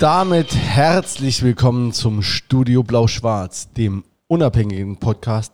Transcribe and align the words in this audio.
damit 0.00 0.54
herzlich 0.54 1.42
willkommen 1.42 1.92
zum 1.92 2.22
Studio 2.22 2.82
Blau-Schwarz, 2.82 3.70
dem 3.74 4.02
unabhängigen 4.28 4.96
Podcast 4.96 5.52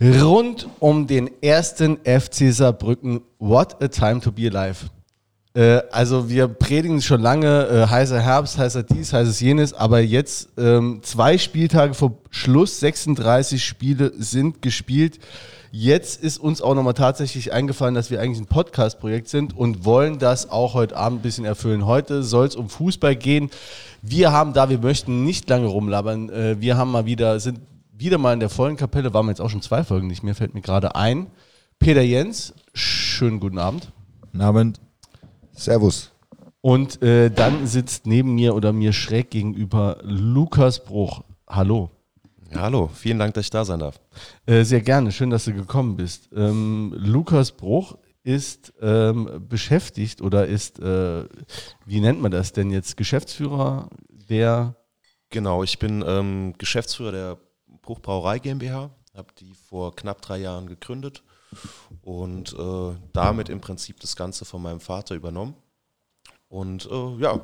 rund 0.00 0.68
um 0.78 1.08
den 1.08 1.28
ersten 1.42 1.96
FC 2.04 2.52
Saarbrücken. 2.52 3.22
What 3.40 3.82
a 3.82 3.88
time 3.88 4.20
to 4.20 4.30
be 4.30 4.48
alive. 4.48 4.90
Äh, 5.54 5.82
also 5.90 6.28
wir 6.28 6.46
predigen 6.46 7.02
schon 7.02 7.20
lange 7.20 7.66
äh, 7.66 7.86
heißer 7.88 8.20
Herbst, 8.20 8.58
heißer 8.58 8.84
dies, 8.84 9.12
heißes 9.12 9.40
jenes, 9.40 9.72
aber 9.72 9.98
jetzt 9.98 10.50
ähm, 10.56 11.00
zwei 11.02 11.36
Spieltage 11.36 11.94
vor 11.94 12.12
Schluss, 12.30 12.78
36 12.78 13.64
Spiele 13.64 14.12
sind 14.16 14.62
gespielt. 14.62 15.18
Jetzt 15.72 16.20
ist 16.20 16.38
uns 16.38 16.62
auch 16.62 16.74
nochmal 16.74 16.94
tatsächlich 16.94 17.52
eingefallen, 17.52 17.94
dass 17.94 18.10
wir 18.10 18.20
eigentlich 18.20 18.40
ein 18.40 18.46
Podcast-Projekt 18.46 19.28
sind 19.28 19.56
und 19.56 19.84
wollen 19.84 20.18
das 20.18 20.50
auch 20.50 20.74
heute 20.74 20.96
Abend 20.96 21.20
ein 21.20 21.22
bisschen 21.22 21.44
erfüllen. 21.44 21.86
Heute 21.86 22.24
soll 22.24 22.48
es 22.48 22.56
um 22.56 22.68
Fußball 22.68 23.14
gehen. 23.14 23.50
Wir 24.02 24.32
haben 24.32 24.52
da, 24.52 24.70
wir 24.70 24.78
möchten 24.78 25.24
nicht 25.24 25.48
lange 25.48 25.66
rumlabern. 25.66 26.30
Äh, 26.30 26.60
wir 26.60 26.76
haben 26.76 26.90
mal 26.90 27.06
wieder, 27.06 27.38
sind 27.40 27.60
wieder 27.92 28.18
mal 28.18 28.32
in 28.32 28.40
der 28.40 28.48
vollen 28.48 28.76
Kapelle, 28.76 29.12
waren 29.12 29.26
wir 29.26 29.32
jetzt 29.32 29.40
auch 29.40 29.50
schon 29.50 29.62
zwei 29.62 29.84
Folgen 29.84 30.06
nicht 30.06 30.22
mehr, 30.22 30.34
fällt 30.34 30.54
mir 30.54 30.62
gerade 30.62 30.94
ein. 30.94 31.26
Peter 31.78 32.02
Jens, 32.02 32.54
schönen 32.72 33.40
guten 33.40 33.58
Abend. 33.58 33.92
Guten 34.22 34.40
Abend. 34.40 34.80
Servus. 35.52 36.12
Und 36.62 37.02
äh, 37.02 37.30
dann 37.30 37.66
sitzt 37.66 38.06
neben 38.06 38.34
mir 38.34 38.54
oder 38.54 38.72
mir 38.72 38.92
schräg 38.92 39.30
gegenüber 39.30 39.98
Lukas 40.02 40.84
Bruch. 40.84 41.22
Hallo. 41.48 41.90
Ja, 42.52 42.62
hallo, 42.62 42.90
vielen 42.92 43.18
Dank, 43.18 43.34
dass 43.34 43.44
ich 43.44 43.50
da 43.50 43.64
sein 43.64 43.78
darf. 43.80 44.00
Äh, 44.44 44.64
sehr 44.64 44.80
gerne, 44.80 45.12
schön, 45.12 45.30
dass 45.30 45.44
du 45.44 45.52
gekommen 45.52 45.96
bist. 45.96 46.28
Ähm, 46.34 46.92
Lukas 46.96 47.52
Bruch 47.52 47.96
ist 48.22 48.72
ähm, 48.80 49.46
beschäftigt 49.48 50.20
oder 50.20 50.46
ist, 50.46 50.78
äh, 50.78 51.24
wie 51.86 52.00
nennt 52.00 52.20
man 52.20 52.30
das 52.30 52.52
denn 52.52 52.70
jetzt, 52.70 52.96
Geschäftsführer 52.96 53.88
der... 54.08 54.76
Genau, 55.30 55.62
ich 55.62 55.78
bin 55.78 56.04
ähm, 56.06 56.54
Geschäftsführer 56.58 57.12
der 57.12 57.38
Bruchbrauerei 57.82 58.40
GmbH, 58.40 58.90
habe 59.14 59.28
die 59.38 59.54
vor 59.54 59.94
knapp 59.94 60.20
drei 60.22 60.38
Jahren 60.38 60.66
gegründet 60.66 61.22
und 62.02 62.52
äh, 62.52 62.96
damit 63.12 63.48
im 63.48 63.60
Prinzip 63.60 64.00
das 64.00 64.16
Ganze 64.16 64.44
von 64.44 64.60
meinem 64.60 64.80
Vater 64.80 65.14
übernommen. 65.14 65.54
Und 66.48 66.90
äh, 66.90 67.16
ja, 67.18 67.40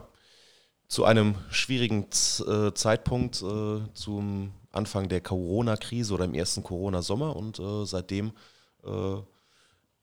zu 0.89 1.05
einem 1.05 1.37
schwierigen 1.51 2.11
Z 2.11 2.47
äh, 2.47 2.75
Zeitpunkt 2.75 3.43
äh, 3.43 3.81
zum 3.95 4.53
Anfang 4.73 5.09
der 5.09 5.21
Corona-Krise 5.21 6.15
oder 6.15 6.25
im 6.25 6.35
ersten 6.35 6.63
Corona-Sommer 6.63 7.35
und 7.35 7.59
äh, 7.59 7.87
seitdem 7.87 8.33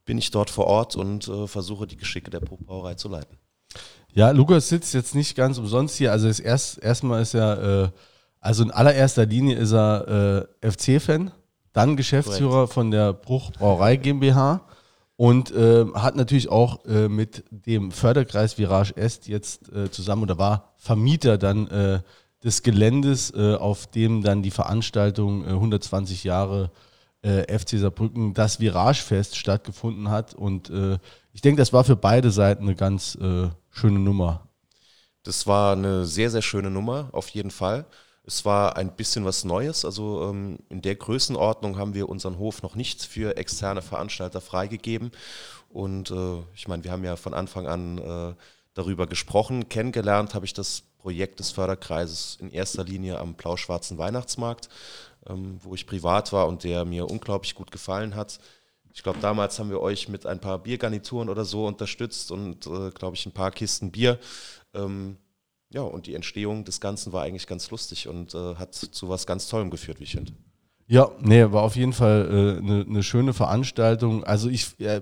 bin 0.05 0.17
ich 0.17 0.31
dort 0.31 0.49
vor 0.49 0.67
Ort 0.67 0.95
und 0.95 1.27
äh, 1.27 1.47
versuche 1.47 1.87
die 1.87 1.97
Geschicke 1.97 2.29
der 2.29 2.39
Bruchbrauerei 2.39 2.95
zu 2.95 3.09
leiten. 3.09 3.37
Ja, 4.13 4.31
Lukas 4.31 4.69
sitzt 4.69 4.93
jetzt 4.93 5.15
nicht 5.15 5.35
ganz 5.35 5.57
umsonst 5.57 5.97
hier. 5.97 6.11
Also 6.11 6.27
erst, 6.27 6.77
erstmal 6.83 7.21
ist 7.21 7.33
er, 7.33 7.83
äh, 7.85 7.89
also 8.39 8.63
in 8.63 8.71
allererster 8.71 9.25
Linie 9.25 9.57
ist 9.57 9.73
er 9.73 10.47
äh, 10.61 10.71
FC-Fan, 10.71 11.31
dann 11.71 11.97
Geschäftsführer 11.97 12.51
Korrekt. 12.51 12.73
von 12.73 12.91
der 12.91 13.13
Bruchbrauerei 13.13 13.95
GmbH 13.95 14.61
und 15.15 15.51
äh, 15.51 15.85
hat 15.93 16.15
natürlich 16.15 16.49
auch 16.49 16.85
äh, 16.85 17.07
mit 17.07 17.43
dem 17.49 17.91
Förderkreis 17.91 18.57
Virage 18.57 18.95
Est 18.95 19.27
jetzt 19.27 19.71
äh, 19.71 19.89
zusammen 19.89 20.23
oder 20.23 20.37
war 20.37 20.73
Vermieter 20.77 21.37
dann 21.37 21.67
äh, 21.67 22.01
des 22.43 22.61
Geländes, 22.61 23.31
äh, 23.31 23.55
auf 23.55 23.87
dem 23.87 24.21
dann 24.21 24.43
die 24.43 24.51
Veranstaltung 24.51 25.45
120 25.45 26.23
Jahre 26.23 26.71
FC 27.23 27.79
Saarbrücken, 27.79 28.33
das 28.33 28.59
Viragefest 28.59 29.37
stattgefunden 29.37 30.09
hat. 30.09 30.33
Und 30.33 30.69
ich 31.31 31.41
denke, 31.41 31.61
das 31.61 31.71
war 31.71 31.83
für 31.85 31.95
beide 31.95 32.31
Seiten 32.31 32.63
eine 32.63 32.75
ganz 32.75 33.17
schöne 33.71 33.99
Nummer. 33.99 34.47
Das 35.23 35.47
war 35.47 35.73
eine 35.73 36.05
sehr, 36.05 36.29
sehr 36.29 36.41
schöne 36.41 36.69
Nummer, 36.69 37.09
auf 37.13 37.29
jeden 37.29 37.51
Fall. 37.51 37.85
Es 38.25 38.45
war 38.45 38.77
ein 38.77 38.95
bisschen 38.95 39.25
was 39.25 39.43
Neues. 39.43 39.83
Also 39.85 40.29
ähm, 40.29 40.59
in 40.69 40.81
der 40.81 40.95
Größenordnung 40.95 41.77
haben 41.77 41.93
wir 41.93 42.07
unseren 42.07 42.37
Hof 42.37 42.61
noch 42.61 42.75
nicht 42.75 43.03
für 43.03 43.35
externe 43.37 43.81
Veranstalter 43.81 44.39
freigegeben. 44.41 45.11
Und 45.69 46.11
äh, 46.11 46.41
ich 46.53 46.67
meine, 46.67 46.83
wir 46.83 46.91
haben 46.91 47.03
ja 47.03 47.15
von 47.15 47.33
Anfang 47.33 47.67
an 47.67 47.97
äh, 47.97 48.35
darüber 48.73 49.07
gesprochen. 49.07 49.67
Kennengelernt 49.67 50.35
habe 50.35 50.45
ich 50.45 50.53
das 50.53 50.83
Projekt 50.97 51.39
des 51.39 51.51
Förderkreises 51.51 52.37
in 52.39 52.49
erster 52.49 52.85
Linie 52.85 53.19
am 53.19 53.33
blau-schwarzen 53.33 53.97
Weihnachtsmarkt, 53.97 54.69
ähm, 55.27 55.57
wo 55.61 55.75
ich 55.75 55.85
privat 55.85 56.33
war 56.33 56.47
und 56.47 56.63
der 56.63 56.85
mir 56.85 57.09
unglaublich 57.09 57.55
gut 57.55 57.71
gefallen 57.71 58.15
hat. 58.15 58.39
Ich 58.93 59.01
glaube, 59.01 59.19
damals 59.19 59.57
haben 59.57 59.69
wir 59.69 59.81
euch 59.81 60.07
mit 60.07 60.25
ein 60.25 60.39
paar 60.39 60.59
Biergarnituren 60.59 61.29
oder 61.29 61.45
so 61.45 61.65
unterstützt 61.65 62.31
und, 62.31 62.67
äh, 62.67 62.91
glaube 62.91 63.15
ich, 63.15 63.25
ein 63.25 63.31
paar 63.31 63.51
Kisten 63.51 63.91
Bier. 63.91 64.19
Ähm, 64.73 65.17
ja, 65.69 65.81
und 65.81 66.05
die 66.05 66.13
Entstehung 66.13 66.63
des 66.63 66.79
Ganzen 66.79 67.11
war 67.11 67.23
eigentlich 67.23 67.47
ganz 67.47 67.71
lustig 67.71 68.07
und 68.07 68.35
äh, 68.35 68.55
hat 68.55 68.75
zu 68.75 69.09
was 69.09 69.25
ganz 69.25 69.47
Tollem 69.47 69.71
geführt, 69.71 69.99
wie 69.99 70.03
ich 70.03 70.11
finde. 70.11 70.33
Ja, 70.85 71.09
nee, 71.19 71.51
war 71.51 71.63
auf 71.63 71.75
jeden 71.75 71.93
Fall 71.93 72.59
eine 72.61 72.81
äh, 72.81 72.85
ne 72.85 73.03
schöne 73.03 73.33
Veranstaltung. 73.33 74.23
Also 74.23 74.49
ich, 74.49 74.79
äh, 74.79 75.01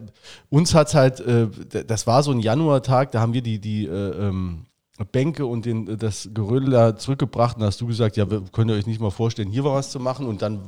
uns 0.50 0.74
hat 0.74 0.94
halt, 0.94 1.20
äh, 1.20 1.48
das 1.86 2.08
war 2.08 2.24
so 2.24 2.32
ein 2.32 2.40
Januartag, 2.40 3.12
da 3.12 3.20
haben 3.20 3.34
wir 3.34 3.42
die, 3.42 3.60
die 3.60 3.88
äh, 3.88 4.28
ähm, 4.28 4.68
Bänke 5.06 5.46
und 5.46 5.66
den, 5.66 5.98
das 5.98 6.30
Gerödel 6.34 6.72
da 6.72 6.96
zurückgebracht 6.96 7.58
und 7.58 7.64
hast 7.64 7.82
du 7.82 7.88
gesagt, 7.88 8.18
ja, 8.18 8.26
könnt 8.26 8.70
ihr 8.70 8.76
euch 8.76 8.88
nicht 8.88 9.02
mal 9.02 9.12
vorstellen, 9.12 9.50
hier 9.50 9.64
war 9.64 9.76
was 9.76 9.92
zu 9.92 10.00
machen. 10.00 10.28
Und 10.28 10.42
dann 10.42 10.62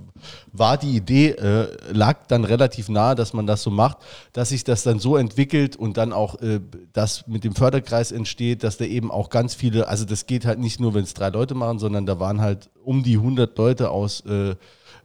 war 0.51 0.77
die 0.77 0.95
Idee, 0.95 1.29
äh, 1.29 1.67
lag 1.91 2.27
dann 2.27 2.43
relativ 2.43 2.89
nahe, 2.89 3.15
dass 3.15 3.33
man 3.33 3.47
das 3.47 3.63
so 3.63 3.69
macht, 3.69 3.97
dass 4.33 4.49
sich 4.49 4.63
das 4.63 4.83
dann 4.83 4.99
so 4.99 5.17
entwickelt 5.17 5.75
und 5.75 5.97
dann 5.97 6.13
auch 6.13 6.41
äh, 6.41 6.59
das 6.93 7.27
mit 7.27 7.43
dem 7.43 7.55
Förderkreis 7.55 8.11
entsteht, 8.11 8.63
dass 8.63 8.77
da 8.77 8.85
eben 8.85 9.11
auch 9.11 9.29
ganz 9.29 9.53
viele, 9.53 9.87
also 9.87 10.05
das 10.05 10.25
geht 10.25 10.45
halt 10.45 10.59
nicht 10.59 10.79
nur, 10.79 10.93
wenn 10.93 11.03
es 11.03 11.13
drei 11.13 11.29
Leute 11.29 11.55
machen, 11.55 11.79
sondern 11.79 12.05
da 12.05 12.19
waren 12.19 12.41
halt 12.41 12.69
um 12.83 13.03
die 13.03 13.17
100 13.17 13.57
Leute 13.57 13.91
aus 13.91 14.21
äh, 14.21 14.55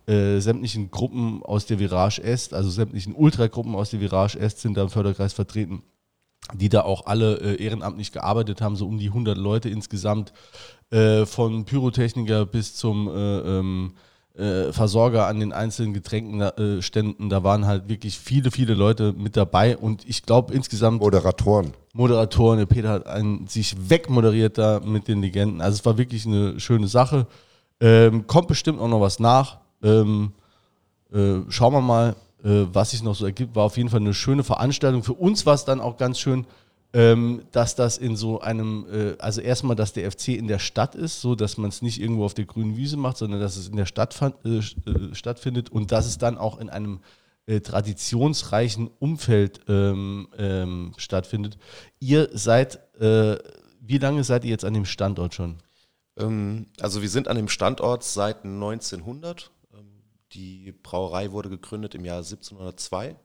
äh, 0.07 0.41
sämtlichen 0.41 0.91
Gruppen 0.91 1.43
aus 1.43 1.67
der 1.67 1.79
Virage 1.79 2.23
Est, 2.23 2.55
also 2.55 2.71
sämtlichen 2.71 3.15
Ultragruppen 3.15 3.75
aus 3.75 3.91
der 3.91 4.01
Virage 4.01 4.39
Est 4.39 4.61
sind 4.61 4.77
da 4.77 4.83
im 4.83 4.89
Förderkreis 4.89 5.33
vertreten 5.33 5.83
die 6.55 6.69
da 6.69 6.83
auch 6.83 7.07
alle 7.07 7.37
äh, 7.37 7.63
ehrenamtlich 7.63 8.13
gearbeitet 8.13 8.61
haben, 8.61 8.77
so 8.77 8.87
um 8.87 8.99
die 8.99 9.09
100 9.09 9.37
Leute 9.37 9.69
insgesamt, 9.69 10.33
äh, 10.91 11.27
von 11.27 11.65
Pyrotechniker 11.65 12.47
bis 12.47 12.75
zum 12.75 13.09
äh, 13.09 13.39
ähm, 13.39 13.93
äh 14.37 14.73
Versorger 14.73 15.27
an 15.27 15.41
den 15.41 15.53
einzelnen 15.53 15.93
Getränkenständen. 15.93 17.27
Äh, 17.27 17.29
da 17.29 17.45
waren 17.45 17.67
halt 17.67 17.89
wirklich 17.89 18.19
viele, 18.19 18.51
viele 18.51 18.75
Leute 18.75 19.13
mit 19.13 19.37
dabei 19.37 19.77
und 19.77 20.09
ich 20.09 20.23
glaube 20.23 20.55
insgesamt. 20.55 21.01
Moderatoren. 21.01 21.73
Moderatoren, 21.93 22.59
der 22.59 22.67
Peter 22.67 22.91
hat 22.91 23.07
einen, 23.07 23.47
sich 23.49 23.77
wegmoderiert 23.91 24.57
da 24.57 24.81
mit 24.81 25.09
den 25.09 25.21
Legenden. 25.21 25.61
Also 25.61 25.77
es 25.77 25.85
war 25.85 25.99
wirklich 25.99 26.25
eine 26.27 26.59
schöne 26.61 26.89
Sache. 26.89 27.27
Ähm, 27.81 28.27
kommt 28.27 28.49
bestimmt 28.49 28.81
auch 28.81 28.89
noch 28.89 29.01
was 29.01 29.21
nach. 29.21 29.59
Ähm, 29.83 30.33
äh, 31.13 31.41
schauen 31.49 31.73
wir 31.73 31.81
mal 31.81 32.17
äh, 32.45 32.67
was 32.73 32.91
sich 32.91 33.03
noch 33.03 33.15
so 33.15 33.27
ergibt, 33.27 33.57
war 33.57 33.65
auf 33.65 33.77
jeden 33.77 33.89
Fall 33.89 34.01
eine 34.01 34.15
schöne 34.15 34.45
Veranstaltung. 34.45 35.03
Für 35.03 35.15
uns 35.15 35.47
war 35.47 35.55
es 35.55 35.65
dann 35.65 35.81
auch 35.81 35.97
ganz 35.97 36.19
schön, 36.19 36.47
ähm, 36.95 37.43
dass 37.53 37.75
das 37.75 37.99
in 37.99 38.17
so 38.17 38.41
einem, 38.41 38.87
äh, 38.91 39.17
also 39.19 39.41
erstmal, 39.41 39.77
dass 39.77 39.93
der 39.93 40.11
FC 40.11 40.29
in 40.29 40.47
der 40.47 40.59
Stadt 40.59 40.95
ist, 40.95 41.21
so 41.21 41.35
dass 41.35 41.59
man 41.59 41.69
es 41.69 41.83
nicht 41.83 42.01
irgendwo 42.01 42.25
auf 42.25 42.35
der 42.35 42.47
grünen 42.47 42.77
Wiese 42.77 42.97
macht, 42.97 43.19
sondern 43.19 43.41
dass 43.41 43.57
es 43.57 43.69
in 43.69 43.77
der 43.77 43.87
Stadt 43.87 44.19
äh, 44.45 44.59
äh, 44.59 44.63
stattfindet 45.15 45.71
und 45.71 45.93
dass 45.93 46.07
es 46.07 46.19
dann 46.19 46.39
auch 46.39 46.59
in 46.59 46.71
einem 46.71 47.01
äh, 47.47 47.61
traditionsreichen 47.61 48.91
Umfeld 48.99 49.61
ähm, 49.69 50.29
ähm, 50.39 50.95
stattfindet. 50.97 51.59
Ihr 52.01 52.31
seid, 52.33 52.79
äh, 53.01 53.37
wie 53.81 53.99
lange 53.99 54.25
seid 54.25 54.45
ihr 54.45 54.51
jetzt 54.51 54.65
an 54.65 54.75
dem 54.75 54.85
Standort 54.87 55.35
schon? 55.35 55.57
Ähm, 56.19 56.67
also 56.81 57.03
wir 57.03 57.09
sind 57.09 57.29
an 57.29 57.37
dem 57.37 57.49
Standort 57.49 58.03
seit 58.03 58.45
1900 58.45 59.51
die 60.33 60.73
Brauerei 60.73 61.33
wurde 61.33 61.49
gegründet 61.49 61.95
im 61.95 62.05
Jahr 62.05 62.19
1702. 62.19 63.17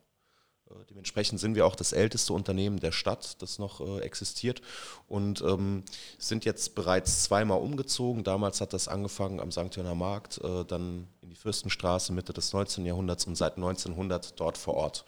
Äh, 0.73 0.85
dementsprechend 0.89 1.39
sind 1.39 1.55
wir 1.55 1.65
auch 1.65 1.75
das 1.75 1.93
älteste 1.93 2.33
Unternehmen 2.33 2.79
der 2.79 2.91
Stadt, 2.91 3.41
das 3.41 3.59
noch 3.59 3.81
äh, 3.81 3.99
existiert 4.01 4.61
und 5.07 5.41
ähm, 5.41 5.83
sind 6.17 6.45
jetzt 6.45 6.75
bereits 6.75 7.23
zweimal 7.23 7.59
umgezogen. 7.59 8.23
Damals 8.23 8.61
hat 8.61 8.73
das 8.73 8.87
angefangen 8.87 9.39
am 9.39 9.51
St. 9.51 9.75
Jörner 9.75 9.95
Markt, 9.95 10.39
äh, 10.43 10.65
dann 10.65 11.07
in 11.21 11.29
die 11.29 11.35
Fürstenstraße 11.35 12.13
Mitte 12.13 12.33
des 12.33 12.53
19. 12.53 12.85
Jahrhunderts 12.85 13.25
und 13.25 13.35
seit 13.35 13.57
1900 13.57 14.39
dort 14.39 14.57
vor 14.57 14.75
Ort. 14.75 15.05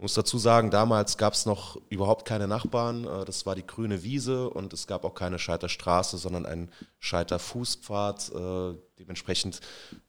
Ich 0.00 0.02
muss 0.02 0.14
dazu 0.14 0.38
sagen, 0.38 0.70
damals 0.70 1.18
gab 1.18 1.34
es 1.34 1.44
noch 1.44 1.76
überhaupt 1.90 2.24
keine 2.24 2.48
Nachbarn. 2.48 3.04
Äh, 3.04 3.26
das 3.26 3.44
war 3.44 3.54
die 3.54 3.66
grüne 3.66 4.02
Wiese 4.02 4.48
und 4.48 4.72
es 4.72 4.86
gab 4.86 5.04
auch 5.04 5.12
keine 5.12 5.38
Scheiterstraße, 5.38 6.16
sondern 6.16 6.46
einen 6.46 6.70
Scheiterfußpfad. 7.00 8.32
Äh, 8.34 8.78
dementsprechend, 8.98 9.60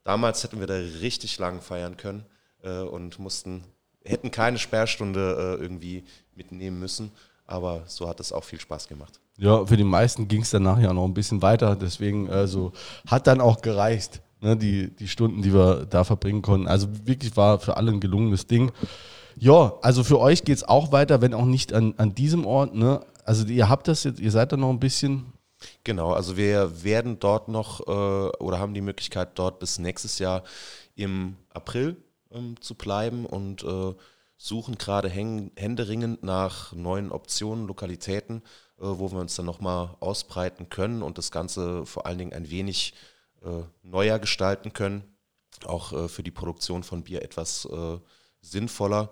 damals 0.06 0.46
hätten 0.46 0.62
wir 0.62 0.68
da 0.68 0.76
richtig 0.76 1.38
lang 1.40 1.60
feiern 1.60 1.98
können 1.98 2.24
äh, 2.64 2.80
und 2.80 3.20
mussten, 3.20 3.66
hätten 4.06 4.32
keine 4.32 4.60
Sperrstunde 4.60 5.58
irgendwie 5.60 6.06
mitnehmen 6.36 6.80
müssen. 6.80 7.12
Aber 7.46 7.84
so 7.88 8.08
hat 8.08 8.22
es 8.22 8.32
auch 8.32 8.46
viel 8.46 8.62
Spaß 8.62 8.88
gemacht. 8.88 9.20
Ja, 9.36 9.66
für 9.66 9.76
die 9.76 9.84
meisten 9.84 10.30
ging 10.30 10.44
es 10.44 10.52
dann 10.52 10.64
nachher 10.64 10.94
noch 10.94 11.04
ein 11.04 11.14
bisschen 11.14 11.42
weiter. 11.42 11.76
Deswegen 11.76 12.30
also, 12.30 12.72
hat 13.08 13.28
dann 13.28 13.42
auch 13.42 13.62
gereicht, 13.62 14.22
ne, 14.40 14.56
die, 14.56 14.96
die 14.96 15.10
Stunden, 15.10 15.42
die 15.42 15.54
wir 15.54 15.86
da 15.86 16.06
verbringen 16.06 16.42
konnten. 16.42 16.70
Also 16.70 16.88
wirklich 17.06 17.36
war 17.36 17.60
für 17.60 17.76
alle 17.76 17.92
ein 17.92 18.00
gelungenes 18.00 18.48
Ding. 18.48 18.72
Ja, 19.42 19.80
also 19.82 20.04
für 20.04 20.20
euch 20.20 20.44
geht 20.44 20.58
es 20.58 20.64
auch 20.64 20.92
weiter, 20.92 21.20
wenn 21.22 21.34
auch 21.34 21.46
nicht 21.46 21.74
an, 21.74 21.96
an 21.98 22.14
diesem 22.14 22.46
Ort. 22.46 22.76
Ne? 22.76 23.04
Also 23.26 23.48
ihr 23.48 23.70
habt 23.70 23.88
das 23.88 24.04
jetzt, 24.04 24.20
ihr 24.20 24.30
seid 24.30 24.52
da 24.52 24.58
noch 24.58 24.70
ein 24.70 24.80
bisschen. 24.80 25.34
Genau, 25.84 26.14
also 26.14 26.38
wir 26.38 26.84
werden 26.84 27.18
dort 27.18 27.48
noch 27.48 27.80
äh, 27.80 28.38
oder 28.38 28.60
haben 28.60 28.76
die 28.76 28.82
Möglichkeit, 28.82 29.30
dort 29.40 29.58
bis 29.58 29.80
nächstes 29.80 30.20
Jahr 30.20 30.44
im 30.94 31.38
April 31.50 31.98
ähm, 32.30 32.62
zu 32.62 32.76
bleiben 32.76 33.26
und 33.26 33.64
äh, 33.64 33.96
suchen 34.38 34.78
gerade 34.78 35.10
händeringend 35.10 36.22
nach 36.22 36.72
neuen 36.74 37.12
Optionen, 37.12 37.66
Lokalitäten, 37.66 38.44
äh, 38.78 38.84
wo 38.84 39.12
wir 39.12 39.20
uns 39.20 39.36
dann 39.36 39.48
nochmal 39.48 39.96
ausbreiten 40.02 40.70
können 40.70 41.02
und 41.02 41.18
das 41.18 41.32
Ganze 41.32 41.88
vor 41.88 42.06
allen 42.06 42.20
Dingen 42.20 42.34
ein 42.34 42.52
wenig 42.52 42.94
äh, 43.44 43.64
neuer 43.82 44.20
gestalten 44.20 44.72
können. 44.72 45.04
Auch 45.66 45.94
äh, 45.94 46.08
für 46.10 46.22
die 46.22 46.30
Produktion 46.30 46.84
von 46.84 47.02
Bier 47.02 47.24
etwas 47.24 47.66
äh, 47.66 47.98
sinnvoller. 48.42 49.10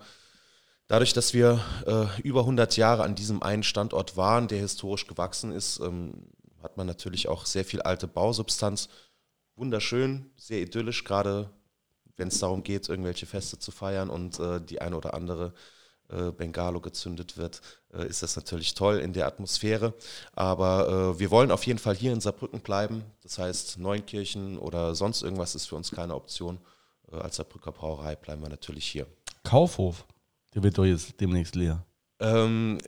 Dadurch, 0.90 1.12
dass 1.12 1.34
wir 1.34 1.60
äh, 1.86 2.20
über 2.22 2.40
100 2.40 2.76
Jahre 2.76 3.04
an 3.04 3.14
diesem 3.14 3.44
einen 3.44 3.62
Standort 3.62 4.16
waren, 4.16 4.48
der 4.48 4.58
historisch 4.58 5.06
gewachsen 5.06 5.52
ist, 5.52 5.78
ähm, 5.78 6.26
hat 6.60 6.76
man 6.76 6.88
natürlich 6.88 7.28
auch 7.28 7.46
sehr 7.46 7.64
viel 7.64 7.80
alte 7.80 8.08
Bausubstanz. 8.08 8.88
Wunderschön, 9.54 10.32
sehr 10.36 10.60
idyllisch, 10.60 11.04
gerade 11.04 11.48
wenn 12.16 12.26
es 12.26 12.40
darum 12.40 12.64
geht, 12.64 12.88
irgendwelche 12.88 13.26
Feste 13.26 13.56
zu 13.56 13.70
feiern 13.70 14.10
und 14.10 14.40
äh, 14.40 14.60
die 14.60 14.80
eine 14.80 14.96
oder 14.96 15.14
andere 15.14 15.54
äh, 16.08 16.32
Bengalo 16.32 16.80
gezündet 16.80 17.36
wird, 17.36 17.60
äh, 17.94 18.08
ist 18.08 18.24
das 18.24 18.34
natürlich 18.34 18.74
toll 18.74 18.98
in 18.98 19.12
der 19.12 19.28
Atmosphäre. 19.28 19.94
Aber 20.32 21.14
äh, 21.14 21.20
wir 21.20 21.30
wollen 21.30 21.52
auf 21.52 21.64
jeden 21.68 21.78
Fall 21.78 21.94
hier 21.94 22.12
in 22.12 22.20
Saarbrücken 22.20 22.62
bleiben. 22.62 23.04
Das 23.22 23.38
heißt, 23.38 23.78
Neunkirchen 23.78 24.58
oder 24.58 24.96
sonst 24.96 25.22
irgendwas 25.22 25.54
ist 25.54 25.66
für 25.66 25.76
uns 25.76 25.92
keine 25.92 26.16
Option. 26.16 26.58
Äh, 27.12 27.14
als 27.18 27.36
Saarbrücker 27.36 27.70
Brauerei 27.70 28.16
bleiben 28.16 28.42
wir 28.42 28.48
natürlich 28.48 28.86
hier. 28.86 29.06
Kaufhof, 29.44 30.04
der 30.54 30.62
wird 30.62 30.78
doch 30.78 30.84
jetzt 30.84 31.20
demnächst 31.20 31.54
leer. 31.54 31.84
Ähm, 32.18 32.78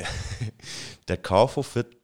der 1.08 1.16
Kaufhof 1.16 1.74
wird 1.74 1.96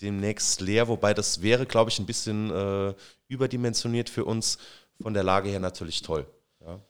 demnächst 0.00 0.60
leer, 0.60 0.88
wobei 0.88 1.14
das 1.14 1.42
wäre, 1.42 1.66
glaube 1.66 1.90
ich, 1.90 1.98
ein 1.98 2.06
bisschen 2.06 2.50
äh, 2.50 2.94
überdimensioniert 3.28 4.10
für 4.10 4.24
uns. 4.24 4.58
Von 5.00 5.12
der 5.12 5.24
Lage 5.24 5.50
her 5.50 5.60
natürlich 5.60 6.00
toll. 6.00 6.26
Ja, 6.60 6.80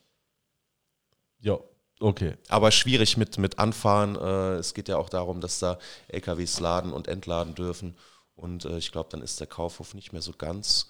ja 1.40 1.58
okay. 2.00 2.34
Aber 2.48 2.70
schwierig 2.70 3.16
mit, 3.16 3.38
mit 3.38 3.58
Anfahren. 3.58 4.16
Äh, 4.16 4.58
es 4.58 4.74
geht 4.74 4.88
ja 4.88 4.96
auch 4.96 5.08
darum, 5.08 5.40
dass 5.40 5.58
da 5.58 5.78
LKWs 6.08 6.60
laden 6.60 6.92
und 6.92 7.08
entladen 7.08 7.54
dürfen. 7.54 7.96
Und 8.36 8.64
äh, 8.64 8.78
ich 8.78 8.92
glaube, 8.92 9.08
dann 9.10 9.22
ist 9.22 9.40
der 9.40 9.46
Kaufhof 9.46 9.94
nicht 9.94 10.12
mehr 10.12 10.22
so 10.22 10.32
ganz 10.32 10.88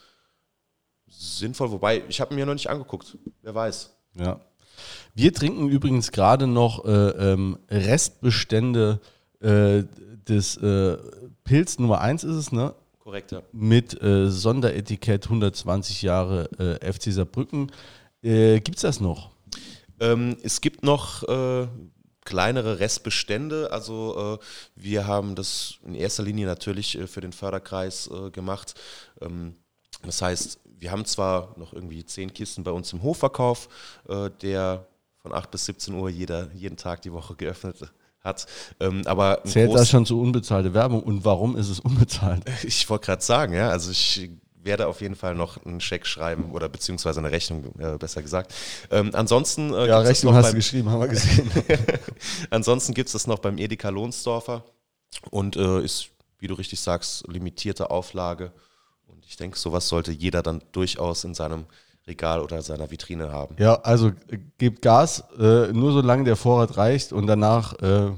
sinnvoll. 1.07 1.71
Wobei, 1.71 2.03
ich 2.09 2.21
habe 2.21 2.35
mir 2.35 2.45
noch 2.45 2.55
nicht 2.55 2.69
angeguckt. 2.69 3.17
Wer 3.43 3.55
weiß. 3.55 3.97
Ja. 4.15 4.41
Wir 5.15 5.33
trinken 5.33 5.69
übrigens 5.69 6.13
gerade 6.13 6.47
noch 6.47 6.85
äh, 6.85 6.91
ähm, 6.91 7.59
Restbestände 7.71 9.01
äh, 9.41 9.85
des 10.29 10.57
äh, 10.57 10.97
Pilz 11.45 11.79
Nummer 11.79 12.01
1 12.01 12.25
ist 12.25 12.35
es, 12.35 12.53
ne? 12.53 12.75
Korrekt, 12.99 13.33
ja. 13.33 13.43
Mit 13.53 14.03
äh, 14.03 14.29
Sonderetikett 14.29 15.25
120 15.25 16.03
Jahre 16.03 16.51
äh, 16.59 16.93
FC 16.93 17.13
Saarbrücken. 17.13 17.71
Äh, 18.23 18.61
Gibt 18.61 18.79
es 18.79 18.83
das 18.83 19.01
noch? 19.01 19.31
Ähm, 20.01 20.37
es 20.43 20.61
gibt 20.61 20.83
noch 20.83 21.23
äh, 21.23 21.69
kleinere 22.25 22.81
Restbestände. 22.81 23.71
Also 23.71 24.39
äh, 24.41 24.45
wir 24.75 25.07
haben 25.07 25.35
das 25.35 25.77
in 25.87 25.95
erster 25.95 26.25
Linie 26.25 26.47
natürlich 26.47 26.99
äh, 26.99 27.07
für 27.07 27.21
den 27.21 27.33
Förderkreis 27.33 28.11
äh, 28.13 28.31
gemacht. 28.31 28.75
Ähm, 29.21 29.55
das 30.03 30.21
heißt, 30.21 30.59
wir 30.79 30.91
haben 30.91 31.05
zwar 31.05 31.55
noch 31.57 31.73
irgendwie 31.73 32.05
zehn 32.05 32.33
Kisten 32.33 32.65
bei 32.65 32.71
uns 32.71 32.93
im 32.93 33.03
Hofverkauf, 33.03 33.69
äh, 34.09 34.31
der 34.43 34.87
von 35.19 35.33
8 35.33 35.51
bis 35.51 35.65
17 35.67 35.95
Uhr 35.95 36.09
jeder, 36.09 36.49
jeden 36.55 36.77
Tag 36.77 37.03
die 37.03 37.13
Woche 37.13 37.35
geöffnet 37.35 37.93
hat. 38.21 38.47
Ähm, 38.81 39.03
aber 39.07 39.43
Zählt 39.45 39.75
das 39.75 39.89
schon 39.89 40.07
zu 40.07 40.21
unbezahlte 40.21 40.75
Werbung 40.75 41.03
und 41.03 41.25
warum 41.25 41.57
ist 41.57 41.69
es 41.69 41.81
unbezahlt? 41.81 42.45
Ich 42.65 42.89
wollte 42.91 43.07
gerade 43.07 43.23
sagen, 43.23 43.55
ja, 43.55 43.71
also 43.71 43.91
ich 43.91 44.31
werde 44.63 44.89
auf 44.89 45.01
jeden 45.01 45.15
Fall 45.15 45.35
noch 45.35 45.65
einen 45.65 45.81
Scheck 45.81 46.07
schreiben 46.07 46.51
oder 46.53 46.69
beziehungsweise 46.69 47.21
eine 47.21 47.31
Rechnung, 47.31 47.73
äh, 47.79 47.97
besser 47.99 48.21
gesagt. 48.21 48.53
Ähm, 48.91 49.11
ansonsten 49.15 49.73
äh, 49.73 49.87
ja, 49.87 49.99
Rechnung 50.01 50.35
hast 50.35 50.51
du 50.51 50.57
geschrieben, 50.57 50.91
haben 50.91 51.01
wir 51.01 51.09
gesehen. 51.09 51.51
ansonsten 52.51 52.93
gibt 52.93 53.09
es 53.09 53.13
das 53.13 53.27
noch 53.27 53.39
beim 53.39 53.59
Edeka 53.59 53.89
Lohnsdorfer 53.89 54.65
und 55.31 55.57
äh, 55.57 55.83
ist, 55.83 56.09
wie 56.39 56.49
du 56.49 56.55
richtig 56.55 56.81
sagst, 56.81 57.27
limitierte 57.29 57.91
Auflage. 57.91 58.53
Ich 59.27 59.37
denke, 59.37 59.59
sowas 59.59 59.89
sollte 59.89 60.13
jeder 60.13 60.43
dann 60.43 60.63
durchaus 60.73 61.25
in 61.25 61.35
seinem 61.35 61.67
Regal 62.07 62.41
oder 62.41 62.63
seiner 62.63 62.91
Vitrine 62.91 63.33
haben. 63.33 63.57
Ja, 63.59 63.81
also 63.83 64.13
äh, 64.29 64.39
gebt 64.59 64.83
Gas, 64.83 65.25
äh, 65.39 65.73
nur 65.73 65.93
solange 65.93 66.25
der 66.25 66.37
Vorrat 66.37 66.77
reicht 66.77 67.13
und 67.13 67.27
danach 67.27 67.73
äh, 67.81 68.13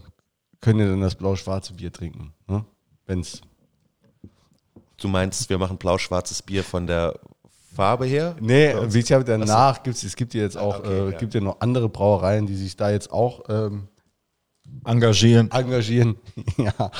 könnt 0.60 0.80
ihr 0.80 0.88
dann 0.88 1.00
das 1.00 1.14
blau-schwarze 1.14 1.72
Bier 1.72 1.92
trinken. 1.92 2.34
Ne? 2.46 2.64
Wenn's. 3.06 3.40
Du 4.98 5.08
meinst, 5.08 5.48
wir 5.48 5.56
machen 5.58 5.78
blau-schwarzes 5.78 6.42
Bier 6.42 6.62
von 6.62 6.86
der 6.86 7.18
Farbe 7.74 8.04
her? 8.04 8.34
Nee, 8.40 8.74
wie 8.88 8.98
ich 8.98 9.12
habe 9.12 9.24
danach, 9.24 9.82
gibt's, 9.82 10.02
es 10.02 10.16
gibt 10.16 10.34
ja 10.34 10.42
jetzt 10.42 10.58
auch, 10.58 10.80
okay, 10.80 10.92
äh, 10.92 11.10
ja. 11.12 11.18
gibt 11.18 11.32
ja 11.32 11.40
noch 11.40 11.60
andere 11.60 11.88
Brauereien, 11.88 12.46
die 12.46 12.56
sich 12.56 12.76
da 12.76 12.90
jetzt 12.90 13.10
auch 13.12 13.44
ähm, 13.48 13.86
engagieren. 14.84 15.50
Engagieren, 15.52 16.16
ja. 16.58 16.90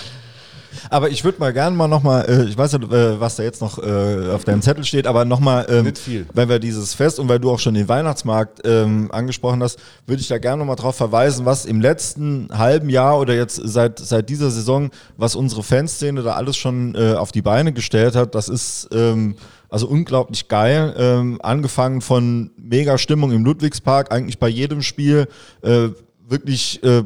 Aber 0.90 1.10
ich 1.10 1.24
würde 1.24 1.38
mal 1.38 1.52
gerne 1.52 1.76
mal 1.76 1.88
nochmal, 1.88 2.24
äh, 2.28 2.44
ich 2.44 2.56
weiß 2.56 2.72
nicht, 2.74 2.92
äh, 2.92 3.20
was 3.20 3.36
da 3.36 3.42
jetzt 3.42 3.60
noch 3.60 3.78
äh, 3.78 4.30
auf 4.32 4.44
deinem 4.44 4.62
Zettel 4.62 4.84
steht, 4.84 5.06
aber 5.06 5.24
nochmal, 5.24 5.66
ähm, 5.68 5.84
Nicht 5.84 5.98
viel. 5.98 6.26
weil 6.34 6.48
wir 6.48 6.58
dieses 6.58 6.94
Fest 6.94 7.18
und 7.18 7.28
weil 7.28 7.38
du 7.38 7.50
auch 7.50 7.58
schon 7.58 7.74
den 7.74 7.88
Weihnachtsmarkt 7.88 8.60
ähm, 8.64 9.10
angesprochen 9.12 9.62
hast, 9.62 9.78
würde 10.06 10.20
ich 10.20 10.28
da 10.28 10.38
gerne 10.38 10.58
nochmal 10.58 10.76
drauf 10.76 10.96
verweisen, 10.96 11.46
was 11.46 11.64
im 11.64 11.80
letzten 11.80 12.48
halben 12.52 12.88
Jahr 12.88 13.18
oder 13.18 13.34
jetzt 13.34 13.60
seit, 13.62 13.98
seit 13.98 14.28
dieser 14.28 14.50
Saison, 14.50 14.90
was 15.16 15.34
unsere 15.34 15.62
Fanszene 15.62 16.22
da 16.22 16.34
alles 16.34 16.56
schon 16.56 16.94
äh, 16.94 17.14
auf 17.14 17.32
die 17.32 17.42
Beine 17.42 17.72
gestellt 17.72 18.16
hat. 18.16 18.34
Das 18.34 18.48
ist 18.48 18.88
ähm, 18.92 19.36
also 19.68 19.86
unglaublich 19.86 20.48
geil. 20.48 20.94
Ähm, 20.96 21.38
angefangen 21.42 22.00
von 22.00 22.50
mega 22.56 22.98
Stimmung 22.98 23.32
im 23.32 23.44
Ludwigspark, 23.44 24.12
eigentlich 24.12 24.38
bei 24.38 24.48
jedem 24.48 24.82
Spiel. 24.82 25.28
Äh, 25.62 25.88
wirklich 26.28 26.82
äh, 26.82 27.04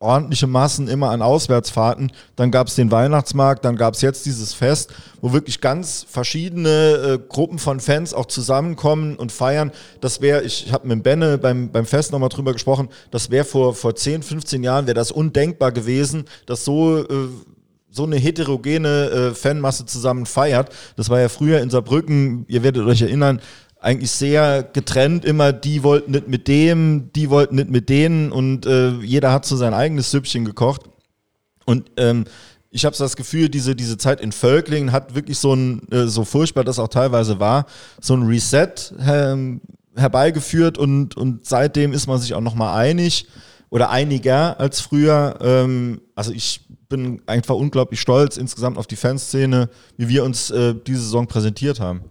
ordentliche 0.00 0.46
Massen 0.46 0.86
immer 0.86 1.10
an 1.10 1.22
Auswärtsfahrten. 1.22 2.12
Dann 2.36 2.52
gab 2.52 2.68
es 2.68 2.76
den 2.76 2.92
Weihnachtsmarkt, 2.92 3.64
dann 3.64 3.76
gab 3.76 3.94
es 3.94 4.00
jetzt 4.00 4.26
dieses 4.26 4.54
Fest, 4.54 4.94
wo 5.20 5.32
wirklich 5.32 5.60
ganz 5.60 6.06
verschiedene 6.08 6.68
äh, 6.68 7.18
Gruppen 7.28 7.58
von 7.58 7.80
Fans 7.80 8.14
auch 8.14 8.26
zusammenkommen 8.26 9.16
und 9.16 9.32
feiern. 9.32 9.72
Das 10.00 10.20
wäre, 10.20 10.42
ich 10.42 10.72
habe 10.72 10.86
mit 10.86 11.02
Benne 11.02 11.36
beim, 11.36 11.70
beim 11.70 11.84
Fest 11.84 12.12
nochmal 12.12 12.28
drüber 12.28 12.52
gesprochen, 12.52 12.88
das 13.10 13.30
wäre 13.30 13.44
vor, 13.44 13.74
vor 13.74 13.96
10, 13.96 14.22
15 14.22 14.62
Jahren, 14.62 14.86
wäre 14.86 14.94
das 14.94 15.10
undenkbar 15.10 15.72
gewesen, 15.72 16.24
dass 16.46 16.64
so... 16.64 16.98
Äh, 16.98 17.28
so 17.90 18.04
eine 18.04 18.16
heterogene 18.16 19.10
äh, 19.10 19.34
Fanmasse 19.34 19.86
zusammen 19.86 20.26
feiert. 20.26 20.70
Das 20.96 21.08
war 21.08 21.20
ja 21.20 21.30
früher 21.30 21.60
in 21.62 21.70
Saarbrücken, 21.70 22.44
ihr 22.46 22.62
werdet 22.62 22.86
euch 22.86 23.00
erinnern, 23.00 23.40
eigentlich 23.80 24.10
sehr 24.10 24.62
getrennt 24.62 25.24
immer, 25.24 25.52
die 25.52 25.82
wollten 25.82 26.12
nicht 26.12 26.28
mit 26.28 26.48
dem, 26.48 27.10
die 27.14 27.30
wollten 27.30 27.56
nicht 27.56 27.70
mit 27.70 27.88
denen 27.88 28.32
und 28.32 28.66
äh, 28.66 28.90
jeder 29.00 29.32
hat 29.32 29.44
so 29.44 29.56
sein 29.56 29.74
eigenes 29.74 30.10
Süppchen 30.10 30.44
gekocht. 30.44 30.82
Und 31.64 31.90
ähm, 31.96 32.24
ich 32.70 32.84
habe 32.84 32.96
das 32.96 33.16
Gefühl, 33.16 33.48
diese, 33.48 33.76
diese 33.76 33.96
Zeit 33.96 34.20
in 34.20 34.32
Völklingen 34.32 34.92
hat 34.92 35.14
wirklich 35.14 35.38
so 35.38 35.54
ein, 35.54 35.86
äh, 35.90 36.06
so 36.06 36.24
furchtbar 36.24 36.64
das 36.64 36.78
auch 36.78 36.88
teilweise 36.88 37.40
war, 37.40 37.66
so 38.00 38.14
ein 38.14 38.24
Reset 38.24 38.92
ähm, 39.00 39.60
herbeigeführt 39.94 40.76
und, 40.78 41.16
und 41.16 41.46
seitdem 41.46 41.92
ist 41.92 42.06
man 42.06 42.18
sich 42.18 42.34
auch 42.34 42.40
nochmal 42.40 42.76
einig 42.78 43.26
oder 43.70 43.90
einiger 43.90 44.58
als 44.60 44.80
früher. 44.80 45.38
Ähm, 45.40 46.00
also 46.14 46.32
ich 46.32 46.66
bin 46.88 47.22
einfach 47.26 47.54
unglaublich 47.54 48.00
stolz 48.00 48.36
insgesamt 48.36 48.78
auf 48.78 48.86
die 48.86 48.96
Fanszene, 48.96 49.68
wie 49.96 50.08
wir 50.08 50.24
uns 50.24 50.50
äh, 50.50 50.74
diese 50.74 51.02
Saison 51.02 51.26
präsentiert 51.26 51.80
haben. 51.80 52.02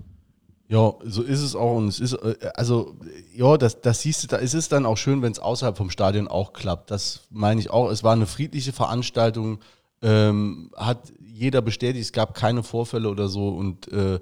Ja, 0.69 0.93
so 1.03 1.21
ist 1.21 1.41
es 1.41 1.55
auch. 1.55 1.77
Und 1.77 1.87
es 1.87 1.99
ist, 1.99 2.13
äh, 2.13 2.35
also, 2.55 2.97
ja, 3.33 3.57
das, 3.57 3.81
das 3.81 4.01
siehst 4.01 4.23
du, 4.23 4.27
da 4.27 4.37
ist 4.37 4.53
es 4.53 4.67
dann 4.67 4.85
auch 4.85 4.97
schön, 4.97 5.21
wenn 5.21 5.31
es 5.31 5.39
außerhalb 5.39 5.77
vom 5.77 5.89
Stadion 5.89 6.27
auch 6.27 6.53
klappt. 6.53 6.91
Das 6.91 7.21
meine 7.29 7.61
ich 7.61 7.69
auch. 7.69 7.89
Es 7.89 8.03
war 8.03 8.13
eine 8.13 8.27
friedliche 8.27 8.73
Veranstaltung, 8.73 9.59
ähm, 10.01 10.71
hat 10.75 11.13
jeder 11.19 11.61
bestätigt, 11.61 12.05
es 12.05 12.11
gab 12.11 12.33
keine 12.33 12.63
Vorfälle 12.63 13.09
oder 13.09 13.29
so. 13.29 13.49
Und 13.49 13.87
äh, 13.91 14.19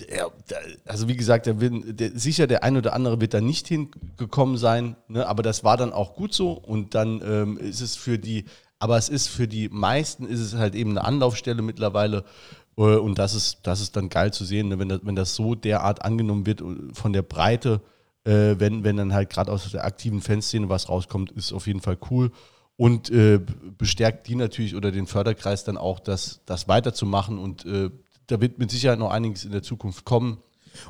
der, 0.00 0.30
der, 0.50 0.58
also 0.84 1.08
wie 1.08 1.16
gesagt, 1.16 1.46
der 1.46 1.54
der, 1.54 2.10
sicher 2.18 2.46
der 2.46 2.64
ein 2.64 2.76
oder 2.76 2.92
andere 2.92 3.20
wird 3.20 3.34
da 3.34 3.40
nicht 3.40 3.68
hingekommen 3.68 4.56
sein, 4.56 4.96
ne? 5.08 5.26
aber 5.26 5.42
das 5.42 5.64
war 5.64 5.76
dann 5.76 5.92
auch 5.92 6.14
gut 6.14 6.34
so. 6.34 6.52
Und 6.52 6.94
dann 6.94 7.22
ähm, 7.24 7.56
ist 7.56 7.80
es 7.80 7.94
für 7.94 8.18
die, 8.18 8.46
aber 8.78 8.96
es 8.96 9.08
ist 9.08 9.28
für 9.28 9.46
die 9.46 9.68
meisten 9.68 10.26
ist 10.26 10.40
es 10.40 10.54
halt 10.54 10.74
eben 10.74 10.90
eine 10.90 11.04
Anlaufstelle 11.04 11.62
mittlerweile 11.62 12.24
und 12.84 13.18
das 13.18 13.34
ist, 13.34 13.58
das 13.64 13.80
ist 13.80 13.96
dann 13.96 14.08
geil 14.08 14.32
zu 14.32 14.44
sehen, 14.44 14.68
ne? 14.68 14.78
wenn, 14.78 14.88
das, 14.88 15.00
wenn 15.02 15.16
das 15.16 15.34
so 15.34 15.54
derart 15.54 16.04
angenommen 16.04 16.46
wird 16.46 16.60
äh, 16.60 16.64
von 16.92 17.12
der 17.12 17.22
Breite, 17.22 17.80
äh, 18.24 18.54
wenn, 18.58 18.84
wenn 18.84 18.96
dann 18.96 19.12
halt 19.12 19.30
gerade 19.30 19.50
aus 19.50 19.70
der 19.70 19.84
aktiven 19.84 20.20
Fanszene 20.20 20.68
was 20.68 20.88
rauskommt, 20.88 21.32
ist 21.32 21.52
auf 21.52 21.66
jeden 21.66 21.80
Fall 21.80 21.98
cool. 22.10 22.30
Und 22.76 23.10
äh, 23.10 23.40
bestärkt 23.76 24.28
die 24.28 24.36
natürlich 24.36 24.76
oder 24.76 24.92
den 24.92 25.08
Förderkreis 25.08 25.64
dann 25.64 25.76
auch, 25.76 25.98
das, 25.98 26.40
das 26.46 26.68
weiterzumachen. 26.68 27.36
Und 27.36 27.66
äh, 27.66 27.90
da 28.28 28.40
wird 28.40 28.58
mit 28.60 28.70
Sicherheit 28.70 29.00
noch 29.00 29.10
einiges 29.10 29.44
in 29.44 29.50
der 29.50 29.64
Zukunft 29.64 30.04
kommen. 30.04 30.38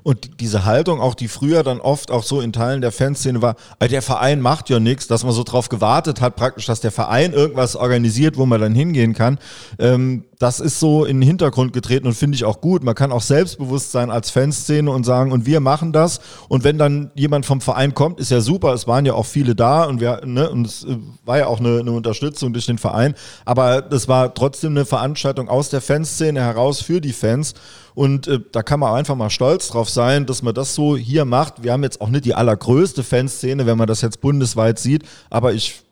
Und 0.03 0.41
diese 0.41 0.67
Haltung, 0.67 1.01
auch 1.01 1.15
die 1.15 1.29
früher 1.29 1.63
dann 1.63 1.81
oft 1.81 2.11
auch 2.11 2.23
so 2.23 2.43
in 2.43 2.53
Teilen 2.53 2.83
der 2.83 2.93
Fanszene 2.93 3.41
war, 3.41 3.57
der 3.81 4.03
Verein 4.03 4.43
macht 4.43 4.69
ja 4.69 4.79
nichts, 4.81 5.07
dass 5.07 5.25
man 5.25 5.33
so 5.33 5.45
drauf 5.45 5.71
gewartet 5.71 6.21
hat, 6.21 6.37
praktisch, 6.37 6.67
dass 6.67 6.81
der 6.81 6.93
Verein 6.93 7.33
irgendwas 7.33 7.77
organisiert, 7.77 8.37
wo 8.37 8.45
man 8.45 8.61
dann 8.61 8.75
hingehen 8.75 9.15
kann. 9.15 9.39
Ähm, 9.79 10.25
das 10.39 10.61
ist 10.61 10.79
so 10.79 11.05
in 11.05 11.21
den 11.21 11.27
Hintergrund 11.27 11.73
getreten 11.73 12.07
und 12.07 12.15
finde 12.15 12.37
ich 12.37 12.45
auch 12.45 12.61
gut. 12.61 12.85
Man 12.85 12.95
kann 12.95 13.11
auch 13.11 13.23
selbstbewusst 13.23 13.91
sein 13.91 14.11
als 14.11 14.31
Fanszene 14.31 14.89
und 14.89 15.05
sagen, 15.05 15.33
und 15.33 15.47
wir 15.47 15.59
machen 15.59 15.93
das. 15.93 16.21
Und 16.49 16.63
wenn 16.63 16.79
dann 16.79 17.11
jemand 17.17 17.45
vom 17.45 17.61
Verein 17.61 17.93
kommt, 17.93 18.21
ist 18.21 18.31
ja 18.31 18.41
super. 18.41 18.73
Es 18.73 18.87
waren 18.87 19.05
ja 19.05 19.15
auch 19.15 19.27
viele 19.27 19.57
da 19.57 19.85
und 19.85 20.01
wir, 20.01 20.25
ne, 20.25 20.49
und 20.49 20.65
es 20.65 20.85
äh, 20.85 20.97
war 21.25 21.39
ja 21.39 21.47
auch 21.49 21.59
eine, 21.59 21.81
eine 21.81 21.91
Unterstützung 21.91 22.53
durch 22.53 22.67
den 22.67 22.79
Verein. 22.79 23.15
Aber 23.45 23.83
das 23.83 24.07
war 24.07 24.33
trotzdem 24.33 24.71
eine 24.71 24.87
Veranstaltung 24.87 25.49
aus 25.49 25.71
der 25.71 25.81
Fanszene 25.81 26.41
heraus 26.41 26.81
für 26.83 27.01
die 27.01 27.13
Fans. 27.13 27.55
Und 27.97 28.29
äh, 28.29 28.39
da 28.53 28.63
kann 28.63 28.79
man 28.79 28.95
einfach 28.95 29.17
mal 29.17 29.31
stolz 29.31 29.69
drauf 29.69 29.91
sein, 29.91 30.25
dass 30.25 30.43
man 30.43 30.55
das 30.55 30.73
so 30.73 30.97
hier 30.97 31.25
macht. 31.25 31.65
Wir 31.65 31.73
haben 31.73 31.83
jetzt 31.83 32.01
auch 32.01 32.11
nicht 32.11 32.25
die 32.25 32.37
allergrößte 32.37 33.03
Fanszene, 33.03 33.67
wenn 33.67 33.77
man 33.77 33.89
das 33.89 34.03
jetzt 34.03 34.21
bundesweit 34.21 34.79
sieht. 34.79 35.03
Aber 35.31 35.53
ich 35.53 35.83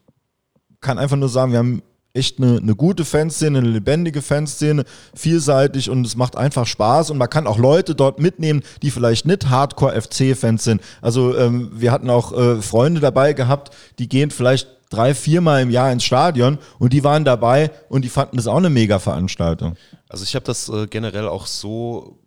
kann 0.80 0.98
einfach 0.98 1.16
nur 1.16 1.28
sagen, 1.28 1.50
wir 1.50 1.58
haben 1.58 1.82
echt 2.16 2.38
eine, 2.38 2.58
eine 2.58 2.74
gute 2.74 3.04
Fanszene, 3.04 3.58
eine 3.58 3.68
lebendige 3.68 4.22
Fanszene, 4.22 4.84
vielseitig 5.14 5.90
und 5.90 6.06
es 6.06 6.16
macht 6.16 6.36
einfach 6.36 6.66
Spaß 6.66 7.10
und 7.10 7.18
man 7.18 7.30
kann 7.30 7.46
auch 7.46 7.58
Leute 7.58 7.94
dort 7.94 8.18
mitnehmen, 8.18 8.62
die 8.82 8.90
vielleicht 8.90 9.26
nicht 9.26 9.48
Hardcore-FC-Fans 9.48 10.64
sind. 10.64 10.80
Also 11.02 11.36
ähm, 11.36 11.70
wir 11.74 11.92
hatten 11.92 12.10
auch 12.10 12.32
äh, 12.32 12.62
Freunde 12.62 13.00
dabei 13.00 13.32
gehabt, 13.32 13.74
die 13.98 14.08
gehen 14.08 14.30
vielleicht 14.30 14.68
drei, 14.90 15.14
viermal 15.14 15.62
im 15.62 15.70
Jahr 15.70 15.92
ins 15.92 16.04
Stadion 16.04 16.58
und 16.78 16.92
die 16.92 17.04
waren 17.04 17.24
dabei 17.24 17.70
und 17.88 18.02
die 18.04 18.08
fanden 18.08 18.36
das 18.36 18.46
auch 18.46 18.56
eine 18.56 18.70
mega 18.70 18.98
Veranstaltung. 18.98 19.76
Also 20.08 20.24
ich 20.24 20.34
habe 20.34 20.44
das 20.44 20.68
äh, 20.68 20.86
generell 20.86 21.28
auch 21.28 21.46
so 21.46 22.18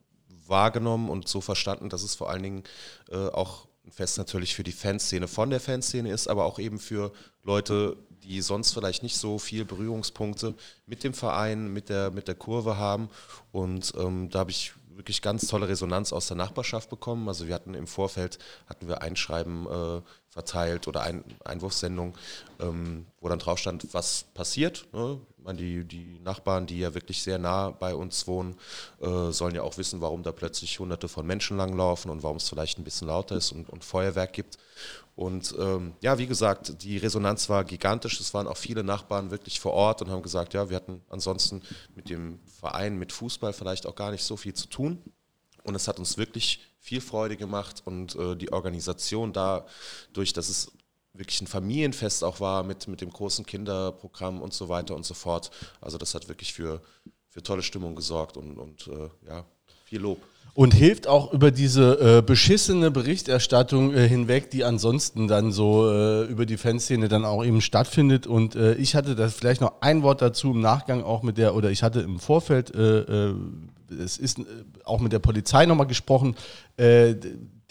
wahrgenommen 0.48 1.10
und 1.10 1.28
so 1.28 1.42
verstanden, 1.42 1.90
dass 1.90 2.04
es 2.04 2.16
vor 2.16 2.30
allen 2.30 2.44
Dingen 2.44 2.64
äh, 3.12 3.16
auch 3.16 3.68
ein 3.86 3.92
Fest 3.92 4.18
natürlich 4.18 4.56
für 4.56 4.64
die 4.64 4.72
Fanszene 4.72 5.28
von 5.28 5.50
der 5.50 5.60
Fanszene 5.60 6.12
ist, 6.12 6.28
aber 6.28 6.46
auch 6.46 6.60
eben 6.60 6.80
für 6.80 7.12
Leute, 7.44 7.98
die 8.24 8.42
sonst 8.42 8.74
vielleicht 8.74 9.04
nicht 9.04 9.18
so 9.18 9.40
viel 9.40 9.66
Berührungspunkte 9.66 10.56
mit 10.86 11.04
dem 11.04 11.14
Verein, 11.14 11.72
mit 11.74 11.90
der, 11.90 12.12
mit 12.12 12.28
der 12.28 12.36
Kurve 12.36 12.78
haben. 12.78 13.10
Und 13.52 13.94
ähm, 13.98 14.30
da 14.30 14.40
habe 14.40 14.52
ich 14.52 14.74
wirklich 15.00 15.22
ganz 15.22 15.48
tolle 15.48 15.70
Resonanz 15.70 16.12
aus 16.12 16.28
der 16.28 16.38
Nachbarschaft 16.38 16.90
bekommen. 16.90 17.28
Also 17.30 17.48
wir 17.48 17.56
hatten 17.56 17.74
im 17.74 17.88
Vorfeld 17.88 18.38
hatten 18.68 18.88
wir 18.88 19.02
Einschreiben 19.02 19.66
äh, 19.66 20.02
verteilt 20.30 20.88
oder 20.88 21.02
ein, 21.02 21.24
Einwurfsendung, 21.44 22.16
ähm, 22.60 23.06
wo 23.20 23.30
dann 23.30 23.40
drauf 23.40 23.60
stand, 23.60 23.94
was 23.94 24.26
passiert. 24.34 24.88
Ne? 24.94 25.20
meine, 25.50 25.60
die, 25.60 25.84
die 25.84 26.20
Nachbarn, 26.24 26.68
die 26.68 26.80
ja 26.80 26.94
wirklich 26.94 27.24
sehr 27.24 27.40
nah 27.40 27.72
bei 27.72 27.96
uns 27.96 28.28
wohnen, 28.28 28.56
äh, 29.02 29.32
sollen 29.32 29.56
ja 29.56 29.64
auch 29.64 29.78
wissen, 29.78 30.00
warum 30.02 30.22
da 30.24 30.32
plötzlich 30.32 30.80
hunderte 30.80 31.08
von 31.08 31.26
Menschen 31.26 31.58
langlaufen 31.58 32.12
und 32.12 32.24
warum 32.24 32.38
es 32.38 32.48
vielleicht 32.48 32.78
ein 32.78 32.84
bisschen 32.84 33.08
lauter 33.08 33.36
ist 33.36 33.52
und, 33.52 33.70
und 33.70 33.84
Feuerwerk 33.84 34.34
gibt. 34.34 34.58
Und 35.16 35.56
ähm, 35.60 35.94
ja, 36.02 36.18
wie 36.18 36.28
gesagt, 36.28 36.84
die 36.84 36.98
Resonanz 36.98 37.50
war 37.50 37.64
gigantisch. 37.64 38.20
Es 38.20 38.34
waren 38.34 38.48
auch 38.48 38.58
viele 38.58 38.84
Nachbarn 38.84 39.32
wirklich 39.32 39.60
vor 39.60 39.74
Ort 39.74 40.02
und 40.02 40.10
haben 40.10 40.22
gesagt, 40.22 40.54
ja, 40.54 40.70
wir 40.70 40.76
hatten 40.76 41.02
ansonsten 41.10 41.62
mit 41.96 42.10
dem 42.10 42.40
Verein, 42.60 42.98
mit 42.98 43.12
Fußball 43.12 43.52
vielleicht 43.52 43.86
auch 43.88 43.96
gar 43.96 44.12
nicht 44.12 44.24
so 44.24 44.38
viel 44.38 44.54
zu 44.54 44.68
tun. 44.68 45.02
Und 45.64 45.76
es 45.76 45.88
hat 45.88 46.00
uns 46.00 46.18
wirklich 46.18 46.69
viel 46.80 47.02
Freude 47.02 47.38
gemacht 47.38 47.84
und 47.86 48.16
äh, 48.16 48.36
die 48.36 48.52
Organisation 48.52 49.34
dadurch, 49.34 50.34
dass 50.34 50.50
es 50.50 50.72
wirklich 51.14 51.42
ein 51.42 51.48
Familienfest 51.48 52.24
auch 52.24 52.40
war 52.40 52.64
mit, 52.64 52.88
mit 52.88 53.02
dem 53.02 53.10
großen 53.10 53.46
Kinderprogramm 53.46 54.42
und 54.42 54.54
so 54.54 54.70
weiter 54.70 54.96
und 54.96 55.06
so 55.06 55.14
fort. 55.14 55.52
Also 55.82 55.98
das 55.98 56.16
hat 56.16 56.28
wirklich 56.30 56.54
für, 56.54 56.82
für 57.28 57.44
tolle 57.44 57.64
Stimmung 57.64 57.96
gesorgt 57.96 58.38
und, 58.38 58.58
und 58.58 58.88
äh, 58.88 59.10
ja, 59.28 59.46
viel 59.86 60.00
Lob. 60.00 60.20
Und 60.56 60.74
hilft 60.74 61.08
auch 61.08 61.32
über 61.32 61.52
diese 61.52 62.18
äh, 62.18 62.22
beschissene 62.22 62.92
Berichterstattung 62.92 63.94
äh, 63.94 64.08
hinweg, 64.08 64.50
die 64.50 64.64
ansonsten 64.64 65.28
dann 65.28 65.52
so 65.52 65.90
äh, 65.90 66.24
über 66.26 66.46
die 66.46 66.58
Fanszene 66.58 67.08
dann 67.08 67.24
auch 67.24 67.46
eben 67.46 67.62
stattfindet. 67.62 68.28
Und 68.28 68.56
äh, 68.56 68.74
ich 68.76 68.96
hatte 68.96 69.16
das 69.16 69.36
vielleicht 69.36 69.62
noch 69.62 69.82
ein 69.82 70.04
Wort 70.04 70.22
dazu 70.22 70.52
im 70.52 70.60
Nachgang 70.60 71.04
auch 71.04 71.24
mit 71.24 71.38
der, 71.38 71.56
oder 71.56 71.70
ich 71.72 71.84
hatte 71.84 72.02
im 72.02 72.20
Vorfeld, 72.20 72.74
äh, 72.76 73.00
äh, 73.00 73.36
es 73.92 74.18
ist 74.18 74.40
auch 74.84 75.00
mit 75.00 75.12
der 75.12 75.20
Polizei 75.20 75.66
nochmal 75.66 75.88
gesprochen, 75.88 76.36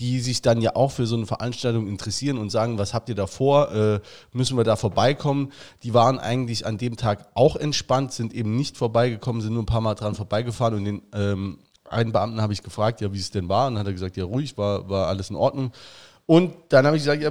die 0.01 0.21
sich 0.21 0.43
dann 0.43 0.61
ja 0.61 0.77
auch 0.77 0.93
für 0.93 1.07
so 1.07 1.17
eine 1.17 1.27
Veranstaltung 1.27 1.89
interessieren 1.89 2.39
und 2.39 2.51
sagen, 2.51 2.79
was 2.79 2.95
habt 2.95 3.09
ihr 3.09 3.15
da 3.15 3.27
vor, 3.27 3.73
äh, 3.73 4.01
müssen 4.33 4.57
wir 4.57 4.65
da 4.65 4.77
vorbeikommen. 4.77 5.53
Die 5.83 5.93
waren 5.93 6.19
eigentlich 6.19 6.67
an 6.67 6.79
dem 6.79 6.97
Tag 6.97 7.27
auch 7.35 7.57
entspannt, 7.57 8.13
sind 8.13 8.33
eben 8.33 8.55
nicht 8.55 8.77
vorbeigekommen, 8.77 9.43
sind 9.43 9.55
nur 9.55 9.63
ein 9.63 9.67
paar 9.67 9.81
Mal 9.81 9.95
dran 9.95 10.15
vorbeigefahren 10.15 10.75
und 10.75 10.85
den 10.85 11.03
ähm, 11.13 11.59
einen 11.91 12.13
Beamten 12.13 12.41
habe 12.41 12.53
ich 12.53 12.63
gefragt, 12.63 13.01
ja, 13.01 13.13
wie 13.13 13.19
es 13.19 13.31
denn 13.31 13.49
war. 13.49 13.67
Und 13.67 13.75
dann 13.75 13.81
hat 13.81 13.87
er 13.87 13.93
gesagt, 13.93 14.17
ja, 14.17 14.25
ruhig, 14.25 14.57
war, 14.59 14.89
war 14.89 15.07
alles 15.07 15.31
in 15.31 15.37
Ordnung. 15.37 15.73
Und 16.27 16.55
dann 16.69 16.87
habe 16.87 16.97
ich 16.97 17.03
gesagt, 17.05 17.23
ja, 17.23 17.31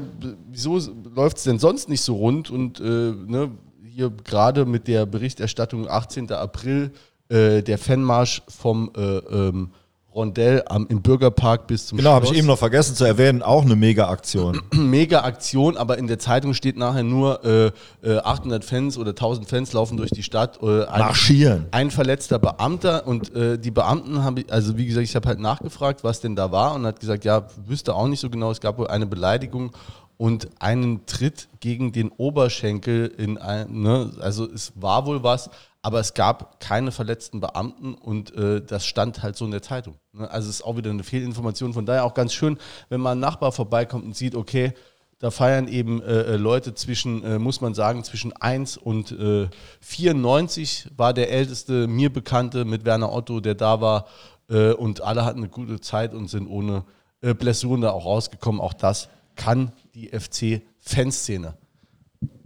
wieso 0.50 0.79
läuft 1.13 1.38
es 1.38 1.44
denn 1.44 1.60
sonst 1.60 1.88
nicht 1.89 2.01
so 2.01 2.15
rund? 2.15 2.50
Und 2.50 2.79
äh, 2.79 2.84
ne, 2.84 3.51
hier 3.84 4.10
gerade 4.10 4.65
mit 4.65 4.88
der 4.88 5.06
Berichterstattung 5.06 5.88
18. 5.88 6.32
April, 6.32 6.91
äh, 7.29 7.62
der 7.62 7.77
Fanmarsch 7.77 8.41
vom 8.48 8.91
äh, 8.96 9.01
ähm, 9.01 9.72
Rondell 10.17 10.63
am, 10.67 10.88
im 10.88 11.03
Bürgerpark 11.03 11.67
bis 11.67 11.86
zum 11.86 12.00
Genau, 12.00 12.10
habe 12.10 12.25
ich 12.25 12.34
eben 12.34 12.48
noch 12.48 12.57
vergessen 12.57 12.96
zu 12.96 13.05
erwähnen, 13.05 13.43
auch 13.43 13.63
eine 13.63 13.75
Mega-Aktion. 13.75 14.60
Mega-Aktion, 14.74 15.77
aber 15.77 16.00
in 16.00 16.07
der 16.07 16.17
Zeitung 16.17 16.55
steht 16.55 16.75
nachher 16.75 17.03
nur 17.03 17.46
äh, 17.46 18.17
800 18.17 18.63
äh, 18.63 18.65
Fans 18.65 18.98
oder 18.98 19.12
1000 19.12 19.48
Fans 19.48 19.74
laufen 19.74 19.96
durch 19.96 20.10
die 20.10 20.24
Stadt. 20.24 20.60
Äh, 20.63 20.86
ein, 20.86 21.01
Marschieren. 21.01 21.67
Ein 21.69 21.91
verletzter 21.91 22.39
Beamter 22.39 23.05
und 23.05 23.36
äh, 23.36 23.60
die 23.60 23.69
Beamten 23.69 24.24
haben, 24.24 24.43
also 24.50 24.75
wie 24.75 24.88
gesagt, 24.88 25.05
ich 25.05 25.15
habe 25.15 25.27
halt 25.27 25.39
nachgefragt, 25.39 26.03
was 26.03 26.19
denn 26.19 26.36
da 26.36 26.51
war 26.51 26.74
und 26.74 26.88
hat 26.88 27.00
gesagt, 27.00 27.24
ja, 27.24 27.48
wüsste 27.67 27.93
auch 27.93 28.07
nicht 28.07 28.19
so 28.19 28.31
genau, 28.31 28.50
es 28.50 28.60
gab 28.60 28.79
wohl 28.79 28.88
eine 28.88 29.05
Beleidigung 29.05 29.72
und 30.17 30.50
einen 30.57 31.05
Tritt 31.05 31.48
gegen 31.60 31.91
den 31.91 32.10
Oberschenkel 32.10 33.05
in 33.05 33.38
ein, 33.38 33.84
ne, 33.84 34.10
also 34.19 34.50
es 34.51 34.74
war 34.75 35.05
wohl 35.05 35.22
was, 35.22 35.51
aber 35.88 36.01
es 36.01 36.13
gab 36.13 36.60
keine 36.60 36.91
verletzten 36.91 37.39
Beamten 37.39 37.94
und 37.94 38.36
äh, 38.36 38.62
das 38.62 38.86
stand 38.86 39.24
halt 39.24 39.38
so 39.38 39.46
in 39.46 39.51
der 39.51 39.62
Zeitung. 39.62 39.96
Ne? 40.12 40.29
Also 40.29 40.50
es 40.50 40.56
ist 40.56 40.62
auch 40.65 40.75
wieder 40.75 40.89
eine 40.89 41.06
Fehlinformation. 41.06 41.74
Von 41.74 41.86
daher 41.86 42.03
auch 42.03 42.13
ganz 42.13 42.34
schön, 42.34 42.58
wenn 42.89 43.00
mal 43.00 43.13
ein 43.13 43.22
Nachbar 43.22 43.53
vorbeikommt 43.53 44.03
und 44.03 44.13
sieht, 44.13 44.36
okay, 44.36 44.74
da 45.20 45.32
feiern 45.32 45.70
eben 45.70 46.01
äh, 46.01 46.24
äh 46.24 46.36
Leute 46.36 46.74
zwischen, 46.74 47.24
äh, 47.24 47.39
muss 47.39 47.62
man 47.62 47.74
sagen, 47.74 48.03
zwischen 48.03 48.34
1 48.34 48.75
und 48.75 49.13
äh, 49.13 49.48
94 49.79 50.89
war 50.98 51.13
der 51.13 51.32
älteste 51.32 51.88
mir 51.88 52.12
bekannte 52.12 52.65
mit 52.65 52.84
Werner 52.84 53.13
Otto, 53.13 53.39
der 53.39 53.56
da 53.56 53.79
war. 53.79 54.08
Äh, 54.50 54.74
und 54.74 55.00
alle 55.00 55.24
hatten 55.24 55.39
eine 55.39 55.48
gute 55.48 55.79
Zeit 55.79 56.13
und 56.13 56.29
sind 56.29 56.48
ohne 56.48 56.84
äh, 57.22 57.34
Blessuren 57.34 57.79
da 57.79 57.91
auch 57.91 58.03
rausgekommen. 58.03 58.60
Auch 58.60 58.74
das 58.74 59.08
kann 59.38 59.72
die 59.96 60.10
FC-Fanszene. 60.10 61.53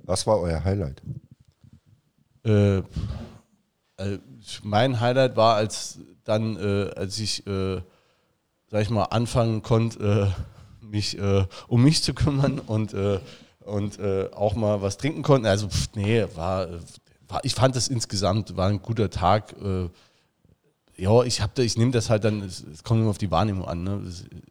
Was 0.04 0.28
war 0.28 0.40
euer 0.40 0.64
Highlight? 0.64 1.02
Äh, 2.44 2.82
also 4.02 4.18
mein 4.64 5.00
Highlight 5.00 5.36
war, 5.36 5.56
als 5.56 6.00
dann, 6.24 6.58
äh, 6.58 6.92
als 6.96 7.20
ich, 7.20 7.46
äh, 7.48 7.82
sag 8.70 8.82
ich 8.82 8.90
mal, 8.90 9.06
anfangen 9.06 9.62
konnte, 9.62 10.34
äh, 10.82 10.86
mich 10.86 11.18
äh, 11.18 11.46
um 11.68 11.84
mich 11.84 12.04
zu 12.04 12.14
kümmern 12.14 12.60
und, 12.60 12.94
äh, 12.94 13.20
und 13.60 14.00
äh, 14.00 14.30
auch 14.34 14.56
mal 14.56 14.82
was 14.82 14.98
trinken 14.98 15.22
konnte. 15.22 15.50
Also, 15.50 15.70
pff, 15.70 15.90
nee, 15.96 16.26
war, 16.36 16.68
war, 17.28 17.42
ich 17.44 17.56
fand 17.56 17.76
das 17.76 17.88
insgesamt, 17.88 18.58
war 18.58 18.68
ein 18.68 18.82
guter 18.82 19.10
Tag. 19.10 19.56
ja, 20.98 21.24
ich, 21.24 21.42
hab, 21.42 21.58
ich 21.60 21.78
nehme 21.78 21.92
das 21.92 22.10
halt 22.10 22.24
dann, 22.24 22.42
es, 22.42 22.84
kommt 22.84 23.02
immer 23.02 23.12
auf 23.12 23.18
die 23.18 23.32
Wahrnehmung 23.32 23.66
an. 23.66 23.84
Ne? 23.84 24.02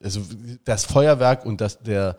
Also 0.03 0.23
das 0.65 0.85
Feuerwerk 0.85 1.45
und 1.45 1.61
das, 1.61 1.79
der, 1.81 2.17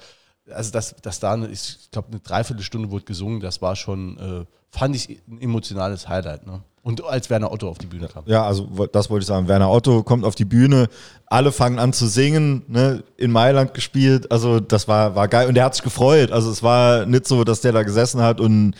also 0.50 0.72
das, 0.72 0.96
das 1.02 1.20
da, 1.20 1.36
ich 1.46 1.90
glaube, 1.92 2.10
eine 2.10 2.20
Dreiviertelstunde 2.20 2.92
wurde 2.92 3.06
gesungen, 3.06 3.40
das 3.40 3.62
war 3.62 3.76
schon 3.76 4.48
fand 4.72 4.96
ich 4.96 5.22
ein 5.28 5.42
emotionales 5.42 6.08
Highlight. 6.08 6.48
Ne? 6.48 6.64
Und 6.84 7.04
als 7.04 7.30
Werner 7.30 7.52
Otto 7.52 7.70
auf 7.70 7.78
die 7.78 7.86
Bühne 7.86 8.08
kam. 8.08 8.24
Ja, 8.26 8.44
also 8.44 8.88
das 8.92 9.10
wollte 9.10 9.22
ich 9.22 9.28
sagen. 9.28 9.48
Werner 9.48 9.70
Otto 9.70 10.02
kommt 10.02 10.26
auf 10.26 10.34
die 10.34 10.46
Bühne, 10.46 10.88
alle 11.28 11.52
fangen 11.52 11.78
an 11.78 11.94
zu 11.94 12.08
singen, 12.08 12.64
ne? 12.68 13.04
in 13.18 13.32
Mailand 13.32 13.76
gespielt. 13.76 14.32
Also 14.32 14.60
das 14.60 14.88
war, 14.88 15.16
war 15.16 15.28
geil 15.28 15.48
und 15.48 15.54
der 15.54 15.66
hat 15.66 15.76
sich 15.76 15.84
gefreut. 15.84 16.32
Also 16.32 16.50
es 16.50 16.64
war 16.64 17.06
nicht 17.06 17.28
so, 17.28 17.44
dass 17.44 17.62
der 17.62 17.72
da 17.72 17.84
gesessen 17.84 18.22
hat 18.22 18.40
und 18.40 18.74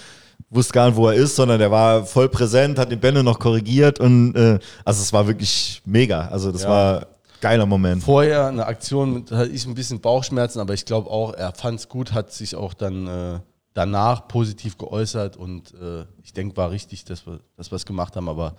wusste 0.50 0.74
gar 0.74 0.88
nicht, 0.88 0.96
wo 0.96 1.08
er 1.08 1.14
ist, 1.14 1.36
sondern 1.36 1.60
der 1.60 1.70
war 1.70 2.04
voll 2.06 2.28
präsent, 2.28 2.80
hat 2.80 2.92
den 2.92 3.00
Bände 3.00 3.24
noch 3.24 3.38
korrigiert 3.38 4.00
und 4.00 4.36
äh, 4.36 4.58
also 4.84 5.02
es 5.02 5.14
war 5.14 5.28
wirklich 5.28 5.82
mega. 5.86 6.28
Also 6.28 6.52
das 6.52 6.64
ja. 6.64 6.70
war 6.70 7.08
geiler 7.40 7.66
Moment. 7.66 8.04
Vorher 8.04 8.48
eine 8.48 8.66
Aktion, 8.66 9.26
da 9.26 9.38
hatte 9.38 9.52
ich 9.52 9.66
ein 9.66 9.76
bisschen 9.76 10.00
Bauchschmerzen, 10.00 10.60
aber 10.60 10.74
ich 10.74 10.86
glaube 10.86 11.10
auch, 11.10 11.34
er 11.34 11.54
fand 11.54 11.80
es 11.80 11.90
gut, 11.90 12.14
hat 12.14 12.32
sich 12.32 12.56
auch 12.56 12.74
dann 12.74 13.08
äh, 13.08 13.40
danach 13.74 14.28
positiv 14.28 14.78
geäußert 14.78 15.38
und 15.38 15.74
äh, 15.74 16.06
ich 16.24 16.34
denke, 16.34 16.58
war 16.58 16.72
richtig, 16.72 17.06
dass 17.06 17.26
wir, 17.26 17.40
dass 17.56 17.72
wir 17.72 17.78
es 17.78 17.86
gemacht 17.86 18.16
haben, 18.16 18.28
aber 18.30 18.56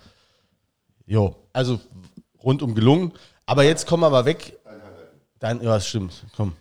jo, 1.05 1.35
also 1.53 1.79
rundum 2.43 2.75
gelungen. 2.75 3.13
Aber 3.45 3.63
jetzt 3.63 3.87
kommen 3.87 4.03
wir 4.03 4.09
mal 4.09 4.25
weg. 4.25 4.57
Dein, 5.39 5.57
ja, 5.61 5.75
das 5.75 5.87
stimmt, 5.87 6.25
komm. 6.35 6.53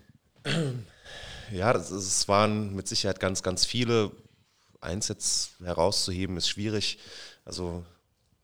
Ja, 1.53 1.73
es 1.73 2.29
waren 2.29 2.75
mit 2.75 2.89
Sicherheit 2.89 3.21
ganz, 3.21 3.43
ganz 3.43 3.65
viele. 3.65 4.11
Eins 4.81 5.09
jetzt 5.09 5.61
herauszuheben 5.61 6.37
ist 6.37 6.49
schwierig. 6.49 6.99
Also 7.45 7.85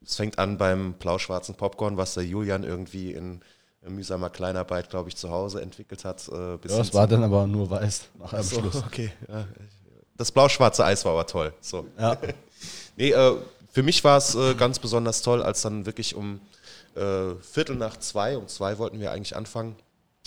es 0.05 0.15
fängt 0.15 0.39
an 0.39 0.59
beim 0.59 0.93
blau-schwarzen 0.95 1.57
Popcorn, 1.57 1.97
was 1.97 2.15
der 2.15 2.25
Julian 2.25 2.63
irgendwie 2.63 3.13
in 3.13 3.41
mühsamer 3.89 4.31
Kleinarbeit, 4.31 4.91
glaube 4.91 5.09
ich, 5.09 5.17
zu 5.17 5.31
Hause 5.31 5.63
entwickelt 5.63 6.05
hat. 6.05 6.29
Äh, 6.29 6.53
ja, 6.53 6.59
das 6.63 6.95
war 6.95 7.07
dann 7.07 7.25
aber 7.25 7.47
nur 7.47 7.71
weiß 7.71 8.09
nach 8.19 8.33
einem 8.33 8.43
so, 8.43 8.61
Schluss. 8.61 8.77
Okay, 8.85 9.13
ja, 9.29 9.47
das 10.19 10.33
blau-schwarze 10.33 10.85
Eis 10.85 11.07
war 11.07 11.13
aber 11.13 11.27
toll. 11.27 11.55
So. 11.63 11.87
Ja. 11.99 12.19
nee, 12.97 13.13
äh, 13.13 13.37
für 13.71 13.83
mich 13.83 14.05
war 14.05 14.19
es 14.19 14.35
äh, 14.35 14.55
ganz 14.55 14.79
besonders 14.79 15.23
toll, 15.23 15.43
als 15.43 15.63
dann 15.63 15.87
wirklich 15.87 16.15
um 16.15 16.41
äh, 16.95 17.35
Viertel 17.41 17.77
nach 17.77 17.97
zwei, 17.97 18.37
um 18.37 18.49
zwei 18.49 18.77
wollten 18.79 19.01
wir 19.01 19.13
eigentlich 19.13 19.37
anfangen, 19.37 19.77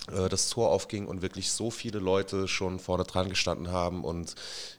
äh, 0.10 0.30
das 0.30 0.50
Tor 0.50 0.70
aufging 0.70 1.06
und 1.06 1.22
wirklich 1.22 1.52
so 1.52 1.70
viele 1.70 2.00
Leute 2.00 2.48
schon 2.48 2.80
vorne 2.80 3.04
dran 3.04 3.30
gestanden 3.30 3.72
haben 3.72 4.04
und 4.04 4.36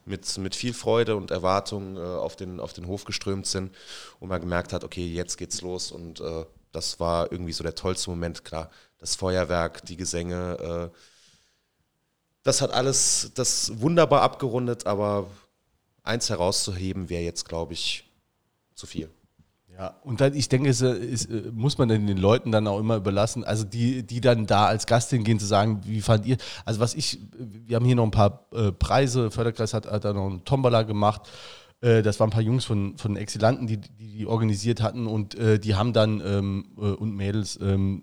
mit, 0.06 0.38
mit 0.38 0.54
viel 0.56 0.72
Freude 0.72 1.16
und 1.16 1.30
Erwartung 1.30 1.96
äh, 1.96 2.00
auf, 2.00 2.34
den, 2.34 2.58
auf 2.58 2.72
den 2.72 2.86
Hof 2.86 3.04
geströmt 3.04 3.46
sind 3.46 3.74
und 4.18 4.28
man 4.30 4.40
gemerkt 4.40 4.72
hat, 4.72 4.82
okay, 4.82 5.06
jetzt 5.06 5.36
geht's 5.36 5.60
los 5.60 5.92
und 5.92 6.20
äh, 6.20 6.44
das 6.72 6.98
war 6.98 7.30
irgendwie 7.30 7.52
so 7.52 7.62
der 7.62 7.74
tollste 7.74 8.10
Moment, 8.10 8.44
klar. 8.44 8.70
Das 8.98 9.14
Feuerwerk, 9.14 9.84
die 9.84 9.96
Gesänge, 9.96 10.90
äh, 10.90 10.96
das 12.42 12.60
hat 12.60 12.72
alles 12.72 13.32
das 13.34 13.80
wunderbar 13.80 14.22
abgerundet, 14.22 14.86
aber 14.86 15.26
eins 16.02 16.30
herauszuheben 16.30 17.08
wäre 17.08 17.22
jetzt, 17.22 17.48
glaube 17.48 17.72
ich, 17.72 18.10
zu 18.74 18.86
viel. 18.86 19.08
Ja, 19.78 19.96
und 20.04 20.20
dann, 20.20 20.34
ich 20.34 20.48
denke, 20.50 20.68
es 20.68 20.82
ist, 20.82 21.30
äh, 21.30 21.50
muss 21.52 21.78
man 21.78 21.88
den 21.88 22.06
Leuten 22.16 22.52
dann 22.52 22.66
auch 22.66 22.78
immer 22.78 22.96
überlassen, 22.96 23.42
also 23.42 23.64
die, 23.64 24.02
die 24.02 24.20
dann 24.20 24.46
da 24.46 24.66
als 24.66 24.86
Gast 24.86 25.10
hingehen, 25.10 25.38
zu 25.38 25.46
sagen, 25.46 25.80
wie 25.84 26.02
fand 26.02 26.26
ihr, 26.26 26.36
also 26.66 26.78
was 26.80 26.94
ich, 26.94 27.18
wir 27.38 27.76
haben 27.76 27.86
hier 27.86 27.96
noch 27.96 28.04
ein 28.04 28.10
paar 28.10 28.46
äh, 28.52 28.70
Preise, 28.70 29.30
Förderkreis 29.30 29.72
hat, 29.72 29.90
hat 29.90 30.04
da 30.04 30.12
noch 30.12 30.26
einen 30.26 30.44
Tombola 30.44 30.82
gemacht, 30.82 31.22
äh, 31.80 32.02
das 32.02 32.20
waren 32.20 32.28
ein 32.28 32.32
paar 32.32 32.42
Jungs 32.42 32.66
von, 32.66 32.98
von 32.98 33.16
Exilanten, 33.16 33.66
die, 33.66 33.78
die, 33.78 34.18
die 34.18 34.26
organisiert 34.26 34.82
hatten 34.82 35.06
und 35.06 35.36
die 35.38 35.74
haben 35.74 35.94
dann, 35.94 36.20
ähm, 36.24 36.66
äh, 36.76 36.80
und 36.80 37.16
Mädels, 37.16 37.58
ähm, 37.62 38.02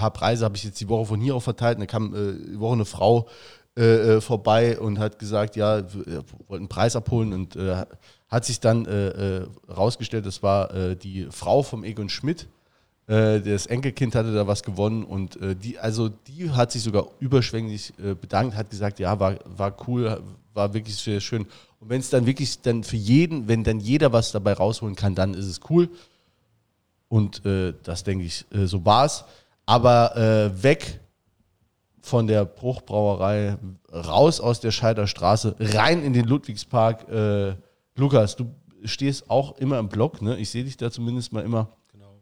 paar 0.00 0.10
Preise 0.10 0.44
habe 0.44 0.56
ich 0.56 0.64
jetzt 0.64 0.80
die 0.80 0.88
Woche 0.88 1.06
von 1.06 1.20
hier 1.20 1.34
auch 1.34 1.42
verteilt, 1.42 1.76
und 1.76 1.82
da 1.82 1.86
kam 1.86 2.14
äh, 2.14 2.52
die 2.52 2.60
Woche 2.60 2.74
eine 2.74 2.84
Frau 2.84 3.28
vorbei 4.20 4.78
und 4.78 4.98
hat 4.98 5.18
gesagt, 5.18 5.56
ja, 5.56 5.82
wir 5.94 6.24
wollten 6.48 6.64
einen 6.64 6.68
Preis 6.68 6.96
abholen 6.96 7.32
und 7.32 7.56
hat 8.30 8.44
sich 8.44 8.60
dann 8.60 8.84
äh, 8.86 9.08
äh, 9.08 9.46
rausgestellt, 9.68 10.26
das 10.26 10.42
war 10.42 10.74
äh, 10.74 10.96
die 10.96 11.28
Frau 11.30 11.62
vom 11.62 11.84
Egon 11.84 12.08
Schmidt. 12.08 12.48
Äh, 13.06 13.40
das 13.40 13.66
Enkelkind 13.66 14.14
hatte 14.14 14.32
da 14.32 14.46
was 14.46 14.62
gewonnen 14.62 15.02
und 15.02 15.40
äh, 15.40 15.56
die, 15.56 15.78
also 15.78 16.08
die 16.08 16.50
hat 16.50 16.70
sich 16.70 16.82
sogar 16.82 17.08
überschwänglich 17.18 17.92
äh, 17.98 18.14
bedankt, 18.14 18.54
hat 18.54 18.70
gesagt, 18.70 19.00
ja, 19.00 19.18
war, 19.18 19.36
war 19.44 19.74
cool, 19.88 20.22
war 20.54 20.74
wirklich 20.74 20.96
sehr 20.96 21.20
schön. 21.20 21.46
Und 21.80 21.88
wenn 21.88 22.00
es 22.00 22.10
dann 22.10 22.24
wirklich 22.24 22.60
dann 22.60 22.84
für 22.84 22.96
jeden, 22.96 23.48
wenn 23.48 23.64
dann 23.64 23.80
jeder 23.80 24.12
was 24.12 24.30
dabei 24.30 24.52
rausholen 24.52 24.94
kann, 24.94 25.14
dann 25.14 25.34
ist 25.34 25.46
es 25.46 25.60
cool. 25.70 25.88
Und 27.08 27.42
das 27.82 28.04
denke 28.04 28.24
ich, 28.24 28.44
so 28.66 28.84
war 28.84 29.06
es. 29.06 29.24
Aber 29.70 30.52
weg 30.62 31.00
von 32.00 32.26
der 32.26 32.44
Bruchbrauerei, 32.44 33.56
raus 33.92 34.40
aus 34.40 34.60
der 34.60 34.70
Scheiderstraße, 34.70 35.56
rein 35.58 36.02
in 36.02 36.12
den 36.12 36.26
Ludwigspark 36.26 37.06
Lukas, 38.00 38.34
du 38.36 38.52
stehst 38.84 39.30
auch 39.30 39.58
immer 39.58 39.78
im 39.78 39.88
Blog, 39.88 40.22
ne? 40.22 40.38
Ich 40.38 40.50
sehe 40.50 40.64
dich 40.64 40.76
da 40.76 40.90
zumindest 40.90 41.32
mal 41.32 41.44
immer. 41.44 41.68
Genau. 41.92 42.18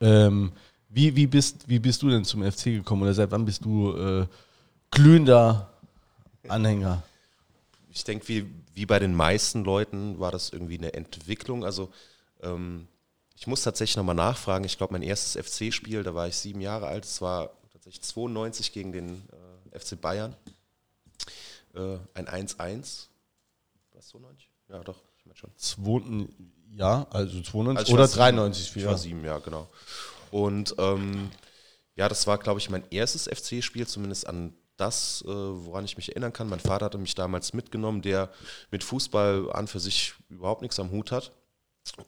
Ähm, 0.00 0.52
wie, 0.88 1.16
wie, 1.16 1.26
bist, 1.26 1.68
wie 1.68 1.78
bist 1.78 2.02
du 2.02 2.10
denn 2.10 2.24
zum 2.24 2.42
FC 2.42 2.64
gekommen 2.64 3.02
oder 3.02 3.14
seit 3.14 3.30
wann 3.30 3.44
bist 3.44 3.64
du 3.64 3.96
äh, 3.96 4.26
glühender 4.90 5.70
Anhänger? 6.48 7.02
Ich 7.90 8.04
denke, 8.04 8.28
wie, 8.28 8.46
wie 8.74 8.86
bei 8.86 8.98
den 8.98 9.14
meisten 9.14 9.64
Leuten 9.64 10.20
war 10.20 10.30
das 10.30 10.50
irgendwie 10.50 10.78
eine 10.78 10.92
Entwicklung. 10.92 11.64
Also 11.64 11.90
ähm, 12.42 12.88
ich 13.42 13.48
muss 13.48 13.62
tatsächlich 13.62 13.96
nochmal 13.96 14.14
nachfragen. 14.14 14.64
Ich 14.64 14.78
glaube, 14.78 14.92
mein 14.92 15.02
erstes 15.02 15.34
FC-Spiel, 15.34 16.04
da 16.04 16.14
war 16.14 16.28
ich 16.28 16.36
sieben 16.36 16.60
Jahre 16.60 16.86
alt, 16.86 17.04
es 17.04 17.20
war 17.20 17.50
tatsächlich 17.72 18.00
92 18.02 18.70
gegen 18.70 18.92
den 18.92 19.28
äh, 19.72 19.80
FC 19.80 20.00
Bayern. 20.00 20.36
Äh, 21.74 21.98
ein 22.14 22.28
1-1. 22.28 23.08
Was 23.94 24.08
92? 24.10 24.48
Ja, 24.68 24.84
doch 24.84 25.02
schon. 25.34 25.50
Zweiten, 25.56 26.52
ja, 26.76 27.04
also 27.10 27.42
92 27.42 27.78
also 27.78 27.94
oder 27.94 28.06
93. 28.06 28.64
Sieben, 28.64 28.78
ich 28.78 28.86
war 28.86 28.96
sieben, 28.96 29.24
ja, 29.24 29.38
genau. 29.40 29.68
Und 30.30 30.76
ähm, 30.78 31.28
ja, 31.96 32.08
das 32.08 32.28
war, 32.28 32.38
glaube 32.38 32.60
ich, 32.60 32.70
mein 32.70 32.84
erstes 32.92 33.24
FC-Spiel, 33.26 33.88
zumindest 33.88 34.28
an 34.28 34.54
das, 34.76 35.24
äh, 35.26 35.28
woran 35.28 35.84
ich 35.84 35.96
mich 35.96 36.10
erinnern 36.10 36.32
kann. 36.32 36.48
Mein 36.48 36.60
Vater 36.60 36.84
hatte 36.84 36.98
mich 36.98 37.16
damals 37.16 37.54
mitgenommen, 37.54 38.02
der 38.02 38.30
mit 38.70 38.84
Fußball 38.84 39.50
an 39.50 39.66
für 39.66 39.80
sich 39.80 40.14
überhaupt 40.28 40.62
nichts 40.62 40.78
am 40.78 40.92
Hut 40.92 41.10
hat. 41.10 41.32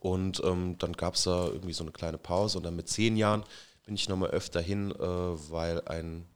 Und 0.01 0.43
ähm, 0.45 0.77
dann 0.79 0.93
gab 0.93 1.15
es 1.15 1.25
da 1.25 1.47
irgendwie 1.47 1.73
so 1.73 1.85
eine 1.85 1.93
kleine 1.93 2.19
Pause. 2.19 2.59
Und 2.59 2.65
dann 2.65 2.77
mit 2.77 2.89
zehn 2.89 3.17
Jahren 3.17 3.45
bin 3.85 3.95
ich 3.95 4.09
nochmal 4.09 4.31
öfter 4.31 4.61
hin, 4.61 4.93
äh, 4.93 4.99
weil 4.99 5.83
ein 5.87 6.27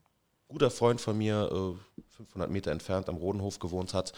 guter 0.47 0.71
Freund 0.71 0.99
von 0.99 1.17
mir 1.17 1.49
äh, 1.51 2.01
500 2.17 2.49
Meter 2.49 2.71
entfernt 2.71 3.09
am 3.09 3.17
Rodenhof 3.17 3.59
gewohnt 3.59 3.93
hat. 3.93 4.13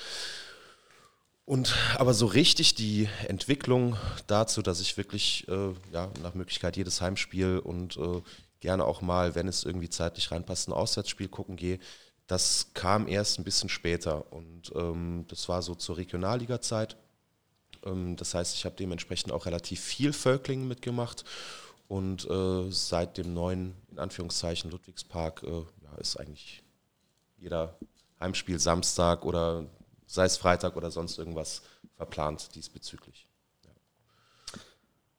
Und 1.45 1.75
aber 1.97 2.13
so 2.13 2.27
richtig 2.27 2.75
die 2.75 3.09
Entwicklung 3.27 3.97
dazu, 4.27 4.61
dass 4.61 4.79
ich 4.79 4.97
wirklich 4.97 5.47
äh, 5.49 5.73
ja, 5.91 6.09
nach 6.21 6.33
Möglichkeit 6.33 6.77
jedes 6.77 7.01
Heimspiel 7.01 7.59
und 7.59 7.97
äh, 7.97 8.21
gerne 8.59 8.85
auch 8.85 9.01
mal, 9.01 9.35
wenn 9.35 9.47
es 9.47 9.63
irgendwie 9.63 9.89
zeitlich 9.89 10.31
reinpasst, 10.31 10.69
ein 10.69 10.73
Auswärtsspiel 10.73 11.27
gucken 11.27 11.57
gehe, 11.57 11.79
das 12.27 12.67
kam 12.73 13.07
erst 13.07 13.39
ein 13.39 13.43
bisschen 13.43 13.67
später. 13.67 14.31
Und 14.31 14.71
ähm, 14.75 15.25
das 15.27 15.49
war 15.49 15.61
so 15.61 15.75
zur 15.75 15.97
Regionalliga-Zeit. 15.97 16.95
Ähm, 17.85 18.15
das 18.15 18.33
heißt, 18.33 18.55
ich 18.55 18.65
habe 18.65 18.75
dementsprechend 18.75 19.31
auch 19.31 19.45
relativ 19.45 19.79
viel 19.81 20.13
Völklingen 20.13 20.67
mitgemacht. 20.67 21.23
Und 21.87 22.29
äh, 22.29 22.71
seit 22.71 23.17
dem 23.17 23.33
neuen, 23.33 23.73
in 23.91 23.99
Anführungszeichen, 23.99 24.71
Ludwigspark, 24.71 25.43
äh, 25.43 25.49
ja, 25.49 25.97
ist 25.99 26.17
eigentlich 26.17 26.63
jeder 27.37 27.75
Heimspiel 28.19 28.59
Samstag 28.59 29.25
oder 29.25 29.65
sei 30.05 30.25
es 30.25 30.37
Freitag 30.37 30.77
oder 30.77 30.91
sonst 30.91 31.17
irgendwas 31.17 31.63
verplant 31.97 32.55
diesbezüglich. 32.55 33.27
Ja. 33.65 33.71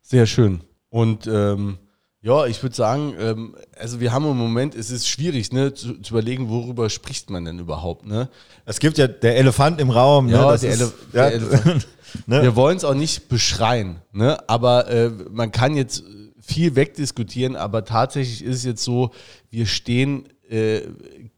Sehr 0.01 0.27
schön. 0.27 0.62
Und 0.88 1.27
ähm, 1.27 1.79
ja, 2.22 2.46
ich 2.46 2.62
würde 2.62 2.77
sagen, 2.77 3.16
ähm, 3.18 3.57
also 3.77 3.98
wir 3.98 4.12
haben 4.12 4.25
im 4.25 4.37
Moment, 4.37 4.77
es 4.77 4.90
ist 4.90 5.09
schwierig, 5.09 5.53
ne, 5.53 5.75
zu, 5.75 6.01
zu, 6.01 6.14
überlegen, 6.14 6.48
worüber 6.48 6.88
spricht 6.88 7.31
man 7.31 7.44
denn 7.44 7.59
überhaupt, 7.59 8.07
ne? 8.07 8.29
Es 8.64 8.79
gibt 8.79 8.96
ja 8.96 9.09
der 9.09 9.37
Elefant 9.37 9.81
im 9.81 9.90
Raum, 9.90 10.27
ne? 10.27 10.33
Ja, 10.33 10.57
der, 10.57 10.70
ist, 10.70 10.81
Ele 10.81 10.92
ja. 11.12 11.31
der 11.31 11.33
Elefant. 11.33 11.88
Ne? 12.27 12.42
Wir 12.42 12.57
wollen 12.57 12.77
es 12.77 12.85
auch 12.85 12.94
nicht 12.94 13.29
beschreien, 13.29 14.01
ne? 14.12 14.38
Aber 14.48 14.88
äh, 14.88 15.11
man 15.31 15.53
kann 15.53 15.77
jetzt 15.77 16.05
viel 16.40 16.75
wegdiskutieren, 16.75 17.57
aber 17.57 17.85
tatsächlich 17.85 18.44
ist 18.44 18.57
es 18.57 18.64
jetzt 18.64 18.83
so, 18.83 19.12
wir 19.51 19.66
stehen 19.66 20.29
äh, 20.48 20.83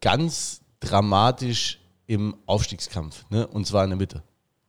ganz 0.01 0.63
dramatisch 0.81 1.79
im 2.07 2.35
Aufstiegskampf, 2.47 3.25
ne? 3.31 3.47
und 3.47 3.67
zwar 3.67 3.85
in 3.85 3.91
der 3.91 3.99
Mitte. 3.99 4.23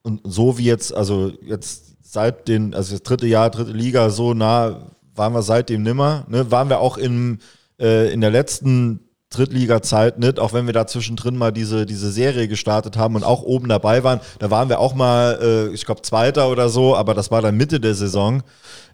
Und 0.03 0.21
so 0.23 0.57
wie 0.57 0.65
jetzt, 0.65 0.93
also 0.93 1.31
jetzt 1.41 1.95
seit 2.03 2.47
den, 2.47 2.73
also 2.73 2.93
das 2.93 3.03
dritte 3.03 3.27
Jahr, 3.27 3.49
dritte 3.49 3.71
Liga, 3.71 4.09
so 4.09 4.33
nah 4.33 4.91
waren 5.15 5.33
wir 5.33 5.41
seitdem 5.41 5.81
nimmer. 5.81 6.25
Ne? 6.29 6.51
Waren 6.51 6.69
wir 6.69 6.79
auch 6.79 6.97
in, 6.97 7.39
äh, 7.79 8.13
in 8.13 8.21
der 8.21 8.31
letzten 8.31 8.99
Drittliga-Zeit 9.29 10.19
nicht, 10.19 10.39
auch 10.39 10.53
wenn 10.53 10.65
wir 10.65 10.73
da 10.73 10.87
zwischendrin 10.87 11.35
mal 11.35 11.51
diese, 11.51 11.85
diese 11.85 12.11
Serie 12.11 12.47
gestartet 12.47 12.95
haben 12.97 13.15
und 13.15 13.23
auch 13.23 13.41
oben 13.41 13.67
dabei 13.67 14.03
waren. 14.03 14.21
Da 14.39 14.51
waren 14.51 14.69
wir 14.69 14.79
auch 14.79 14.93
mal, 14.93 15.39
äh, 15.41 15.73
ich 15.73 15.85
glaube, 15.85 16.01
Zweiter 16.03 16.49
oder 16.49 16.69
so, 16.69 16.95
aber 16.95 17.13
das 17.13 17.31
war 17.31 17.41
dann 17.41 17.57
Mitte 17.57 17.79
der 17.79 17.95
Saison. 17.95 18.43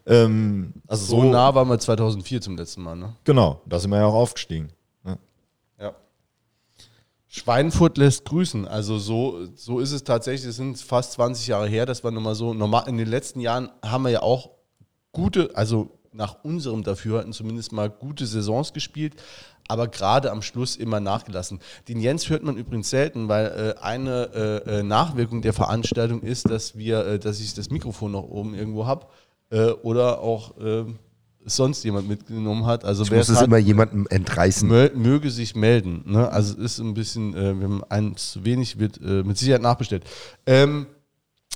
Ähm, 0.08 0.74
also 0.88 1.06
so, 1.06 1.22
so 1.22 1.32
nah 1.32 1.54
waren 1.54 1.68
wir 1.68 1.78
2004 1.78 2.42
zum 2.42 2.58
letzten 2.58 2.82
Mal, 2.82 2.96
ne? 2.96 3.16
Genau, 3.24 3.62
da 3.68 3.78
sind 3.78 3.92
wir 3.92 3.98
ja 3.98 4.06
auch 4.06 4.16
aufgestiegen. 4.16 4.70
Schweinfurt 7.34 7.98
lässt 7.98 8.26
grüßen. 8.26 8.68
Also 8.68 8.98
so, 8.98 9.48
so 9.56 9.80
ist 9.80 9.94
es 9.94 10.04
tatsächlich. 10.04 10.50
Es 10.50 10.58
sind 10.58 10.78
fast 10.78 11.14
20 11.14 11.48
Jahre 11.48 11.66
her. 11.66 11.86
Das 11.86 12.04
war 12.04 12.12
nochmal 12.12 12.36
so. 12.36 12.54
Normal, 12.54 12.90
in 12.90 12.98
den 12.98 13.08
letzten 13.08 13.40
Jahren 13.40 13.70
haben 13.82 14.04
wir 14.04 14.10
ja 14.10 14.22
auch 14.22 14.50
gute, 15.14 15.50
also 15.56 15.98
nach 16.12 16.44
unserem 16.44 16.84
Dafürhalten 16.84 17.32
zumindest 17.32 17.72
mal 17.72 17.90
gute 17.90 18.26
Saisons 18.26 18.74
gespielt, 18.74 19.16
aber 19.72 19.88
gerade 19.88 20.32
am 20.32 20.42
Schluss 20.42 20.76
immer 20.76 21.00
nachgelassen. 21.00 21.60
Den 21.88 22.02
Jens 22.02 22.30
hört 22.30 22.44
man 22.44 22.58
übrigens 22.58 22.90
selten, 22.90 23.30
weil 23.30 23.76
äh, 23.78 23.82
eine 23.82 24.64
äh, 24.68 24.80
äh 24.80 24.84
Nachwirkung 24.84 25.42
der 25.42 25.54
Veranstaltung 25.54 26.22
ist, 26.22 26.50
dass 26.50 26.78
wir, 26.78 27.06
äh, 27.06 27.20
dass 27.20 27.40
ich 27.40 27.54
das 27.54 27.70
Mikrofon 27.70 28.12
noch 28.12 28.24
oben 28.24 28.54
irgendwo 28.54 28.86
habe 28.86 29.06
äh, 29.50 29.70
oder 29.70 30.20
auch 30.20 30.56
ähm, 30.60 31.00
sonst 31.46 31.86
jemand 31.86 32.10
mitgenommen 32.10 32.66
hat. 32.66 32.84
Also 32.84 33.04
ich 33.04 33.12
muss 33.12 33.30
es 33.30 33.38
hat, 33.38 33.48
immer 33.48 33.58
jemandem 33.60 34.08
entreißen. 34.10 34.68
Möge 34.68 35.32
sich 35.32 35.56
melden. 35.56 36.04
Ne? 36.06 36.30
Also 36.30 36.54
es 36.56 36.74
ist 36.74 36.80
ein 36.80 36.94
bisschen, 36.94 37.34
äh, 37.34 37.58
wir 37.58 37.64
haben 37.64 37.84
eins 37.88 38.34
zu 38.34 38.44
wenig, 38.44 38.78
wird 38.78 39.00
mit 39.00 39.38
Sicherheit 39.38 39.62
nachbestellt. 39.62 40.04
Ähm, 40.46 40.86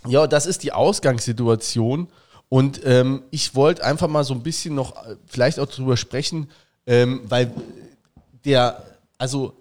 ja, 0.08 0.26
das 0.26 0.46
ist 0.46 0.64
die 0.64 0.72
Ausgangssituation. 0.72 2.08
Und 2.48 2.80
ähm, 2.86 3.24
ich 3.30 3.56
wollte 3.56 3.84
einfach 3.84 4.08
mal 4.08 4.24
so 4.24 4.34
ein 4.34 4.42
bisschen 4.42 4.74
noch 4.74 4.96
vielleicht 5.26 5.60
auch 5.60 5.66
drüber 5.66 5.98
sprechen, 5.98 6.48
ähm, 6.88 7.22
weil 7.28 7.52
der, 8.46 8.84
also 9.18 9.54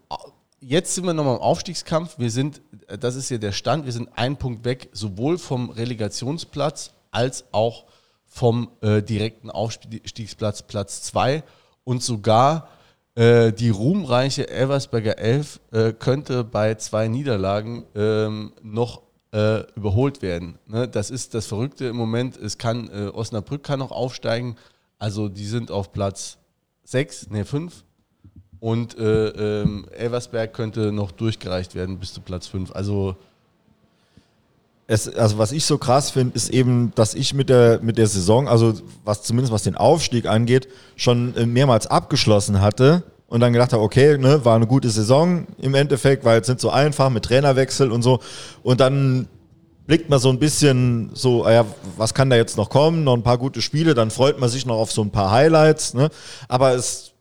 jetzt 0.60 0.94
sind 0.94 1.04
wir 1.04 1.14
nochmal 1.14 1.36
im 1.36 1.42
Aufstiegskampf. 1.42 2.18
Wir 2.18 2.30
sind, 2.30 2.62
das 3.00 3.16
ist 3.16 3.30
ja 3.30 3.38
der 3.38 3.52
Stand, 3.52 3.84
wir 3.84 3.92
sind 3.92 4.08
einen 4.16 4.36
Punkt 4.36 4.64
weg, 4.64 4.88
sowohl 4.92 5.38
vom 5.38 5.70
Relegationsplatz 5.70 6.92
als 7.10 7.44
auch 7.52 7.84
vom 8.26 8.70
äh, 8.80 9.02
direkten 9.02 9.50
Aufstiegsplatz 9.50 10.62
Platz 10.62 11.02
2 11.02 11.44
und 11.84 12.02
sogar 12.02 12.68
äh, 13.14 13.52
die 13.52 13.70
ruhmreiche 13.70 14.48
Elversberger 14.48 15.18
Elf 15.18 15.60
äh, 15.70 15.92
könnte 15.92 16.42
bei 16.42 16.74
zwei 16.74 17.06
Niederlagen 17.06 17.84
ähm, 17.94 18.52
noch 18.62 19.02
äh, 19.32 19.60
überholt 19.74 20.22
werden. 20.22 20.58
Ne? 20.66 20.88
Das 20.88 21.10
ist 21.10 21.34
das 21.34 21.46
Verrückte 21.46 21.86
im 21.86 21.96
Moment. 21.96 22.36
Es 22.36 22.58
kann, 22.58 22.88
äh, 22.88 23.08
Osnabrück 23.08 23.62
kann 23.62 23.78
noch 23.78 23.92
aufsteigen. 23.92 24.56
Also 24.98 25.28
die 25.28 25.46
sind 25.46 25.70
auf 25.70 25.92
Platz 25.92 26.38
6, 26.84 27.30
ne 27.30 27.44
5. 27.44 27.84
Und 28.64 28.96
äh, 28.96 29.28
ähm, 29.28 29.84
Elversberg 29.94 30.54
könnte 30.54 30.90
noch 30.90 31.12
durchgereicht 31.12 31.74
werden 31.74 31.98
bis 31.98 32.14
zu 32.14 32.22
Platz 32.22 32.46
5. 32.46 32.72
Also 32.72 33.14
es, 34.86 35.06
also 35.06 35.36
was 35.36 35.52
ich 35.52 35.66
so 35.66 35.76
krass 35.76 36.10
finde, 36.10 36.34
ist 36.34 36.48
eben, 36.48 36.90
dass 36.94 37.12
ich 37.12 37.34
mit 37.34 37.50
der, 37.50 37.80
mit 37.82 37.98
der 37.98 38.06
Saison, 38.06 38.48
also 38.48 38.72
was 39.04 39.22
zumindest 39.22 39.52
was 39.52 39.64
den 39.64 39.74
Aufstieg 39.74 40.24
angeht, 40.24 40.66
schon 40.96 41.36
äh, 41.36 41.44
mehrmals 41.44 41.86
abgeschlossen 41.88 42.62
hatte 42.62 43.02
und 43.26 43.40
dann 43.40 43.52
gedacht 43.52 43.74
habe, 43.74 43.82
okay, 43.82 44.16
ne, 44.16 44.42
war 44.46 44.56
eine 44.56 44.66
gute 44.66 44.88
Saison 44.88 45.46
im 45.58 45.74
Endeffekt, 45.74 46.24
weil 46.24 46.40
es 46.40 46.46
sind 46.46 46.58
so 46.58 46.70
einfach 46.70 47.10
mit 47.10 47.26
Trainerwechsel 47.26 47.92
und 47.92 48.00
so. 48.00 48.20
Und 48.62 48.80
dann 48.80 49.28
blickt 49.86 50.08
man 50.08 50.20
so 50.20 50.30
ein 50.30 50.38
bisschen 50.38 51.10
so, 51.12 51.44
ah 51.44 51.52
ja, 51.52 51.66
was 51.98 52.14
kann 52.14 52.30
da 52.30 52.36
jetzt 52.36 52.56
noch 52.56 52.70
kommen? 52.70 53.04
Noch 53.04 53.12
ein 53.12 53.22
paar 53.22 53.36
gute 53.36 53.60
Spiele, 53.60 53.92
dann 53.92 54.10
freut 54.10 54.40
man 54.40 54.48
sich 54.48 54.64
noch 54.64 54.76
auf 54.76 54.90
so 54.90 55.02
ein 55.02 55.10
paar 55.10 55.30
Highlights. 55.30 55.92
Ne? 55.92 56.08
Aber 56.48 56.72
es 56.72 57.13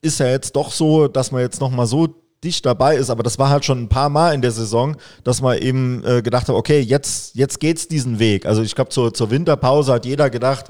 ist 0.00 0.20
ja 0.20 0.26
jetzt 0.26 0.54
doch 0.56 0.70
so, 0.70 1.08
dass 1.08 1.32
man 1.32 1.40
jetzt 1.40 1.60
noch 1.60 1.70
mal 1.70 1.86
so 1.86 2.08
dicht 2.44 2.64
dabei 2.64 2.96
ist, 2.96 3.10
aber 3.10 3.22
das 3.22 3.38
war 3.38 3.50
halt 3.50 3.64
schon 3.64 3.82
ein 3.82 3.88
paar 3.88 4.08
Mal 4.08 4.32
in 4.32 4.42
der 4.42 4.52
Saison, 4.52 4.96
dass 5.24 5.42
man 5.42 5.58
eben 5.58 6.04
äh, 6.04 6.22
gedacht 6.22 6.48
hat, 6.48 6.54
okay, 6.54 6.80
jetzt, 6.80 7.34
jetzt 7.34 7.58
geht's 7.58 7.88
diesen 7.88 8.18
Weg. 8.18 8.46
Also 8.46 8.62
ich 8.62 8.74
glaube, 8.74 8.90
zur, 8.90 9.12
zur 9.12 9.30
Winterpause 9.30 9.92
hat 9.92 10.06
jeder 10.06 10.30
gedacht, 10.30 10.66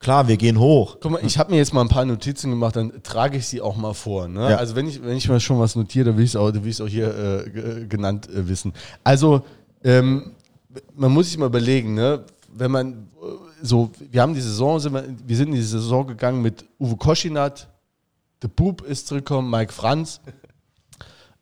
klar, 0.00 0.26
wir 0.26 0.36
gehen 0.36 0.58
hoch. 0.58 0.98
Guck 1.00 1.12
mal, 1.12 1.20
ich 1.24 1.38
habe 1.38 1.52
mir 1.52 1.58
jetzt 1.58 1.72
mal 1.72 1.82
ein 1.82 1.88
paar 1.88 2.04
Notizen 2.04 2.50
gemacht, 2.50 2.74
dann 2.74 3.02
trage 3.02 3.38
ich 3.38 3.46
sie 3.46 3.60
auch 3.60 3.76
mal 3.76 3.94
vor. 3.94 4.26
Ne? 4.26 4.50
Ja. 4.50 4.56
Also 4.56 4.74
wenn 4.74 4.88
ich, 4.88 5.02
wenn 5.02 5.16
ich 5.16 5.28
mal 5.28 5.38
schon 5.38 5.60
was 5.60 5.76
notiere, 5.76 6.06
dann 6.06 6.16
will 6.16 6.24
ich 6.24 6.30
es 6.30 6.36
auch, 6.36 6.52
auch 6.84 6.88
hier 6.88 7.46
äh, 7.46 7.86
genannt 7.86 8.28
äh, 8.28 8.48
wissen. 8.48 8.72
Also 9.04 9.44
ähm, 9.84 10.32
man 10.96 11.12
muss 11.12 11.26
sich 11.26 11.38
mal 11.38 11.46
überlegen, 11.46 11.94
ne? 11.94 12.24
wenn 12.52 12.72
man 12.72 12.92
äh, 12.92 13.26
so, 13.62 13.90
wir 14.10 14.20
haben 14.20 14.34
die 14.34 14.40
Saison, 14.40 14.80
sind 14.80 14.92
wir, 14.92 15.04
wir 15.24 15.36
sind 15.36 15.48
in 15.48 15.54
die 15.54 15.62
Saison 15.62 16.06
gegangen 16.06 16.42
mit 16.42 16.64
Uwe 16.80 16.96
Koschinat, 16.96 17.68
der 18.44 18.48
Bub 18.48 18.82
ist 18.82 19.08
zurückgekommen, 19.08 19.50
Mike 19.50 19.72
Franz, 19.72 20.20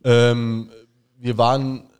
ähm, 0.04 0.70
wir 1.18 1.36
waren, 1.36 1.90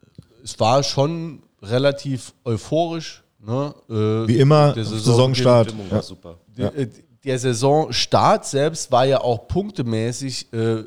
es 0.45 0.61
war 0.61 0.85
schon 0.85 1.43
relativ 1.61 2.35
euphorisch. 2.45 3.25
Ne? 3.45 3.75
Äh, 3.91 4.29
Wie 4.29 4.39
immer, 4.39 4.73
der 4.73 4.85
Saison 4.85 5.01
Saisonstart. 5.01 5.75
Ja. 5.91 6.03
super. 6.03 6.39
Der, 6.47 6.77
äh, 6.77 6.89
der 7.25 7.37
Saisonstart 7.37 8.47
selbst 8.47 8.93
war 8.93 9.05
ja 9.05 9.21
auch 9.21 9.49
punktemäßig 9.49 10.53
äh, 10.53 10.59
äh, 10.59 10.85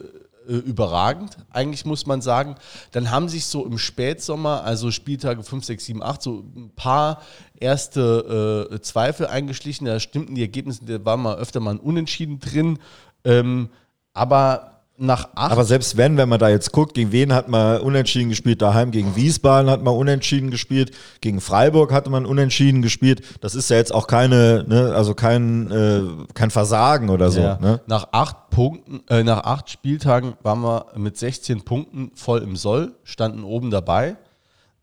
überragend, 0.47 1.35
eigentlich 1.49 1.83
muss 1.83 2.05
man 2.05 2.21
sagen. 2.21 2.55
Dann 2.91 3.11
haben 3.11 3.27
sich 3.27 3.45
so 3.45 3.65
im 3.65 3.77
Spätsommer, 3.77 4.63
also 4.63 4.91
Spieltage 4.91 5.43
5, 5.43 5.65
6, 5.65 5.85
7, 5.85 6.03
8, 6.03 6.21
so 6.21 6.45
ein 6.55 6.71
paar 6.73 7.21
erste 7.59 8.69
äh, 8.71 8.79
Zweifel 8.79 9.27
eingeschlichen. 9.27 9.85
Da 9.85 9.99
stimmten 9.99 10.35
die 10.35 10.41
Ergebnisse, 10.41 10.85
da 10.85 11.03
war 11.03 11.17
mal 11.17 11.35
öfter 11.35 11.59
mal 11.59 11.71
ein 11.71 11.79
Unentschieden 11.79 12.39
drin. 12.39 12.79
Ähm, 13.25 13.69
aber 14.15 14.71
nach 14.97 15.29
acht. 15.35 15.51
Aber 15.51 15.65
selbst 15.65 15.97
wenn, 15.97 16.17
wenn 16.17 16.29
man 16.29 16.39
da 16.39 16.49
jetzt 16.49 16.71
guckt, 16.71 16.93
gegen 16.93 17.11
wen 17.11 17.33
hat 17.33 17.49
man 17.49 17.81
unentschieden 17.81 18.29
gespielt, 18.29 18.61
daheim 18.61 18.91
gegen 18.91 19.15
Wiesbaden 19.15 19.69
hat 19.69 19.83
man 19.83 19.93
unentschieden 19.93 20.51
gespielt, 20.51 20.91
gegen 21.21 21.41
Freiburg 21.41 21.91
hatte 21.91 22.09
man 22.09 22.25
unentschieden 22.25 22.81
gespielt. 22.81 23.21
Das 23.41 23.55
ist 23.55 23.69
ja 23.69 23.75
jetzt 23.75 23.93
auch 23.93 24.07
keine, 24.07 24.63
ne, 24.67 24.93
also 24.95 25.13
kein, 25.13 25.69
äh, 25.69 26.01
kein 26.33 26.49
Versagen 26.49 27.09
oder 27.09 27.29
so. 27.29 27.41
Ja. 27.41 27.59
Ne? 27.61 27.81
Nach 27.87 28.07
acht 28.13 28.49
Punkten, 28.49 29.01
äh, 29.09 29.23
nach 29.23 29.43
acht 29.43 29.69
Spieltagen 29.69 30.35
waren 30.41 30.61
wir 30.61 30.85
mit 30.95 31.17
16 31.17 31.63
Punkten 31.63 32.11
voll 32.15 32.41
im 32.41 32.55
Soll, 32.55 32.93
standen 33.03 33.43
oben 33.43 33.71
dabei. 33.71 34.15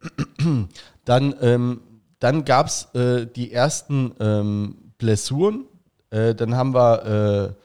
dann 1.04 1.34
ähm, 1.40 1.80
dann 2.18 2.44
gab 2.44 2.66
es 2.66 2.88
äh, 2.94 3.26
die 3.26 3.52
ersten 3.52 4.12
ähm, 4.20 4.76
Blessuren. 4.98 5.64
Äh, 6.10 6.34
dann 6.34 6.54
haben 6.54 6.74
wir 6.74 7.56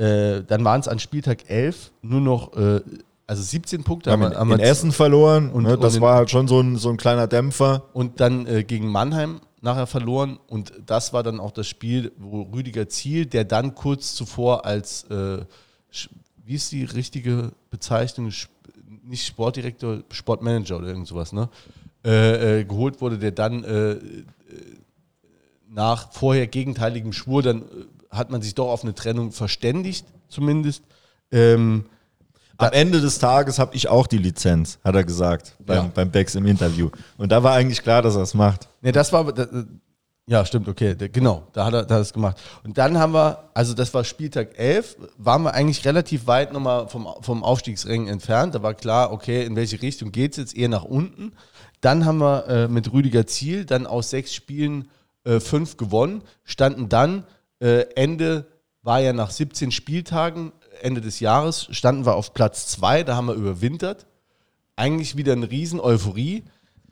äh, 0.00 0.44
dann 0.44 0.64
waren 0.64 0.80
es 0.80 0.88
an 0.88 0.98
Spieltag 0.98 1.50
11 1.50 1.92
nur 2.00 2.22
noch, 2.22 2.56
äh, 2.56 2.80
also 3.26 3.42
17 3.42 3.84
Punkte. 3.84 4.10
Haben, 4.10 4.34
haben 4.34 4.50
in, 4.52 4.58
in 4.58 4.64
Essen 4.64 4.92
verloren 4.92 5.50
und, 5.50 5.64
ne, 5.64 5.76
das 5.76 5.96
und 5.96 6.00
war 6.00 6.14
halt 6.14 6.30
schon 6.30 6.48
so 6.48 6.58
ein, 6.58 6.76
so 6.76 6.88
ein 6.88 6.96
kleiner 6.96 7.26
Dämpfer. 7.26 7.82
Und 7.92 8.18
dann 8.18 8.46
äh, 8.46 8.64
gegen 8.64 8.88
Mannheim 8.88 9.42
nachher 9.60 9.86
verloren 9.86 10.38
und 10.48 10.72
das 10.86 11.12
war 11.12 11.22
dann 11.22 11.38
auch 11.38 11.50
das 11.50 11.68
Spiel, 11.68 12.12
wo 12.16 12.42
Rüdiger 12.44 12.88
Ziel, 12.88 13.26
der 13.26 13.44
dann 13.44 13.74
kurz 13.74 14.14
zuvor 14.14 14.64
als, 14.64 15.04
äh, 15.10 15.44
wie 16.46 16.54
ist 16.54 16.72
die 16.72 16.84
richtige 16.84 17.52
Bezeichnung, 17.70 18.32
nicht 19.04 19.26
Sportdirektor, 19.26 19.98
Sportmanager 20.10 20.78
oder 20.78 20.88
irgend 20.88 21.08
sowas, 21.08 21.34
ne? 21.34 21.50
Äh, 22.02 22.64
geholt 22.64 23.02
wurde, 23.02 23.18
der 23.18 23.32
dann 23.32 23.62
nach 25.68 26.10
vorher 26.12 26.46
gegenteiligem 26.46 27.12
Schwur 27.12 27.42
dann 27.42 27.64
hat 28.10 28.30
man 28.30 28.42
sich 28.42 28.54
doch 28.54 28.70
auf 28.70 28.82
eine 28.82 28.94
Trennung 28.94 29.32
verständigt, 29.32 30.06
zumindest. 30.28 30.82
Ähm, 31.32 31.86
am 32.56 32.72
Ende 32.72 33.00
des 33.00 33.18
Tages 33.18 33.58
habe 33.58 33.74
ich 33.74 33.88
auch 33.88 34.06
die 34.06 34.18
Lizenz, 34.18 34.78
hat 34.84 34.94
er 34.94 35.04
gesagt, 35.04 35.56
beim, 35.64 35.76
ja. 35.76 35.90
beim 35.94 36.10
Becks 36.10 36.34
im 36.34 36.44
Interview. 36.44 36.90
Und 37.16 37.32
da 37.32 37.42
war 37.42 37.54
eigentlich 37.54 37.82
klar, 37.82 38.02
dass 38.02 38.16
er 38.16 38.22
es 38.22 38.34
macht. 38.34 38.68
Nee, 38.82 38.92
das 38.92 39.12
war, 39.12 39.32
das, 39.32 39.48
ja, 40.26 40.44
stimmt, 40.44 40.68
okay, 40.68 40.94
genau, 41.10 41.46
da 41.54 41.64
hat 41.64 41.74
er 41.74 41.84
das 41.84 42.12
gemacht. 42.12 42.40
Und 42.62 42.76
dann 42.76 42.98
haben 42.98 43.14
wir, 43.14 43.50
also 43.54 43.72
das 43.74 43.92
war 43.94 44.04
Spieltag 44.04 44.58
11, 44.58 44.96
waren 45.16 45.42
wir 45.42 45.54
eigentlich 45.54 45.84
relativ 45.86 46.26
weit 46.26 46.52
nochmal 46.52 46.86
vom, 46.88 47.08
vom 47.22 47.42
Aufstiegsring 47.42 48.08
entfernt. 48.08 48.54
Da 48.54 48.62
war 48.62 48.74
klar, 48.74 49.10
okay, 49.10 49.44
in 49.44 49.56
welche 49.56 49.80
Richtung 49.80 50.12
geht 50.12 50.32
es 50.32 50.36
jetzt, 50.36 50.56
eher 50.56 50.68
nach 50.68 50.84
unten. 50.84 51.32
Dann 51.80 52.04
haben 52.04 52.18
wir 52.18 52.46
äh, 52.46 52.68
mit 52.68 52.92
Rüdiger 52.92 53.26
Ziel 53.26 53.64
dann 53.64 53.86
aus 53.86 54.10
sechs 54.10 54.34
Spielen 54.34 54.90
äh, 55.24 55.40
fünf 55.40 55.76
gewonnen, 55.76 56.22
standen 56.44 56.88
dann 56.88 57.24
äh, 57.60 57.86
Ende 57.94 58.46
war 58.82 59.00
ja 59.00 59.12
nach 59.12 59.30
17 59.30 59.70
Spieltagen, 59.70 60.52
Ende 60.80 61.00
des 61.00 61.20
Jahres, 61.20 61.68
standen 61.70 62.06
wir 62.06 62.14
auf 62.14 62.32
Platz 62.32 62.66
2, 62.68 63.04
da 63.04 63.16
haben 63.16 63.26
wir 63.26 63.34
überwintert. 63.34 64.06
Eigentlich 64.76 65.16
wieder 65.16 65.34
eine 65.34 65.50
Riesen-Euphorie. 65.50 66.44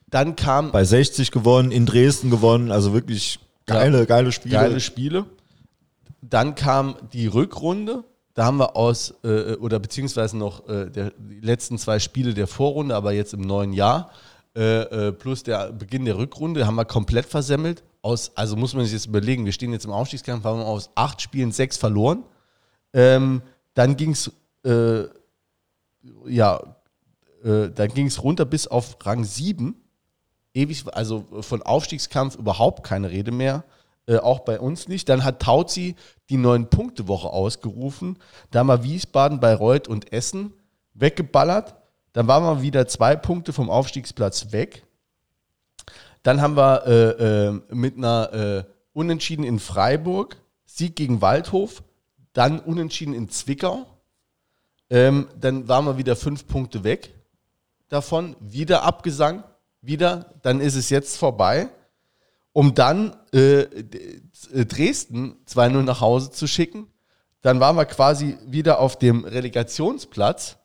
Dann 0.09 0.37
kam. 0.37 0.73
Bei 0.73 0.85
60 0.85 1.31
gewonnen, 1.31 1.71
in 1.71 1.87
Dresden 1.87 2.31
gewonnen, 2.31 2.71
also 2.71 2.93
wirklich 2.93 3.41
geile, 3.67 4.01
ja, 4.01 4.05
geile 4.05 4.33
Spiele. 4.33 4.55
Geile 4.55 4.81
Spiele. 4.81 5.25
Dann 6.21 6.55
kam 6.55 6.97
die 7.13 7.27
Rückrunde. 7.27 8.05
Da 8.35 8.45
haben 8.45 8.59
wir 8.59 8.77
aus, 8.77 9.15
äh, 9.25 9.55
oder 9.55 9.79
beziehungsweise 9.79 10.37
noch 10.37 10.69
äh, 10.69 10.91
der, 10.91 11.13
die 11.17 11.41
letzten 11.41 11.79
zwei 11.79 11.99
Spiele 11.99 12.35
der 12.35 12.47
Vorrunde, 12.47 12.95
aber 12.95 13.13
jetzt 13.13 13.33
im 13.33 13.41
neuen 13.41 13.73
Jahr, 13.73 14.11
äh, 14.55 15.09
äh 15.09 15.13
plus 15.13 15.43
der 15.43 15.73
Beginn 15.73 16.05
der 16.05 16.19
Rückrunde, 16.19 16.67
haben 16.67 16.77
wir 16.77 16.85
komplett 16.85 17.27
versemmelt 17.27 17.83
aus, 18.03 18.33
also 18.37 18.57
muss 18.57 18.75
man 18.75 18.85
sich 18.85 18.95
jetzt 18.95 19.07
überlegen, 19.07 19.45
wir 19.45 19.53
stehen 19.53 19.73
jetzt 19.73 19.85
im 19.85 19.93
Aufstiegskampf, 19.93 20.45
haben 20.45 20.61
aus 20.61 20.91
acht 20.95 21.21
Spielen 21.21 21.53
sechs 21.53 21.77
verloren. 21.77 22.25
Ähm, 22.93 23.43
dann 23.75 23.97
ging 23.97 24.13
es, 24.13 24.33
äh, 24.65 25.05
ja, 26.27 26.61
äh, 27.45 27.71
dann 27.71 27.89
ging 27.89 28.07
es 28.07 28.23
runter 28.23 28.45
bis 28.45 28.67
auf 28.67 28.97
Rang 29.05 29.25
7. 29.25 29.75
Ewig, 30.55 30.85
also 30.93 31.25
von 31.41 31.63
Aufstiegskampf 31.63 32.37
überhaupt 32.37 32.85
keine 32.85 33.11
Rede 33.11 33.31
mehr. 33.31 33.65
Äh, 34.07 34.17
auch 34.19 34.41
bei 34.41 34.59
uns 34.59 34.89
nicht. 34.89 35.09
Dann 35.09 35.23
hat 35.23 35.43
Tauzi 35.43 35.95
die 36.31 36.39
Neun-Punkte-Woche 36.39 37.29
ausgerufen. 37.29 38.19
Da 38.51 38.61
haben 38.61 38.69
wir 38.69 38.83
Wiesbaden, 38.83 39.39
Bayreuth 39.39 39.87
und 39.87 40.13
Essen 40.13 40.55
weggeballert. 40.95 41.77
Dann 42.15 42.27
waren 42.27 42.43
wir 42.43 42.63
wieder 42.63 42.89
zwei 42.89 43.17
Punkte 43.17 43.53
vom 43.53 43.69
Aufstiegsplatz 43.69 44.51
weg. 44.51 44.85
Dann 46.23 46.41
haben 46.41 46.57
wir 46.57 46.87
äh, 46.87 47.47
äh, 47.47 47.61
mit 47.71 47.97
einer 47.97 48.33
äh, 48.33 48.65
Unentschieden 48.93 49.45
in 49.45 49.59
Freiburg, 49.59 50.37
Sieg 50.65 50.97
gegen 50.97 51.21
Waldhof, 51.21 51.83
dann 52.33 52.61
Unentschieden 52.61 53.15
in 53.15 53.29
Zwickau. 53.29 53.87
Ähm, 54.91 55.29
dann 55.39 55.69
waren 55.69 55.85
wir 55.85 55.99
wieder 55.99 56.17
fünf 56.17 56.47
Punkte 56.47 56.85
weg 56.85 57.15
davon, 57.89 58.37
wieder 58.41 58.83
Abgesang, 58.83 59.45
wieder, 59.81 60.35
dann 60.43 60.61
ist 60.61 60.75
es 60.75 60.91
jetzt 60.91 61.17
vorbei, 61.17 61.69
um 62.53 62.75
dann 62.75 63.17
äh, 63.33 63.67
Dresden 64.65 65.37
2-0 65.49 65.83
nach 65.83 66.01
Hause 66.01 66.31
zu 66.31 66.47
schicken. 66.47 66.89
Dann 67.43 67.61
waren 67.61 67.77
wir 67.77 67.85
quasi 67.85 68.37
wieder 68.47 68.81
auf 68.81 68.99
dem 68.99 69.25
Relegationsplatz 69.25 70.59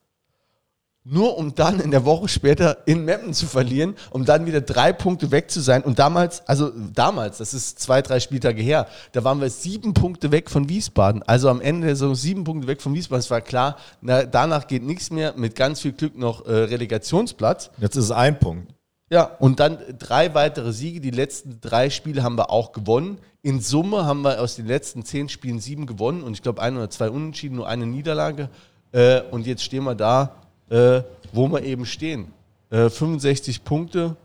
nur 1.05 1.37
um 1.37 1.53
dann 1.53 1.79
in 1.79 1.91
der 1.91 2.05
Woche 2.05 2.29
später 2.29 2.77
in 2.85 3.03
Meppen 3.03 3.33
zu 3.33 3.45
verlieren, 3.45 3.95
um 4.11 4.23
dann 4.23 4.45
wieder 4.45 4.61
drei 4.61 4.93
Punkte 4.93 5.31
weg 5.31 5.51
zu 5.51 5.59
sein. 5.59 5.83
Und 5.83 5.99
damals, 5.99 6.47
also 6.47 6.71
damals, 6.93 7.39
das 7.39 7.53
ist 7.53 7.79
zwei, 7.79 8.01
drei 8.01 8.19
Spieltage 8.19 8.61
her, 8.61 8.87
da 9.11 9.23
waren 9.23 9.41
wir 9.41 9.49
sieben 9.49 9.93
Punkte 9.93 10.31
weg 10.31 10.49
von 10.49 10.69
Wiesbaden. 10.69 11.21
Also 11.23 11.49
am 11.49 11.59
Ende 11.59 11.95
so 11.95 12.13
sieben 12.13 12.45
Punkte 12.45 12.67
weg 12.67 12.81
von 12.81 12.93
Wiesbaden. 12.93 13.19
Es 13.19 13.31
war 13.31 13.41
klar, 13.41 13.77
na, 14.01 14.23
danach 14.23 14.67
geht 14.67 14.83
nichts 14.83 15.11
mehr, 15.11 15.33
mit 15.35 15.55
ganz 15.55 15.81
viel 15.81 15.91
Glück 15.91 16.17
noch 16.17 16.45
äh, 16.45 16.51
Relegationsplatz. 16.51 17.71
Jetzt 17.79 17.97
ist 17.97 18.05
es 18.05 18.11
ein 18.11 18.39
Punkt. 18.39 18.73
Ja, 19.09 19.25
und 19.39 19.59
dann 19.59 19.77
drei 19.99 20.33
weitere 20.33 20.71
Siege. 20.71 21.01
Die 21.01 21.11
letzten 21.11 21.59
drei 21.59 21.89
Spiele 21.89 22.23
haben 22.23 22.37
wir 22.37 22.49
auch 22.49 22.71
gewonnen. 22.71 23.19
In 23.41 23.59
Summe 23.59 24.05
haben 24.05 24.21
wir 24.21 24.41
aus 24.41 24.55
den 24.55 24.65
letzten 24.67 25.03
zehn 25.03 25.27
Spielen 25.27 25.59
sieben 25.59 25.85
gewonnen 25.85 26.23
und 26.23 26.33
ich 26.33 26.41
glaube 26.41 26.61
ein 26.61 26.77
oder 26.77 26.89
zwei 26.89 27.09
Unentschieden, 27.09 27.57
nur 27.57 27.67
eine 27.67 27.85
Niederlage. 27.85 28.49
Äh, 28.93 29.21
und 29.31 29.45
jetzt 29.45 29.63
stehen 29.63 29.83
wir 29.83 29.95
da 29.95 30.42
äh, 30.69 31.01
wo 31.31 31.47
wir 31.47 31.63
eben 31.63 31.85
stehen. 31.85 32.33
Äh, 32.69 32.89
65 32.89 33.63
Punkte. 33.63 34.15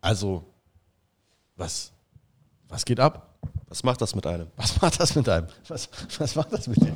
Also, 0.00 0.44
was, 1.56 1.92
was 2.68 2.84
geht 2.84 3.00
ab? 3.00 3.38
Was 3.68 3.82
macht 3.82 4.00
das 4.00 4.14
mit 4.14 4.26
einem? 4.26 4.46
Was 4.56 4.80
macht 4.80 5.00
das 5.00 5.14
mit 5.14 5.28
einem? 5.28 5.48
Was, 5.68 5.88
was 6.18 6.34
macht 6.36 6.52
das 6.52 6.66
mit 6.66 6.80
dir? 6.80 6.94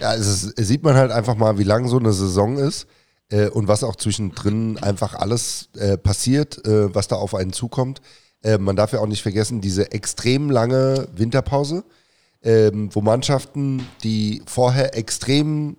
Ja, 0.00 0.14
es 0.14 0.26
ist, 0.26 0.56
sieht 0.56 0.82
man 0.82 0.96
halt 0.96 1.12
einfach 1.12 1.36
mal, 1.36 1.58
wie 1.58 1.64
lang 1.64 1.86
so 1.88 1.98
eine 1.98 2.12
Saison 2.12 2.58
ist 2.58 2.86
äh, 3.30 3.48
und 3.48 3.68
was 3.68 3.84
auch 3.84 3.96
zwischendrin 3.96 4.78
einfach 4.78 5.14
alles 5.14 5.68
äh, 5.76 5.96
passiert, 5.96 6.66
äh, 6.66 6.94
was 6.94 7.08
da 7.08 7.16
auf 7.16 7.34
einen 7.34 7.52
zukommt. 7.52 8.00
Äh, 8.42 8.58
man 8.58 8.76
darf 8.76 8.92
ja 8.92 9.00
auch 9.00 9.06
nicht 9.06 9.22
vergessen, 9.22 9.60
diese 9.60 9.92
extrem 9.92 10.50
lange 10.50 11.06
Winterpause, 11.14 11.84
ähm, 12.42 12.90
wo 12.92 13.00
Mannschaften, 13.00 13.86
die 14.02 14.42
vorher 14.46 14.96
extrem 14.96 15.76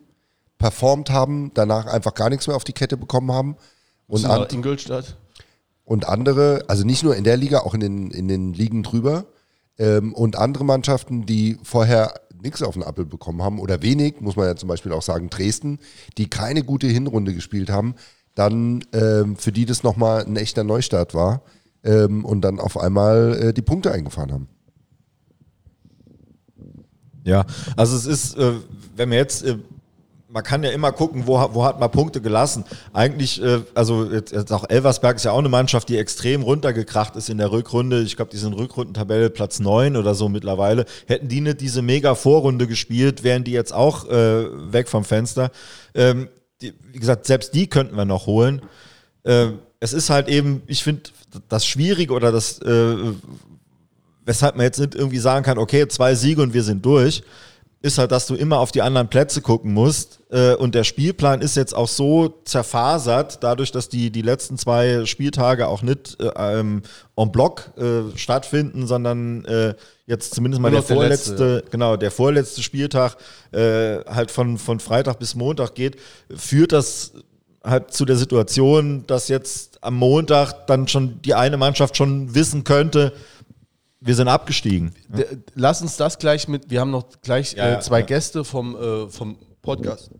performt 0.64 1.10
haben, 1.10 1.52
danach 1.54 1.88
einfach 1.88 2.14
gar 2.14 2.30
nichts 2.30 2.48
mehr 2.48 2.56
auf 2.56 2.64
die 2.64 2.72
Kette 2.72 2.96
bekommen 2.96 3.34
haben. 3.34 3.58
Und, 4.08 4.24
an, 4.24 4.48
Ingolstadt. 4.50 5.18
und 5.84 6.08
andere, 6.08 6.64
also 6.70 6.86
nicht 6.86 7.04
nur 7.04 7.18
in 7.18 7.26
der 7.26 7.36
Liga, 7.36 7.60
auch 7.60 7.74
in 7.74 7.82
den, 7.82 8.12
in 8.12 8.30
den 8.30 8.54
Ligen 8.54 8.82
drüber. 8.82 9.26
Ähm, 9.78 10.14
und 10.14 10.38
andere 10.38 10.64
Mannschaften, 10.64 11.26
die 11.26 11.58
vorher 11.64 12.14
nichts 12.42 12.64
auf 12.64 12.76
den 12.76 12.84
Appel 12.84 13.04
bekommen 13.04 13.44
haben 13.44 13.60
oder 13.60 13.82
wenig, 13.82 14.22
muss 14.22 14.38
man 14.38 14.46
ja 14.46 14.56
zum 14.56 14.70
Beispiel 14.70 14.94
auch 14.94 15.02
sagen, 15.02 15.30
Dresden, 15.30 15.80
die 16.18 16.30
keine 16.30 16.64
gute 16.64 16.88
Hinrunde 16.88 17.34
gespielt 17.34 17.70
haben, 17.70 17.96
dann 18.34 18.86
ähm, 18.94 19.36
für 19.36 19.52
die 19.52 19.66
das 19.66 19.84
nochmal 19.84 20.24
ein 20.24 20.38
echter 20.38 20.64
Neustart 20.64 21.14
war 21.14 21.42
ähm, 21.84 22.24
und 22.24 22.40
dann 22.40 22.62
auf 22.62 22.78
einmal 22.78 23.38
äh, 23.50 23.54
die 23.54 23.62
Punkte 23.62 23.92
eingefahren 23.92 24.32
haben. 24.32 24.48
Ja, 27.26 27.46
also 27.76 27.98
es 27.98 28.06
ist, 28.06 28.38
äh, 28.38 28.54
wenn 28.96 29.12
wir 29.12 29.18
jetzt, 29.18 29.44
äh, 29.44 29.58
man 30.34 30.44
kann 30.44 30.64
ja 30.64 30.72
immer 30.72 30.92
gucken, 30.92 31.28
wo, 31.28 31.40
hat- 31.40 31.54
wo 31.54 31.64
hat 31.64 31.80
man 31.80 31.92
Punkte 31.92 32.20
gelassen. 32.20 32.66
Eigentlich, 32.92 33.40
äh, 33.42 33.60
also 33.76 34.12
jetzt, 34.12 34.32
jetzt 34.34 34.52
auch 34.52 34.68
Elversberg 34.68 35.18
ist 35.18 35.26
ja 35.26 35.32
auch 35.32 35.38
eine 35.38 35.48
Mannschaft, 35.50 35.90
die 35.90 35.98
extrem 35.98 36.42
runtergekracht 36.42 37.16
ist 37.16 37.30
in 37.30 37.38
der 37.38 37.52
Rückrunde. 37.52 38.02
Ich 38.02 38.16
glaube, 38.16 38.32
die 38.32 38.38
sind 38.38 38.54
Rückrundentabelle 38.54 39.30
Platz 39.30 39.60
9 39.60 39.96
oder 39.96 40.16
so 40.16 40.30
mittlerweile. 40.30 40.86
Hätten 41.06 41.28
die 41.28 41.40
nicht 41.42 41.62
diese 41.62 41.84
mega 41.84 42.16
Vorrunde 42.16 42.66
gespielt, 42.66 43.24
wären 43.24 43.44
die 43.44 43.52
jetzt 43.52 43.74
auch 43.74 44.10
äh, 44.10 44.74
weg 44.74 44.90
vom 44.90 45.04
Fenster. 45.04 45.52
Ähm, 45.94 46.28
die, 46.62 46.74
wie 46.92 47.00
gesagt, 47.00 47.28
selbst 47.28 47.54
die 47.54 47.68
könnten 47.68 47.96
wir 47.96 48.06
noch 48.06 48.26
holen. 48.26 48.64
Äh, 49.24 49.50
es 49.80 49.94
ist 49.94 50.10
halt 50.10 50.30
eben, 50.30 50.64
ich 50.66 50.82
finde, 50.84 51.04
das 51.48 51.66
Schwierige 51.66 52.14
oder 52.14 52.32
das 52.32 52.60
äh, 52.64 52.96
weshalb 54.26 54.56
man 54.56 54.66
jetzt 54.66 54.80
nicht 54.80 54.96
irgendwie 54.96 55.20
sagen 55.20 55.44
kann, 55.46 55.58
okay, 55.58 55.88
zwei 55.88 56.16
Siege 56.16 56.42
und 56.42 56.54
wir 56.54 56.64
sind 56.64 56.86
durch, 56.86 57.24
ist 57.84 57.98
halt, 57.98 58.14
dass 58.14 58.28
du 58.28 58.36
immer 58.36 58.60
auf 58.60 58.72
die 58.72 58.82
anderen 58.82 59.10
Plätze 59.10 59.42
gucken 59.42 59.74
musst. 59.74 60.20
Äh, 60.32 60.56
und 60.56 60.74
der 60.74 60.86
Spielplan 60.86 61.42
ist 61.42 61.58
jetzt 61.58 61.76
auch 61.76 61.90
so 61.90 62.34
zerfasert, 62.46 63.44
dadurch, 63.44 63.74
dass 63.74 63.90
die, 63.90 64.10
die 64.10 64.22
letzten 64.22 64.58
zwei 64.58 65.06
Spieltage 65.06 65.68
auch 65.68 65.82
nicht 65.82 66.18
äh, 66.22 66.32
ähm, 66.38 66.82
en 67.18 67.32
bloc 67.34 67.72
äh, 67.78 68.18
stattfinden, 68.18 68.88
sondern 68.88 69.44
äh, 69.44 69.76
jetzt 70.08 70.34
zumindest 70.34 70.62
mal 70.62 70.72
der 70.72 70.80
der 70.80 70.96
vorletzte, 70.96 71.56
letzte. 71.56 71.72
genau, 71.72 71.98
der 71.98 72.12
vorletzte 72.12 72.64
Spieltag 72.64 73.18
äh, 73.52 73.98
halt 74.06 74.32
von, 74.32 74.58
von 74.58 74.80
Freitag 74.80 75.20
bis 75.20 75.36
Montag 75.36 75.76
geht, 75.76 75.98
führt 76.34 76.72
das 76.72 77.12
halt 77.66 77.94
zu 77.94 78.06
der 78.06 78.16
Situation, 78.16 79.04
dass 79.08 79.28
jetzt 79.28 79.84
am 79.84 79.96
Montag 79.96 80.68
dann 80.68 80.88
schon 80.88 81.22
die 81.22 81.34
eine 81.34 81.58
Mannschaft 81.58 81.98
schon 81.98 82.34
wissen 82.34 82.64
könnte, 82.64 83.12
wir 84.06 84.16
sind 84.16 84.28
abgestiegen. 84.28 84.94
D- 85.10 85.26
Lass 85.56 85.82
uns 85.82 85.98
das 85.98 86.18
gleich 86.18 86.48
mit, 86.48 86.70
wir 86.70 86.82
haben 86.82 86.92
noch 86.92 87.06
gleich 87.22 87.54
Ja, 87.54 87.74
äh, 87.76 87.80
zwei 87.80 88.00
ja. 88.00 88.06
Gäste 88.06 88.44
vom, 88.44 88.76
äh, 88.76 89.08
vom 89.10 89.38
Podcast. 89.62 90.12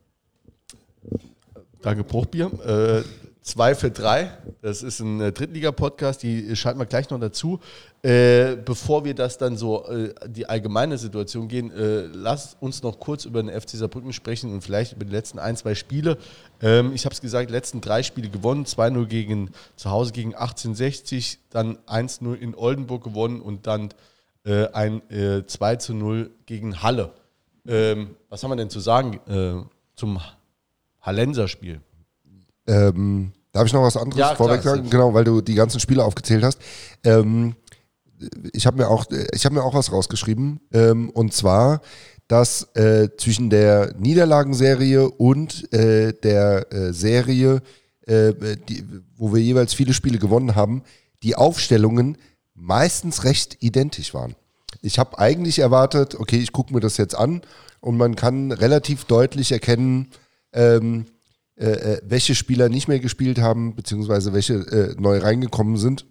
Danke, 1.82 2.04
Bruchbier. 2.04 2.52
Äh, 2.66 3.04
zwei 3.44 3.76
für 3.76 3.92
drei. 3.92 4.32
Das 4.62 4.82
ist 4.82 5.00
ein 5.02 5.22
äh, 5.22 5.32
Drittliga-Podcast, 5.32 6.24
die 6.24 6.56
schalten 6.56 6.80
wir 6.80 6.86
gleich 6.86 7.10
noch 7.10 7.20
dazu. 7.20 7.60
Äh, 8.02 8.56
bevor 8.56 9.06
wir 9.06 9.14
das 9.14 9.38
dann 9.38 9.58
so, 9.58 9.86
äh, 9.86 10.14
die 10.28 10.48
allgemeine 10.48 10.98
Situation 10.98 11.48
gehen, 11.48 11.72
äh, 11.72 12.08
lass 12.08 12.58
uns 12.60 12.82
noch 12.82 13.00
kurz 13.00 13.26
über 13.26 13.44
den 13.44 13.50
FC 13.50 13.72
Saarbrücken 13.72 14.14
sprechen 14.14 14.52
und 14.52 14.62
vielleicht 14.62 14.94
über 14.94 15.06
die 15.06 15.12
letzten 15.12 15.40
ein, 15.40 15.56
zwei 15.56 15.76
Spiele. 15.76 16.18
Ähm, 16.62 16.94
ich 16.94 17.06
habe 17.06 17.14
es 17.14 17.22
gesagt, 17.22 17.52
letzten 17.52 17.82
drei 17.82 18.02
Spiele 18.02 18.30
gewonnen, 18.30 18.66
2-0 18.66 19.06
gegen 19.06 19.52
zu 19.76 19.92
Hause 19.92 20.14
gegen 20.14 20.34
1860, 20.34 21.40
dann 21.50 21.78
1-0 21.88 22.34
in 22.36 22.56
Oldenburg 22.56 23.04
gewonnen 23.04 23.42
und 23.42 23.68
dann 23.68 23.90
äh, 24.46 24.68
ein 24.70 25.08
äh, 25.12 25.46
2 25.46 25.76
zu 25.78 25.94
0 25.94 26.32
gegen 26.46 26.82
Halle. 26.82 27.12
Ähm, 27.66 28.16
was 28.30 28.44
haben 28.44 28.52
wir 28.52 28.56
denn 28.56 28.70
zu 28.70 28.80
sagen 28.80 29.20
äh, 29.28 29.64
zum 29.96 30.20
Hallenser-Spiel? 31.02 31.82
Ähm, 32.68 33.32
darf 33.52 33.66
ich 33.66 33.74
noch 33.74 33.84
was 33.84 33.98
anderes 33.98 34.20
Ja, 34.20 34.28
klar, 34.28 34.38
vorweg 34.38 34.64
sagen? 34.64 34.84
sicher. 34.84 34.92
Genau, 34.92 35.14
weil 35.14 35.24
du 35.24 35.42
die 35.42 35.56
ganzen 35.56 35.80
Spiele 35.80 36.04
aufgezählt 36.04 36.44
hast. 36.44 36.60
Ähm, 37.04 37.56
ich 38.54 38.66
habe 38.66 38.78
mir 38.78 38.88
auch, 38.88 39.06
ich 39.34 39.46
habe 39.46 39.56
mir 39.56 39.64
auch 39.64 39.74
was 39.74 39.92
rausgeschrieben. 39.92 40.60
Ähm, 40.74 41.10
und 41.10 41.34
zwar, 41.34 41.82
dass 42.28 42.64
äh, 42.76 43.10
zwischen 43.18 43.50
der 43.50 43.94
Niederlagenserie 43.98 45.10
und 45.10 45.72
äh, 45.74 46.14
der 46.14 46.72
äh, 46.72 46.94
Serie, 46.94 47.62
äh, 48.08 48.34
die, 48.70 48.86
wo 49.18 49.34
wir 49.34 49.42
jeweils 49.42 49.74
viele 49.74 49.94
Spiele 49.94 50.20
gewonnen 50.20 50.56
haben, 50.56 50.84
die 51.22 51.36
Aufstellungen 51.36 52.18
meistens 52.54 53.24
recht 53.24 53.58
identisch 53.62 54.14
waren. 54.14 54.36
Ich 54.82 55.00
habe 55.00 55.20
eigentlich 55.20 55.60
erwartet, 55.60 56.16
okay, 56.16 56.38
ich 56.38 56.52
gucke 56.52 56.74
mir 56.74 56.80
das 56.80 56.98
jetzt 56.98 57.16
an 57.16 57.42
und 57.80 57.98
man 57.98 58.16
kann 58.16 58.52
relativ 58.52 59.06
deutlich 59.06 59.52
erkennen, 59.52 60.10
ähm, 60.54 61.06
äh, 61.56 61.66
äh, 61.66 62.02
welche 62.04 62.34
Spieler 62.34 62.68
nicht 62.70 62.88
mehr 62.88 63.00
gespielt 63.00 63.40
haben, 63.40 63.76
beziehungsweise 63.76 64.34
welche 64.34 64.56
äh, 64.56 64.96
neu 65.00 65.20
reingekommen 65.20 65.78
sind. 65.78 66.06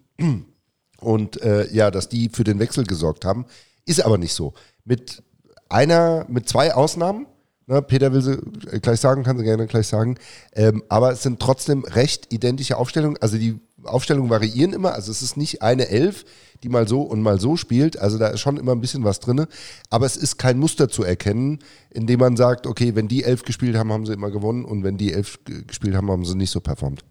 Und 1.01 1.43
äh, 1.43 1.69
ja, 1.73 1.91
dass 1.91 2.09
die 2.09 2.29
für 2.29 2.45
den 2.45 2.61
Wechsel 2.61 2.85
gesorgt 2.85 3.25
haben. 3.25 3.47
Ist 3.85 4.05
aber 4.05 4.19
nicht 4.19 4.35
so. 4.35 4.55
Mit 4.85 5.23
einer, 5.69 6.27
mit 6.29 6.49
zwei 6.49 6.73
Ausnahmen, 6.75 7.27
ne, 7.67 7.83
Peter 7.83 8.13
will 8.13 8.23
sie 8.23 8.39
äh, 8.71 8.79
gleich 8.79 9.01
sagen, 9.01 9.25
kann 9.25 9.37
sie 9.37 9.45
gerne 9.45 9.67
gleich 9.67 9.89
sagen, 9.89 10.17
ähm, 10.53 10.85
aber 10.89 11.13
es 11.13 11.25
sind 11.25 11.41
trotzdem 11.41 11.83
recht 11.85 12.33
identische 12.33 12.77
Aufstellungen. 12.77 13.17
Also 13.21 13.37
die 13.37 13.59
Aufstellungen 13.85 14.31
variieren 14.31 14.73
immer, 14.73 14.95
also 14.95 15.11
es 15.11 15.23
ist 15.23 15.37
nicht 15.37 15.63
eine 15.63 15.89
Elf, 15.89 16.25
die 16.63 16.69
mal 16.69 16.87
so 16.87 17.03
und 17.03 17.23
mal 17.23 17.41
so 17.41 17.57
spielt. 17.57 17.99
Also 17.99 18.19
da 18.19 18.29
ist 18.29 18.41
schon 18.41 18.57
immer 18.57 18.73
ein 18.73 18.81
bisschen 18.81 19.05
was 19.05 19.21
drin. 19.21 19.47
Aber 19.91 20.07
es 20.07 20.17
ist 20.17 20.39
kein 20.39 20.59
Muster 20.59 20.89
zu 20.89 21.03
erkennen, 21.03 21.59
indem 21.91 22.21
man 22.21 22.37
sagt, 22.37 22.67
okay, 22.67 22.95
wenn 22.95 23.09
die 23.09 23.25
elf 23.25 23.43
gespielt 23.43 23.77
haben, 23.77 23.93
haben 23.93 24.07
sie 24.07 24.13
immer 24.13 24.31
gewonnen 24.31 24.65
und 24.65 24.85
wenn 24.85 24.97
die 24.97 25.13
elf 25.13 25.41
gespielt 25.67 25.95
haben, 25.95 26.11
haben 26.11 26.25
sie 26.25 26.37
nicht 26.37 26.51
so 26.51 26.61
performt. 26.61 27.05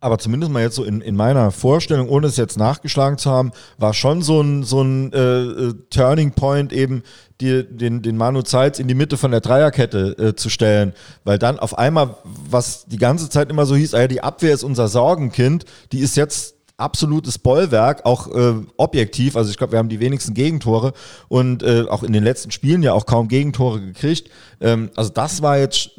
Aber 0.00 0.18
zumindest 0.18 0.50
mal 0.50 0.62
jetzt 0.62 0.76
so 0.76 0.84
in, 0.84 1.02
in 1.02 1.14
meiner 1.14 1.50
Vorstellung, 1.50 2.08
ohne 2.08 2.26
es 2.26 2.38
jetzt 2.38 2.58
nachgeschlagen 2.58 3.18
zu 3.18 3.30
haben, 3.30 3.52
war 3.76 3.92
schon 3.92 4.22
so 4.22 4.40
ein, 4.40 4.62
so 4.62 4.82
ein 4.82 5.12
äh, 5.12 5.18
äh, 5.18 5.74
Turning 5.90 6.32
Point 6.32 6.72
eben, 6.72 7.02
die, 7.42 7.64
den, 7.64 8.00
den 8.00 8.16
Manu 8.16 8.42
Zeitz 8.42 8.78
in 8.78 8.88
die 8.88 8.94
Mitte 8.94 9.18
von 9.18 9.30
der 9.30 9.40
Dreierkette 9.40 10.16
äh, 10.18 10.34
zu 10.34 10.48
stellen. 10.48 10.94
Weil 11.24 11.38
dann 11.38 11.58
auf 11.58 11.76
einmal, 11.78 12.16
was 12.24 12.86
die 12.86 12.96
ganze 12.96 13.28
Zeit 13.28 13.50
immer 13.50 13.66
so 13.66 13.76
hieß, 13.76 13.94
ah 13.94 14.00
ja, 14.00 14.08
die 14.08 14.22
Abwehr 14.22 14.54
ist 14.54 14.64
unser 14.64 14.88
Sorgenkind, 14.88 15.66
die 15.92 16.00
ist 16.00 16.16
jetzt 16.16 16.54
absolutes 16.78 17.38
Bollwerk, 17.38 18.06
auch 18.06 18.34
äh, 18.34 18.54
objektiv. 18.78 19.36
Also 19.36 19.50
ich 19.50 19.58
glaube, 19.58 19.72
wir 19.72 19.78
haben 19.78 19.90
die 19.90 20.00
wenigsten 20.00 20.32
Gegentore 20.32 20.94
und 21.28 21.62
äh, 21.62 21.84
auch 21.88 22.02
in 22.02 22.14
den 22.14 22.24
letzten 22.24 22.50
Spielen 22.50 22.82
ja 22.82 22.94
auch 22.94 23.04
kaum 23.04 23.28
Gegentore 23.28 23.80
gekriegt. 23.80 24.30
Ähm, 24.62 24.90
also 24.96 25.10
das 25.10 25.42
war 25.42 25.58
jetzt 25.58 25.90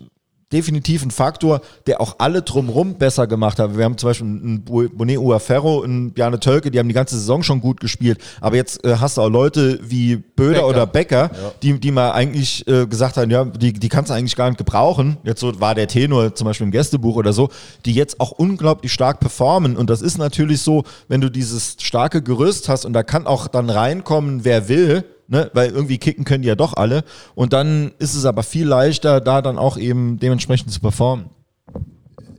definitiv 0.52 1.04
ein 1.04 1.12
Faktor, 1.12 1.62
der 1.88 2.02
auch 2.02 2.16
alle 2.20 2.42
drumrum 2.42 2.96
besser 2.96 3.28
gemacht 3.28 3.60
hat. 3.60 3.78
Wir 3.78 3.86
haben 3.86 3.98
zum 3.98 4.10
Beispiel 4.10 4.28
einen 4.28 4.64
Bonet 4.64 5.18
Uaferro, 5.18 5.84
einen 5.84 6.12
Bjarne 6.12 6.40
Tölke, 6.40 6.72
die 6.72 6.80
haben 6.80 6.88
die 6.88 6.94
ganze 6.94 7.18
Saison 7.18 7.44
schon 7.44 7.62
gut 7.62 7.80
gespielt. 7.80 8.20
Aber 8.40 8.56
jetzt 8.56 8.84
äh, 8.86 8.98
hast 8.98 9.18
du 9.18 9.22
auch 9.22 9.30
Leute 9.30 9.80
wie 9.82 10.18
Böder 10.18 10.54
Becker. 10.54 10.68
oder 10.68 10.86
Becker, 10.86 11.32
die, 11.62 11.80
die 11.80 11.92
mal 11.92 12.12
eigentlich 12.12 12.68
äh, 12.68 12.86
gesagt 12.86 13.18
haben, 13.18 13.32
ja, 13.32 13.46
die, 13.46 13.74
die 13.74 13.90
kannst 13.90 14.10
du 14.10 14.14
eigentlich 14.14 14.36
gar 14.36 14.50
nicht 14.50 14.58
gebrauchen. 14.58 15.18
Jetzt 15.24 15.40
so 15.40 15.60
war 15.60 15.76
der 15.76 15.88
Tenor 15.88 16.36
zum 16.36 16.46
Beispiel 16.46 16.66
im 16.66 16.72
Gästebuch 16.72 17.16
oder 17.16 17.34
so, 17.34 17.50
die 17.86 17.94
jetzt 17.94 18.20
auch 18.20 18.32
unglaublich 18.32 18.92
stark 18.92 19.20
performen. 19.20 19.78
Und 19.78 19.90
das 19.90 20.02
ist 20.02 20.18
natürlich 20.18 20.62
so, 20.62 20.84
wenn 21.08 21.22
du 21.22 21.30
dieses 21.30 21.78
starke 21.80 22.22
Gerüst 22.22 22.70
hast 22.70 22.86
und 22.86 22.94
da 22.94 23.04
kann 23.04 23.28
auch 23.28 23.48
dann 23.48 23.70
reinkommen, 23.70 24.44
wer 24.44 24.70
will, 24.70 25.04
ne? 25.28 25.50
weil 25.54 25.72
irgendwie 25.72 25.98
kicken 25.98 26.26
können 26.26 26.42
die 26.42 26.48
ja 26.48 26.56
doch 26.56 26.74
alle. 26.74 27.04
Und 27.36 27.54
dann 27.54 27.92
ist 28.00 28.16
es 28.16 28.26
aber 28.26 28.44
viel 28.44 28.68
leichter, 28.68 29.22
da 29.22 29.42
dann 29.42 29.58
auch 29.58 29.78
eben 29.78 30.20
dementsprechend 30.20 30.72
zu 30.72 30.80
performen. 30.80 31.30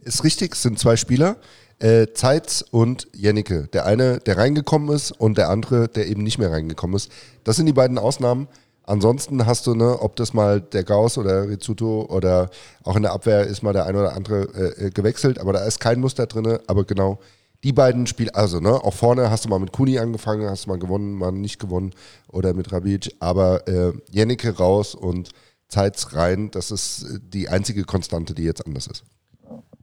Ist 0.02 0.24
richtig, 0.24 0.54
es 0.54 0.62
sind 0.62 0.78
zwei 0.78 0.96
Spieler, 0.96 1.36
äh, 1.78 2.08
Zeitz 2.14 2.64
und 2.70 3.08
Jennecke. 3.14 3.68
Der 3.72 3.86
eine, 3.86 4.18
der 4.18 4.36
reingekommen 4.36 4.94
ist 4.94 5.12
und 5.12 5.38
der 5.38 5.48
andere, 5.48 5.88
der 5.88 6.08
eben 6.08 6.22
nicht 6.22 6.38
mehr 6.38 6.50
reingekommen 6.50 6.96
ist. 6.96 7.10
Das 7.44 7.56
sind 7.56 7.66
die 7.66 7.72
beiden 7.72 7.98
Ausnahmen. 7.98 8.48
Ansonsten 8.84 9.46
hast 9.46 9.66
du, 9.66 9.74
ne, 9.74 10.00
ob 10.00 10.16
das 10.16 10.34
mal 10.34 10.60
der 10.60 10.82
Gauss 10.82 11.16
oder 11.16 11.48
Rizzuto 11.48 12.06
oder 12.08 12.50
auch 12.82 12.96
in 12.96 13.02
der 13.02 13.12
Abwehr 13.12 13.46
ist 13.46 13.62
mal 13.62 13.72
der 13.72 13.86
eine 13.86 13.98
oder 13.98 14.14
andere 14.14 14.42
äh, 14.54 14.86
äh, 14.86 14.90
gewechselt, 14.90 15.38
aber 15.38 15.52
da 15.52 15.64
ist 15.64 15.78
kein 15.78 16.00
Muster 16.00 16.26
drin. 16.26 16.58
Aber 16.66 16.84
genau 16.84 17.20
die 17.64 17.72
beiden 17.72 18.06
Spiele, 18.06 18.34
also 18.34 18.60
ne, 18.60 18.72
auch 18.72 18.94
vorne 18.94 19.30
hast 19.30 19.44
du 19.44 19.48
mal 19.48 19.58
mit 19.60 19.72
Kuni 19.72 19.98
angefangen, 19.98 20.48
hast 20.48 20.66
mal 20.66 20.78
gewonnen, 20.78 21.14
mal 21.14 21.30
nicht 21.32 21.58
gewonnen 21.58 21.92
oder 22.28 22.54
mit 22.54 22.72
Rabic, 22.72 23.14
aber 23.20 23.66
äh, 23.68 23.92
Jennecke 24.10 24.56
raus 24.56 24.94
und 24.94 25.30
Zeitz 25.68 26.12
rein, 26.14 26.50
das 26.50 26.70
ist 26.70 27.04
äh, 27.04 27.18
die 27.22 27.48
einzige 27.48 27.84
Konstante, 27.84 28.34
die 28.34 28.42
jetzt 28.42 28.66
anders 28.66 28.88
ist. 28.88 29.04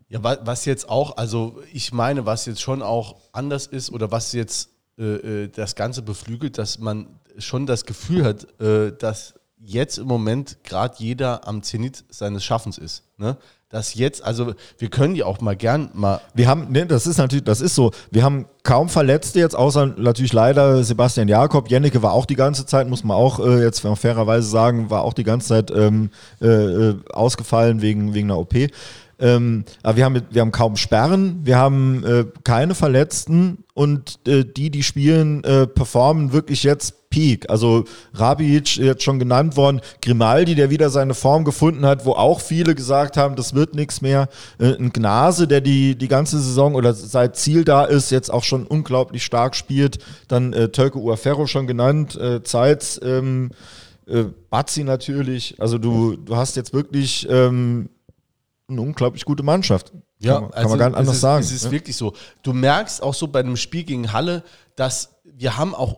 Ja, 0.10 0.24
wa- 0.24 0.40
was 0.44 0.66
jetzt 0.66 0.90
auch, 0.90 1.18
also 1.18 1.62
ich 1.72 1.94
meine, 1.94 2.26
was 2.26 2.46
jetzt 2.46 2.62
schon 2.62 2.82
auch 2.82 3.16
anders 3.32 3.68
ist 3.68 3.92
oder 3.92 4.12
was 4.12 4.34
jetzt 4.34 4.70
äh, 4.98 5.04
äh, 5.44 5.48
das 5.48 5.76
Ganze 5.76 6.02
beflügelt, 6.02 6.58
dass 6.58 6.80
man 6.80 7.08
schon 7.38 7.66
das 7.66 7.86
Gefühl 7.86 8.26
hat, 8.26 8.60
äh, 8.60 8.92
dass 8.98 9.36
jetzt 9.62 9.98
im 9.98 10.08
Moment 10.08 10.64
gerade 10.64 10.96
jeder 11.00 11.48
am 11.48 11.64
Zenit 11.64 12.04
seines 12.10 12.44
Schaffens 12.44 12.78
ist. 12.78 13.04
Ne? 13.18 13.38
Dass 13.70 13.94
jetzt, 13.94 14.24
also 14.24 14.56
wir 14.80 14.90
können 14.90 15.14
ja 15.14 15.26
auch 15.26 15.42
mal 15.42 15.56
gern 15.56 15.90
mal 15.94 16.22
Wir 16.34 16.48
haben, 16.48 16.72
ne, 16.72 16.88
das 16.88 17.06
ist 17.06 17.18
natürlich, 17.18 17.44
das 17.44 17.62
ist 17.62 17.76
so. 17.76 17.92
Wir 18.10 18.24
haben 18.24 18.48
kaum 18.64 18.90
Verletzte 18.90 19.38
jetzt, 19.38 19.56
außer 19.56 19.86
natürlich 19.86 20.34
leider 20.34 20.84
Sebastian 20.84 21.28
Jakob. 21.28 21.70
Jennecke 21.70 22.02
war 22.02 22.14
auch 22.14 22.26
die 22.26 22.36
ganze 22.36 22.66
Zeit, 22.66 22.90
muss 22.90 23.04
man 23.04 23.16
auch 23.16 23.40
äh, 23.40 23.64
jetzt 23.64 23.82
fairerweise 23.82 24.50
sagen, 24.50 24.90
war 24.90 25.04
auch 25.04 25.14
die 25.14 25.24
ganze 25.24 25.50
Zeit 25.50 25.70
ähm, 25.70 26.10
äh, 26.42 26.48
äh, 26.48 26.96
ausgefallen 27.14 27.84
wegen, 27.84 28.16
wegen 28.16 28.32
einer 28.32 28.40
OP. 28.40 28.56
Ähm, 29.20 29.66
aber 29.84 29.98
wir 29.98 30.06
haben, 30.06 30.22
wir 30.32 30.42
haben 30.42 30.52
kaum 30.52 30.76
Sperren, 30.76 31.42
wir 31.44 31.58
haben 31.58 32.04
äh, 32.04 32.26
keine 32.44 32.74
Verletzten 32.74 33.66
und 33.76 34.20
äh, 34.28 34.46
die, 34.46 34.72
die 34.72 34.82
spielen, 34.82 35.44
äh, 35.44 35.68
performen 35.68 36.32
wirklich 36.32 36.64
jetzt 36.64 36.96
Peak. 37.10 37.50
Also 37.50 37.86
Rabic 38.14 38.78
jetzt 38.78 39.04
schon 39.04 39.20
genannt 39.20 39.58
worden, 39.58 39.82
Grimaldi, 40.02 40.56
der 40.56 40.70
wieder 40.70 40.90
seine 40.90 41.14
Form 41.14 41.44
gefunden 41.44 41.86
hat, 41.86 42.06
wo 42.06 42.12
auch 42.14 42.40
viele 42.40 42.76
gesagt 42.76 43.18
haben, 43.18 43.36
das 43.36 43.54
wird 43.56 43.74
nichts 43.74 44.02
mehr. 44.02 44.30
Äh, 44.60 44.76
ein 44.76 44.94
Gnase, 44.94 45.48
der 45.48 45.62
die, 45.62 45.96
die 45.96 46.08
ganze 46.08 46.40
Saison 46.40 46.76
oder 46.76 46.94
seit 46.94 47.36
Ziel 47.36 47.64
da 47.64 47.84
ist, 47.86 48.12
jetzt 48.12 48.32
auch 48.32 48.44
schon 48.44 48.66
unglaublich 48.68 49.24
stark 49.24 49.56
spielt. 49.56 49.98
Dann 50.28 50.54
äh, 50.54 50.70
Tölke 50.70 51.00
Uaferro 51.00 51.48
schon 51.48 51.66
genannt, 51.68 52.16
äh, 52.16 52.44
Zeitz, 52.44 53.00
ähm, 53.04 53.52
äh, 54.08 54.26
Bazzi 54.50 54.84
natürlich. 54.84 55.56
Also 55.60 55.78
du, 55.78 56.16
du 56.16 56.36
hast 56.36 56.56
jetzt 56.56 56.74
wirklich 56.74 57.28
ähm, 57.30 57.90
eine 58.70 58.82
unglaublich 58.82 59.26
gute 59.26 59.42
Mannschaft. 59.44 59.92
kann, 60.24 60.44
man- 60.44 60.52
kann 60.52 60.70
man 60.70 60.80
gar 60.80 60.90
nicht 60.90 60.98
anders 61.00 61.16
ist, 61.16 61.22
sagen. 61.22 61.44
Es 61.44 61.52
ist 61.52 61.66
ne? 61.66 61.72
wirklich 61.72 61.96
so. 61.96 62.14
Du 62.44 62.54
merkst 62.54 63.02
auch 63.02 63.14
so 63.16 63.28
bei 63.28 63.40
einem 63.40 63.58
Spiel 63.58 63.84
gegen 63.84 64.14
Halle, 64.14 64.44
dass 64.76 65.16
wir 65.24 65.58
haben 65.58 65.74
auch, 65.74 65.98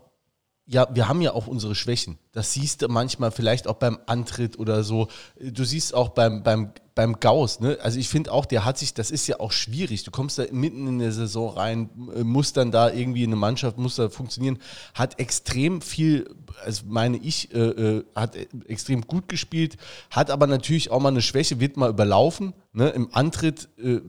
ja, 0.72 0.88
wir 0.94 1.10
haben 1.10 1.22
ja 1.22 1.34
auch 1.34 1.48
unsere 1.48 1.76
Schwächen. 1.76 2.18
Das 2.32 2.54
siehst 2.54 2.82
du 2.82 2.88
manchmal 2.88 3.32
vielleicht 3.32 3.68
auch 3.68 3.76
beim 3.76 4.00
Antritt 4.06 4.58
oder 4.58 4.84
so. 4.84 5.10
Du 5.38 5.66
siehst 5.66 5.94
auch 5.94 6.10
beim, 6.10 6.44
beim, 6.44 6.72
beim 6.96 7.20
Gauss, 7.20 7.60
ne? 7.60 7.78
Also 7.82 8.00
ich 8.00 8.08
finde 8.08 8.32
auch, 8.32 8.46
der 8.46 8.64
hat 8.64 8.78
sich, 8.78 8.94
das 8.94 9.12
ist 9.12 9.28
ja 9.28 9.42
auch 9.42 9.52
schwierig. 9.52 10.06
Du 10.06 10.12
kommst 10.12 10.40
da 10.40 10.44
mitten 10.50 10.88
in 10.88 11.00
der 11.00 11.12
Saison 11.12 11.58
rein, 11.58 11.90
äh, 12.16 12.24
musst 12.24 12.56
dann 12.56 12.72
da 12.72 12.90
irgendwie 12.90 13.26
eine 13.26 13.36
Mannschaft, 13.36 13.78
muss 13.78 13.98
da 13.98 14.08
funktionieren, 14.08 14.60
hat 14.94 15.20
extrem 15.20 15.82
viel, 15.82 16.34
also 16.64 16.84
meine 16.88 17.18
ich, 17.18 17.54
äh, 17.54 17.60
äh, 17.60 18.06
hat 18.16 18.38
extrem 18.68 19.02
gut 19.02 19.28
gespielt, 19.28 19.76
hat 20.10 20.32
aber 20.32 20.48
natürlich 20.48 20.90
auch 20.90 21.02
mal 21.02 21.10
eine 21.10 21.22
Schwäche, 21.22 21.60
wird 21.60 21.76
mal 21.76 21.90
überlaufen. 21.90 22.54
Ne? 22.72 22.88
Im 22.90 23.10
Antritt 23.12 23.68
äh, 23.78 24.00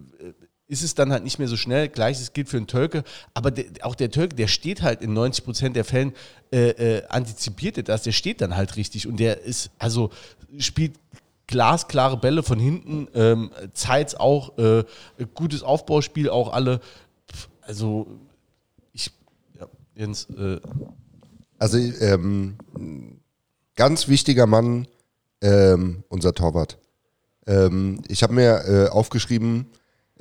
ist 0.72 0.82
es 0.82 0.94
dann 0.94 1.12
halt 1.12 1.22
nicht 1.22 1.38
mehr 1.38 1.48
so 1.48 1.56
schnell. 1.58 1.88
Gleiches 1.90 2.32
gilt 2.32 2.48
für 2.48 2.56
einen 2.56 2.66
Tölke. 2.66 3.04
Aber 3.34 3.50
der, 3.50 3.66
auch 3.82 3.94
der 3.94 4.10
Tölke, 4.10 4.34
der 4.34 4.48
steht 4.48 4.80
halt 4.80 5.02
in 5.02 5.12
90 5.12 5.44
Prozent 5.44 5.76
der 5.76 5.84
Fällen, 5.84 6.14
äh, 6.50 6.70
äh, 6.70 7.06
antizipiert 7.08 7.76
er 7.76 7.82
das. 7.82 8.02
Der 8.02 8.12
steht 8.12 8.40
dann 8.40 8.56
halt 8.56 8.76
richtig. 8.76 9.06
Und 9.06 9.20
der 9.20 9.42
ist, 9.42 9.70
also 9.78 10.10
spielt 10.58 10.94
glasklare 11.46 12.16
Bälle 12.16 12.42
von 12.42 12.58
hinten. 12.58 13.06
Ähm, 13.14 13.50
Zeit's 13.74 14.14
auch, 14.14 14.56
äh, 14.56 14.84
gutes 15.34 15.62
Aufbauspiel 15.62 16.30
auch 16.30 16.50
alle. 16.54 16.80
Also, 17.60 18.06
ich, 18.94 19.12
ja, 19.60 19.66
Jens, 19.94 20.26
äh, 20.30 20.58
Also 21.58 21.76
ähm, 21.76 22.56
ganz 23.76 24.08
wichtiger 24.08 24.46
Mann, 24.46 24.88
ähm, 25.42 26.02
unser 26.08 26.32
Torwart. 26.32 26.78
Ähm, 27.46 28.00
ich 28.08 28.22
habe 28.22 28.32
mir 28.32 28.64
äh, 28.66 28.88
aufgeschrieben, 28.88 29.66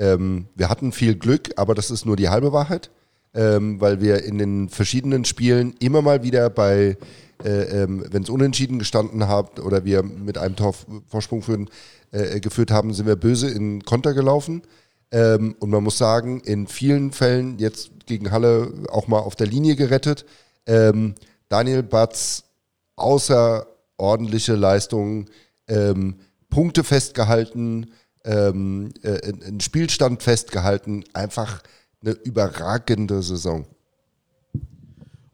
ähm, 0.02 0.48
wir 0.56 0.68
hatten 0.68 0.92
viel 0.92 1.14
Glück, 1.16 1.52
aber 1.58 1.76
das 1.76 1.92
ist 1.92 2.08
nur 2.08 2.16
die 2.16 2.30
halbe 2.30 2.52
Wahrheit, 2.52 2.90
ähm, 3.36 3.80
weil 3.80 4.02
wir 4.02 4.24
in 4.24 4.40
den 4.40 4.68
verschiedenen 4.68 5.26
Spielen 5.26 5.76
immer 5.80 6.02
mal 6.02 6.24
wieder 6.24 6.50
bei, 6.50 6.98
äh, 7.44 7.84
ähm, 7.84 8.04
wenn 8.10 8.24
es 8.24 8.30
unentschieden 8.30 8.80
gestanden 8.80 9.28
hat 9.28 9.60
oder 9.60 9.86
wir 9.86 10.02
mit 10.02 10.40
einem 10.40 10.56
Tor 10.56 10.74
Vorsprung 11.08 11.44
führen, 11.44 11.70
äh, 12.10 12.40
geführt 12.40 12.72
haben, 12.72 12.96
sind 12.96 13.06
wir 13.06 13.16
böse 13.16 13.48
in 13.48 13.84
Konter 13.84 14.16
gelaufen. 14.16 14.64
Ähm, 15.12 15.56
und 15.60 15.70
man 15.70 15.84
muss 15.84 16.00
sagen, 16.00 16.42
in 16.42 16.66
vielen 16.66 17.12
Fällen 17.12 17.60
jetzt 17.60 17.92
gegen 18.08 18.32
Halle 18.32 18.74
auch 18.90 19.08
mal 19.08 19.20
auf 19.20 19.36
der 19.36 19.48
Linie 19.48 19.76
gerettet. 19.76 20.26
Ähm, 20.66 21.14
Daniel 21.48 21.84
Batz, 21.84 22.44
außerordentliche 22.96 24.56
Leistungen, 24.56 25.30
ähm, 25.68 26.16
Punkte 26.50 26.84
festgehalten, 26.84 27.92
ähm, 28.24 28.94
äh, 29.04 29.34
einen 29.34 29.60
Spielstand 29.62 30.24
festgehalten, 30.24 31.04
einfach 31.14 31.62
eine 32.02 32.12
überragende 32.12 33.22
Saison. 33.22 33.66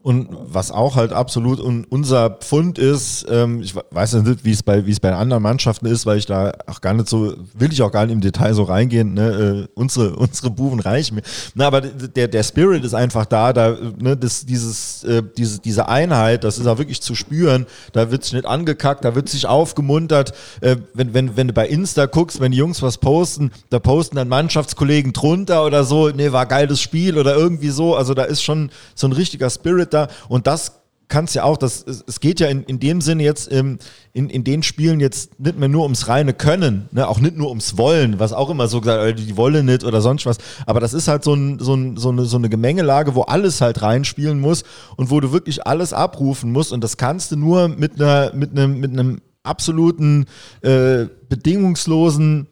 Und 0.08 0.28
was 0.30 0.70
auch 0.70 0.96
halt 0.96 1.12
absolut 1.12 1.60
un 1.60 1.84
unser 1.90 2.30
Pfund 2.30 2.78
ist, 2.78 3.26
ähm, 3.28 3.60
ich 3.60 3.74
we- 3.76 3.84
weiß 3.90 4.14
nicht, 4.14 4.42
wie 4.42 4.52
es 4.52 4.62
bei 4.62 4.86
wie 4.86 4.90
es 4.90 5.00
bei 5.00 5.14
anderen 5.14 5.42
Mannschaften 5.42 5.84
ist, 5.84 6.06
weil 6.06 6.16
ich 6.16 6.24
da 6.24 6.54
auch 6.66 6.80
gar 6.80 6.94
nicht 6.94 7.10
so, 7.10 7.34
will 7.52 7.70
ich 7.70 7.82
auch 7.82 7.92
gar 7.92 8.06
nicht 8.06 8.14
im 8.14 8.22
Detail 8.22 8.54
so 8.54 8.62
reingehen, 8.62 9.12
ne, 9.12 9.66
äh, 9.66 9.68
unsere, 9.74 10.16
unsere 10.16 10.48
Buben 10.48 10.80
reichen 10.80 11.16
mir. 11.16 11.22
Na, 11.54 11.66
aber 11.66 11.82
der, 11.82 12.26
der 12.26 12.42
Spirit 12.42 12.84
ist 12.86 12.94
einfach 12.94 13.26
da, 13.26 13.52
da, 13.52 13.76
ne, 13.98 14.16
das, 14.16 14.46
dieses, 14.46 15.04
äh, 15.04 15.22
diese, 15.36 15.58
diese 15.60 15.88
Einheit, 15.88 16.42
das 16.42 16.56
ist 16.56 16.66
auch 16.66 16.78
wirklich 16.78 17.02
zu 17.02 17.14
spüren, 17.14 17.66
da 17.92 18.10
wird 18.10 18.24
sich 18.24 18.32
nicht 18.32 18.46
angekackt, 18.46 19.04
da 19.04 19.14
wird 19.14 19.28
sich 19.28 19.44
aufgemuntert, 19.46 20.32
äh, 20.62 20.76
wenn, 20.94 21.12
wenn, 21.12 21.36
wenn 21.36 21.48
du 21.48 21.52
bei 21.52 21.68
Insta 21.68 22.06
guckst, 22.06 22.40
wenn 22.40 22.52
die 22.52 22.58
Jungs 22.58 22.80
was 22.80 22.96
posten, 22.96 23.50
da 23.68 23.78
posten 23.78 24.16
dann 24.16 24.28
Mannschaftskollegen 24.28 25.12
drunter 25.12 25.66
oder 25.66 25.84
so, 25.84 26.08
nee, 26.08 26.32
war 26.32 26.46
geiles 26.46 26.80
Spiel 26.80 27.18
oder 27.18 27.36
irgendwie 27.36 27.68
so, 27.68 27.94
also 27.94 28.14
da 28.14 28.22
ist 28.22 28.42
schon 28.42 28.70
so 28.94 29.06
ein 29.06 29.12
richtiger 29.12 29.50
Spirit 29.50 29.92
da 29.92 29.97
und 30.28 30.46
das 30.46 30.78
kannst 31.08 31.34
ja 31.34 31.42
auch, 31.42 31.56
das, 31.56 31.84
es 32.06 32.20
geht 32.20 32.38
ja 32.38 32.48
in, 32.48 32.62
in 32.64 32.78
dem 32.80 33.00
Sinne 33.00 33.22
jetzt 33.22 33.50
ähm, 33.50 33.78
in, 34.12 34.28
in 34.28 34.44
den 34.44 34.62
Spielen 34.62 35.00
jetzt 35.00 35.40
nicht 35.40 35.58
mehr 35.58 35.68
nur 35.68 35.82
ums 35.82 36.06
reine 36.08 36.34
Können, 36.34 36.88
ne? 36.92 37.08
auch 37.08 37.18
nicht 37.18 37.36
nur 37.36 37.48
ums 37.48 37.78
Wollen, 37.78 38.18
was 38.18 38.32
auch 38.32 38.50
immer 38.50 38.68
so 38.68 38.80
gesagt, 38.80 39.02
äh, 39.02 39.14
die 39.14 39.36
wollen 39.36 39.66
nicht 39.66 39.84
oder 39.84 40.00
sonst 40.00 40.26
was, 40.26 40.36
aber 40.66 40.80
das 40.80 40.92
ist 40.92 41.08
halt 41.08 41.24
so, 41.24 41.34
ein, 41.34 41.58
so, 41.58 41.74
ein, 41.74 41.96
so, 41.96 42.10
eine, 42.10 42.26
so 42.26 42.36
eine 42.36 42.50
Gemengelage, 42.50 43.14
wo 43.14 43.22
alles 43.22 43.60
halt 43.60 43.80
reinspielen 43.82 44.38
muss 44.38 44.64
und 44.96 45.10
wo 45.10 45.20
du 45.20 45.32
wirklich 45.32 45.66
alles 45.66 45.92
abrufen 45.92 46.52
musst. 46.52 46.72
Und 46.72 46.84
das 46.84 46.96
kannst 46.98 47.32
du 47.32 47.36
nur 47.36 47.68
mit 47.68 48.00
einer, 48.00 48.32
mit 48.34 48.50
einem, 48.50 48.78
mit 48.78 48.92
einem 48.92 49.20
absoluten, 49.42 50.26
äh, 50.60 51.06
bedingungslosen 51.28 52.48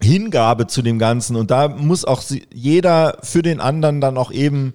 Hingabe 0.00 0.68
zu 0.68 0.82
dem 0.82 0.98
Ganzen. 0.98 1.34
Und 1.34 1.50
da 1.50 1.68
muss 1.68 2.04
auch 2.04 2.22
jeder 2.54 3.18
für 3.22 3.42
den 3.42 3.60
anderen 3.60 4.00
dann 4.00 4.16
auch 4.16 4.30
eben 4.30 4.74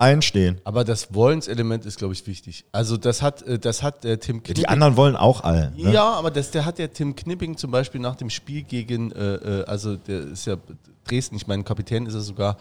einstehen. 0.00 0.60
aber 0.64 0.84
das 0.84 1.14
Wollenselement 1.14 1.84
ist, 1.86 1.98
glaube 1.98 2.14
ich, 2.14 2.26
wichtig. 2.26 2.64
Also 2.72 2.96
das 2.96 3.22
hat, 3.22 3.42
äh, 3.42 3.58
das 3.58 3.82
hat 3.82 4.04
der 4.04 4.18
Tim 4.20 4.36
Ja, 4.36 4.42
Knipping. 4.42 4.54
die 4.62 4.68
anderen 4.68 4.96
wollen 4.96 5.16
auch 5.16 5.42
alle. 5.42 5.72
Ne? 5.76 5.92
Ja, 5.92 6.10
aber 6.14 6.30
das, 6.30 6.50
der 6.50 6.64
hat 6.64 6.78
ja 6.78 6.88
Tim 6.88 7.14
Knipping 7.14 7.56
zum 7.56 7.70
Beispiel 7.70 8.00
nach 8.00 8.16
dem 8.16 8.30
Spiel 8.30 8.62
gegen, 8.62 9.12
äh, 9.12 9.34
äh, 9.34 9.64
also 9.64 9.96
der 9.96 10.20
ist 10.20 10.46
ja 10.46 10.56
Dresden, 11.04 11.36
ich 11.36 11.46
meine, 11.46 11.62
Kapitän 11.64 12.06
ist 12.06 12.14
er 12.14 12.20
sogar, 12.20 12.56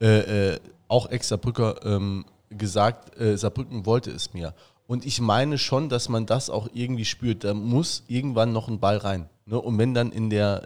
äh, 0.00 0.52
äh, 0.52 0.58
auch 0.88 1.10
Ex-Saarbrücker, 1.10 1.84
ähm, 1.84 2.24
gesagt, 2.50 3.18
äh, 3.18 3.36
Saarbrücken 3.36 3.86
wollte 3.86 4.10
es 4.10 4.32
mir. 4.34 4.54
Und 4.86 5.06
ich 5.06 5.20
meine 5.20 5.58
schon, 5.58 5.88
dass 5.88 6.08
man 6.08 6.26
das 6.26 6.50
auch 6.50 6.68
irgendwie 6.74 7.04
spürt. 7.06 7.42
Da 7.44 7.54
muss 7.54 8.04
irgendwann 8.06 8.52
noch 8.52 8.68
ein 8.68 8.78
Ball 8.80 8.98
rein. 8.98 9.28
Ne? 9.46 9.58
Und 9.60 9.78
wenn 9.78 9.94
dann 9.94 10.12
in 10.12 10.28
der, 10.30 10.62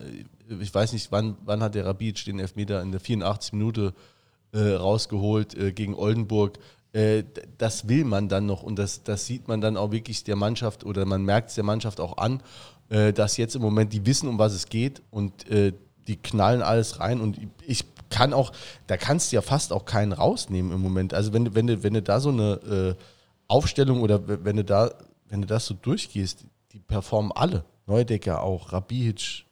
äh, 0.50 0.54
ich 0.60 0.74
weiß 0.74 0.92
nicht, 0.92 1.12
wann, 1.12 1.36
wann 1.44 1.62
hat 1.62 1.74
der 1.74 1.86
Rabic 1.86 2.24
den 2.24 2.40
Elfmeter 2.40 2.82
in 2.82 2.90
der 2.90 3.00
84 3.00 3.52
Minute 3.52 3.94
äh, 3.94 4.17
rausgeholt 4.56 5.56
äh, 5.56 5.72
gegen 5.72 5.94
Oldenburg. 5.94 6.58
Äh, 6.92 7.24
das 7.58 7.88
will 7.88 8.04
man 8.04 8.28
dann 8.28 8.46
noch 8.46 8.62
und 8.62 8.78
das, 8.78 9.02
das 9.02 9.26
sieht 9.26 9.48
man 9.48 9.60
dann 9.60 9.76
auch 9.76 9.90
wirklich 9.92 10.24
der 10.24 10.36
Mannschaft 10.36 10.84
oder 10.84 11.04
man 11.04 11.22
merkt 11.22 11.50
es 11.50 11.54
der 11.54 11.64
Mannschaft 11.64 12.00
auch 12.00 12.16
an, 12.16 12.42
äh, 12.88 13.12
dass 13.12 13.36
jetzt 13.36 13.56
im 13.56 13.62
Moment 13.62 13.92
die 13.92 14.06
wissen, 14.06 14.28
um 14.28 14.38
was 14.38 14.54
es 14.54 14.66
geht 14.66 15.02
und 15.10 15.48
äh, 15.50 15.72
die 16.06 16.16
knallen 16.16 16.62
alles 16.62 17.00
rein 17.00 17.20
und 17.20 17.38
ich 17.66 17.84
kann 18.08 18.32
auch, 18.32 18.52
da 18.86 18.96
kannst 18.96 19.30
du 19.30 19.36
ja 19.36 19.42
fast 19.42 19.72
auch 19.72 19.84
keinen 19.84 20.12
rausnehmen 20.12 20.72
im 20.72 20.80
Moment. 20.80 21.12
Also 21.12 21.34
wenn 21.34 21.54
wenn 21.54 21.66
du, 21.66 21.82
wenn 21.82 21.92
du 21.92 22.02
da 22.02 22.20
so 22.20 22.30
eine 22.30 22.96
äh, 22.96 23.02
Aufstellung 23.48 24.00
oder 24.00 24.44
wenn 24.44 24.56
du 24.56 24.64
da, 24.64 24.94
wenn 25.28 25.42
du 25.42 25.46
das 25.46 25.66
so 25.66 25.74
durchgehst, 25.74 26.46
die 26.72 26.78
performen 26.78 27.32
alle. 27.32 27.64
Neudecker 27.86 28.42
auch, 28.42 28.72
Rabihic, 28.72 29.44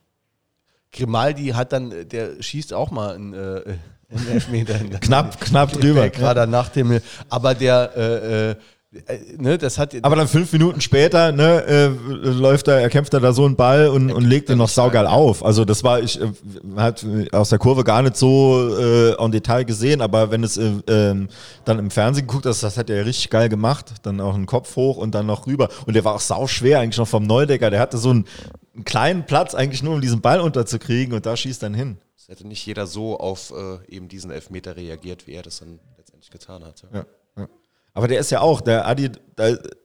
Grimaldi 0.92 1.48
hat 1.48 1.72
dann, 1.72 1.92
äh, 1.92 2.06
der 2.06 2.42
schießt 2.42 2.72
auch 2.72 2.90
mal 2.90 3.14
einen, 3.14 3.34
äh, 3.34 3.76
einen 4.10 4.28
Elfmeter. 4.28 4.78
Knapp, 5.00 5.40
knapp 5.40 5.72
drüber. 5.72 6.08
Gerade 6.10 6.46
nach 6.46 6.68
dem, 6.68 7.00
aber 7.28 7.54
der, 7.54 7.96
äh, 7.96 8.50
äh, 8.50 8.56
ne, 9.36 9.58
das 9.58 9.78
hat, 9.78 9.94
Aber 10.02 10.16
dann 10.16 10.28
fünf 10.28 10.52
Minuten 10.52 10.80
später 10.80 11.32
ne, 11.32 11.64
äh, 11.64 11.86
läuft 11.88 12.68
er, 12.68 12.80
er 12.80 12.88
kämpft 12.88 13.12
er 13.14 13.20
da 13.20 13.32
so 13.32 13.44
einen 13.44 13.56
Ball 13.56 13.88
und, 13.88 14.10
und 14.12 14.24
legt 14.24 14.48
den 14.48 14.58
noch 14.58 14.68
saugeil 14.68 15.06
auf. 15.06 15.44
Also 15.44 15.64
das 15.64 15.84
war, 15.84 16.00
ich 16.00 16.20
äh, 16.20 16.28
hat 16.76 17.04
aus 17.32 17.50
der 17.50 17.58
Kurve 17.58 17.84
gar 17.84 18.02
nicht 18.02 18.16
so 18.16 18.70
äh, 18.78 19.12
en 19.22 19.32
Detail 19.32 19.64
gesehen, 19.64 20.00
aber 20.00 20.30
wenn 20.30 20.44
es 20.44 20.56
äh, 20.56 20.72
ähm, 20.88 21.28
dann 21.64 21.78
im 21.78 21.90
Fernsehen 21.90 22.26
geguckt 22.26 22.46
hast, 22.46 22.62
das 22.62 22.78
hat 22.78 22.88
er 22.90 23.04
richtig 23.04 23.30
geil 23.30 23.48
gemacht. 23.48 23.86
Dann 24.02 24.20
auch 24.20 24.34
einen 24.34 24.46
Kopf 24.46 24.76
hoch 24.76 24.96
und 24.96 25.14
dann 25.14 25.26
noch 25.26 25.46
rüber. 25.46 25.68
Und 25.86 25.94
der 25.94 26.04
war 26.04 26.14
auch 26.14 26.20
sau 26.20 26.46
schwer 26.46 26.80
eigentlich 26.80 26.98
noch 26.98 27.08
vom 27.08 27.24
Neudecker. 27.24 27.70
Der 27.70 27.80
hatte 27.80 27.98
so 27.98 28.10
einen, 28.10 28.24
einen 28.74 28.84
kleinen 28.84 29.26
Platz 29.26 29.54
eigentlich 29.54 29.82
nur, 29.82 29.94
um 29.94 30.00
diesen 30.00 30.20
Ball 30.20 30.40
unterzukriegen 30.40 31.14
und 31.14 31.26
da 31.26 31.36
schießt 31.36 31.62
dann 31.62 31.74
hin. 31.74 31.98
Es 32.26 32.30
hätte 32.30 32.46
nicht 32.48 32.66
jeder 32.66 32.88
so 32.88 33.20
auf 33.20 33.52
äh, 33.52 33.78
eben 33.86 34.08
diesen 34.08 34.32
Elfmeter 34.32 34.74
reagiert, 34.74 35.28
wie 35.28 35.34
er 35.34 35.42
das 35.42 35.60
dann 35.60 35.78
letztendlich 35.96 36.30
getan 36.32 36.64
hat. 36.64 36.82
Ja. 36.92 37.06
Aber 37.94 38.08
der 38.08 38.18
ist 38.18 38.30
ja 38.30 38.40
auch, 38.40 38.60
der 38.60 38.86
Adi, 38.88 39.12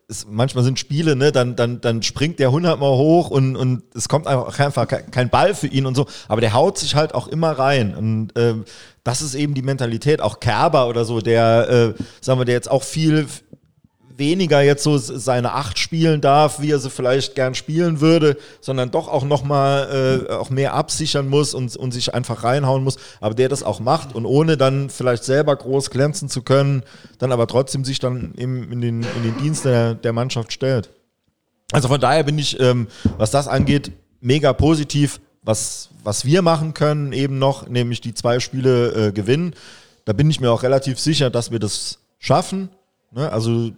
ist, 0.08 0.28
manchmal 0.28 0.64
sind 0.64 0.80
Spiele, 0.80 1.16
ne, 1.16 1.32
dann, 1.32 1.56
dann, 1.56 1.82
dann 1.82 2.02
springt 2.02 2.40
der 2.40 2.52
hundertmal 2.52 2.98
hoch 2.98 3.30
und, 3.30 3.56
und 3.56 3.84
es 3.96 4.10
kommt 4.10 4.26
einfach, 4.26 4.60
einfach 4.60 4.88
kein 4.88 5.30
Ball 5.30 5.54
für 5.54 5.68
ihn 5.68 5.86
und 5.86 5.94
so, 5.96 6.08
aber 6.28 6.42
der 6.42 6.54
haut 6.54 6.80
sich 6.80 6.96
halt 6.96 7.14
auch 7.14 7.28
immer 7.28 7.52
rein 7.52 7.96
und 7.96 8.36
äh, 8.36 8.56
das 9.04 9.22
ist 9.22 9.36
eben 9.36 9.54
die 9.54 9.62
Mentalität, 9.62 10.20
auch 10.20 10.40
Kerber 10.40 10.90
oder 10.90 11.06
so, 11.06 11.22
der, 11.22 11.96
äh, 11.98 12.04
sagen 12.22 12.40
wir, 12.40 12.46
der 12.46 12.56
jetzt 12.56 12.72
auch 12.72 12.84
viel, 12.84 13.28
weniger 14.22 14.62
jetzt 14.62 14.84
so 14.84 14.98
seine 14.98 15.52
Acht 15.52 15.78
spielen 15.78 16.22
darf, 16.22 16.62
wie 16.62 16.72
er 16.72 16.80
sie 16.80 16.90
vielleicht 16.90 17.36
gern 17.36 17.56
spielen 17.56 18.00
würde, 18.00 18.38
sondern 18.62 18.92
doch 18.92 19.10
auch 19.10 19.26
nochmal 19.26 20.28
äh, 20.30 20.32
auch 20.32 20.50
mehr 20.50 20.76
absichern 20.76 21.28
muss 21.28 21.54
und, 21.54 21.76
und 21.76 21.92
sich 21.92 22.14
einfach 22.14 22.46
reinhauen 22.46 22.86
muss, 22.86 22.98
aber 23.20 23.36
der 23.36 23.50
das 23.50 23.64
auch 23.64 23.82
macht 23.82 24.16
und 24.16 24.26
ohne 24.26 24.56
dann 24.56 24.90
vielleicht 24.90 25.26
selber 25.26 25.56
groß 25.56 25.90
glänzen 25.90 26.30
zu 26.30 26.44
können, 26.44 26.84
dann 27.18 27.34
aber 27.34 27.48
trotzdem 27.48 27.84
sich 27.84 28.00
dann 28.00 28.34
im, 28.38 28.72
in, 28.72 28.80
den, 28.80 29.02
in 29.02 29.24
den 29.24 29.38
Dienst 29.42 29.66
der, 29.66 29.96
der 29.96 30.14
Mannschaft 30.14 30.54
stellt. 30.54 30.90
Also 31.72 31.88
von 31.88 32.00
daher 32.00 32.24
bin 32.24 32.38
ich, 32.38 32.60
ähm, 32.60 32.88
was 33.18 33.32
das 33.32 33.48
angeht, 33.48 33.92
mega 34.22 34.54
positiv, 34.54 35.20
was, 35.42 35.90
was 36.04 36.26
wir 36.26 36.42
machen 36.42 36.74
können, 36.74 37.12
eben 37.14 37.40
noch, 37.40 37.68
nämlich 37.68 38.02
die 38.02 38.14
zwei 38.14 38.40
Spiele 38.40 39.08
äh, 39.08 39.12
gewinnen. 39.12 39.56
Da 40.06 40.14
bin 40.14 40.30
ich 40.30 40.40
mir 40.40 40.52
auch 40.52 40.64
relativ 40.64 41.00
sicher, 41.00 41.30
dass 41.30 41.52
wir 41.52 41.60
das 41.60 42.00
schaffen. 42.20 42.70
Ne? 43.12 43.32
Also 43.32 43.72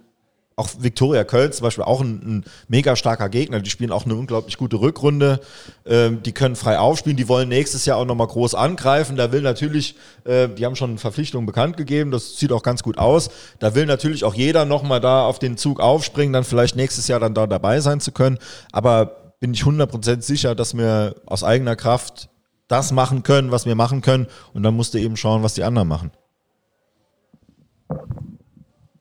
auch 0.56 0.68
Viktoria 0.78 1.24
Köln 1.24 1.52
zum 1.52 1.64
Beispiel 1.64 1.84
auch 1.84 2.00
ein, 2.00 2.20
ein, 2.22 2.44
mega 2.68 2.94
starker 2.94 3.28
Gegner. 3.28 3.60
Die 3.60 3.70
spielen 3.70 3.90
auch 3.90 4.04
eine 4.04 4.14
unglaublich 4.14 4.56
gute 4.56 4.80
Rückrunde. 4.80 5.40
Ähm, 5.84 6.22
die 6.22 6.32
können 6.32 6.54
frei 6.54 6.78
aufspielen. 6.78 7.16
Die 7.16 7.28
wollen 7.28 7.48
nächstes 7.48 7.86
Jahr 7.86 7.98
auch 7.98 8.04
nochmal 8.04 8.28
groß 8.28 8.54
angreifen. 8.54 9.16
Da 9.16 9.32
will 9.32 9.42
natürlich, 9.42 9.96
äh, 10.24 10.48
die 10.48 10.64
haben 10.64 10.76
schon 10.76 10.98
Verpflichtungen 10.98 11.46
bekannt 11.46 11.76
gegeben. 11.76 12.10
Das 12.10 12.38
sieht 12.38 12.52
auch 12.52 12.62
ganz 12.62 12.82
gut 12.82 12.98
aus. 12.98 13.30
Da 13.58 13.74
will 13.74 13.86
natürlich 13.86 14.24
auch 14.24 14.34
jeder 14.34 14.64
nochmal 14.64 15.00
da 15.00 15.26
auf 15.26 15.38
den 15.38 15.56
Zug 15.56 15.80
aufspringen, 15.80 16.32
dann 16.32 16.44
vielleicht 16.44 16.76
nächstes 16.76 17.08
Jahr 17.08 17.20
dann 17.20 17.34
da 17.34 17.46
dabei 17.46 17.80
sein 17.80 18.00
zu 18.00 18.12
können. 18.12 18.38
Aber 18.70 19.34
bin 19.40 19.54
ich 19.54 19.62
100% 19.62 20.22
sicher, 20.22 20.54
dass 20.54 20.76
wir 20.76 21.16
aus 21.26 21.42
eigener 21.42 21.74
Kraft 21.74 22.28
das 22.68 22.92
machen 22.92 23.24
können, 23.24 23.50
was 23.50 23.66
wir 23.66 23.74
machen 23.74 24.02
können. 24.02 24.28
Und 24.52 24.62
dann 24.62 24.74
musst 24.74 24.94
du 24.94 24.98
eben 24.98 25.16
schauen, 25.16 25.42
was 25.42 25.54
die 25.54 25.64
anderen 25.64 25.88
machen. 25.88 26.12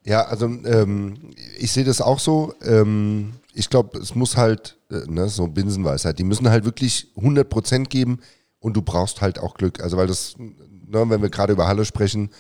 Ja, 0.05 0.25
also 0.25 0.45
ähm, 0.45 1.31
ich 1.57 1.71
sehe 1.71 1.85
das 1.85 2.01
auch 2.01 2.19
so. 2.19 2.53
Ähm, 2.61 3.33
ich 3.53 3.69
glaube, 3.69 3.97
es 3.99 4.15
muss 4.15 4.35
halt, 4.35 4.77
äh, 4.91 5.09
ne, 5.09 5.29
so 5.29 5.47
Binsenweisheit, 5.47 6.19
die 6.19 6.23
müssen 6.23 6.49
halt 6.49 6.65
wirklich 6.65 7.07
100% 7.15 7.85
geben 7.85 8.19
und 8.59 8.75
du 8.75 8.81
brauchst 8.81 9.21
halt 9.21 9.39
auch 9.39 9.53
Glück. 9.55 9.81
Also 9.81 9.97
weil 9.97 10.07
das, 10.07 10.35
ne, 10.37 11.09
wenn 11.09 11.21
wir 11.21 11.29
gerade 11.29 11.53
über 11.53 11.67
Halle 11.67 11.85
sprechen, 11.85 12.31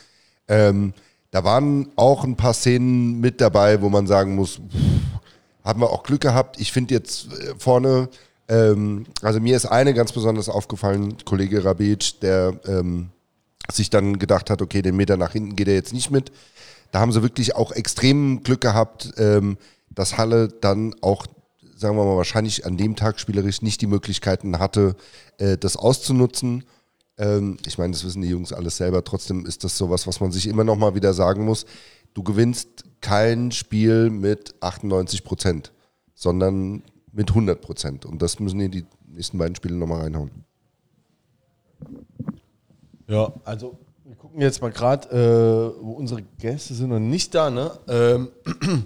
ähm, 0.47 0.93
da 1.31 1.43
waren 1.43 1.91
auch 1.95 2.23
ein 2.23 2.35
paar 2.35 2.53
Szenen 2.53 3.19
mit 3.19 3.41
dabei, 3.41 3.81
wo 3.81 3.89
man 3.89 4.07
sagen 4.07 4.35
muss, 4.35 4.59
haben 5.63 5.79
wir 5.79 5.89
auch 5.89 6.03
Glück 6.03 6.21
gehabt. 6.21 6.59
Ich 6.59 6.71
finde 6.71 6.93
jetzt 6.93 7.31
äh, 7.31 7.55
vorne, 7.57 8.09
ähm, 8.49 9.05
also 9.21 9.39
mir 9.39 9.55
ist 9.55 9.65
eine 9.65 9.93
ganz 9.93 10.11
besonders 10.11 10.49
aufgefallen, 10.49 11.15
Kollege 11.23 11.63
Rabic, 11.63 12.19
der 12.19 12.59
ähm, 12.65 13.09
sich 13.71 13.89
dann 13.89 14.19
gedacht 14.19 14.49
hat, 14.49 14.61
okay, 14.61 14.81
den 14.81 14.97
Meter 14.97 15.15
nach 15.15 15.31
hinten 15.31 15.55
geht 15.55 15.69
er 15.69 15.75
jetzt 15.75 15.93
nicht 15.93 16.11
mit 16.11 16.31
da 16.93 16.99
haben 16.99 17.11
sie 17.11 17.23
wirklich 17.23 17.55
auch 17.55 17.71
extrem 17.71 18.43
Glück 18.43 18.61
gehabt, 18.61 19.13
ähm, 19.17 19.57
dass 19.89 20.17
Halle 20.19 20.47
dann 20.47 20.95
auch, 21.01 21.25
sagen 21.75 21.97
wir 21.97 22.05
mal, 22.05 22.17
wahrscheinlich 22.17 22.67
an 22.67 22.77
dem 22.77 22.95
Tag 22.95 23.19
spielerisch 23.19 23.63
nicht 23.63 23.81
die 23.81 23.87
Möglichkeiten 23.87 24.59
hatte, 24.59 24.95
äh, 25.39 25.57
das 25.57 25.75
auszunutzen. 25.75 26.65
Ähm, 27.17 27.57
ich 27.65 27.79
meine, 27.79 27.93
das 27.93 28.05
wissen 28.05 28.21
die 28.21 28.29
Jungs 28.29 28.53
alles 28.53 28.77
selber. 28.77 29.03
Trotzdem 29.03 29.47
ist 29.47 29.63
das 29.63 29.75
sowas, 29.75 30.05
was 30.05 30.19
man 30.19 30.31
sich 30.31 30.45
immer 30.45 30.63
noch 30.63 30.75
mal 30.75 30.93
wieder 30.93 31.15
sagen 31.15 31.45
muss. 31.45 31.65
Du 32.13 32.21
gewinnst 32.21 32.83
kein 33.01 33.51
Spiel 33.51 34.11
mit 34.11 34.53
98 34.61 35.23
Prozent, 35.23 35.73
sondern 36.13 36.83
mit 37.11 37.29
100 37.29 37.59
Prozent. 37.59 38.05
Und 38.05 38.21
das 38.21 38.39
müssen 38.39 38.59
die 38.69 38.85
nächsten 39.07 39.39
beiden 39.39 39.55
Spiele 39.55 39.75
nochmal 39.75 40.01
reinhauen. 40.01 40.29
Ja, 43.07 43.33
also 43.45 43.79
gucken 44.33 44.41
jetzt 44.41 44.61
mal 44.63 44.71
gerade, 44.71 45.09
äh, 45.09 45.83
wo 45.83 45.91
unsere 45.91 46.23
Gäste 46.23 46.73
sind 46.73 46.89
noch 46.89 46.97
nicht 46.97 47.35
da, 47.35 47.51
ne? 47.51 47.71
Ähm, 47.87 48.29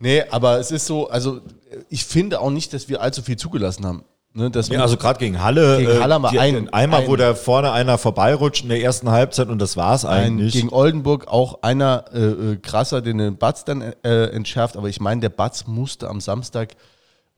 nee, 0.00 0.22
aber 0.30 0.58
es 0.60 0.70
ist 0.70 0.86
so, 0.86 1.10
also 1.10 1.42
ich 1.90 2.06
finde 2.06 2.40
auch 2.40 2.48
nicht, 2.48 2.72
dass 2.72 2.88
wir 2.88 3.02
allzu 3.02 3.20
viel 3.20 3.36
zugelassen 3.36 3.84
haben. 3.84 4.04
Ne, 4.34 4.50
ja, 4.54 4.80
also 4.80 4.96
gerade 4.96 5.18
gegen 5.18 5.42
Halle, 5.42 5.76
gegen 5.76 6.00
Halle 6.00 6.14
äh, 6.14 6.30
die, 6.30 6.38
ein, 6.38 6.72
einmal, 6.72 7.02
ein, 7.02 7.08
wo 7.08 7.16
da 7.16 7.34
vorne 7.34 7.70
einer 7.72 7.98
vorbeirutscht 7.98 8.62
in 8.62 8.70
der 8.70 8.80
ersten 8.80 9.10
Halbzeit 9.10 9.48
und 9.48 9.58
das 9.58 9.76
war's 9.76 10.06
eigentlich. 10.06 10.54
Ein, 10.54 10.60
gegen 10.60 10.72
Oldenburg 10.72 11.28
auch 11.28 11.62
einer 11.62 12.06
äh, 12.14 12.52
äh 12.52 12.56
krasser, 12.56 13.02
den 13.02 13.18
den 13.18 13.36
Batz 13.36 13.66
dann 13.66 13.82
äh, 13.82 14.28
entschärft, 14.28 14.78
aber 14.78 14.88
ich 14.88 15.00
meine, 15.00 15.20
der 15.20 15.28
Batz 15.28 15.66
musste 15.66 16.08
am 16.08 16.22
Samstag 16.22 16.76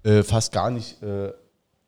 äh, 0.04 0.22
fast 0.22 0.52
gar 0.52 0.70
nicht 0.70 1.02
äh, 1.02 1.32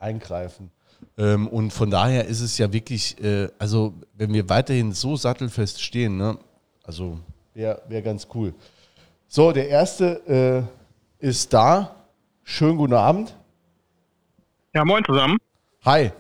eingreifen. 0.01 0.72
Ähm, 1.19 1.49
und 1.49 1.73
von 1.73 1.91
daher 1.91 2.27
ist 2.27 2.41
es 2.41 2.59
ja 2.59 2.73
wirklich, 2.73 3.23
äh, 3.23 3.49
also 3.59 3.95
wenn 4.14 4.33
wir 4.33 4.49
weiterhin 4.49 4.93
so 4.93 5.17
sattelfest 5.17 5.83
stehen, 5.83 6.17
ne, 6.17 6.39
also 6.85 7.19
wäre 7.55 7.83
wär 7.89 8.03
ganz 8.03 8.29
cool. 8.35 8.55
So, 9.29 9.53
der 9.53 9.69
erste 9.69 10.69
äh, 11.21 11.27
ist 11.27 11.53
da. 11.53 11.97
Schönen 12.45 12.77
guten 12.77 12.95
Abend. 12.95 13.35
Ja, 14.75 14.85
moin 14.85 15.05
zusammen. 15.05 15.39
Hi. 15.85 16.12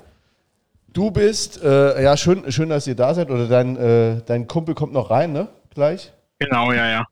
Du 0.88 1.10
bist, 1.10 1.62
äh, 1.62 2.02
ja, 2.02 2.16
schön, 2.16 2.50
schön, 2.50 2.70
dass 2.70 2.86
ihr 2.86 2.94
da 2.94 3.12
seid. 3.14 3.30
Oder 3.30 3.46
dein, 3.46 3.76
äh, 3.76 4.22
dein 4.24 4.46
Kumpel 4.48 4.74
kommt 4.74 4.94
noch 4.94 5.10
rein, 5.10 5.32
ne? 5.32 5.48
Gleich. 5.74 6.12
Genau, 6.38 6.72
ja, 6.72 6.88
ja. 6.88 7.06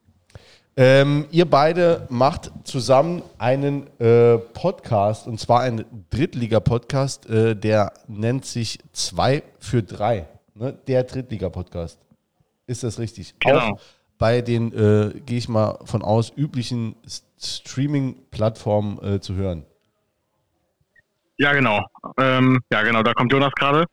Ähm, 0.77 1.27
ihr 1.31 1.45
beide 1.45 2.07
macht 2.11 2.51
zusammen 2.65 3.23
einen 3.39 3.87
äh, 4.01 4.39
Podcast 4.39 5.29
und 5.29 5.39
zwar 5.39 5.61
einen 5.61 5.85
Drittliga-Podcast, 6.11 7.31
äh, 7.31 7.55
der 7.55 7.93
nennt 8.09 8.45
sich 8.45 8.81
2 8.93 9.45
für 9.61 9.85
3. 9.85 10.27
Ne? 10.55 10.77
Der 10.89 11.05
Drittliga-Podcast. 11.05 12.01
Ist 12.67 12.83
das 12.83 12.99
richtig? 12.99 13.35
Genau. 13.39 13.59
Auch 13.59 13.81
bei 14.19 14.41
den, 14.41 14.73
äh, 14.73 15.21
gehe 15.21 15.39
ich 15.39 15.49
mal 15.49 15.79
von 15.85 16.03
aus, 16.03 16.33
üblichen 16.37 16.97
Streaming-Plattformen 17.41 18.99
äh, 19.03 19.21
zu 19.21 19.35
hören. 19.35 19.65
Ja, 21.37 21.53
genau. 21.53 21.85
Ähm, 22.19 22.61
ja, 22.73 22.83
genau, 22.83 23.03
da 23.03 23.13
kommt 23.13 23.33
Jonas 23.33 23.53
gerade. 23.55 23.87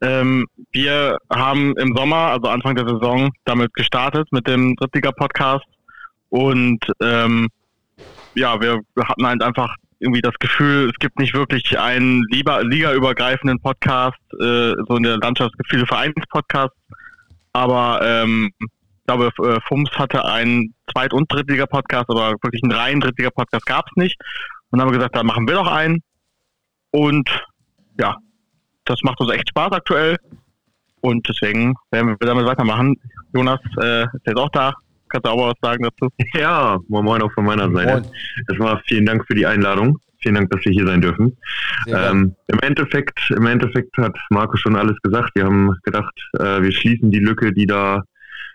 Ähm, 0.00 0.46
wir 0.70 1.18
haben 1.32 1.76
im 1.76 1.96
Sommer, 1.96 2.30
also 2.32 2.48
Anfang 2.48 2.76
der 2.76 2.86
Saison, 2.86 3.30
damit 3.44 3.72
gestartet 3.74 4.30
mit 4.32 4.46
dem 4.46 4.76
Drittliga-Podcast 4.76 5.64
und 6.34 6.80
ähm, 7.00 7.48
ja, 8.34 8.60
wir 8.60 8.80
hatten 9.04 9.24
halt 9.24 9.40
einfach 9.40 9.72
irgendwie 10.00 10.20
das 10.20 10.34
Gefühl, 10.40 10.90
es 10.90 10.98
gibt 10.98 11.20
nicht 11.20 11.32
wirklich 11.32 11.78
einen 11.78 12.24
ligaübergreifenden 12.28 13.60
Podcast, 13.60 14.18
äh, 14.40 14.72
so 14.88 14.96
in 14.96 15.04
der 15.04 15.18
Landschaftsgefühle 15.18 15.86
Vereinspodcast. 15.86 16.74
Aber 17.52 18.00
ähm, 18.02 18.50
ich 18.58 18.66
glaube, 19.06 19.30
äh, 19.44 19.60
FUMS 19.68 19.92
hatte 19.92 20.24
einen 20.24 20.74
Zweit- 20.92 21.12
und 21.12 21.32
Drittliga-Podcast, 21.32 22.10
aber 22.10 22.32
wirklich 22.42 22.64
einen 22.64 22.72
reinen 22.72 23.00
Drittliga-Podcast 23.00 23.64
gab 23.66 23.86
es 23.86 23.94
nicht. 23.94 24.20
Und 24.70 24.80
dann 24.80 24.80
haben 24.80 24.92
wir 24.92 24.98
gesagt, 24.98 25.14
da 25.14 25.22
machen 25.22 25.46
wir 25.46 25.54
doch 25.54 25.68
einen. 25.68 26.02
Und 26.90 27.30
ja, 28.00 28.16
das 28.86 28.98
macht 29.04 29.20
uns 29.20 29.30
echt 29.30 29.50
Spaß 29.50 29.70
aktuell. 29.70 30.16
Und 31.00 31.28
deswegen 31.28 31.76
werden 31.92 32.08
wir 32.08 32.26
damit 32.26 32.44
weitermachen. 32.44 32.96
Jonas 33.32 33.60
äh, 33.80 34.02
ist 34.02 34.26
jetzt 34.26 34.36
auch 34.36 34.50
da. 34.50 34.74
Kannst 35.14 35.26
du 35.26 35.30
auch 35.30 35.46
was 35.46 35.54
sagen 35.62 35.84
dazu? 35.84 36.12
Ja, 36.34 36.76
moin 36.88 37.04
moin 37.04 37.22
auch 37.22 37.32
von 37.32 37.44
meiner 37.44 37.70
Seite. 37.70 38.02
Erstmal 38.48 38.82
vielen 38.88 39.06
Dank 39.06 39.24
für 39.28 39.36
die 39.36 39.46
Einladung. 39.46 39.96
Vielen 40.20 40.34
Dank, 40.34 40.50
dass 40.50 40.64
wir 40.64 40.72
hier 40.72 40.88
sein 40.88 41.00
dürfen. 41.00 41.36
Ähm, 41.86 42.34
Im 42.48 42.58
Endeffekt, 42.58 43.30
im 43.30 43.46
Endeffekt 43.46 43.96
hat 43.96 44.18
Marco 44.30 44.56
schon 44.56 44.74
alles 44.74 44.96
gesagt. 45.04 45.30
Wir 45.36 45.44
haben 45.44 45.76
gedacht, 45.84 46.12
äh, 46.32 46.60
wir 46.62 46.72
schließen 46.72 47.12
die 47.12 47.20
Lücke, 47.20 47.52
die 47.52 47.66
da 47.66 48.02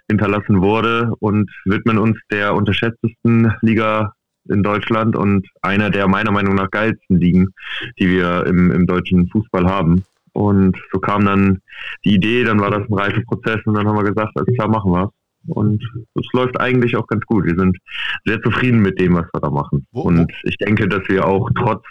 hinterlassen 0.10 0.62
wurde 0.62 1.14
und 1.20 1.49
widmen 1.64 1.97
uns 1.97 2.18
der 2.30 2.53
unterschätztesten 2.53 3.53
Liga 3.62 4.12
in 4.49 4.62
Deutschland 4.62 5.16
und 5.16 5.47
einer 5.62 5.89
der 5.89 6.10
meiner 6.10 6.32
Meinung 6.32 6.55
nach 6.55 6.72
geilsten 6.72 7.22
Ligen, 7.22 7.53
die 7.99 8.10
wir 8.10 8.45
im, 8.47 8.70
im 8.72 8.86
deutschen 8.86 9.30
Fußball 9.30 9.66
haben. 9.66 10.03
Und 10.34 10.76
so 10.91 10.99
kam 10.99 11.24
dann 11.24 11.62
die 12.03 12.16
Idee, 12.16 12.43
dann 12.43 12.60
war 12.60 12.72
das 12.72 12.82
ein 12.89 12.93
Reifeprozess 12.93 13.66
und 13.66 13.76
dann 13.76 13.88
haben 13.88 13.95
wir 13.95 14.03
gesagt, 14.03 14.36
alles 14.36 14.53
klar, 14.57 14.68
machen 14.68 14.91
wir 14.91 15.10
und 15.48 15.84
es 16.16 16.28
läuft 16.34 16.60
eigentlich 16.60 16.96
auch 16.96 17.08
ganz 17.08 17.26
gut. 17.26 17.46
Wir 17.46 17.56
sind 17.56 17.78
sehr 18.26 18.42
zufrieden 18.42 18.82
mit 18.82 19.00
dem, 19.00 19.16
was 19.16 19.26
wir 19.34 19.42
da 19.42 19.50
machen. 19.50 19.86
Wo, 19.92 20.02
und 20.02 20.32
ich 20.44 20.58
denke, 20.58 20.88
dass 20.88 21.08
wir 21.08 21.26
auch 21.26 21.50
trotz 21.58 21.84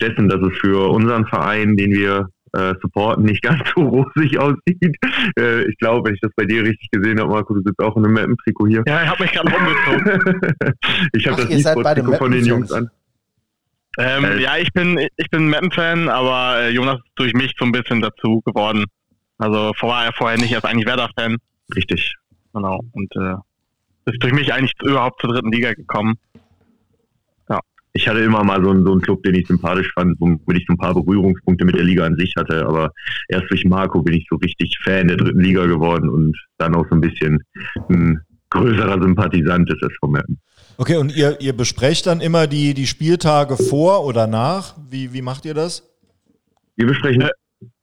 dessen, 0.00 0.28
dass 0.28 0.40
es 0.40 0.56
für 0.58 0.90
unseren 0.90 1.26
Verein, 1.26 1.76
den 1.76 1.92
wir 1.92 2.28
äh, 2.54 2.74
supporten, 2.80 3.24
nicht 3.24 3.42
ganz 3.42 3.60
so 3.74 3.82
rosig 3.82 4.38
aussieht. 4.38 4.96
Äh, 5.38 5.68
ich 5.68 5.76
glaube, 5.78 6.08
wenn 6.08 6.14
ich 6.14 6.20
das 6.20 6.32
bei 6.36 6.44
dir 6.44 6.62
richtig 6.62 6.90
gesehen 6.90 7.20
habe, 7.20 7.30
Marco, 7.30 7.54
du 7.54 7.62
sitzt 7.64 7.80
auch 7.80 7.96
in 7.96 8.04
einem 8.04 8.14
Mappen-Trikot 8.14 8.66
hier. 8.66 8.82
Ja, 8.86 9.02
ich 9.02 9.08
habe 9.08 9.22
mich 9.22 9.32
gerade 9.32 9.52
rumgezogen. 9.52 10.42
ich 11.12 11.26
habe 11.26 11.42
das 11.42 11.50
E-Sport-Trikot 11.50 12.16
von 12.16 12.30
den 12.30 12.44
Jungs 12.44 12.72
an. 12.72 12.90
Ähm, 13.98 14.24
äh, 14.24 14.40
ja, 14.40 14.56
ich 14.56 14.72
bin, 14.72 14.98
ich 15.16 15.30
bin 15.30 15.50
Mappen-Fan, 15.50 16.08
aber 16.08 16.60
äh, 16.60 16.70
Jonas 16.70 16.98
ist 16.98 17.12
durch 17.16 17.34
mich 17.34 17.54
so 17.58 17.64
ein 17.64 17.72
bisschen 17.72 18.00
dazu 18.00 18.40
geworden. 18.44 18.84
Also 19.38 19.72
war 19.80 20.04
er 20.04 20.12
vorher 20.12 20.38
nicht, 20.38 20.52
er 20.52 20.58
ist 20.58 20.64
eigentlich 20.64 20.86
Werder-Fan. 20.86 21.36
Richtig. 21.74 22.14
Genau. 22.52 22.80
Und 22.92 23.14
äh, 23.16 23.34
ist 24.06 24.22
durch 24.22 24.32
mich 24.32 24.52
eigentlich 24.52 24.72
überhaupt 24.82 25.20
zur 25.20 25.30
dritten 25.30 25.52
Liga 25.52 25.72
gekommen. 25.74 26.14
Ja. 27.48 27.60
Ich 27.92 28.08
hatte 28.08 28.20
immer 28.20 28.44
mal 28.44 28.62
so 28.62 28.70
einen, 28.70 28.84
so 28.84 28.92
einen 28.92 29.00
Club, 29.00 29.22
den 29.22 29.34
ich 29.34 29.46
sympathisch 29.46 29.92
fand, 29.92 30.18
womit 30.20 30.40
ich 30.56 30.64
so 30.66 30.74
ein 30.74 30.78
paar 30.78 30.94
Berührungspunkte 30.94 31.64
mit 31.64 31.76
der 31.76 31.84
Liga 31.84 32.04
an 32.04 32.16
sich 32.16 32.34
hatte. 32.36 32.66
Aber 32.66 32.92
erst 33.28 33.50
durch 33.50 33.64
Marco 33.64 34.02
bin 34.02 34.14
ich 34.14 34.26
so 34.30 34.36
richtig 34.36 34.78
Fan 34.82 35.08
der 35.08 35.16
dritten 35.16 35.40
Liga 35.40 35.66
geworden 35.66 36.08
und 36.08 36.36
dann 36.58 36.74
auch 36.74 36.86
so 36.88 36.94
ein 36.94 37.00
bisschen 37.00 37.42
ein 37.88 38.20
größerer 38.50 39.00
Sympathisant 39.02 39.70
ist 39.70 39.82
es 39.82 39.96
vom 40.00 40.12
Mappen. 40.12 40.40
Okay, 40.78 40.96
und 40.96 41.14
ihr, 41.14 41.40
ihr 41.40 41.54
besprecht 41.54 42.06
dann 42.06 42.20
immer 42.20 42.46
die, 42.46 42.72
die 42.72 42.86
Spieltage 42.86 43.56
vor 43.56 44.04
oder 44.06 44.26
nach? 44.26 44.74
Wie, 44.88 45.12
wie 45.12 45.22
macht 45.22 45.44
ihr 45.44 45.54
das? 45.54 45.82
Wir 46.76 46.86
besprechen. 46.86 47.22
Äh, 47.22 47.30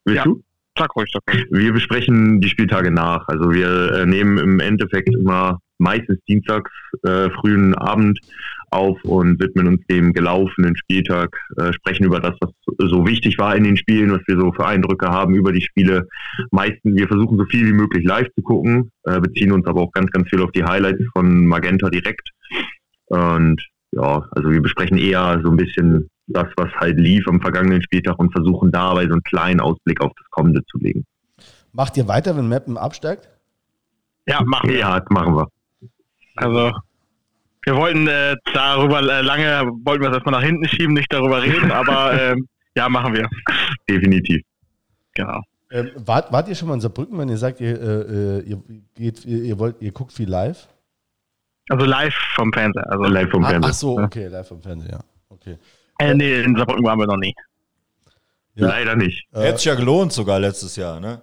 willst 0.06 0.18
ja. 0.18 0.24
du? 0.24 0.42
Sag 0.78 0.94
ruhig. 0.96 1.10
Wir 1.52 1.72
besprechen 1.72 2.42
die 2.42 2.50
Spieltage 2.50 2.92
nach. 2.92 3.28
Also 3.28 3.52
wir 3.52 3.94
äh, 3.94 4.06
nehmen 4.06 4.38
im 4.38 4.60
Endeffekt 4.60 5.14
immer 5.16 5.60
meistens 5.78 6.20
dienstags 6.28 6.70
äh, 7.04 7.30
frühen 7.30 7.76
Abend 7.76 8.20
auf 8.72 9.02
und 9.04 9.40
widmen 9.40 9.68
uns 9.68 9.86
dem 9.88 10.12
gelaufenen 10.12 10.76
Spieltag, 10.76 11.38
äh, 11.58 11.72
sprechen 11.72 12.06
über 12.06 12.20
das, 12.20 12.36
was 12.42 12.52
so 12.78 13.06
wichtig 13.08 13.38
war 13.38 13.56
in 13.56 13.64
den 13.64 13.78
Spielen, 13.78 14.12
was 14.12 14.22
wir 14.28 14.38
so 14.38 14.52
für 14.52 14.66
Eindrücke 14.66 15.08
haben 15.08 15.36
über 15.36 15.54
die 15.54 15.62
Spiele. 15.62 16.08
Meistens, 16.52 16.96
wir 16.98 17.08
versuchen 17.08 17.38
so 17.38 17.46
viel 17.46 17.68
wie 17.68 17.74
möglich 17.74 18.04
live 18.06 18.28
zu 18.36 18.42
gucken, 18.42 18.92
äh, 19.04 19.22
beziehen 19.22 19.54
uns 19.54 19.66
aber 19.68 19.82
auch 19.82 19.92
ganz, 19.94 20.12
ganz 20.12 20.28
viel 20.30 20.42
auf 20.42 20.52
die 20.52 20.64
Highlights 20.64 21.04
von 21.14 21.46
Magenta 21.46 21.90
direkt. 21.90 22.32
Und 23.06 23.62
ja, 23.92 24.28
also 24.32 24.50
wir 24.50 24.62
besprechen 24.62 24.98
eher 24.98 25.40
so 25.42 25.52
ein 25.52 25.58
bisschen 25.58 26.10
das, 26.28 26.48
was 26.58 26.72
halt 26.74 26.98
lief 26.98 27.28
am 27.28 27.42
vergangenen 27.42 27.82
Spieltag 27.82 28.18
und 28.20 28.32
versuchen 28.32 28.72
dabei 28.72 29.06
so 29.06 29.14
einen 29.14 29.24
kleinen 29.24 29.60
Ausblick 29.60 30.02
auf 30.02 30.12
das 30.18 30.30
Kommende 30.32 30.64
zu 30.66 30.78
legen. 30.80 31.06
Macht 31.72 31.98
ihr 31.98 32.08
weiter, 32.08 32.36
wenn 32.38 32.48
Mappen 32.48 32.78
absteigt? 32.78 33.30
Ja, 34.28 34.42
machen 34.44 34.70
wir. 34.70 34.80
Ja, 34.80 35.04
machen 35.10 35.36
wir. 35.36 35.48
Also, 36.36 36.72
wir 37.64 37.76
wollten 37.76 38.08
äh, 38.08 38.36
darüber 38.54 39.00
äh, 39.00 39.22
lange, 39.22 39.70
wollten 39.84 40.02
wir 40.02 40.10
es 40.10 40.16
erstmal 40.16 40.40
nach 40.40 40.44
hinten 40.44 40.68
schieben, 40.68 40.94
nicht 40.94 41.12
darüber 41.12 41.42
reden, 41.42 41.72
aber 41.74 42.14
äh, 42.14 42.36
ja, 42.76 42.90
machen 42.90 43.14
wir. 43.14 43.28
Definitiv. 43.90 44.42
Genau. 45.14 45.42
Ähm, 45.72 45.92
wart, 45.96 46.32
wart 46.32 46.48
ihr 46.48 46.56
schon 46.56 46.68
mal 46.68 46.76
in 46.76 46.82
Saarbrücken, 46.82 47.18
wenn 47.18 47.30
ihr 47.30 47.38
sagt, 47.38 47.60
ihr, 47.62 47.82
äh, 47.82 48.40
ihr, 48.42 48.64
geht, 48.96 49.26
ihr, 49.26 49.44
ihr, 49.44 49.60
wollt, 49.60 49.82
ihr 49.82 49.92
guckt 49.92 50.14
viel 50.14 50.30
live? 50.30 50.68
Also 51.70 51.86
live 51.86 52.14
vom 52.36 52.54
Fernseher. 52.54 52.90
Also 52.92 53.04
live 53.06 53.32
vom 53.32 53.44
Fernseher. 53.44 53.62
Ach, 53.64 53.70
ach 53.70 53.74
so, 53.74 53.98
okay, 54.00 54.28
live 54.28 54.48
vom 54.48 54.62
Fernseher, 54.62 54.92
ja. 54.92 55.00
Okay. 55.30 55.58
Äh, 56.00 56.14
nee, 56.14 56.42
in 56.42 56.56
Saarbrücken 56.56 56.86
waren 56.86 57.00
wir 57.00 57.08
noch 57.08 57.18
nie. 57.18 57.34
Ja. 58.56 58.68
Leider 58.68 58.96
nicht. 58.96 59.28
Äh, 59.34 59.42
Hätte 59.42 59.58
sich 59.58 59.66
ja 59.66 59.76
gelohnt 59.76 60.14
sogar 60.14 60.40
letztes 60.40 60.76
Jahr, 60.76 61.00
ne? 61.00 61.22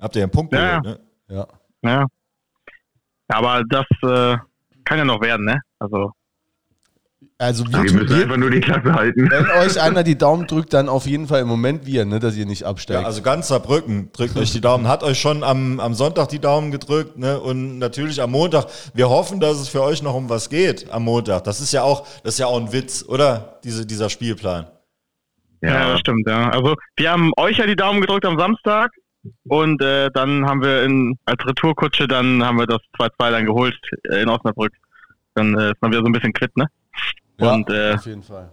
Habt 0.00 0.16
ihr 0.16 0.22
einen 0.22 0.32
Punkt 0.32 0.52
ja. 0.52 0.80
geholt, 0.80 1.00
ne? 1.28 1.36
Ja. 1.36 1.48
Ja. 1.82 2.06
Aber 3.28 3.62
das 3.68 3.86
äh, 4.02 4.36
kann 4.84 4.98
ja 4.98 5.04
noch 5.04 5.20
werden, 5.20 5.46
ne? 5.46 5.60
Also. 5.78 6.12
Also 7.44 7.64
wir, 7.66 7.84
wir 7.84 7.92
müssen 7.92 8.22
einfach 8.22 8.36
nur 8.36 8.50
die 8.50 8.60
Klasse 8.60 8.94
halten. 8.94 9.30
Wenn 9.30 9.46
euch 9.62 9.80
einer 9.80 10.02
die 10.02 10.16
Daumen 10.16 10.46
drückt, 10.46 10.72
dann 10.72 10.88
auf 10.88 11.06
jeden 11.06 11.26
Fall 11.26 11.42
im 11.42 11.48
Moment 11.48 11.84
wir, 11.84 12.04
ne, 12.04 12.18
dass 12.18 12.36
ihr 12.36 12.46
nicht 12.46 12.64
absteigt. 12.64 13.00
Ja, 13.00 13.06
also 13.06 13.22
ganz 13.22 13.48
Saarbrücken 13.48 14.10
drückt 14.12 14.36
euch 14.36 14.52
die 14.52 14.60
Daumen. 14.60 14.88
Hat 14.88 15.02
euch 15.02 15.18
schon 15.18 15.44
am, 15.44 15.78
am 15.78 15.94
Sonntag 15.94 16.28
die 16.28 16.38
Daumen 16.38 16.70
gedrückt, 16.70 17.18
ne? 17.18 17.38
Und 17.38 17.78
natürlich 17.78 18.22
am 18.22 18.30
Montag. 18.30 18.66
Wir 18.94 19.10
hoffen, 19.10 19.40
dass 19.40 19.58
es 19.58 19.68
für 19.68 19.82
euch 19.82 20.02
noch 20.02 20.14
um 20.14 20.30
was 20.30 20.48
geht 20.48 20.90
am 20.90 21.04
Montag. 21.04 21.44
Das 21.44 21.60
ist 21.60 21.72
ja 21.72 21.82
auch, 21.82 22.06
das 22.22 22.34
ist 22.34 22.38
ja 22.38 22.46
auch 22.46 22.60
ein 22.60 22.72
Witz, 22.72 23.04
oder? 23.06 23.60
Diese, 23.64 23.86
dieser 23.86 24.08
Spielplan. 24.08 24.66
Ja. 25.60 25.70
ja, 25.70 25.92
das 25.92 26.00
stimmt, 26.00 26.26
ja. 26.26 26.50
Also 26.50 26.74
wir 26.96 27.10
haben 27.10 27.32
euch 27.36 27.58
ja 27.58 27.66
die 27.66 27.76
Daumen 27.76 28.00
gedrückt 28.00 28.26
am 28.26 28.38
Samstag 28.38 28.90
und 29.44 29.80
äh, 29.82 30.10
dann 30.12 30.46
haben 30.46 30.62
wir 30.62 30.82
in, 30.82 31.18
als 31.24 31.44
Retourkutsche, 31.46 32.06
dann 32.06 32.44
haben 32.44 32.58
wir 32.58 32.66
das 32.66 32.80
2-2 32.98 33.30
dann 33.30 33.46
geholt 33.46 33.78
äh, 34.10 34.22
in 34.22 34.28
Osnabrück. 34.28 34.72
Dann 35.34 35.58
äh, 35.58 35.70
ist 35.72 35.80
man 35.80 35.90
wieder 35.90 36.00
so 36.02 36.06
ein 36.06 36.12
bisschen 36.12 36.32
quitt, 36.32 36.56
ne? 36.56 36.66
Ja, 37.38 37.52
und, 37.52 37.68
äh, 37.70 37.94
auf 37.94 38.06
jeden 38.06 38.22
Fall. 38.22 38.50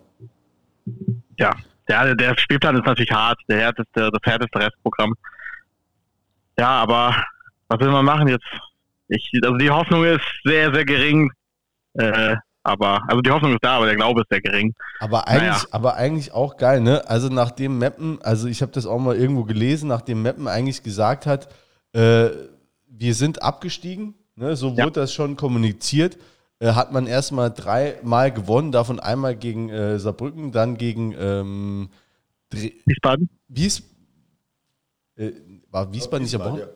Ja, 1.37 1.55
der, 1.87 2.15
der 2.15 2.37
Spielplan 2.37 2.77
ist 2.77 2.85
natürlich 2.85 3.11
hart, 3.11 3.39
der 3.47 3.59
härteste, 3.59 4.09
das 4.11 4.21
härteste 4.23 4.59
Restprogramm. 4.59 5.13
Ja, 6.57 6.69
aber 6.69 7.15
was 7.67 7.79
will 7.79 7.91
man 7.91 8.05
machen 8.05 8.27
jetzt? 8.27 8.45
Ich, 9.07 9.29
also 9.43 9.57
die 9.57 9.69
Hoffnung 9.69 10.03
ist 10.05 10.25
sehr, 10.43 10.73
sehr 10.73 10.85
gering. 10.85 11.31
Äh, 11.93 12.35
aber, 12.63 13.01
also 13.07 13.21
die 13.21 13.31
Hoffnung 13.31 13.53
ist 13.53 13.63
da, 13.63 13.77
aber 13.77 13.87
der 13.87 13.95
Glaube 13.95 14.21
ist 14.21 14.29
sehr 14.29 14.41
gering. 14.41 14.73
Aber 14.99 15.27
eigentlich, 15.27 15.63
naja. 15.63 15.67
aber 15.71 15.95
eigentlich 15.95 16.31
auch 16.31 16.57
geil, 16.57 16.79
ne? 16.79 17.07
Also 17.07 17.29
nachdem 17.29 17.79
Meppen, 17.79 18.19
also 18.21 18.47
ich 18.47 18.61
habe 18.61 18.71
das 18.71 18.85
auch 18.85 18.99
mal 18.99 19.15
irgendwo 19.15 19.43
gelesen, 19.43 19.89
nachdem 19.89 20.21
Meppen 20.21 20.47
eigentlich 20.47 20.83
gesagt 20.83 21.25
hat, 21.25 21.49
äh, 21.93 22.29
wir 22.87 23.15
sind 23.15 23.41
abgestiegen, 23.41 24.13
ne? 24.35 24.55
so 24.55 24.71
wurde 24.71 24.81
ja. 24.81 24.89
das 24.89 25.13
schon 25.13 25.35
kommuniziert, 25.35 26.17
äh, 26.61 26.73
hat 26.73 26.91
man 26.91 27.07
erstmal 27.07 27.51
dreimal 27.51 28.31
gewonnen, 28.31 28.71
davon 28.71 28.99
einmal 28.99 29.35
gegen 29.35 29.69
äh, 29.69 29.97
Saarbrücken, 29.97 30.51
dann 30.51 30.77
gegen 30.77 31.15
ähm, 31.19 31.89
Wiesbaden. 32.51 33.29
Wies 33.47 33.83
äh, 35.15 35.31
war 35.71 35.91
Wiesbaden 35.91 36.23
nicht 36.23 36.33
Wiesbaden, 36.33 36.59
ja. 36.59 36.67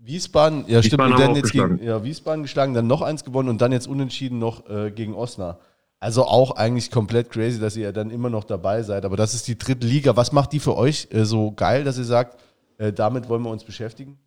Wiesbaden, 0.00 0.64
ja 0.66 0.82
stimmt, 0.82 1.02
und 1.02 1.18
dann 1.18 1.36
jetzt 1.36 1.52
gegen 1.52 1.82
ja, 1.82 2.02
Wiesbaden 2.02 2.42
geschlagen, 2.42 2.72
dann 2.72 2.86
noch 2.86 3.02
eins 3.02 3.22
gewonnen 3.22 3.50
und 3.50 3.60
dann 3.60 3.70
jetzt 3.70 3.86
unentschieden 3.86 4.38
noch 4.38 4.68
äh, 4.68 4.90
gegen 4.90 5.14
Osnabrück. 5.14 5.60
Also 6.00 6.24
auch 6.24 6.56
eigentlich 6.56 6.90
komplett 6.90 7.30
crazy, 7.30 7.58
dass 7.58 7.76
ihr 7.76 7.90
dann 7.92 8.10
immer 8.10 8.28
noch 8.28 8.44
dabei 8.44 8.82
seid. 8.82 9.06
Aber 9.06 9.16
das 9.16 9.32
ist 9.32 9.48
die 9.48 9.56
dritte 9.56 9.86
Liga. 9.86 10.16
Was 10.16 10.32
macht 10.32 10.52
die 10.52 10.60
für 10.60 10.76
euch 10.76 11.08
äh, 11.12 11.24
so 11.24 11.52
geil, 11.52 11.84
dass 11.84 11.96
ihr 11.96 12.04
sagt, 12.04 12.38
äh, 12.76 12.92
damit 12.92 13.28
wollen 13.30 13.42
wir 13.42 13.50
uns 13.50 13.64
beschäftigen? 13.64 14.18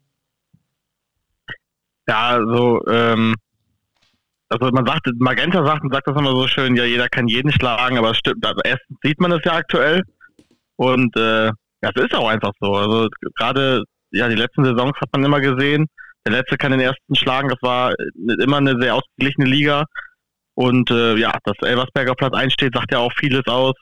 Ja, 2.07 2.29
also, 2.29 2.81
ähm, 2.87 3.35
also 4.49 4.71
man 4.71 4.85
sagt, 4.85 5.07
Magenta 5.19 5.65
sagt 5.65 5.83
und 5.83 5.93
sagt 5.93 6.07
das 6.07 6.17
immer 6.17 6.31
so 6.31 6.47
schön, 6.47 6.75
ja, 6.75 6.85
jeder 6.85 7.09
kann 7.09 7.27
jeden 7.27 7.51
schlagen, 7.51 7.97
aber 7.97 8.13
stimmt, 8.13 8.45
also 8.45 8.61
erstens 8.63 8.97
sieht 9.03 9.19
man 9.19 9.31
das 9.31 9.41
ja 9.43 9.53
aktuell 9.53 10.03
und 10.77 11.15
äh, 11.17 11.47
ja, 11.81 11.91
es 11.93 12.03
ist 12.03 12.15
auch 12.15 12.29
einfach 12.29 12.51
so. 12.59 12.73
Also 12.73 13.09
gerade 13.35 13.83
ja, 14.11 14.27
die 14.29 14.35
letzten 14.35 14.63
Saisons 14.63 14.95
hat 14.99 15.09
man 15.11 15.23
immer 15.23 15.41
gesehen. 15.41 15.87
Der 16.25 16.33
letzte 16.33 16.57
kann 16.57 16.71
den 16.71 16.81
ersten 16.81 17.15
schlagen. 17.15 17.49
Das 17.49 17.61
war 17.61 17.93
immer 18.41 18.57
eine 18.57 18.79
sehr 18.79 18.95
ausgeglichene 18.95 19.47
Liga. 19.47 19.85
Und 20.55 20.89
äh, 20.89 21.15
ja, 21.15 21.37
dass 21.43 21.55
Elversberger 21.61 22.15
Platz 22.15 22.33
einsteht, 22.33 22.73
sagt 22.73 22.91
ja 22.91 22.99
auch 22.99 23.13
vieles 23.13 23.45
aus 23.47 23.73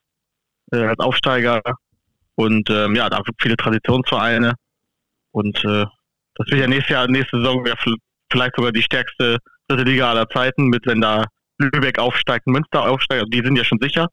äh, 0.71 0.83
als 0.83 0.99
Aufsteiger. 0.99 1.61
Und 2.35 2.69
ähm, 2.69 2.95
ja, 2.95 3.09
da 3.09 3.21
viele 3.39 3.55
Traditionsvereine. 3.55 4.53
Und 5.31 5.57
äh, 5.63 5.85
das 6.35 6.47
wird 6.47 6.61
ja 6.61 6.67
nächstes 6.67 6.89
Jahr, 6.89 7.07
nächste 7.07 7.37
Saison 7.37 7.65
vielleicht 8.31 8.55
sogar 8.57 8.71
die 8.71 8.81
stärkste 8.81 9.37
dritte 9.67 9.83
Liga 9.83 10.09
aller 10.09 10.27
Zeiten, 10.29 10.67
mit 10.67 10.85
wenn 10.85 11.01
da 11.01 11.25
Lübeck 11.57 11.99
aufsteigt, 11.99 12.47
Münster 12.47 12.87
aufsteigt, 12.87 13.21
also 13.21 13.29
die 13.29 13.41
sind 13.43 13.55
ja 13.55 13.63
schon 13.63 13.79
sicher. 13.81 14.07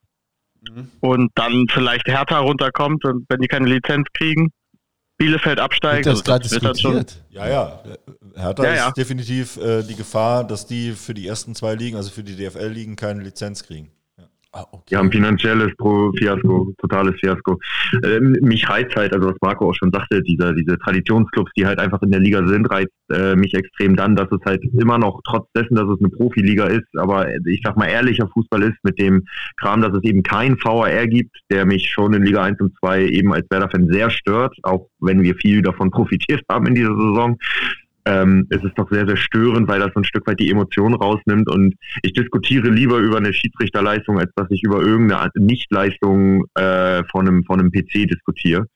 Mhm. 0.68 0.88
Und 1.00 1.30
dann 1.34 1.66
vielleicht 1.70 2.06
Hertha 2.06 2.38
runterkommt, 2.38 3.02
wenn 3.04 3.40
die 3.40 3.48
keine 3.48 3.68
Lizenz 3.68 4.06
kriegen. 4.14 4.50
Bielefeld 5.18 5.60
absteigt. 5.60 6.06
Wird 6.06 6.16
das 6.16 6.24
das 6.24 6.48
diskutiert? 6.48 7.22
Ja, 7.30 7.48
ja. 7.48 7.82
Hertha 8.34 8.64
ja, 8.64 8.74
ja. 8.74 8.88
ist 8.88 8.96
definitiv 8.96 9.56
äh, 9.56 9.82
die 9.82 9.94
Gefahr, 9.94 10.44
dass 10.44 10.66
die 10.66 10.92
für 10.92 11.14
die 11.14 11.26
ersten 11.26 11.54
zwei 11.54 11.74
Ligen, 11.74 11.96
also 11.96 12.10
für 12.10 12.24
die 12.24 12.36
DFL-Ligen, 12.36 12.96
keine 12.96 13.22
Lizenz 13.22 13.62
kriegen. 13.62 13.92
Ah, 14.54 14.66
okay. 14.70 14.82
Ja, 14.90 15.00
ein 15.00 15.10
finanzielles 15.10 15.74
Pro 15.78 16.12
Fiasko, 16.12 16.74
totales 16.76 17.18
Fiasko. 17.20 17.58
Ähm, 18.04 18.36
mich 18.42 18.68
reizt 18.68 18.94
halt, 18.96 19.14
also 19.14 19.28
was 19.28 19.36
Marco 19.40 19.70
auch 19.70 19.74
schon 19.74 19.90
sagte, 19.90 20.22
diese, 20.22 20.54
diese 20.54 20.78
Traditionsclubs, 20.78 21.50
die 21.56 21.64
halt 21.64 21.78
einfach 21.78 22.02
in 22.02 22.10
der 22.10 22.20
Liga 22.20 22.46
sind, 22.46 22.70
reizt 22.70 22.92
äh, 23.10 23.34
mich 23.34 23.54
extrem 23.54 23.96
dann, 23.96 24.14
dass 24.14 24.30
es 24.30 24.40
halt 24.44 24.62
immer 24.78 24.98
noch, 24.98 25.22
trotz 25.24 25.50
dessen, 25.56 25.74
dass 25.74 25.88
es 25.88 25.98
eine 26.00 26.10
Profiliga 26.10 26.66
ist, 26.66 26.86
aber 26.98 27.34
ich 27.46 27.62
sag 27.64 27.78
mal 27.78 27.86
ehrlicher 27.86 28.28
Fußball 28.28 28.62
ist, 28.62 28.76
mit 28.82 28.98
dem 28.98 29.24
Kram, 29.58 29.80
dass 29.80 29.94
es 29.94 30.02
eben 30.02 30.22
kein 30.22 30.58
VAR 30.62 31.06
gibt, 31.06 31.34
der 31.50 31.64
mich 31.64 31.88
schon 31.88 32.12
in 32.12 32.22
Liga 32.22 32.42
1 32.42 32.60
und 32.60 32.76
2 32.80 33.06
eben 33.06 33.32
als 33.32 33.46
Werder-Fan 33.48 33.88
sehr 33.90 34.10
stört, 34.10 34.54
auch 34.64 34.86
wenn 35.00 35.22
wir 35.22 35.34
viel 35.36 35.62
davon 35.62 35.90
profitiert 35.90 36.42
haben 36.50 36.66
in 36.66 36.74
dieser 36.74 36.94
Saison 36.94 37.38
ähm, 38.04 38.46
es 38.50 38.62
ist 38.64 38.76
doch 38.76 38.90
sehr, 38.90 39.06
sehr 39.06 39.16
störend, 39.16 39.68
weil 39.68 39.80
das 39.80 39.92
so 39.94 40.00
ein 40.00 40.04
Stück 40.04 40.26
weit 40.26 40.40
die 40.40 40.50
Emotionen 40.50 40.94
rausnimmt. 40.94 41.48
Und 41.48 41.74
ich 42.02 42.12
diskutiere 42.12 42.68
lieber 42.68 42.98
über 42.98 43.18
eine 43.18 43.32
Schiedsrichterleistung, 43.32 44.18
als 44.18 44.32
dass 44.34 44.50
ich 44.50 44.62
über 44.62 44.80
irgendeine 44.80 45.30
Nichtleistung 45.36 46.46
äh, 46.54 47.04
von, 47.10 47.28
einem, 47.28 47.44
von 47.44 47.60
einem 47.60 47.70
PC 47.70 48.08
diskutiere. 48.08 48.66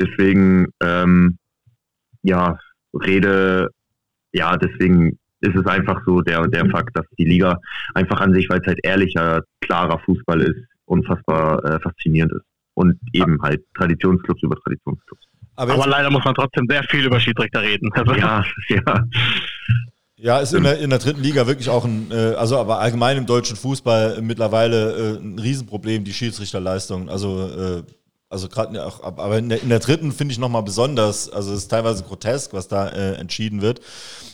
Deswegen, 0.00 0.66
ähm, 0.82 1.38
ja, 2.22 2.58
rede, 2.92 3.70
ja, 4.32 4.56
deswegen 4.56 5.18
ist 5.40 5.54
es 5.54 5.66
einfach 5.66 6.02
so 6.04 6.20
der, 6.20 6.46
der 6.48 6.68
Fakt, 6.70 6.96
dass 6.96 7.06
die 7.16 7.24
Liga 7.24 7.58
einfach 7.94 8.20
an 8.20 8.34
sich, 8.34 8.48
weil 8.48 8.60
es 8.60 8.66
halt 8.66 8.80
ehrlicher, 8.82 9.42
klarer 9.60 10.00
Fußball 10.00 10.40
ist, 10.40 10.60
unfassbar 10.84 11.64
äh, 11.64 11.80
faszinierend 11.80 12.32
ist. 12.32 12.44
Und 12.74 12.98
eben 13.12 13.40
halt 13.42 13.62
Traditionsclubs 13.76 14.42
über 14.42 14.56
Traditionsclubs. 14.56 15.27
Aber, 15.58 15.74
Aber 15.74 15.86
leider 15.86 16.10
muss 16.10 16.24
man 16.24 16.34
trotzdem 16.34 16.66
sehr 16.68 16.82
viel 16.84 17.04
über 17.04 17.18
Schiedsrichter 17.20 17.62
reden. 17.62 17.90
Also 17.92 18.14
ja, 18.14 18.44
ja. 18.68 19.04
Ja, 20.16 20.38
ist 20.38 20.52
in 20.52 20.64
der, 20.64 20.78
in 20.78 20.90
der 20.90 20.98
dritten 20.98 21.22
Liga 21.22 21.46
wirklich 21.46 21.68
auch 21.68 21.84
ein, 21.84 22.10
äh, 22.10 22.34
also 22.34 22.58
aber 22.58 22.80
allgemein 22.80 23.16
im 23.18 23.26
deutschen 23.26 23.56
Fußball 23.56 24.20
mittlerweile 24.20 24.92
äh, 24.92 25.16
ein 25.18 25.38
Riesenproblem, 25.38 26.04
die 26.04 26.12
Schiedsrichterleistung. 26.12 27.08
Also 27.08 27.48
äh, 27.48 27.82
Also 28.30 28.48
gerade 28.48 28.84
auch, 28.84 29.02
aber 29.02 29.38
in 29.38 29.48
der, 29.48 29.62
in 29.62 29.68
der 29.70 29.78
dritten 29.78 30.12
finde 30.12 30.32
ich 30.32 30.38
nochmal 30.38 30.62
besonders, 30.62 31.30
also 31.30 31.52
es 31.52 31.60
ist 31.60 31.68
teilweise 31.68 32.02
grotesk, 32.04 32.52
was 32.52 32.68
da 32.68 32.88
äh, 32.88 33.14
entschieden 33.14 33.62
wird. 33.62 33.80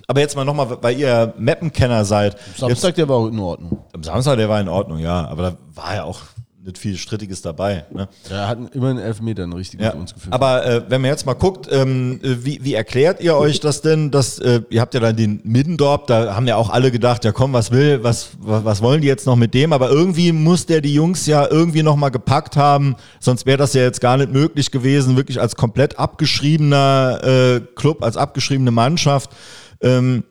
Aber 0.08 0.20
jetzt 0.20 0.36
mal 0.36 0.44
nochmal, 0.44 0.78
weil 0.82 0.98
ihr 0.98 1.32
Mappenkenner 1.38 2.04
seid. 2.04 2.36
Samstag, 2.56 2.88
jetzt, 2.88 2.98
der 2.98 3.08
war 3.08 3.28
in 3.28 3.38
Ordnung. 3.38 3.84
Am 3.92 4.02
Samstag, 4.02 4.36
der 4.36 4.48
war 4.48 4.60
in 4.60 4.68
Ordnung, 4.68 4.98
ja. 4.98 5.26
Aber 5.28 5.42
da 5.42 5.56
war 5.74 5.94
ja 5.94 6.04
auch 6.04 6.20
nicht 6.64 6.78
viel 6.78 6.96
Strittiges 6.96 7.42
dabei. 7.42 7.84
Ne? 7.92 8.08
Er 8.30 8.48
hat 8.48 8.74
immer 8.74 8.88
einen 8.88 8.98
Elfmeter 8.98 9.46
richtig 9.54 9.80
ja. 9.80 9.90
mit 9.90 10.00
uns 10.00 10.14
geführt. 10.14 10.32
Aber 10.32 10.64
äh, 10.64 10.82
wenn 10.88 11.02
man 11.02 11.10
jetzt 11.10 11.26
mal 11.26 11.34
guckt, 11.34 11.68
ähm, 11.70 12.20
wie, 12.22 12.58
wie 12.64 12.72
erklärt 12.72 13.20
ihr 13.20 13.36
euch 13.36 13.60
das 13.60 13.82
denn? 13.82 14.10
Dass, 14.10 14.38
äh, 14.38 14.62
ihr 14.70 14.80
habt 14.80 14.94
ja 14.94 15.00
dann 15.00 15.14
den 15.14 15.40
Middendorp, 15.44 16.06
da 16.06 16.34
haben 16.34 16.46
ja 16.46 16.56
auch 16.56 16.70
alle 16.70 16.90
gedacht, 16.90 17.24
ja 17.24 17.32
komm, 17.32 17.52
was 17.52 17.70
will, 17.70 18.02
was, 18.02 18.30
was 18.38 18.80
wollen 18.80 19.02
die 19.02 19.08
jetzt 19.08 19.26
noch 19.26 19.36
mit 19.36 19.52
dem? 19.52 19.74
Aber 19.74 19.90
irgendwie 19.90 20.32
muss 20.32 20.64
der 20.64 20.80
die 20.80 20.94
Jungs 20.94 21.26
ja 21.26 21.46
irgendwie 21.46 21.82
nochmal 21.82 22.10
gepackt 22.10 22.56
haben, 22.56 22.96
sonst 23.20 23.44
wäre 23.44 23.58
das 23.58 23.74
ja 23.74 23.82
jetzt 23.82 24.00
gar 24.00 24.16
nicht 24.16 24.32
möglich 24.32 24.70
gewesen, 24.70 25.16
wirklich 25.16 25.40
als 25.40 25.56
komplett 25.56 25.98
abgeschriebener 25.98 27.20
äh, 27.22 27.60
Club, 27.76 28.02
als 28.02 28.16
abgeschriebene 28.16 28.70
Mannschaft. 28.70 29.30
Ähm, 29.82 30.24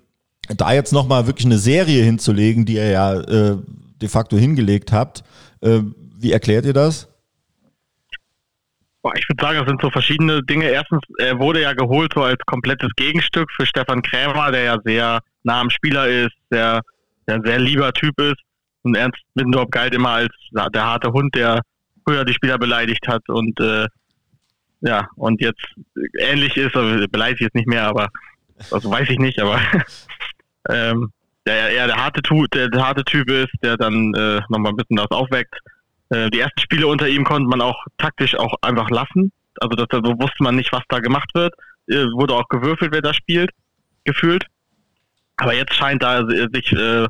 da 0.58 0.74
jetzt 0.74 0.94
nochmal 0.94 1.28
wirklich 1.28 1.46
eine 1.46 1.60
Serie 1.60 2.04
hinzulegen, 2.04 2.66
die 2.66 2.74
ihr 2.74 2.90
ja 2.90 3.14
äh, 3.20 3.58
de 4.02 4.10
facto 4.10 4.36
hingelegt 4.36 4.92
habt, 4.92 5.24
äh, 5.62 5.82
wie 6.24 6.32
erklärt 6.32 6.66
ihr 6.66 6.74
das? 6.74 7.10
Ich 9.16 9.28
würde 9.28 9.42
sagen, 9.44 9.60
das 9.60 9.68
sind 9.68 9.82
so 9.82 9.90
verschiedene 9.90 10.42
Dinge. 10.44 10.70
Erstens, 10.70 11.02
er 11.18 11.38
wurde 11.38 11.62
ja 11.62 11.74
geholt 11.74 12.14
so 12.16 12.24
als 12.24 12.40
komplettes 12.46 12.90
Gegenstück 12.96 13.52
für 13.52 13.66
Stefan 13.66 14.02
Krämer, 14.02 14.52
der 14.52 14.64
ja 14.64 14.78
sehr 14.86 15.20
nah 15.44 15.60
am 15.60 15.70
Spieler 15.70 16.08
ist, 16.08 16.36
der, 16.52 16.82
der 17.28 17.36
ein 17.36 17.44
sehr 17.44 17.60
lieber 17.60 17.92
Typ 17.92 18.20
ist. 18.22 18.42
Und 18.84 18.96
Ernst 18.96 19.20
Middendorf 19.34 19.70
galt 19.72 19.94
immer 19.94 20.10
als 20.10 20.34
der 20.52 20.86
harte 20.86 21.12
Hund, 21.12 21.36
der 21.36 21.62
früher 22.06 22.24
die 22.24 22.34
Spieler 22.34 22.58
beleidigt 22.58 23.08
hat 23.08 23.28
und 23.30 23.60
äh, 23.60 23.88
ja, 24.82 25.08
und 25.16 25.42
jetzt 25.42 25.64
ähnlich 26.20 26.58
ist, 26.58 26.76
also 26.76 27.08
beleidigt 27.08 27.42
jetzt 27.42 27.56
nicht 27.56 27.68
mehr, 27.68 27.88
aber 27.88 28.10
also 28.72 28.92
weiß 28.92 29.10
ich 29.10 29.20
nicht, 29.20 29.40
aber 29.40 29.60
ähm, 30.70 31.12
der 31.46 31.70
eher 31.70 31.88
der 31.88 31.96
harte, 31.96 32.22
der, 32.54 32.70
der 32.70 32.86
harte 32.86 33.04
Typ 33.06 33.30
ist, 33.30 33.52
der 33.62 33.78
dann 33.78 34.14
äh, 34.14 34.42
nochmal 34.50 34.74
ein 34.74 34.76
bisschen 34.76 34.98
das 34.98 35.12
aufweckt. 35.12 35.56
Äh, 36.10 36.30
die 36.30 36.40
ersten 36.40 36.60
Spiele 36.60 36.88
unter 36.88 37.08
ihm 37.08 37.24
konnte 37.24 37.48
man 37.48 37.62
auch 37.62 37.86
taktisch 37.98 38.36
auch 38.36 38.56
einfach 38.62 38.90
lassen. 38.90 39.32
Also 39.60 39.76
das, 39.76 39.88
so 39.92 40.14
wusste 40.20 40.44
man 40.44 40.56
nicht, 40.56 40.72
was 40.72 40.84
da 40.90 41.00
gemacht 41.00 41.30
wird. 41.34 41.54
Äh, 41.88 42.06
wurde 42.14 42.36
auch 42.36 42.48
gewürfelt, 42.50 42.94
wer 42.94 43.02
da 43.02 43.14
spielt, 43.14 43.52
gefühlt. 44.04 44.46
Aber 45.38 45.54
jetzt 45.54 45.74
scheint 45.74 46.04
da 46.04 46.26
sich 46.26 46.72
äh, 46.74 47.08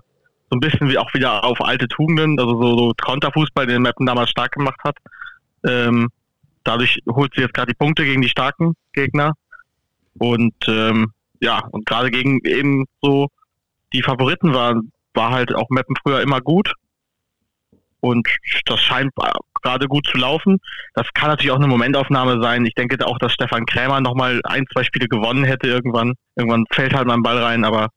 so 0.49 0.57
ein 0.57 0.59
bisschen 0.59 0.89
wie 0.89 0.97
auch 0.97 1.13
wieder 1.13 1.43
auf 1.43 1.61
alte 1.61 1.87
Tugenden, 1.87 2.39
also 2.39 2.61
so, 2.61 2.77
so 2.77 2.93
Konterfußball, 3.01 3.67
den 3.67 3.81
Mappen 3.81 4.05
damals 4.05 4.29
stark 4.29 4.53
gemacht 4.53 4.79
hat. 4.83 4.97
Ähm, 5.65 6.09
dadurch 6.63 6.99
holt 7.09 7.33
sie 7.35 7.41
jetzt 7.41 7.53
gerade 7.53 7.71
die 7.71 7.77
Punkte 7.77 8.05
gegen 8.05 8.21
die 8.21 8.29
starken 8.29 8.75
Gegner. 8.93 9.33
Und 10.17 10.53
ähm, 10.67 11.11
ja, 11.39 11.59
und 11.71 11.85
gerade 11.85 12.11
gegen 12.11 12.39
eben 12.45 12.85
so 13.01 13.29
die 13.93 14.03
Favoriten 14.03 14.53
waren, 14.53 14.91
war 15.13 15.31
halt 15.31 15.53
auch 15.53 15.69
Mappen 15.69 15.95
früher 16.01 16.21
immer 16.21 16.41
gut. 16.41 16.73
Und 18.03 18.27
das 18.65 18.81
scheint 18.81 19.13
gerade 19.61 19.87
gut 19.87 20.05
zu 20.05 20.17
laufen. 20.17 20.59
Das 20.93 21.07
kann 21.13 21.29
natürlich 21.29 21.51
auch 21.51 21.57
eine 21.57 21.69
Momentaufnahme 21.69 22.41
sein. 22.41 22.65
Ich 22.65 22.75
denke 22.75 22.97
auch, 23.07 23.17
dass 23.17 23.31
Stefan 23.31 23.65
Krämer 23.65 24.01
nochmal 24.01 24.41
ein, 24.43 24.65
zwei 24.73 24.83
Spiele 24.83 25.07
gewonnen 25.07 25.45
hätte 25.45 25.69
irgendwann. 25.69 26.15
Irgendwann 26.35 26.65
fällt 26.69 26.93
halt 26.93 27.07
mal 27.07 27.13
ein 27.13 27.23
Ball 27.23 27.41
rein, 27.41 27.63
aber 27.63 27.87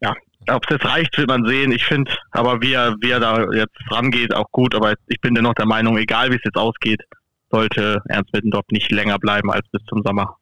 ja, 0.00 0.14
ob 0.50 0.62
es 0.66 0.70
jetzt 0.70 0.84
reicht, 0.84 1.18
wird 1.18 1.28
man 1.28 1.44
sehen. 1.46 1.72
Ich 1.72 1.84
finde, 1.84 2.12
aber 2.30 2.62
wie 2.62 2.74
er, 2.74 2.94
wie 3.00 3.10
er 3.10 3.18
da 3.18 3.44
jetzt 3.52 3.74
rangeht, 3.90 4.32
auch 4.32 4.52
gut. 4.52 4.76
Aber 4.76 4.94
ich 5.08 5.20
bin 5.20 5.34
dennoch 5.34 5.54
der 5.54 5.66
Meinung, 5.66 5.98
egal 5.98 6.30
wie 6.30 6.36
es 6.36 6.44
jetzt 6.44 6.58
ausgeht, 6.58 7.02
sollte 7.50 8.02
Ernst 8.08 8.32
Mittendorf 8.32 8.66
nicht 8.70 8.92
länger 8.92 9.18
bleiben 9.18 9.50
als 9.50 9.68
bis 9.72 9.82
zum 9.86 10.02
Sommer. 10.04 10.36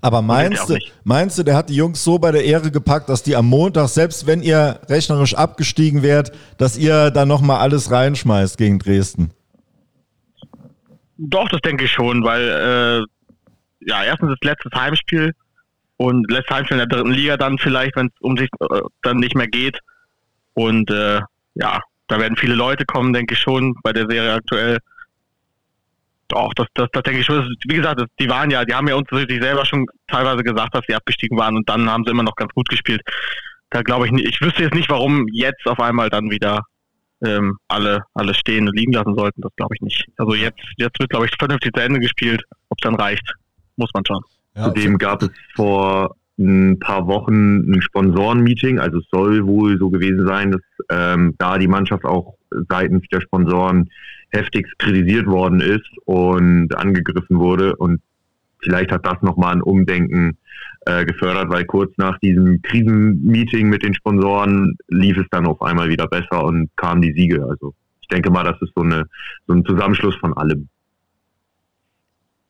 Aber 0.00 0.22
meinst 0.22 0.68
du, 0.68 0.76
meinst 1.04 1.38
du, 1.38 1.42
der 1.42 1.56
hat 1.56 1.68
die 1.68 1.76
Jungs 1.76 2.02
so 2.02 2.18
bei 2.18 2.32
der 2.32 2.44
Ehre 2.44 2.70
gepackt, 2.70 3.08
dass 3.08 3.22
die 3.22 3.36
am 3.36 3.46
Montag, 3.46 3.88
selbst 3.88 4.26
wenn 4.26 4.42
ihr 4.42 4.80
rechnerisch 4.88 5.34
abgestiegen 5.34 6.02
wärt, 6.02 6.32
dass 6.58 6.76
ihr 6.76 7.10
da 7.10 7.26
nochmal 7.26 7.60
alles 7.60 7.90
reinschmeißt 7.90 8.58
gegen 8.58 8.78
Dresden? 8.78 9.30
Doch, 11.18 11.48
das 11.48 11.60
denke 11.60 11.84
ich 11.84 11.92
schon, 11.92 12.24
weil 12.24 12.48
äh, 12.48 13.86
ja, 13.86 14.04
erstens 14.04 14.30
das 14.30 14.38
letzte 14.42 14.70
Heimspiel 14.74 15.34
und 15.96 16.30
letztes 16.30 16.56
Heimspiel 16.56 16.78
in 16.78 16.88
der 16.88 16.98
dritten 16.98 17.12
Liga 17.12 17.36
dann 17.36 17.58
vielleicht, 17.58 17.94
wenn 17.96 18.06
es 18.06 18.20
um 18.20 18.36
sich 18.36 18.48
äh, 18.60 18.80
dann 19.02 19.18
nicht 19.18 19.34
mehr 19.34 19.48
geht. 19.48 19.78
Und 20.54 20.90
äh, 20.90 21.20
ja, 21.54 21.80
da 22.08 22.18
werden 22.18 22.36
viele 22.36 22.54
Leute 22.54 22.84
kommen, 22.86 23.12
denke 23.12 23.34
ich 23.34 23.40
schon, 23.40 23.74
bei 23.82 23.92
der 23.92 24.06
Serie 24.08 24.32
aktuell. 24.32 24.78
Doch, 26.30 26.54
das, 26.54 26.66
das, 26.74 26.88
das 26.92 27.02
denke 27.02 27.20
ich 27.20 27.26
schon. 27.26 27.44
Wie 27.68 27.76
gesagt, 27.76 28.02
die 28.20 28.30
waren 28.30 28.50
ja, 28.50 28.64
die 28.64 28.74
haben 28.74 28.88
ja 28.88 28.94
uns 28.94 29.08
sich 29.10 29.42
selber 29.42 29.64
schon 29.66 29.86
teilweise 30.06 30.42
gesagt, 30.42 30.74
dass 30.74 30.84
sie 30.88 30.94
abgestiegen 30.94 31.36
waren 31.36 31.56
und 31.56 31.68
dann 31.68 31.90
haben 31.90 32.04
sie 32.04 32.10
immer 32.10 32.22
noch 32.22 32.36
ganz 32.36 32.52
gut 32.52 32.68
gespielt. 32.68 33.02
Da 33.70 33.82
glaube 33.82 34.06
ich 34.06 34.12
nicht, 34.12 34.28
ich 34.28 34.40
wüsste 34.40 34.62
jetzt 34.62 34.74
nicht, 34.74 34.90
warum 34.90 35.26
jetzt 35.32 35.66
auf 35.66 35.80
einmal 35.80 36.08
dann 36.08 36.30
wieder 36.30 36.62
ähm, 37.24 37.58
alle, 37.68 38.04
alle 38.14 38.34
stehen 38.34 38.68
und 38.68 38.76
liegen 38.76 38.92
lassen 38.92 39.14
sollten. 39.16 39.42
Das 39.42 39.52
glaube 39.56 39.74
ich 39.74 39.80
nicht. 39.80 40.06
Also 40.16 40.34
jetzt, 40.34 40.60
jetzt 40.76 40.98
wird, 41.00 41.10
glaube 41.10 41.26
ich, 41.26 41.32
vernünftig 41.38 41.72
zu 41.74 41.82
Ende 41.82 42.00
gespielt. 42.00 42.42
Ob 42.68 42.78
es 42.78 42.82
dann 42.82 42.94
reicht, 42.94 43.34
muss 43.76 43.90
man 43.92 44.04
schauen. 44.06 44.22
Ja, 44.56 44.64
Zudem 44.64 44.98
gab 44.98 45.22
es 45.22 45.30
vor 45.54 46.16
ein 46.38 46.78
paar 46.78 47.06
Wochen 47.06 47.72
ein 47.72 47.82
Sponsorenmeeting. 47.82 48.78
Also 48.78 48.98
es 48.98 49.04
soll 49.10 49.46
wohl 49.46 49.78
so 49.78 49.90
gewesen 49.90 50.26
sein, 50.26 50.52
dass 50.52 50.62
ähm, 50.90 51.34
da 51.38 51.58
die 51.58 51.68
Mannschaft 51.68 52.04
auch 52.04 52.34
seitens 52.68 53.06
der 53.12 53.20
Sponsoren 53.20 53.90
heftigst 54.30 54.78
kritisiert 54.78 55.26
worden 55.26 55.60
ist 55.60 55.88
und 56.04 56.74
angegriffen 56.76 57.38
wurde. 57.38 57.76
Und 57.76 58.00
vielleicht 58.60 58.92
hat 58.92 59.06
das 59.06 59.22
nochmal 59.22 59.54
ein 59.54 59.62
Umdenken 59.62 60.38
äh, 60.86 61.04
gefördert, 61.04 61.50
weil 61.50 61.64
kurz 61.64 61.92
nach 61.96 62.18
diesem 62.20 62.62
Krisenmeeting 62.62 63.68
mit 63.68 63.82
den 63.82 63.94
Sponsoren 63.94 64.76
lief 64.88 65.16
es 65.18 65.26
dann 65.30 65.46
auf 65.46 65.60
einmal 65.62 65.88
wieder 65.88 66.06
besser 66.06 66.44
und 66.44 66.70
kamen 66.76 67.02
die 67.02 67.12
Siege. 67.12 67.44
Also 67.44 67.74
ich 68.00 68.08
denke 68.08 68.30
mal, 68.30 68.44
das 68.44 68.60
ist 68.62 68.72
so, 68.74 68.82
eine, 68.82 69.06
so 69.46 69.54
ein 69.54 69.64
Zusammenschluss 69.64 70.16
von 70.16 70.32
allem. 70.34 70.68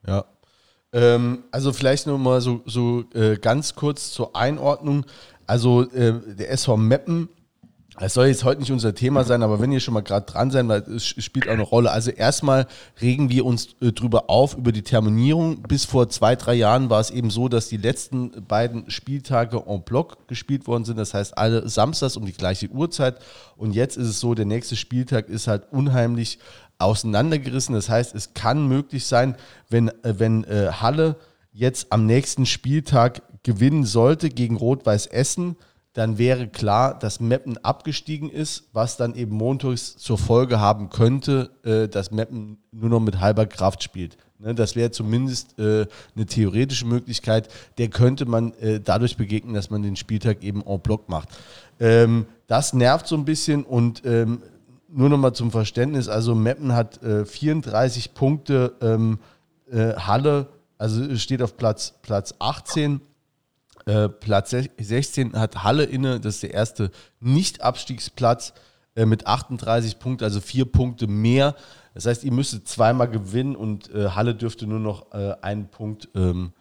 Ja. 0.06 0.24
Ähm, 0.92 1.44
also 1.52 1.72
vielleicht 1.72 2.06
nur 2.06 2.18
mal 2.18 2.40
so, 2.40 2.62
so 2.66 3.04
äh, 3.14 3.36
ganz 3.36 3.74
kurz 3.74 4.12
zur 4.12 4.34
Einordnung. 4.34 5.06
Also 5.46 5.82
äh, 5.90 6.14
der 6.36 6.50
SV 6.52 6.76
Meppen 6.76 7.28
es 8.00 8.14
soll 8.14 8.28
jetzt 8.28 8.44
heute 8.44 8.60
nicht 8.60 8.72
unser 8.72 8.94
Thema 8.94 9.24
sein, 9.24 9.42
aber 9.42 9.60
wenn 9.60 9.72
ihr 9.72 9.80
schon 9.80 9.92
mal 9.92 10.00
gerade 10.00 10.24
dran 10.24 10.50
seid, 10.50 10.66
weil 10.68 10.80
es 10.80 11.04
spielt 11.04 11.46
auch 11.48 11.52
eine 11.52 11.62
Rolle. 11.62 11.90
Also 11.90 12.10
erstmal 12.10 12.66
regen 13.02 13.28
wir 13.28 13.44
uns 13.44 13.68
äh, 13.82 13.92
drüber 13.92 14.30
auf, 14.30 14.56
über 14.56 14.72
die 14.72 14.82
Terminierung. 14.82 15.62
Bis 15.62 15.84
vor 15.84 16.08
zwei, 16.08 16.34
drei 16.34 16.54
Jahren 16.54 16.88
war 16.88 17.00
es 17.00 17.10
eben 17.10 17.30
so, 17.30 17.48
dass 17.48 17.68
die 17.68 17.76
letzten 17.76 18.30
beiden 18.46 18.90
Spieltage 18.90 19.62
en 19.66 19.82
bloc 19.82 20.26
gespielt 20.28 20.66
worden 20.66 20.86
sind. 20.86 20.96
Das 20.96 21.12
heißt, 21.12 21.36
alle 21.36 21.68
samstags 21.68 22.16
um 22.16 22.24
die 22.24 22.32
gleiche 22.32 22.68
Uhrzeit. 22.70 23.18
Und 23.56 23.72
jetzt 23.72 23.98
ist 23.98 24.08
es 24.08 24.18
so, 24.18 24.34
der 24.34 24.46
nächste 24.46 24.76
Spieltag 24.76 25.28
ist 25.28 25.46
halt 25.46 25.64
unheimlich 25.70 26.38
auseinandergerissen. 26.78 27.74
Das 27.74 27.90
heißt, 27.90 28.14
es 28.14 28.32
kann 28.32 28.66
möglich 28.66 29.04
sein, 29.04 29.36
wenn, 29.68 29.88
äh, 29.88 30.14
wenn 30.18 30.44
äh, 30.44 30.70
Halle 30.72 31.16
jetzt 31.52 31.92
am 31.92 32.06
nächsten 32.06 32.46
Spieltag 32.46 33.22
gewinnen 33.42 33.84
sollte 33.84 34.30
gegen 34.30 34.56
Rot-Weiß 34.56 35.06
Essen, 35.06 35.56
dann 35.92 36.18
wäre 36.18 36.46
klar, 36.46 36.96
dass 36.96 37.18
Meppen 37.18 37.58
abgestiegen 37.64 38.30
ist, 38.30 38.68
was 38.72 38.96
dann 38.96 39.14
eben 39.14 39.34
montags 39.34 39.96
zur 39.96 40.18
Folge 40.18 40.60
haben 40.60 40.88
könnte, 40.88 41.50
äh, 41.64 41.88
dass 41.88 42.12
Meppen 42.12 42.58
nur 42.70 42.90
noch 42.90 43.00
mit 43.00 43.20
halber 43.20 43.46
Kraft 43.46 43.82
spielt. 43.82 44.16
Ne, 44.38 44.54
das 44.54 44.76
wäre 44.76 44.92
zumindest 44.92 45.58
äh, 45.58 45.86
eine 46.14 46.26
theoretische 46.26 46.86
Möglichkeit. 46.86 47.48
Der 47.78 47.88
könnte 47.88 48.24
man 48.24 48.54
äh, 48.54 48.80
dadurch 48.80 49.16
begegnen, 49.16 49.54
dass 49.54 49.70
man 49.70 49.82
den 49.82 49.96
Spieltag 49.96 50.44
eben 50.44 50.62
en 50.64 50.80
bloc 50.80 51.08
macht. 51.08 51.28
Ähm, 51.80 52.26
das 52.46 52.72
nervt 52.72 53.08
so 53.08 53.16
ein 53.16 53.24
bisschen 53.24 53.64
und 53.64 54.02
ähm, 54.04 54.42
nur 54.88 55.08
noch 55.08 55.18
mal 55.18 55.34
zum 55.34 55.50
Verständnis, 55.50 56.08
also 56.08 56.34
Meppen 56.34 56.72
hat 56.72 56.98
34 57.00 58.12
Punkte, 58.12 58.72
ähm, 58.80 59.20
Halle, 59.72 60.48
also 60.78 61.16
steht 61.16 61.42
auf 61.42 61.56
Platz, 61.56 61.94
Platz 62.02 62.34
18 62.40 63.00
äh, 63.90 64.08
Platz 64.08 64.54
16 64.78 65.32
hat 65.32 65.64
Halle 65.64 65.82
inne, 65.82 66.20
das 66.20 66.36
ist 66.36 66.42
der 66.44 66.54
erste 66.54 66.92
Nicht-Abstiegsplatz 67.18 68.52
äh, 68.94 69.04
mit 69.04 69.26
38 69.26 69.98
Punkten, 69.98 70.22
also 70.22 70.40
vier 70.40 70.64
Punkte 70.64 71.08
mehr. 71.08 71.56
Das 71.94 72.06
heißt, 72.06 72.22
ihr 72.22 72.32
müsstet 72.32 72.68
zweimal 72.68 73.08
gewinnen 73.08 73.56
und 73.56 73.92
äh, 73.92 74.10
Halle 74.10 74.36
dürfte 74.36 74.68
nur 74.68 74.78
noch 74.78 75.12
äh, 75.12 75.34
einen 75.42 75.68
Punkt 75.68 76.08
ähm, 76.14 76.52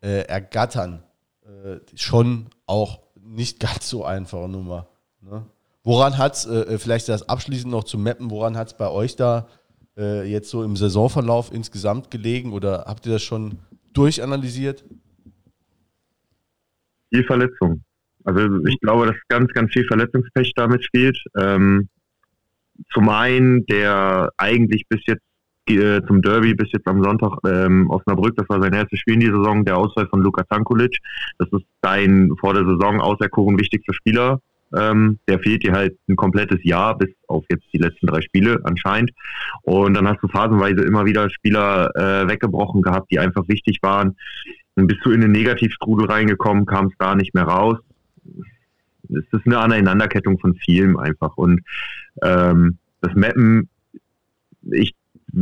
äh, 0.00 0.22
ergattern. 0.22 1.04
Äh, 1.44 1.78
schon 1.94 2.46
auch 2.66 2.98
nicht 3.20 3.60
ganz 3.60 3.88
so 3.88 4.04
einfache 4.04 4.48
Nummer. 4.48 4.88
Ne? 5.20 5.46
Woran 5.84 6.18
hat 6.18 6.34
es, 6.34 6.48
vielleicht 6.80 7.08
das 7.08 7.28
abschließend 7.28 7.70
noch 7.70 7.84
zu 7.84 7.98
mappen, 7.98 8.30
woran 8.30 8.56
hat 8.56 8.68
es 8.68 8.74
bei 8.76 8.88
euch 8.88 9.16
da 9.16 9.48
jetzt 9.96 10.48
so 10.48 10.62
im 10.62 10.76
Saisonverlauf 10.76 11.52
insgesamt 11.52 12.08
gelegen 12.08 12.52
oder 12.52 12.84
habt 12.86 13.04
ihr 13.04 13.14
das 13.14 13.22
schon 13.22 13.58
durchanalysiert? 13.92 14.84
Viel 17.12 17.24
Verletzung. 17.24 17.82
Also 18.24 18.64
ich 18.66 18.78
glaube, 18.80 19.06
dass 19.06 19.16
ganz, 19.28 19.52
ganz 19.52 19.72
viel 19.72 19.84
Verletzungspech 19.86 20.52
damit 20.54 20.84
spielt. 20.84 21.18
Ähm, 21.36 21.88
zum 22.92 23.08
einen 23.08 23.66
der 23.66 24.30
eigentlich 24.36 24.86
bis 24.88 25.00
jetzt 25.06 25.22
äh, 25.68 26.00
zum 26.06 26.22
Derby 26.22 26.54
bis 26.54 26.72
jetzt 26.72 26.86
am 26.86 27.02
Sonntag 27.02 27.38
ähm, 27.46 27.88
Osnabrück. 27.90 28.36
Das 28.36 28.48
war 28.48 28.60
sein 28.60 28.72
erstes 28.72 28.98
Spiel 28.98 29.14
in 29.14 29.20
dieser 29.20 29.36
Saison, 29.36 29.64
der 29.64 29.76
Ausfall 29.76 30.08
von 30.08 30.20
Luka 30.20 30.42
Tankulic. 30.44 30.98
Das 31.38 31.48
ist 31.52 31.66
dein 31.80 32.30
vor 32.40 32.54
der 32.54 32.64
Saison 32.64 33.00
auserkoren 33.00 33.58
wichtigster 33.58 33.94
Spieler. 33.94 34.40
Ähm, 34.74 35.18
der 35.28 35.38
fehlt 35.38 35.62
dir 35.62 35.72
halt 35.72 35.96
ein 36.08 36.16
komplettes 36.16 36.58
Jahr, 36.64 36.96
bis 36.96 37.10
auf 37.28 37.44
jetzt 37.50 37.66
die 37.74 37.78
letzten 37.78 38.06
drei 38.06 38.22
Spiele 38.22 38.58
anscheinend. 38.64 39.10
Und 39.62 39.94
dann 39.94 40.08
hast 40.08 40.22
du 40.22 40.28
phasenweise 40.28 40.82
immer 40.82 41.04
wieder 41.04 41.28
Spieler 41.30 41.90
äh, 41.94 42.28
weggebrochen 42.28 42.80
gehabt, 42.80 43.10
die 43.10 43.18
einfach 43.18 43.46
wichtig 43.48 43.78
waren. 43.82 44.16
Dann 44.74 44.86
bist 44.86 45.00
du 45.04 45.10
in 45.10 45.20
den 45.20 45.32
Negativstrudel 45.32 46.06
reingekommen, 46.06 46.66
kamst 46.66 46.96
da 46.98 47.14
nicht 47.14 47.34
mehr 47.34 47.44
raus. 47.44 47.78
Es 49.08 49.24
ist 49.30 49.46
eine 49.46 49.58
Aneinanderkettung 49.58 50.38
von 50.38 50.54
vielem 50.54 50.96
einfach. 50.96 51.36
Und 51.36 51.60
ähm, 52.22 52.78
das 53.00 53.14
Mappen, 53.14 53.68
ich 54.70 54.94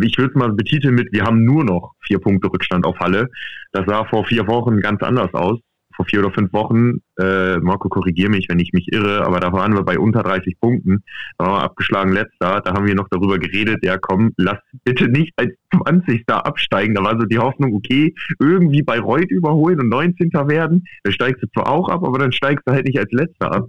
ich 0.02 0.18
würde 0.18 0.30
es 0.30 0.36
mal 0.36 0.52
betiteln 0.52 0.94
mit, 0.94 1.12
wir 1.12 1.24
haben 1.24 1.44
nur 1.44 1.64
noch 1.64 1.94
vier 2.00 2.18
Punkte 2.20 2.48
Rückstand 2.52 2.86
auf 2.86 2.98
Halle. 3.00 3.28
Das 3.72 3.86
sah 3.86 4.04
vor 4.04 4.24
vier 4.24 4.46
Wochen 4.46 4.80
ganz 4.80 5.02
anders 5.02 5.32
aus. 5.34 5.58
Vor 6.00 6.06
vier 6.06 6.20
oder 6.20 6.32
fünf 6.32 6.50
Wochen, 6.54 7.02
äh, 7.18 7.58
Marco, 7.58 7.90
korrigiere 7.90 8.30
mich, 8.30 8.46
wenn 8.48 8.58
ich 8.58 8.72
mich 8.72 8.90
irre, 8.90 9.22
aber 9.26 9.38
da 9.38 9.52
waren 9.52 9.74
wir 9.74 9.82
bei 9.82 9.98
unter 9.98 10.22
30 10.22 10.58
Punkten. 10.58 11.04
Da 11.36 11.44
waren 11.44 11.56
wir 11.56 11.62
abgeschlagen 11.62 12.12
letzter. 12.12 12.62
Da 12.62 12.72
haben 12.72 12.86
wir 12.86 12.94
noch 12.94 13.08
darüber 13.10 13.38
geredet, 13.38 13.84
ja 13.84 13.98
komm, 13.98 14.32
lass 14.38 14.56
bitte 14.82 15.08
nicht 15.08 15.34
als 15.36 15.52
20. 15.76 16.26
absteigen. 16.26 16.94
Da 16.94 17.04
war 17.04 17.20
so 17.20 17.26
die 17.26 17.38
Hoffnung, 17.38 17.74
okay, 17.74 18.14
irgendwie 18.38 18.82
bei 18.82 18.98
Reut 18.98 19.30
überholen 19.30 19.78
und 19.78 19.90
19. 19.90 20.30
werden. 20.48 20.86
Da 21.04 21.12
steigst 21.12 21.42
du 21.42 21.48
zwar 21.48 21.68
auch 21.68 21.90
ab, 21.90 22.02
aber 22.02 22.18
dann 22.18 22.32
steigst 22.32 22.66
du 22.66 22.72
halt 22.72 22.86
nicht 22.86 22.98
als 22.98 23.12
letzter 23.12 23.52
ab. 23.52 23.68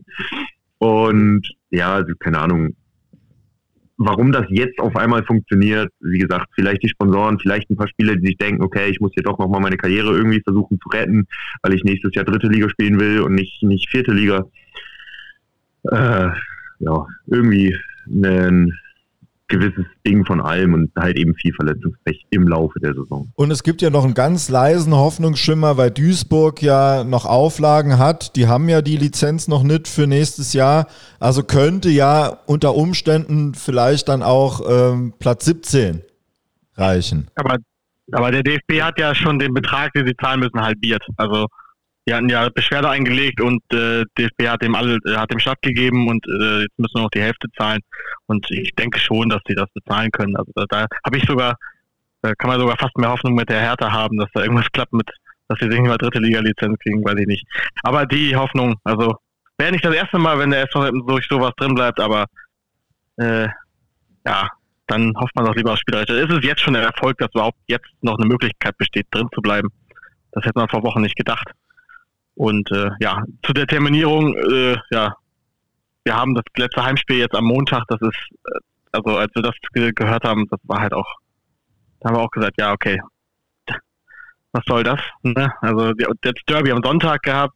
Und 0.78 1.46
ja, 1.70 1.96
also 1.96 2.14
keine 2.18 2.40
Ahnung, 2.40 2.76
warum 4.06 4.32
das 4.32 4.46
jetzt 4.50 4.80
auf 4.80 4.96
einmal 4.96 5.24
funktioniert, 5.24 5.92
wie 6.00 6.20
gesagt, 6.20 6.48
vielleicht 6.56 6.84
die 6.84 6.90
Sponsoren, 6.90 7.40
vielleicht 7.40 7.70
ein 7.70 7.76
paar 7.76 7.88
Spieler, 7.88 8.16
die 8.16 8.28
sich 8.28 8.38
denken, 8.38 8.64
okay, 8.64 8.90
ich 8.90 9.00
muss 9.00 9.14
hier 9.14 9.24
doch 9.24 9.38
nochmal 9.38 9.62
meine 9.62 9.78
Karriere 9.78 10.16
irgendwie 10.16 10.42
versuchen 10.42 10.80
zu 10.82 10.90
retten, 10.90 11.28
weil 11.62 11.74
ich 11.74 11.84
nächstes 11.84 12.14
Jahr 12.16 12.26
dritte 12.26 12.48
Liga 12.48 12.70
spielen 12.70 13.00
will 13.00 13.22
und 13.22 13.36
nicht, 13.36 13.62
nicht 13.64 13.90
vierte 13.90 14.12
Liga. 14.12 14.46
Äh, 15.84 16.30
ja, 16.80 17.06
irgendwie 17.28 17.76
ein 18.08 18.74
gewisses 19.52 19.86
Ding 20.08 20.26
von 20.26 20.42
allem 20.42 20.74
und 20.74 20.92
halt 20.98 21.18
eben 21.18 21.36
viel 21.36 21.54
Verletzungspech 21.54 22.26
im 22.32 22.48
Laufe 22.48 22.80
der 22.80 22.94
Saison. 22.94 23.32
Und 23.36 23.52
es 23.52 23.64
gibt 23.64 23.82
ja 23.82 23.90
noch 23.90 24.06
einen 24.06 24.14
ganz 24.14 24.50
leisen 24.50 24.96
Hoffnungsschimmer, 24.96 25.78
weil 25.78 25.92
Duisburg 25.92 26.62
ja 26.62 27.04
noch 27.04 27.26
Auflagen 27.26 28.00
hat. 28.00 28.36
Die 28.36 28.48
haben 28.48 28.70
ja 28.70 28.82
die 28.82 28.98
Lizenz 28.98 29.48
noch 29.48 29.64
nicht 29.64 29.88
für 29.88 30.08
nächstes 30.08 30.54
Jahr. 30.54 30.88
Also 31.20 31.44
könnte 31.44 31.90
ja 31.90 32.40
unter 32.48 32.76
Umständen 32.76 33.54
vielleicht 33.54 34.10
dann 34.10 34.24
auch 34.24 34.62
ähm, 34.68 35.14
Platz 35.20 35.46
17 35.46 36.02
reichen. 36.76 37.30
Aber, 37.36 37.58
aber 38.14 38.32
der 38.32 38.44
DFB 38.44 38.82
hat 38.82 38.98
ja 38.98 39.14
schon 39.14 39.38
den 39.38 39.54
Betrag, 39.54 39.92
den 39.94 40.08
sie 40.08 40.16
zahlen 40.16 40.40
müssen, 40.40 40.62
halbiert. 40.62 41.04
Also 41.18 41.48
die 42.08 42.14
hatten 42.14 42.30
ja 42.30 42.50
Beschwerde 42.50 42.90
eingelegt 42.90 43.42
und 43.42 43.62
äh, 43.72 44.04
DFB 44.18 44.48
hat 44.48 44.64
dem 44.64 44.76
alle 44.76 44.98
hat 45.16 45.32
dem 45.32 45.40
stattgegeben 45.40 46.08
und 46.08 46.26
äh, 46.28 46.62
jetzt 46.62 46.80
müssen 46.80 46.96
wir 46.96 47.04
noch 47.04 47.12
die 47.12 47.22
Hälfte 47.22 47.48
zahlen 47.58 47.82
und 48.26 48.50
ich 48.50 48.74
denke 48.76 49.00
schon, 49.00 49.30
dass 49.30 49.42
sie 49.48 49.56
das 49.56 49.70
bezahlen 49.74 50.10
können. 50.12 50.36
Also 50.36 50.52
da, 50.56 50.66
da 50.68 50.88
habe 51.06 51.18
ich 51.18 51.26
sogar, 51.26 51.58
da 52.22 52.34
kann 52.36 52.50
man 52.50 52.60
sogar 52.60 52.78
fast 52.78 52.98
mehr 52.98 53.10
Hoffnung 53.10 53.36
mit 53.36 53.50
der 53.50 53.62
Hertha 53.62 53.92
haben, 53.92 54.18
dass 54.18 54.30
da 54.34 54.42
irgendwas 54.42 54.72
klappt 54.72 54.94
mit, 54.94 55.10
dass 55.48 55.60
sie 55.60 55.70
sich 55.70 55.80
mal 55.80 55.98
dritte 55.98 56.20
Liga-Lizenz 56.20 56.80
kriegen, 56.80 57.06
weiß 57.06 57.20
ich 57.20 57.28
nicht. 57.28 57.46
Aber 57.84 58.06
die 58.06 58.36
Hoffnung, 58.36 58.78
also 58.84 59.16
wäre 59.58 59.72
nicht 59.72 59.86
das 59.86 59.94
erste 59.94 60.18
Mal, 60.18 60.40
wenn 60.40 60.50
der 60.50 60.64
SV 60.64 60.90
durch 61.06 61.28
sowas 61.28 61.52
drin 61.58 61.76
bleibt, 61.76 62.00
aber 62.00 62.26
äh, 63.18 63.48
ja, 64.26 64.50
dann 64.88 65.14
hofft 65.18 65.36
man 65.36 65.46
doch 65.46 65.56
lieber 65.56 65.74
auf 65.74 65.80
Spielrechte. 65.80 66.20
Es 66.20 66.30
ist 66.30 66.44
jetzt 66.44 66.62
schon 66.62 66.76
ein 66.76 66.84
Erfolg, 66.84 67.18
dass 67.20 67.30
überhaupt 67.34 67.58
jetzt 67.68 67.88
noch 68.02 68.18
eine 68.18 68.28
Möglichkeit 68.28 68.78
besteht, 68.78 69.06
drin 69.12 69.30
zu 69.34 69.42
bleiben. 69.42 69.70
Das 70.32 70.44
hätte 70.46 70.58
man 70.58 70.68
vor 70.68 70.84
Wochen 70.84 71.02
nicht 71.02 71.16
gedacht. 71.16 71.52
Und 72.36 72.72
äh, 72.72 72.90
ja, 73.00 73.24
zu 73.44 73.54
der 73.54 73.68
Terminierung, 73.68 74.36
äh, 74.36 74.78
ja, 74.92 75.16
wir 76.04 76.16
haben 76.16 76.34
das 76.34 76.44
letzte 76.58 76.84
Heimspiel 76.84 77.18
jetzt 77.18 77.36
am 77.36 77.46
Montag, 77.46 77.84
das 77.88 78.02
ist, 78.02 78.18
äh, 78.46 78.60
also 78.94 79.18
als 79.18 79.32
wir 79.36 79.44
das 79.44 79.56
ge 79.74 79.92
gehört 79.94 80.24
haben, 80.24 80.48
das 80.50 80.60
war 80.64 80.82
halt 80.82 80.94
auch, 80.94 81.08
da 82.00 82.10
haben 82.10 82.16
wir 82.16 82.22
auch 82.22 82.32
gesagt, 82.32 82.56
ja, 82.60 82.72
okay, 82.72 83.00
was 84.52 84.64
soll 84.66 84.84
das? 84.84 85.00
Ne? 85.24 85.52
Also 85.62 85.94
jetzt 86.24 86.42
Derby 86.48 86.72
am 86.72 86.84
Sonntag 86.84 87.24
gehabt, 87.24 87.56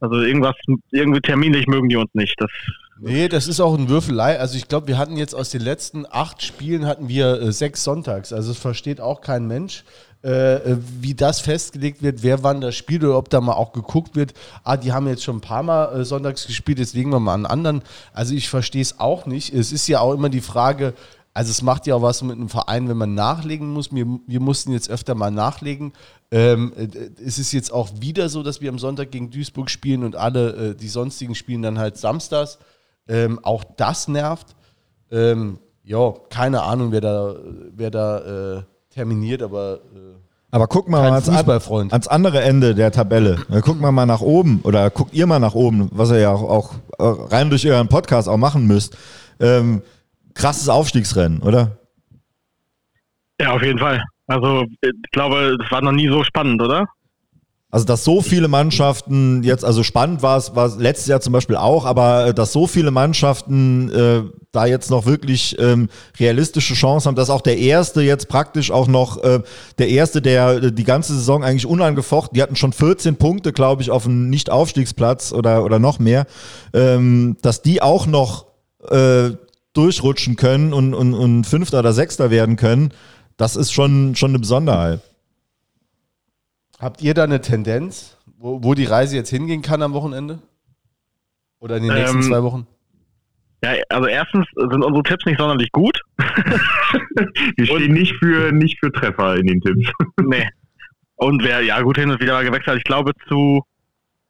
also 0.00 0.20
irgendwas, 0.20 0.54
irgendwie 0.90 1.20
terminlich 1.20 1.66
mögen 1.66 1.88
die 1.88 1.96
uns 1.96 2.12
nicht. 2.14 2.34
Das 2.38 2.50
Nee, 2.98 3.28
das 3.28 3.46
ist 3.46 3.60
auch 3.60 3.76
ein 3.76 3.90
Würfelei. 3.90 4.38
Also 4.38 4.56
ich 4.56 4.68
glaube, 4.68 4.88
wir 4.88 4.96
hatten 4.96 5.16
jetzt 5.18 5.34
aus 5.34 5.50
den 5.50 5.60
letzten 5.60 6.06
acht 6.10 6.42
Spielen 6.42 6.86
hatten 6.86 7.08
wir 7.08 7.40
äh, 7.40 7.52
sechs 7.52 7.84
Sonntags. 7.84 8.32
Also 8.32 8.52
es 8.52 8.58
versteht 8.58 9.00
auch 9.00 9.20
kein 9.20 9.46
Mensch. 9.46 9.84
Äh, 10.26 10.78
wie 11.00 11.14
das 11.14 11.38
festgelegt 11.38 12.02
wird, 12.02 12.24
wer 12.24 12.42
wann 12.42 12.60
das 12.60 12.74
spielt 12.74 13.04
oder 13.04 13.16
ob 13.16 13.30
da 13.30 13.40
mal 13.40 13.52
auch 13.52 13.72
geguckt 13.72 14.16
wird, 14.16 14.34
ah, 14.64 14.76
die 14.76 14.92
haben 14.92 15.06
jetzt 15.06 15.22
schon 15.22 15.36
ein 15.36 15.40
paar 15.40 15.62
Mal 15.62 16.00
äh, 16.00 16.04
sonntags 16.04 16.48
gespielt, 16.48 16.80
jetzt 16.80 16.94
legen 16.94 17.12
wir 17.12 17.20
mal 17.20 17.34
einen 17.34 17.46
anderen. 17.46 17.82
Also 18.12 18.34
ich 18.34 18.48
verstehe 18.48 18.82
es 18.82 18.98
auch 18.98 19.26
nicht. 19.26 19.54
Es 19.54 19.70
ist 19.70 19.86
ja 19.86 20.00
auch 20.00 20.12
immer 20.12 20.28
die 20.28 20.40
Frage, 20.40 20.94
also 21.32 21.52
es 21.52 21.62
macht 21.62 21.86
ja 21.86 21.94
auch 21.94 22.02
was 22.02 22.24
mit 22.24 22.34
einem 22.34 22.48
Verein, 22.48 22.88
wenn 22.88 22.96
man 22.96 23.14
nachlegen 23.14 23.72
muss. 23.72 23.94
Wir, 23.94 24.04
wir 24.26 24.40
mussten 24.40 24.72
jetzt 24.72 24.90
öfter 24.90 25.14
mal 25.14 25.30
nachlegen. 25.30 25.92
Ähm, 26.32 26.72
äh, 26.76 26.88
es 27.24 27.38
ist 27.38 27.52
jetzt 27.52 27.72
auch 27.72 27.88
wieder 28.00 28.28
so, 28.28 28.42
dass 28.42 28.60
wir 28.60 28.70
am 28.70 28.80
Sonntag 28.80 29.12
gegen 29.12 29.30
Duisburg 29.30 29.70
spielen 29.70 30.02
und 30.02 30.16
alle 30.16 30.70
äh, 30.70 30.74
die 30.74 30.88
sonstigen 30.88 31.36
spielen 31.36 31.62
dann 31.62 31.78
halt 31.78 31.98
samstags. 31.98 32.58
Ähm, 33.06 33.38
auch 33.44 33.62
das 33.62 34.08
nervt. 34.08 34.56
Ähm, 35.12 35.60
ja, 35.84 36.14
keine 36.30 36.64
Ahnung, 36.64 36.90
wer 36.90 37.00
da, 37.00 37.36
wer 37.76 37.92
da 37.92 38.56
äh, 38.56 38.62
terminiert, 38.96 39.42
aber. 39.42 39.80
Äh, 39.94 40.16
aber 40.50 40.68
guck 40.68 40.88
mal 40.88 41.12
ans, 41.12 41.28
ans, 41.28 42.08
andere 42.08 42.40
Ende 42.40 42.74
der 42.74 42.90
Tabelle. 42.90 43.36
Guck 43.62 43.78
mal 43.78 43.92
mal 43.92 44.06
nach 44.06 44.22
oben 44.22 44.60
oder 44.62 44.88
guckt 44.90 45.12
ihr 45.12 45.26
mal 45.26 45.38
nach 45.38 45.54
oben, 45.54 45.90
was 45.92 46.10
ihr 46.10 46.20
ja 46.20 46.32
auch, 46.32 46.42
auch 46.42 46.74
äh, 46.98 47.34
rein 47.34 47.50
durch 47.50 47.68
euren 47.68 47.88
Podcast 47.88 48.28
auch 48.28 48.38
machen 48.38 48.66
müsst. 48.66 48.96
Ähm, 49.38 49.82
krasses 50.34 50.68
Aufstiegsrennen, 50.68 51.42
oder? 51.42 51.76
Ja, 53.38 53.52
auf 53.52 53.62
jeden 53.62 53.78
Fall. 53.78 54.02
Also 54.28 54.64
ich 54.80 55.10
glaube, 55.12 55.58
es 55.62 55.70
war 55.70 55.82
noch 55.82 55.92
nie 55.92 56.08
so 56.08 56.24
spannend, 56.24 56.62
oder? 56.62 56.86
Also, 57.68 57.84
dass 57.84 58.04
so 58.04 58.22
viele 58.22 58.46
Mannschaften 58.46 59.42
jetzt, 59.42 59.64
also 59.64 59.82
spannend 59.82 60.22
war 60.22 60.38
es, 60.38 60.54
war 60.54 60.76
letztes 60.78 61.08
Jahr 61.08 61.20
zum 61.20 61.32
Beispiel 61.32 61.56
auch, 61.56 61.84
aber 61.84 62.28
äh, 62.28 62.34
dass 62.34 62.52
so 62.52 62.68
viele 62.68 62.92
Mannschaften 62.92 63.90
äh, 63.90 64.22
da 64.52 64.66
jetzt 64.66 64.88
noch 64.88 65.04
wirklich 65.04 65.56
ähm, 65.58 65.88
realistische 66.18 66.74
Chancen 66.74 67.08
haben, 67.08 67.16
dass 67.16 67.28
auch 67.28 67.40
der 67.40 67.58
erste 67.58 68.02
jetzt 68.02 68.28
praktisch 68.28 68.70
auch 68.70 68.86
noch 68.86 69.22
äh, 69.22 69.40
der 69.78 69.88
erste, 69.88 70.22
der 70.22 70.62
äh, 70.62 70.72
die 70.72 70.84
ganze 70.84 71.14
Saison 71.14 71.42
eigentlich 71.42 71.66
unangefochten, 71.66 72.36
die 72.36 72.42
hatten 72.42 72.54
schon 72.54 72.72
14 72.72 73.16
Punkte, 73.16 73.52
glaube 73.52 73.82
ich, 73.82 73.90
auf 73.90 74.06
einem 74.06 74.30
Nicht-Aufstiegsplatz 74.30 75.32
oder, 75.32 75.64
oder 75.64 75.80
noch 75.80 75.98
mehr, 75.98 76.26
ähm, 76.72 77.36
dass 77.42 77.62
die 77.62 77.82
auch 77.82 78.06
noch 78.06 78.46
äh, 78.88 79.30
durchrutschen 79.72 80.36
können 80.36 80.72
und, 80.72 80.94
und, 80.94 81.14
und 81.14 81.44
Fünfter 81.44 81.80
oder 81.80 81.92
Sechster 81.92 82.30
werden 82.30 82.54
können, 82.54 82.92
das 83.36 83.56
ist 83.56 83.72
schon, 83.72 84.14
schon 84.14 84.30
eine 84.30 84.38
Besonderheit. 84.38 85.00
Habt 86.78 87.02
ihr 87.02 87.14
da 87.14 87.24
eine 87.24 87.40
Tendenz, 87.40 88.18
wo, 88.38 88.62
wo 88.62 88.74
die 88.74 88.84
Reise 88.84 89.16
jetzt 89.16 89.30
hingehen 89.30 89.62
kann 89.62 89.82
am 89.82 89.94
Wochenende? 89.94 90.40
Oder 91.58 91.78
in 91.78 91.84
den 91.84 91.94
nächsten 91.94 92.18
ähm, 92.18 92.22
zwei 92.22 92.42
Wochen? 92.42 92.66
Ja, 93.64 93.72
also 93.88 94.06
erstens 94.06 94.46
sind 94.54 94.84
unsere 94.84 95.02
Tipps 95.02 95.24
nicht 95.24 95.38
sonderlich 95.38 95.72
gut. 95.72 95.98
Wir 97.56 97.66
stehen 97.66 97.92
nicht 97.92 98.14
für, 98.16 98.52
nicht 98.52 98.78
für 98.78 98.92
Treffer 98.92 99.36
in 99.36 99.46
den 99.46 99.60
Tipps. 99.60 99.90
nee. 100.22 100.46
Und 101.16 101.42
wer, 101.42 101.62
ja 101.62 101.80
gut, 101.80 101.96
hin 101.96 102.10
und 102.10 102.20
wieder 102.20 102.34
mal 102.34 102.44
gewechselt. 102.44 102.76
Ich 102.76 102.84
glaube 102.84 103.12
zu, 103.26 103.62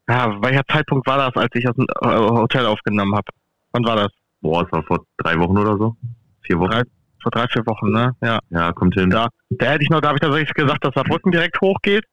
ja, 0.09 0.41
welcher 0.41 0.65
Zeitpunkt 0.71 1.07
war 1.09 1.19
das, 1.19 1.35
als 1.35 1.53
ich 1.55 1.69
aus 1.69 1.75
dem 1.75 1.87
äh, 2.01 2.17
Hotel 2.17 2.65
aufgenommen 2.65 3.17
habe? 3.17 3.27
Wann 3.73 3.85
war 3.85 3.97
das? 3.97 4.13
Boah, 4.41 4.65
es 4.65 4.71
war 4.71 4.85
vor 4.85 5.05
drei 5.19 5.37
Wochen 5.39 5.59
oder 5.59 5.77
so. 5.77 5.97
Vier 6.43 6.61
Wochen. 6.61 6.71
Drei, 6.71 6.83
vor 7.21 7.33
drei, 7.33 7.47
vier 7.49 7.67
Wochen, 7.67 7.91
ne? 7.91 8.13
Ja. 8.23 8.39
Ja, 8.51 8.73
kommt 8.73 8.95
hin. 8.95 9.11
Da, 9.11 9.29
da 9.51 9.67
hätte 9.67 9.83
ich 9.83 9.91
noch, 9.91 10.01
da 10.01 10.09
habe 10.09 10.19
ich 10.19 10.23
tatsächlich 10.23 10.55
gesagt, 10.55 10.85
dass 10.85 10.95
Saarbrücken 10.95 11.33
direkt 11.33 11.61
hochgeht. 11.61 12.05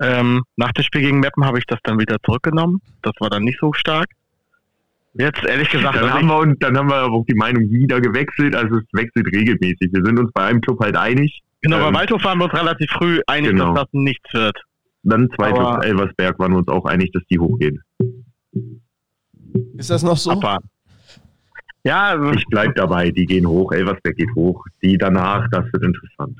Ähm, 0.00 0.42
nach 0.56 0.72
dem 0.72 0.84
Spiel 0.84 1.02
gegen 1.02 1.20
Meppen 1.20 1.44
habe 1.44 1.58
ich 1.58 1.66
das 1.66 1.78
dann 1.84 1.98
wieder 1.98 2.16
zurückgenommen. 2.24 2.80
Das 3.02 3.12
war 3.20 3.30
dann 3.30 3.44
nicht 3.44 3.58
so 3.60 3.72
stark. 3.72 4.08
Jetzt 5.14 5.44
ehrlich 5.44 5.68
gesagt. 5.68 5.96
Dann, 5.96 6.12
haben 6.12 6.26
wir, 6.26 6.38
und 6.38 6.62
dann 6.62 6.76
haben 6.76 6.88
wir 6.88 6.96
aber 6.96 7.14
auch 7.14 7.26
die 7.26 7.34
Meinung 7.34 7.70
wieder 7.70 8.00
gewechselt. 8.00 8.56
Also 8.56 8.76
es 8.76 8.84
wechselt 8.92 9.26
regelmäßig. 9.26 9.92
Wir 9.92 10.04
sind 10.04 10.18
uns 10.18 10.32
bei 10.32 10.44
einem 10.44 10.60
Club 10.60 10.80
halt 10.80 10.96
einig. 10.96 11.42
Genau, 11.60 11.76
ähm, 11.76 11.92
bei 11.92 12.00
Waldhof 12.00 12.24
waren 12.24 12.38
wir 12.38 12.44
uns 12.44 12.54
relativ 12.54 12.90
früh 12.90 13.20
einig, 13.26 13.50
genau. 13.50 13.74
dass 13.74 13.84
das 13.84 13.88
nichts 13.92 14.32
wird. 14.32 14.58
Dann 15.04 15.28
zweites 15.36 15.84
Elversberg 15.84 16.38
waren 16.38 16.52
wir 16.52 16.58
uns 16.58 16.68
auch 16.68 16.84
einig, 16.86 17.12
dass 17.12 17.22
die 17.30 17.38
hochgehen. 17.38 17.82
Ist 19.76 19.90
das 19.90 20.02
noch 20.02 20.16
so? 20.16 20.30
Abwarten. 20.30 20.68
Ja, 21.84 22.10
also 22.10 22.30
ich 22.32 22.46
bleibe 22.46 22.74
dabei, 22.74 23.10
die 23.10 23.26
gehen 23.26 23.46
hoch, 23.46 23.72
Elversberg 23.72 24.16
geht 24.16 24.32
hoch. 24.36 24.64
Die 24.82 24.96
danach, 24.96 25.48
das 25.50 25.64
wird 25.72 25.82
interessant. 25.82 26.38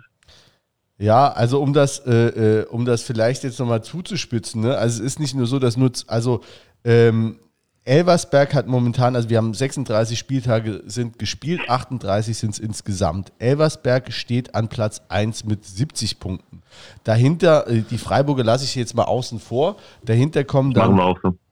Ja, 1.03 1.33
also 1.33 1.61
um 1.61 1.73
das, 1.73 1.99
äh, 2.07 2.61
äh, 2.61 2.67
um 2.67 2.85
das 2.85 3.03
vielleicht 3.03 3.43
jetzt 3.43 3.59
nochmal 3.59 3.83
zuzuspitzen, 3.83 4.63
ne? 4.63 4.77
also 4.77 5.03
es 5.03 5.15
ist 5.15 5.19
nicht 5.19 5.35
nur 5.35 5.47
so, 5.47 5.59
dass 5.59 5.77
nur, 5.77 5.91
also 6.07 6.43
ähm, 6.85 7.41
Elversberg 7.83 8.55
hat 8.55 8.69
momentan, 8.69 9.17
also 9.17 9.29
wir 9.29 9.39
haben 9.39 9.53
36 9.53 10.17
Spieltage 10.17 10.85
sind 10.87 11.19
gespielt, 11.19 11.69
38 11.69 12.39
sind 12.39 12.51
es 12.51 12.61
insgesamt. 12.61 13.33
Elversberg 13.41 14.13
steht 14.13 14.55
an 14.55 14.69
Platz 14.69 15.03
1 15.09 15.45
mit 15.45 15.65
70 15.65 16.21
Punkten. 16.21 16.63
Dahinter, 17.03 17.67
äh, 17.67 17.83
die 17.83 17.99
Freiburger 17.99 18.45
lasse 18.45 18.65
ich 18.65 18.77
jetzt 18.77 18.95
mal 18.95 19.03
außen 19.03 19.41
vor. 19.41 19.79
Dahinter 20.05 20.45
kommen 20.45 20.73
dann 20.73 20.97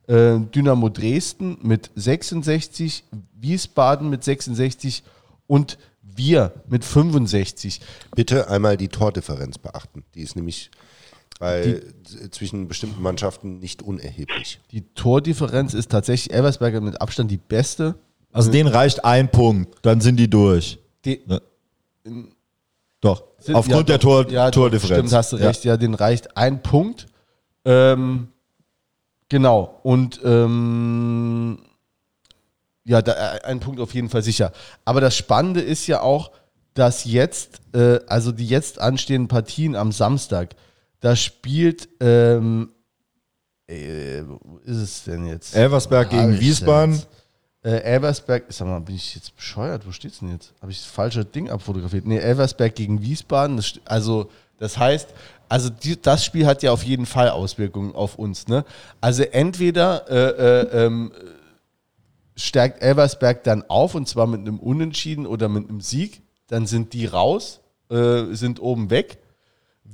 äh, 0.07 0.39
Dynamo 0.39 0.91
Dresden 0.91 1.59
mit 1.63 1.91
66, 1.97 3.03
Wiesbaden 3.35 4.11
mit 4.11 4.23
66 4.23 5.03
und 5.49 5.77
wir 6.21 6.53
mit 6.69 6.85
65. 6.85 7.81
Bitte 8.15 8.49
einmal 8.49 8.77
die 8.77 8.89
Tordifferenz 8.89 9.59
beachten. 9.59 10.05
Die 10.15 10.21
ist 10.21 10.37
nämlich 10.37 10.71
bei, 11.39 11.81
die, 12.11 12.31
zwischen 12.31 12.69
bestimmten 12.69 13.03
Mannschaften 13.03 13.59
nicht 13.59 13.83
unerheblich. 13.83 14.61
Die 14.71 14.83
Tordifferenz 14.95 15.73
ist 15.75 15.91
tatsächlich 15.91 16.35
Elversberger 16.35 16.81
mit 16.81 17.01
Abstand 17.01 17.31
die 17.31 17.39
beste. 17.39 17.95
Also 18.33 18.53
denen 18.53 18.69
reicht 18.69 19.05
ein 19.05 19.31
Punkt, 19.31 19.75
dann 19.83 20.01
sind 20.01 20.17
die 20.17 20.29
durch. 20.29 20.79
Die, 21.05 21.21
ja. 21.27 21.41
Doch, 23.01 23.25
sind, 23.39 23.55
aufgrund 23.55 23.89
ja, 23.89 23.97
der 23.97 23.99
Tor, 23.99 24.31
ja, 24.31 24.51
Tordifferenz. 24.51 25.09
Stimmt, 25.09 25.13
hast 25.13 25.33
du 25.33 25.37
recht, 25.37 25.65
ja, 25.65 25.77
denen 25.77 25.95
reicht 25.95 26.37
ein 26.37 26.63
Punkt. 26.63 27.07
Ähm, 27.65 28.29
genau, 29.29 29.81
und 29.83 30.21
ähm, 30.23 31.59
ja, 32.91 33.03
da, 33.03 33.37
äh, 33.37 33.45
ein 33.45 33.61
Punkt 33.61 33.81
auf 33.81 33.95
jeden 33.95 34.09
Fall 34.09 34.23
sicher. 34.23 34.51
Aber 34.85 35.01
das 35.01 35.17
Spannende 35.17 35.61
ist 35.61 35.87
ja 35.87 36.01
auch, 36.01 36.33
dass 36.75 37.05
jetzt, 37.05 37.61
äh, 37.73 38.01
also 38.09 38.33
die 38.33 38.47
jetzt 38.47 38.81
anstehenden 38.81 39.29
Partien 39.29 39.77
am 39.77 39.93
Samstag, 39.93 40.57
da 40.99 41.15
spielt, 41.15 41.89
ähm, 42.01 42.71
äh, 43.69 44.23
wo 44.27 44.59
ist 44.65 44.77
es 44.77 45.05
denn 45.05 45.25
jetzt? 45.25 45.55
Elversberg 45.55 46.11
gegen 46.11 46.41
Wiesbaden. 46.41 47.01
Äh, 47.63 47.77
Elversberg, 47.83 48.47
sag 48.49 48.67
mal, 48.67 48.81
bin 48.81 48.97
ich 48.97 49.15
jetzt 49.15 49.37
bescheuert? 49.37 49.87
Wo 49.87 49.93
steht's 49.93 50.19
denn 50.19 50.33
jetzt? 50.33 50.53
Habe 50.61 50.73
ich 50.73 50.79
das 50.79 50.91
falsche 50.91 51.25
Ding 51.25 51.49
abfotografiert? 51.49 52.07
Nee, 52.07 52.19
Elversberg 52.19 52.75
gegen 52.75 53.03
Wiesbaden. 53.03 53.57
Das, 53.57 53.75
also, 53.85 54.31
das 54.59 54.77
heißt, 54.79 55.11
also 55.49 55.71
die, 55.71 56.01
das 56.01 56.25
Spiel 56.25 56.47
hat 56.47 56.65
ja 56.65 56.73
auf 56.73 56.83
jeden 56.83 57.07
Fall 57.07 57.31
Auswirkungen 57.31 57.95
auf 57.95 58.17
uns. 58.17 58.49
Ne? 58.49 58.65
Also 59.01 59.23
entweder 59.23 60.11
äh, 60.11 60.61
äh, 60.73 60.87
ähm, 60.87 61.13
stärkt 62.41 62.83
Elversberg 62.83 63.45
dann 63.45 63.65
auf 63.69 63.95
und 63.95 64.09
zwar 64.09 64.27
mit 64.27 64.41
einem 64.41 64.59
Unentschieden 64.59 65.27
oder 65.27 65.49
mit 65.49 65.69
einem 65.69 65.81
Sieg, 65.81 66.23
dann 66.49 66.67
sind 66.67 66.93
die 66.93 67.07
raus, 67.07 67.61
äh, 67.91 68.25
sind 68.33 68.61
oben 68.61 68.91
weg 68.91 69.19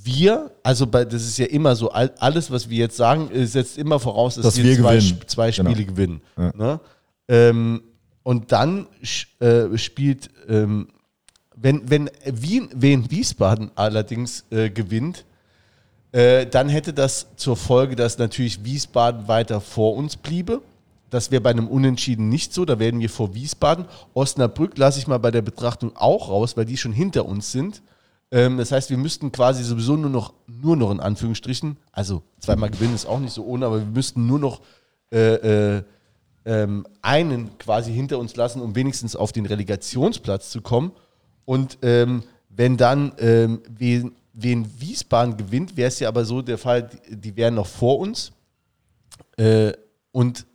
wir, 0.04 0.50
also 0.62 0.86
bei, 0.86 1.04
das 1.04 1.22
ist 1.22 1.38
ja 1.38 1.46
immer 1.46 1.74
so, 1.74 1.90
alles, 1.90 2.50
was 2.50 2.68
wir 2.68 2.78
jetzt 2.78 2.96
sagen, 2.96 3.30
äh, 3.30 3.46
setzt 3.46 3.78
immer 3.78 3.98
voraus, 3.98 4.34
dass, 4.36 4.44
dass 4.44 4.56
wir 4.56 4.76
zwei, 4.76 4.96
gewinnen. 4.96 5.20
zwei 5.26 5.52
Spiele 5.52 5.74
genau. 5.74 5.86
gewinnen. 5.86 6.20
Ja. 6.36 6.52
Ne? 6.56 6.80
Ähm, 7.28 7.82
und 8.22 8.52
dann 8.52 8.86
äh, 9.40 9.76
spielt, 9.78 10.30
ähm, 10.48 10.88
wenn, 11.54 11.88
wenn 11.88 12.10
Wien, 12.24 12.68
Wien 12.74 13.10
Wiesbaden 13.10 13.70
allerdings 13.74 14.44
äh, 14.50 14.68
gewinnt, 14.68 15.24
äh, 16.12 16.46
dann 16.46 16.68
hätte 16.68 16.92
das 16.92 17.28
zur 17.36 17.56
Folge, 17.56 17.96
dass 17.96 18.18
natürlich 18.18 18.64
Wiesbaden 18.64 19.28
weiter 19.28 19.60
vor 19.60 19.96
uns 19.96 20.16
bliebe. 20.16 20.60
Das 21.10 21.30
wäre 21.30 21.40
bei 21.40 21.50
einem 21.50 21.68
Unentschieden 21.68 22.28
nicht 22.28 22.52
so, 22.52 22.64
da 22.64 22.78
werden 22.78 23.00
wir 23.00 23.10
vor 23.10 23.34
Wiesbaden. 23.34 23.86
Osnabrück 24.14 24.76
lasse 24.76 24.98
ich 24.98 25.06
mal 25.06 25.18
bei 25.18 25.30
der 25.30 25.42
Betrachtung 25.42 25.96
auch 25.96 26.28
raus, 26.28 26.56
weil 26.56 26.64
die 26.64 26.76
schon 26.76 26.92
hinter 26.92 27.26
uns 27.26 27.52
sind. 27.52 27.82
Ähm, 28.30 28.58
das 28.58 28.72
heißt, 28.72 28.90
wir 28.90 28.96
müssten 28.96 29.30
quasi 29.30 29.62
sowieso 29.62 29.96
nur 29.96 30.10
noch, 30.10 30.34
nur 30.46 30.76
noch 30.76 30.90
in 30.90 31.00
Anführungsstrichen, 31.00 31.76
also 31.92 32.22
zweimal 32.40 32.70
gewinnen 32.70 32.94
ist 32.94 33.06
auch 33.06 33.20
nicht 33.20 33.32
so 33.32 33.44
ohne, 33.44 33.66
aber 33.66 33.78
wir 33.78 33.86
müssten 33.86 34.26
nur 34.26 34.40
noch 34.40 34.60
äh, 35.12 35.76
äh, 35.76 35.82
ähm, 36.44 36.86
einen 37.02 37.56
quasi 37.58 37.92
hinter 37.92 38.18
uns 38.18 38.34
lassen, 38.36 38.60
um 38.60 38.74
wenigstens 38.74 39.14
auf 39.14 39.32
den 39.32 39.46
Relegationsplatz 39.46 40.50
zu 40.50 40.60
kommen. 40.60 40.92
Und 41.44 41.78
ähm, 41.82 42.24
wenn 42.48 42.76
dann 42.76 43.12
ähm, 43.18 43.62
wen, 43.68 44.12
wen 44.32 44.80
Wiesbaden 44.80 45.36
gewinnt, 45.36 45.76
wäre 45.76 45.88
es 45.88 46.00
ja 46.00 46.08
aber 46.08 46.24
so 46.24 46.42
der 46.42 46.58
Fall, 46.58 46.88
die, 47.08 47.16
die 47.16 47.36
wären 47.36 47.54
noch 47.54 47.66
vor 47.66 47.98
uns. 47.98 48.32
Äh, 49.36 49.72
und 50.10 50.46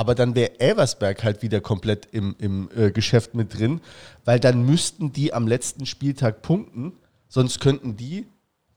aber 0.00 0.14
dann 0.14 0.34
wäre 0.34 0.58
Elversberg 0.60 1.22
halt 1.24 1.42
wieder 1.42 1.60
komplett 1.60 2.08
im, 2.10 2.34
im 2.38 2.70
äh, 2.74 2.90
Geschäft 2.90 3.34
mit 3.34 3.58
drin, 3.58 3.82
weil 4.24 4.40
dann 4.40 4.64
müssten 4.64 5.12
die 5.12 5.34
am 5.34 5.46
letzten 5.46 5.84
Spieltag 5.84 6.40
punkten 6.40 6.94
sonst 7.28 7.60
könnten 7.60 7.96
die 7.98 8.26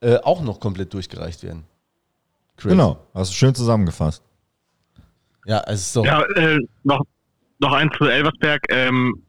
äh, 0.01 0.17
auch 0.17 0.41
noch 0.41 0.59
komplett 0.59 0.93
durchgereicht 0.93 1.41
werden. 1.43 1.63
Crazy. 2.57 2.75
Genau, 2.75 2.99
hast 3.13 3.31
du 3.31 3.35
schön 3.35 3.55
zusammengefasst. 3.55 4.21
Ja, 5.45 5.63
es 5.65 5.79
ist 5.79 5.93
so. 5.93 6.03
Ja, 6.03 6.23
äh, 6.35 6.59
noch, 6.83 7.01
noch 7.59 7.71
eins 7.71 7.93
zu 7.97 8.03
Elversberg. 8.03 8.61
Ähm, 8.67 9.23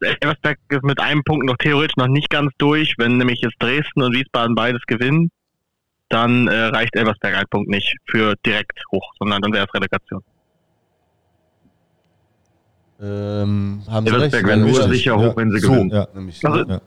Elversberg 0.00 0.58
ist 0.70 0.82
mit 0.82 0.98
einem 0.98 1.22
Punkt 1.24 1.44
noch 1.44 1.58
theoretisch 1.58 1.96
noch 1.98 2.08
nicht 2.08 2.30
ganz 2.30 2.52
durch. 2.56 2.94
Wenn 2.96 3.18
nämlich 3.18 3.42
jetzt 3.42 3.56
Dresden 3.58 4.00
und 4.00 4.14
Wiesbaden 4.14 4.54
beides 4.54 4.80
gewinnen, 4.86 5.30
dann 6.08 6.48
äh, 6.48 6.54
reicht 6.54 6.96
Elversberg 6.96 7.34
ein 7.34 7.46
Punkt 7.50 7.68
nicht 7.68 7.94
für 8.06 8.34
direkt 8.46 8.80
hoch, 8.90 9.12
sondern 9.18 9.42
dann 9.42 9.52
wäre 9.52 9.66
es 9.66 9.74
Relegation. 9.74 10.22
Ähm, 13.00 13.82
haben 13.88 14.06
Elversberg 14.06 14.46
wäre 14.46 14.56
nur 14.58 14.88
sicher 14.88 15.16
hoch, 15.16 15.36
wenn 15.36 15.50
sie 15.50 15.58
so, 15.58 15.72
gewinnen. 15.72 15.90
Ja. 15.90 16.08
Also, 16.14 16.70
ja. 16.70 16.80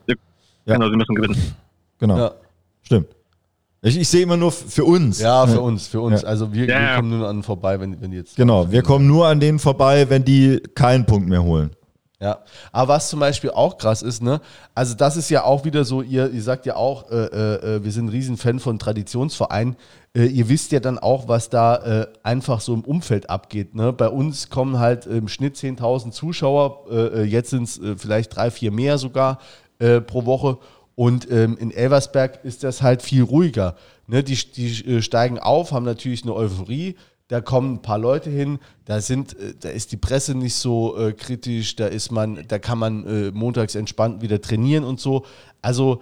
Genau, 0.65 0.89
sie 0.89 0.95
müssen 0.95 1.15
gewinnen. 1.15 1.55
Genau. 1.99 2.17
Ja. 2.17 2.31
Stimmt. 2.83 3.07
Ich, 3.81 3.97
ich 3.97 4.07
sehe 4.07 4.23
immer 4.23 4.37
nur 4.37 4.51
für 4.51 4.85
uns. 4.85 5.19
Ja, 5.19 5.45
für 5.45 5.61
uns, 5.61 5.87
für 5.87 6.01
uns. 6.01 6.23
Ja. 6.23 6.27
Also 6.27 6.51
wir, 6.51 6.65
ja, 6.65 6.79
wir, 6.79 6.95
kommen 6.97 7.19
nur 7.19 7.27
an 7.27 7.43
vorbei, 7.43 7.79
wenn, 7.79 8.01
wenn 8.01 8.11
die 8.11 8.17
jetzt. 8.17 8.35
Genau, 8.35 8.71
wir 8.71 8.81
kommen 8.81 9.07
nur 9.07 9.27
an 9.27 9.39
denen 9.39 9.59
vorbei, 9.59 10.09
wenn 10.09 10.25
die 10.25 10.61
keinen 10.73 11.05
Punkt 11.05 11.29
mehr 11.29 11.43
holen. 11.43 11.71
Ja, 12.19 12.39
aber 12.71 12.93
was 12.93 13.09
zum 13.09 13.19
Beispiel 13.19 13.51
auch 13.51 13.77
krass 13.77 14.01
ist, 14.01 14.23
ne, 14.23 14.41
also 14.73 14.95
das 14.95 15.17
ist 15.17 15.29
ja 15.29 15.43
auch 15.43 15.65
wieder 15.65 15.85
so, 15.85 16.01
ihr, 16.01 16.31
ihr 16.31 16.41
sagt 16.41 16.65
ja 16.65 16.75
auch, 16.75 17.11
äh, 17.11 17.15
äh, 17.15 17.75
äh 17.75 17.83
wir 17.83 17.91
sind 17.91 18.05
ein 18.05 18.09
Riesen-Fan 18.09 18.59
von 18.59 18.79
Traditionsvereinen. 18.79 19.75
Äh, 20.15 20.25
ihr 20.25 20.49
wisst 20.49 20.71
ja 20.71 20.79
dann 20.79 20.97
auch, 20.97 21.27
was 21.27 21.49
da 21.49 21.75
äh, 21.75 22.07
einfach 22.23 22.59
so 22.59 22.73
im 22.73 22.81
Umfeld 22.81 23.29
abgeht. 23.29 23.75
Ne? 23.75 23.93
Bei 23.93 24.09
uns 24.09 24.49
kommen 24.49 24.79
halt 24.79 25.05
im 25.05 25.27
Schnitt 25.27 25.57
10.000 25.57 26.09
Zuschauer, 26.09 26.85
äh, 26.89 27.23
jetzt 27.23 27.51
sind 27.51 27.63
es 27.63 27.79
vielleicht 27.97 28.35
drei, 28.35 28.49
vier 28.49 28.71
mehr 28.71 28.97
sogar 28.97 29.39
pro 30.07 30.25
Woche. 30.25 30.57
Und 30.95 31.29
ähm, 31.29 31.55
in 31.59 31.69
Elversberg 31.69 32.43
ist 32.43 32.63
das 32.63 32.81
halt 32.81 33.03
viel 33.03 33.21
ruhiger. 33.21 33.75
Ne? 34.07 34.23
Die, 34.23 34.33
die 34.33 35.03
steigen 35.03 35.37
auf, 35.37 35.71
haben 35.71 35.85
natürlich 35.85 36.23
eine 36.23 36.33
Euphorie. 36.33 36.95
Da 37.27 37.41
kommen 37.41 37.75
ein 37.75 37.81
paar 37.81 37.97
Leute 37.97 38.29
hin, 38.29 38.59
da 38.85 39.01
sind, 39.01 39.37
äh, 39.37 39.53
da 39.59 39.69
ist 39.69 39.91
die 39.91 39.97
Presse 39.97 40.35
nicht 40.35 40.55
so 40.55 40.97
äh, 40.97 41.13
kritisch, 41.13 41.75
da 41.75 41.87
ist 41.87 42.11
man, 42.11 42.45
da 42.47 42.59
kann 42.59 42.79
man 42.79 43.05
äh, 43.05 43.31
montags 43.31 43.75
entspannt 43.75 44.21
wieder 44.21 44.41
trainieren 44.41 44.83
und 44.83 44.99
so. 44.99 45.25
Also 45.61 46.01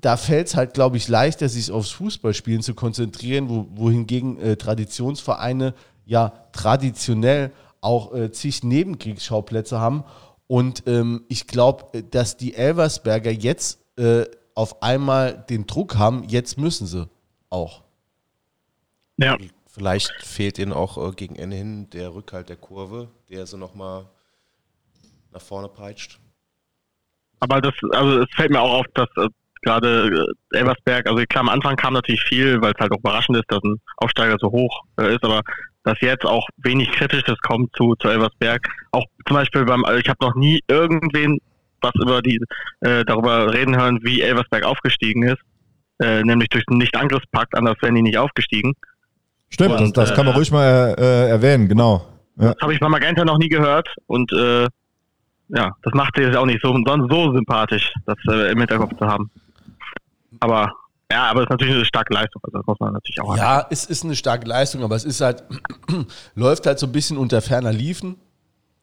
da 0.00 0.16
fällt 0.16 0.48
es 0.48 0.56
halt, 0.56 0.74
glaube 0.74 0.96
ich, 0.96 1.08
leichter, 1.08 1.48
sich 1.48 1.70
aufs 1.70 1.90
Fußballspielen 1.90 2.62
zu 2.62 2.74
konzentrieren, 2.74 3.48
wo, 3.48 3.66
wohingegen 3.74 4.38
äh, 4.38 4.56
Traditionsvereine 4.56 5.74
ja 6.04 6.32
traditionell 6.52 7.52
auch 7.80 8.14
äh, 8.14 8.30
zig 8.30 8.62
Nebenkriegsschauplätze 8.62 9.80
haben. 9.80 10.04
Und 10.46 10.84
ähm, 10.86 11.24
ich 11.28 11.46
glaube, 11.46 12.02
dass 12.10 12.36
die 12.36 12.54
Elversberger 12.54 13.30
jetzt 13.30 13.80
äh, 13.96 14.24
auf 14.54 14.82
einmal 14.82 15.44
den 15.48 15.66
Druck 15.66 15.96
haben, 15.96 16.24
jetzt 16.28 16.58
müssen 16.58 16.86
sie 16.86 17.08
auch. 17.50 17.82
Ja. 19.16 19.36
Vielleicht 19.72 20.12
fehlt 20.22 20.58
ihnen 20.58 20.72
auch 20.72 20.98
äh, 20.98 21.12
gegen 21.12 21.36
Ende 21.36 21.56
hin 21.56 21.88
der 21.90 22.14
Rückhalt 22.14 22.48
der 22.48 22.56
Kurve, 22.56 23.08
der 23.30 23.46
so 23.46 23.56
nochmal 23.56 24.06
nach 25.32 25.40
vorne 25.40 25.68
peitscht. 25.68 26.18
Aber 27.40 27.60
das, 27.60 27.74
also 27.92 28.20
es 28.20 28.28
fällt 28.36 28.50
mir 28.50 28.60
auch 28.60 28.80
auf, 28.80 28.86
dass 28.94 29.08
äh, 29.16 29.28
gerade 29.62 30.26
äh, 30.52 30.58
Elversberg, 30.58 31.06
also 31.08 31.24
klar, 31.28 31.42
am 31.42 31.48
Anfang 31.48 31.76
kam 31.76 31.94
natürlich 31.94 32.22
viel, 32.22 32.60
weil 32.60 32.72
es 32.72 32.80
halt 32.80 32.92
auch 32.92 32.98
überraschend 32.98 33.38
ist, 33.38 33.50
dass 33.50 33.62
ein 33.64 33.80
Aufsteiger 33.96 34.36
so 34.38 34.50
hoch 34.50 34.84
äh, 35.00 35.14
ist, 35.14 35.24
aber 35.24 35.40
dass 35.84 36.00
jetzt 36.00 36.26
auch 36.26 36.46
wenig 36.58 36.92
Kritisches 36.92 37.38
kommt 37.40 37.74
zu, 37.74 37.94
zu 37.96 38.08
Elversberg. 38.08 38.68
Auch 38.92 39.04
zum 39.26 39.36
Beispiel 39.36 39.64
beim, 39.64 39.84
ich 39.98 40.08
habe 40.08 40.24
noch 40.24 40.34
nie 40.34 40.60
irgendwen 40.68 41.38
was 41.82 41.94
über 42.00 42.22
die, 42.22 42.38
äh, 42.80 43.04
darüber 43.04 43.52
reden 43.52 43.76
hören, 43.76 43.98
wie 44.02 44.20
Elversberg 44.20 44.64
aufgestiegen 44.64 45.24
ist, 45.24 45.42
äh, 46.00 46.22
nämlich 46.22 46.48
durch 46.48 46.64
den 46.66 46.78
Nicht-Angriffspakt, 46.78 47.56
anders 47.56 47.76
wären 47.80 47.96
die 47.96 48.02
nicht 48.02 48.18
aufgestiegen. 48.18 48.74
Stimmt, 49.52 49.80
und, 49.80 49.96
das, 49.96 50.08
das, 50.08 50.16
kann 50.16 50.24
man 50.24 50.34
äh, 50.34 50.38
ruhig 50.38 50.50
mal 50.50 50.94
äh, 50.98 51.28
erwähnen, 51.28 51.68
genau. 51.68 52.06
Ja. 52.36 52.54
Das 52.54 52.62
habe 52.62 52.72
ich 52.72 52.80
bei 52.80 52.88
Magenta 52.88 53.24
noch 53.24 53.38
nie 53.38 53.48
gehört 53.48 53.88
und 54.06 54.32
äh, 54.32 54.66
ja, 55.48 55.70
das 55.82 55.92
macht 55.92 56.14
sie 56.16 56.22
jetzt 56.22 56.36
auch 56.36 56.46
nicht 56.46 56.62
so, 56.62 56.74
so 56.74 57.34
sympathisch, 57.34 57.92
das 58.06 58.16
äh, 58.30 58.50
im 58.50 58.58
Hinterkopf 58.58 58.96
zu 58.98 59.06
haben. 59.06 59.30
Aber 60.40 60.72
ja, 61.10 61.30
aber 61.30 61.40
es 61.40 61.44
ist 61.44 61.50
natürlich 61.50 61.74
eine 61.74 61.84
starke 61.84 62.14
Leistung. 62.14 62.40
Also 62.42 62.58
das 62.58 62.66
muss 62.66 62.80
man 62.80 62.94
natürlich 62.94 63.20
auch. 63.20 63.36
Ja, 63.36 63.66
es 63.68 63.84
ist 63.84 64.02
eine 64.02 64.16
starke 64.16 64.48
Leistung, 64.48 64.82
aber 64.82 64.96
es 64.96 65.04
ist 65.04 65.20
halt, 65.20 65.44
läuft 66.34 66.66
halt 66.66 66.78
so 66.78 66.86
ein 66.86 66.92
bisschen 66.92 67.18
unter 67.18 67.42
ferner 67.42 67.72
Liefen. 67.72 68.16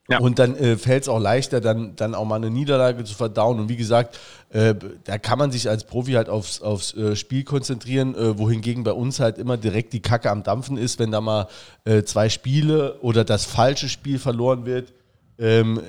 Ja. 0.10 0.20
Und 0.20 0.40
dann 0.40 0.56
äh, 0.56 0.76
fällt 0.76 1.04
es 1.04 1.10
auch 1.10 1.20
leichter, 1.20 1.62
dann, 1.62 1.96
dann 1.96 2.16
auch 2.16 2.26
mal 2.26 2.38
eine 2.38 2.50
Niederlage 2.50 3.04
zu 3.04 3.14
verdauen. 3.14 3.60
Und 3.60 3.70
wie 3.70 3.76
gesagt, 3.76 4.18
äh, 4.50 4.74
da 5.04 5.18
kann 5.20 5.38
man 5.38 5.52
sich 5.52 5.70
als 5.70 5.84
Profi 5.84 6.14
halt 6.14 6.30
aufs, 6.30 6.62
aufs 6.62 6.96
äh, 6.96 7.16
Spiel 7.16 7.44
konzentrieren, 7.44 8.16
äh, 8.16 8.38
wohingegen 8.38 8.84
bei 8.84 8.94
uns 8.94 9.20
halt 9.20 9.38
immer 9.38 9.58
direkt 9.58 9.94
die 9.94 10.02
Kacke 10.02 10.32
am 10.32 10.42
Dampfen 10.42 10.78
ist, 10.78 10.98
wenn 10.98 11.12
da 11.12 11.22
mal 11.22 11.48
äh, 11.86 12.04
zwei 12.04 12.30
Spiele 12.30 12.96
oder 13.02 13.24
das 13.24 13.46
falsche 13.46 13.88
Spiel 13.88 14.18
verloren 14.18 14.66
wird. 14.66 14.94
Ähm, 15.38 15.80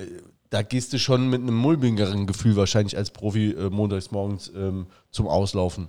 da 0.51 0.61
gehst 0.61 0.93
du 0.93 0.99
schon 0.99 1.29
mit 1.29 1.41
einem 1.41 1.55
mulmigeren 1.55 2.27
Gefühl 2.27 2.55
wahrscheinlich 2.55 2.97
als 2.97 3.09
Profi 3.09 3.51
äh, 3.51 3.69
montags 3.69 4.11
morgens 4.11 4.51
ähm, 4.55 4.85
zum 5.09 5.27
Auslaufen. 5.27 5.87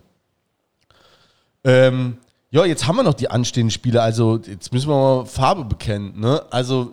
Ähm, 1.64 2.16
ja, 2.50 2.64
jetzt 2.64 2.86
haben 2.86 2.96
wir 2.96 3.02
noch 3.02 3.14
die 3.14 3.28
anstehenden 3.28 3.70
Spiele. 3.70 4.02
Also 4.02 4.38
jetzt 4.46 4.72
müssen 4.72 4.88
wir 4.88 4.94
mal 4.94 5.26
Farbe 5.26 5.64
bekennen. 5.64 6.20
Ne? 6.20 6.42
Also 6.50 6.92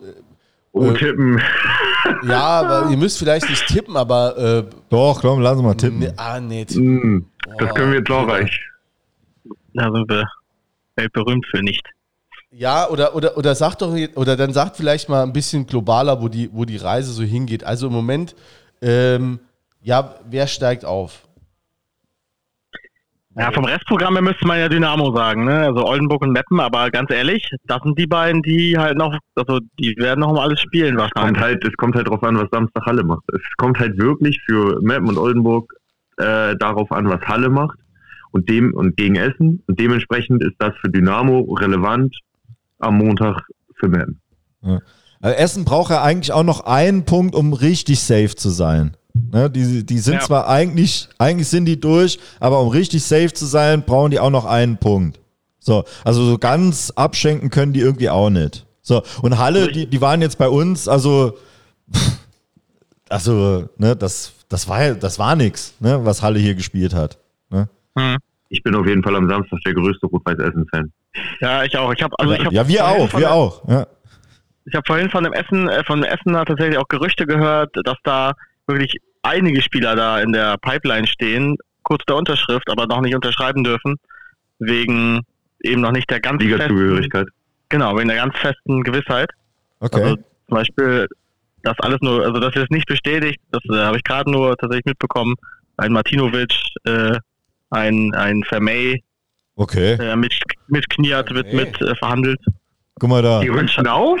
Oh, 0.72 0.90
äh, 0.90 0.94
tippen. 0.94 1.40
Ja, 2.22 2.60
aber 2.60 2.90
ihr 2.90 2.96
müsst 2.96 3.18
vielleicht 3.18 3.48
nicht 3.48 3.66
tippen, 3.66 3.96
aber. 3.96 4.36
Äh, 4.36 4.64
Doch, 4.88 5.20
komm, 5.20 5.40
lass 5.40 5.54
uns 5.54 5.62
mal 5.62 5.74
tippen. 5.74 5.98
Ne, 6.00 6.14
ah, 6.16 6.40
nicht. 6.40 6.74
Mm, 6.76 7.20
das 7.58 7.74
können 7.74 7.92
wir 7.92 8.02
glorreich. 8.02 8.60
Da 9.74 9.90
sind 9.90 10.08
wir 10.08 10.24
weltberühmt 10.96 11.46
für 11.46 11.62
nicht. 11.62 11.86
Ja, 12.52 12.88
oder, 12.88 13.14
oder, 13.14 13.36
oder 13.36 13.54
sagt 13.54 13.80
doch, 13.80 13.94
oder 14.16 14.36
dann 14.36 14.52
sagt 14.52 14.76
vielleicht 14.76 15.08
mal 15.08 15.22
ein 15.22 15.32
bisschen 15.32 15.66
globaler, 15.66 16.20
wo 16.20 16.28
die, 16.28 16.50
wo 16.52 16.64
die 16.64 16.78
Reise 16.78 17.12
so 17.12 17.22
hingeht. 17.22 17.62
Also 17.62 17.86
im 17.86 17.92
Moment, 17.92 18.34
ähm, 18.82 19.38
ja, 19.82 20.16
wer 20.28 20.46
steigt 20.48 20.84
auf? 20.84 21.28
Ja, 23.40 23.50
vom 23.52 23.64
Restprogramm 23.64 24.16
her 24.16 24.22
müsste 24.22 24.46
man 24.46 24.58
ja 24.58 24.68
Dynamo 24.68 25.16
sagen, 25.16 25.46
ne? 25.46 25.60
Also 25.60 25.86
Oldenburg 25.86 26.20
und 26.20 26.32
Meppen, 26.32 26.60
aber 26.60 26.90
ganz 26.90 27.10
ehrlich, 27.10 27.48
das 27.64 27.78
sind 27.82 27.98
die 27.98 28.06
beiden, 28.06 28.42
die 28.42 28.76
halt 28.76 28.98
noch, 28.98 29.16
also 29.34 29.60
die 29.78 29.96
werden 29.96 30.20
noch 30.20 30.32
um 30.32 30.38
alles 30.38 30.60
spielen 30.60 30.98
wahrscheinlich. 30.98 31.14
Es 31.14 31.38
kommt 31.38 31.40
halt, 31.40 31.64
es 31.64 31.76
kommt 31.78 31.94
halt 31.96 32.08
drauf 32.08 32.22
an, 32.22 32.36
was 32.36 32.50
Samstag 32.52 32.84
Halle 32.84 33.02
macht. 33.02 33.22
Es 33.32 33.40
kommt 33.56 33.78
halt 33.78 33.96
wirklich 33.98 34.38
für 34.44 34.78
Meppen 34.82 35.08
und 35.08 35.16
Oldenburg 35.16 35.72
äh, 36.18 36.54
darauf 36.56 36.92
an, 36.92 37.08
was 37.08 37.22
Halle 37.22 37.48
macht 37.48 37.78
und 38.32 38.46
dem 38.50 38.74
und 38.74 38.98
gegen 38.98 39.16
Essen. 39.16 39.62
Und 39.66 39.80
dementsprechend 39.80 40.44
ist 40.44 40.56
das 40.58 40.74
für 40.82 40.90
Dynamo 40.90 41.40
relevant 41.54 42.14
am 42.78 42.98
Montag 42.98 43.40
für 43.76 43.88
Meppen. 43.88 44.20
Ja. 44.60 44.80
Also 45.22 45.36
Essen 45.38 45.64
braucht 45.64 45.90
ja 45.90 46.02
eigentlich 46.02 46.32
auch 46.32 46.44
noch 46.44 46.66
einen 46.66 47.06
Punkt, 47.06 47.34
um 47.34 47.54
richtig 47.54 48.00
safe 48.00 48.34
zu 48.34 48.50
sein. 48.50 48.98
Ne, 49.32 49.50
die, 49.50 49.84
die 49.84 49.98
sind 49.98 50.14
ja. 50.14 50.20
zwar 50.20 50.48
eigentlich, 50.48 51.08
eigentlich 51.18 51.48
sind 51.48 51.64
die 51.66 51.80
durch, 51.80 52.18
aber 52.38 52.60
um 52.60 52.68
richtig 52.68 53.02
safe 53.02 53.32
zu 53.32 53.46
sein, 53.46 53.82
brauchen 53.82 54.10
die 54.10 54.20
auch 54.20 54.30
noch 54.30 54.44
einen 54.44 54.76
Punkt. 54.76 55.20
So, 55.58 55.84
also 56.04 56.24
so 56.24 56.38
ganz 56.38 56.90
abschenken 56.90 57.50
können 57.50 57.72
die 57.72 57.80
irgendwie 57.80 58.10
auch 58.10 58.30
nicht. 58.30 58.66
So, 58.82 59.02
und 59.22 59.38
Halle, 59.38 59.70
die, 59.70 59.86
die 59.86 60.00
waren 60.00 60.22
jetzt 60.22 60.38
bei 60.38 60.48
uns, 60.48 60.88
also, 60.88 61.38
also, 63.08 63.68
ne, 63.76 63.94
das, 63.94 64.32
das 64.48 64.68
war, 64.68 64.94
das 64.94 65.18
war 65.18 65.36
nix, 65.36 65.74
ne, 65.80 66.04
was 66.04 66.22
Halle 66.22 66.38
hier 66.38 66.54
gespielt 66.54 66.94
hat. 66.94 67.18
Ne? 67.50 67.68
Hm. 67.96 68.16
Ich 68.48 68.62
bin 68.62 68.74
auf 68.74 68.86
jeden 68.86 69.02
Fall 69.02 69.14
am 69.14 69.28
Samstag 69.28 69.60
der 69.64 69.74
größte 69.74 70.06
Rot-Weiß-Essen-Fan. 70.06 70.90
Ja, 71.40 71.62
ich 71.62 71.76
auch. 71.76 71.92
Ich 71.92 72.02
hab, 72.02 72.12
also 72.18 72.32
ich 72.34 72.44
hab 72.44 72.52
ja, 72.52 72.66
wir 72.66 72.86
auch, 72.86 73.12
wir 73.16 73.32
auch. 73.32 73.68
Ja. 73.68 73.86
Ich 74.64 74.74
habe 74.74 74.84
vorhin 74.86 75.10
von 75.10 75.24
dem 75.24 75.32
Essen, 75.32 75.68
äh, 75.68 75.84
von 75.84 76.00
dem 76.00 76.10
Essen 76.10 76.32
tatsächlich 76.32 76.78
auch 76.78 76.88
Gerüchte 76.88 77.26
gehört, 77.26 77.76
dass 77.84 77.96
da 78.02 78.34
wirklich 78.72 78.96
einige 79.22 79.62
Spieler 79.62 79.96
da 79.96 80.20
in 80.20 80.32
der 80.32 80.56
Pipeline 80.58 81.06
stehen, 81.06 81.56
kurz 81.82 82.04
der 82.06 82.16
Unterschrift, 82.16 82.68
aber 82.70 82.86
noch 82.86 83.00
nicht 83.00 83.14
unterschreiben 83.14 83.64
dürfen, 83.64 83.96
wegen 84.58 85.20
eben 85.62 85.80
noch 85.80 85.92
nicht 85.92 86.10
der 86.10 86.20
ganz 86.20 86.42
Liga-Zugehörigkeit. 86.42 87.28
Genau, 87.68 87.96
wegen 87.96 88.08
der 88.08 88.18
ganz 88.18 88.36
festen 88.36 88.82
Gewissheit. 88.82 89.30
Okay. 89.80 90.02
Also 90.02 90.16
zum 90.16 90.24
Beispiel, 90.48 91.08
das 91.62 91.78
alles 91.80 91.98
nur, 92.00 92.24
also 92.24 92.40
das 92.40 92.54
ist 92.56 92.70
nicht 92.70 92.86
bestätigt, 92.86 93.40
das 93.50 93.62
äh, 93.70 93.84
habe 93.84 93.96
ich 93.96 94.04
gerade 94.04 94.30
nur 94.30 94.56
tatsächlich 94.56 94.86
mitbekommen. 94.86 95.34
Ein 95.76 95.92
Martinovic, 95.92 96.52
äh, 96.84 97.16
ein, 97.70 98.12
ein 98.14 98.42
Vermey, 98.48 99.02
okay. 99.56 99.92
äh, 99.94 100.16
mit, 100.16 100.34
mit 100.68 100.88
Kniat 100.90 101.32
wird 101.32 101.52
mit 101.52 101.80
äh, 101.80 101.94
verhandelt. 101.96 102.40
Guck 102.98 103.08
mal 103.08 103.22
da. 103.22 103.40
Die 103.40 103.52
wünschen 103.52 103.86
auf? 103.86 104.20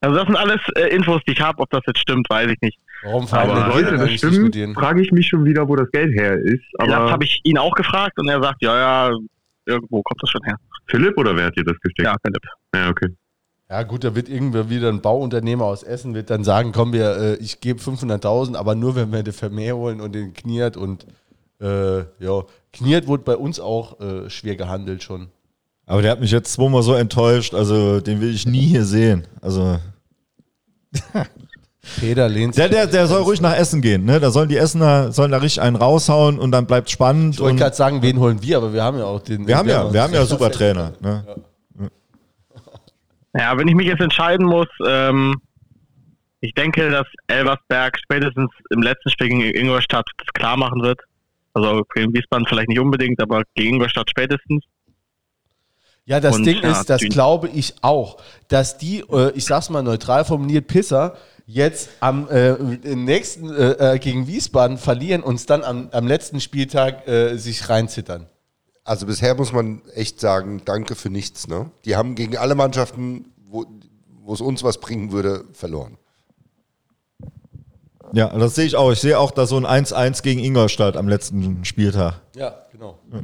Also 0.00 0.16
das 0.16 0.26
sind 0.26 0.36
alles 0.36 0.60
äh, 0.76 0.94
Infos, 0.94 1.20
die 1.26 1.32
ich 1.32 1.40
habe. 1.40 1.62
Ob 1.62 1.70
das 1.70 1.82
jetzt 1.86 2.00
stimmt, 2.00 2.28
weiß 2.28 2.50
ich 2.50 2.60
nicht. 2.60 2.78
Warum 3.02 3.26
aber 3.28 3.72
sollte 3.72 3.96
das 3.96 4.12
stimmen, 4.12 4.74
frage 4.74 5.00
ich 5.00 5.10
mich 5.12 5.26
schon 5.26 5.44
wieder, 5.44 5.66
wo 5.68 5.76
das 5.76 5.90
Geld 5.90 6.14
her 6.14 6.36
ist. 6.38 6.62
Aber 6.78 6.88
das 6.88 7.10
habe 7.10 7.24
ich 7.24 7.40
ihn 7.44 7.56
auch 7.56 7.74
gefragt 7.74 8.18
und 8.18 8.28
er 8.28 8.42
sagt, 8.42 8.62
ja, 8.62 8.76
ja, 8.76 9.16
irgendwo 9.64 10.02
kommt 10.02 10.22
das 10.22 10.30
schon 10.30 10.42
her. 10.44 10.56
Philipp 10.86 11.16
oder 11.16 11.34
wer 11.36 11.46
hat 11.46 11.56
dir 11.56 11.64
das 11.64 11.78
gesteckt? 11.80 12.06
Ja, 12.06 12.16
Philipp. 12.22 12.42
Ja, 12.74 12.90
okay. 12.90 13.08
Ja 13.70 13.84
gut, 13.84 14.02
da 14.02 14.16
wird 14.16 14.28
irgendwer 14.28 14.68
wieder 14.68 14.88
ein 14.88 15.00
Bauunternehmer 15.00 15.64
aus 15.64 15.84
Essen 15.84 16.12
wird 16.12 16.28
dann 16.28 16.42
sagen, 16.42 16.72
komm, 16.72 16.92
wir, 16.92 17.16
äh, 17.16 17.34
ich 17.36 17.60
gebe 17.60 17.80
500.000, 17.80 18.56
aber 18.56 18.74
nur 18.74 18.96
wenn 18.96 19.12
wir 19.12 19.22
den 19.22 19.32
Vermehr 19.32 19.76
holen 19.76 20.00
und 20.00 20.12
den 20.12 20.34
Kniert 20.34 20.76
und 20.76 21.06
äh, 21.60 21.98
ja, 22.00 22.42
Kniert 22.72 23.06
wurde 23.06 23.22
bei 23.22 23.36
uns 23.36 23.60
auch 23.60 24.00
äh, 24.00 24.28
schwer 24.28 24.56
gehandelt 24.56 25.04
schon. 25.04 25.28
Aber 25.86 26.02
der 26.02 26.10
hat 26.10 26.20
mich 26.20 26.32
jetzt 26.32 26.52
zweimal 26.52 26.82
so 26.82 26.94
enttäuscht, 26.94 27.54
also 27.54 28.00
den 28.00 28.20
will 28.20 28.34
ich 28.34 28.44
nie 28.44 28.66
hier 28.66 28.84
sehen. 28.84 29.26
Also 29.40 29.78
Peter 31.98 32.28
lehnt 32.28 32.56
der, 32.56 32.68
der, 32.68 32.86
der 32.86 33.06
soll 33.06 33.22
ruhig 33.22 33.40
nach 33.40 33.56
Essen 33.56 33.80
gehen, 33.80 34.04
ne? 34.04 34.20
Da 34.20 34.30
sollen 34.30 34.48
die 34.48 34.56
Essener, 34.56 35.12
sollen 35.12 35.30
da 35.30 35.38
richtig 35.38 35.62
einen 35.62 35.76
raushauen 35.76 36.38
und 36.38 36.52
dann 36.52 36.66
bleibt 36.66 36.90
spannend. 36.90 37.34
Ich 37.34 37.40
wollte 37.40 37.58
gerade 37.58 37.76
sagen, 37.76 38.02
wen 38.02 38.18
holen 38.18 38.42
wir, 38.42 38.58
aber 38.58 38.72
wir 38.72 38.82
haben 38.82 38.98
ja 38.98 39.04
auch 39.04 39.20
den. 39.20 39.46
Wir 39.46 39.56
haben 39.56 39.68
ja, 39.68 39.92
wir 39.92 40.02
haben 40.02 40.14
ja 40.14 40.24
super 40.26 40.50
Trainer. 40.50 40.92
Ne? 41.00 41.24
Ja. 43.34 43.40
ja. 43.40 43.58
wenn 43.58 43.68
ich 43.68 43.74
mich 43.74 43.86
jetzt 43.86 44.00
entscheiden 44.00 44.46
muss, 44.46 44.68
ähm, 44.86 45.40
ich 46.40 46.54
denke, 46.54 46.90
dass 46.90 47.06
Elversberg 47.26 47.98
spätestens 47.98 48.50
im 48.70 48.82
letzten 48.82 49.10
Spiel 49.10 49.28
gegen 49.28 49.40
Ingolstadt 49.42 50.06
klar 50.34 50.56
machen 50.56 50.82
wird. 50.82 51.00
Also 51.52 51.82
gegen 51.94 52.14
Wiesbaden 52.14 52.46
vielleicht 52.46 52.68
nicht 52.68 52.80
unbedingt, 52.80 53.20
aber 53.20 53.42
gegen 53.54 53.74
Ingolstadt 53.74 54.08
spätestens. 54.08 54.64
Ja, 56.06 56.18
das 56.18 56.36
und, 56.36 56.44
Ding 56.44 56.62
ja, 56.62 56.72
ist, 56.72 56.90
das 56.90 57.02
glaube 57.02 57.48
ich 57.48 57.74
auch, 57.82 58.16
dass 58.48 58.78
die, 58.78 59.04
äh, 59.12 59.32
ich 59.34 59.44
sag's 59.44 59.70
mal 59.70 59.82
neutral 59.82 60.24
formuliert, 60.24 60.66
Pisser 60.66 61.16
jetzt 61.52 61.90
am 62.00 62.28
äh, 62.28 62.52
nächsten 62.94 63.50
äh, 63.50 63.94
äh, 63.94 63.98
gegen 63.98 64.26
Wiesbaden 64.26 64.78
verlieren 64.78 65.22
und 65.22 65.48
dann 65.50 65.64
am, 65.64 65.88
am 65.92 66.06
letzten 66.06 66.40
Spieltag 66.40 67.06
äh, 67.08 67.36
sich 67.36 67.68
reinzittern. 67.68 68.26
Also 68.84 69.06
bisher 69.06 69.34
muss 69.34 69.52
man 69.52 69.82
echt 69.94 70.20
sagen, 70.20 70.62
danke 70.64 70.94
für 70.94 71.10
nichts. 71.10 71.48
Ne? 71.48 71.70
Die 71.84 71.96
haben 71.96 72.14
gegen 72.14 72.36
alle 72.36 72.54
Mannschaften, 72.54 73.26
wo 73.46 73.66
es 74.32 74.40
uns 74.40 74.62
was 74.62 74.78
bringen 74.78 75.12
würde, 75.12 75.44
verloren. 75.52 75.98
Ja, 78.12 78.36
das 78.36 78.54
sehe 78.54 78.66
ich 78.66 78.76
auch. 78.76 78.90
Ich 78.90 79.00
sehe 79.00 79.18
auch 79.18 79.30
da 79.30 79.46
so 79.46 79.56
ein 79.56 79.66
1-1 79.84 80.22
gegen 80.22 80.40
Ingolstadt 80.42 80.96
am 80.96 81.08
letzten 81.08 81.64
Spieltag. 81.64 82.20
Ja, 82.34 82.66
genau. 82.72 82.98
Ja. 83.12 83.20